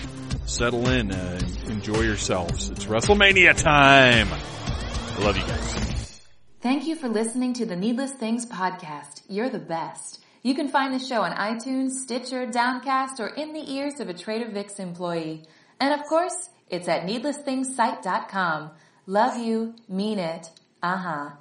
Settle 0.48 0.88
in, 0.88 1.12
uh, 1.12 1.40
enjoy 1.68 2.02
yourselves. 2.02 2.70
It's 2.70 2.86
WrestleMania 2.86 3.62
time. 3.62 4.30
I 4.32 5.20
love 5.20 5.36
you 5.36 5.44
guys. 5.44 6.22
Thank 6.62 6.88
you 6.88 6.96
for 6.96 7.10
listening 7.10 7.52
to 7.56 7.66
the 7.66 7.76
Needless 7.76 8.14
Things 8.14 8.46
podcast. 8.46 9.24
You're 9.28 9.50
the 9.50 9.60
best. 9.60 10.22
You 10.44 10.56
can 10.56 10.70
find 10.70 10.94
the 10.94 11.06
show 11.06 11.22
on 11.22 11.34
iTunes, 11.34 11.92
Stitcher, 11.92 12.46
Downcast, 12.46 13.20
or 13.20 13.28
in 13.28 13.52
the 13.52 13.74
ears 13.74 14.00
of 14.00 14.08
a 14.08 14.14
Trader 14.14 14.50
Vic's 14.50 14.80
employee. 14.80 15.44
And 15.82 15.94
of 15.94 16.08
course, 16.08 16.50
it's 16.70 16.88
at 16.88 17.06
needlessthingssite.com. 17.06 18.72
Love 19.06 19.38
you, 19.38 19.76
mean 19.90 20.18
it, 20.18 20.50
uh-huh. 20.82 21.32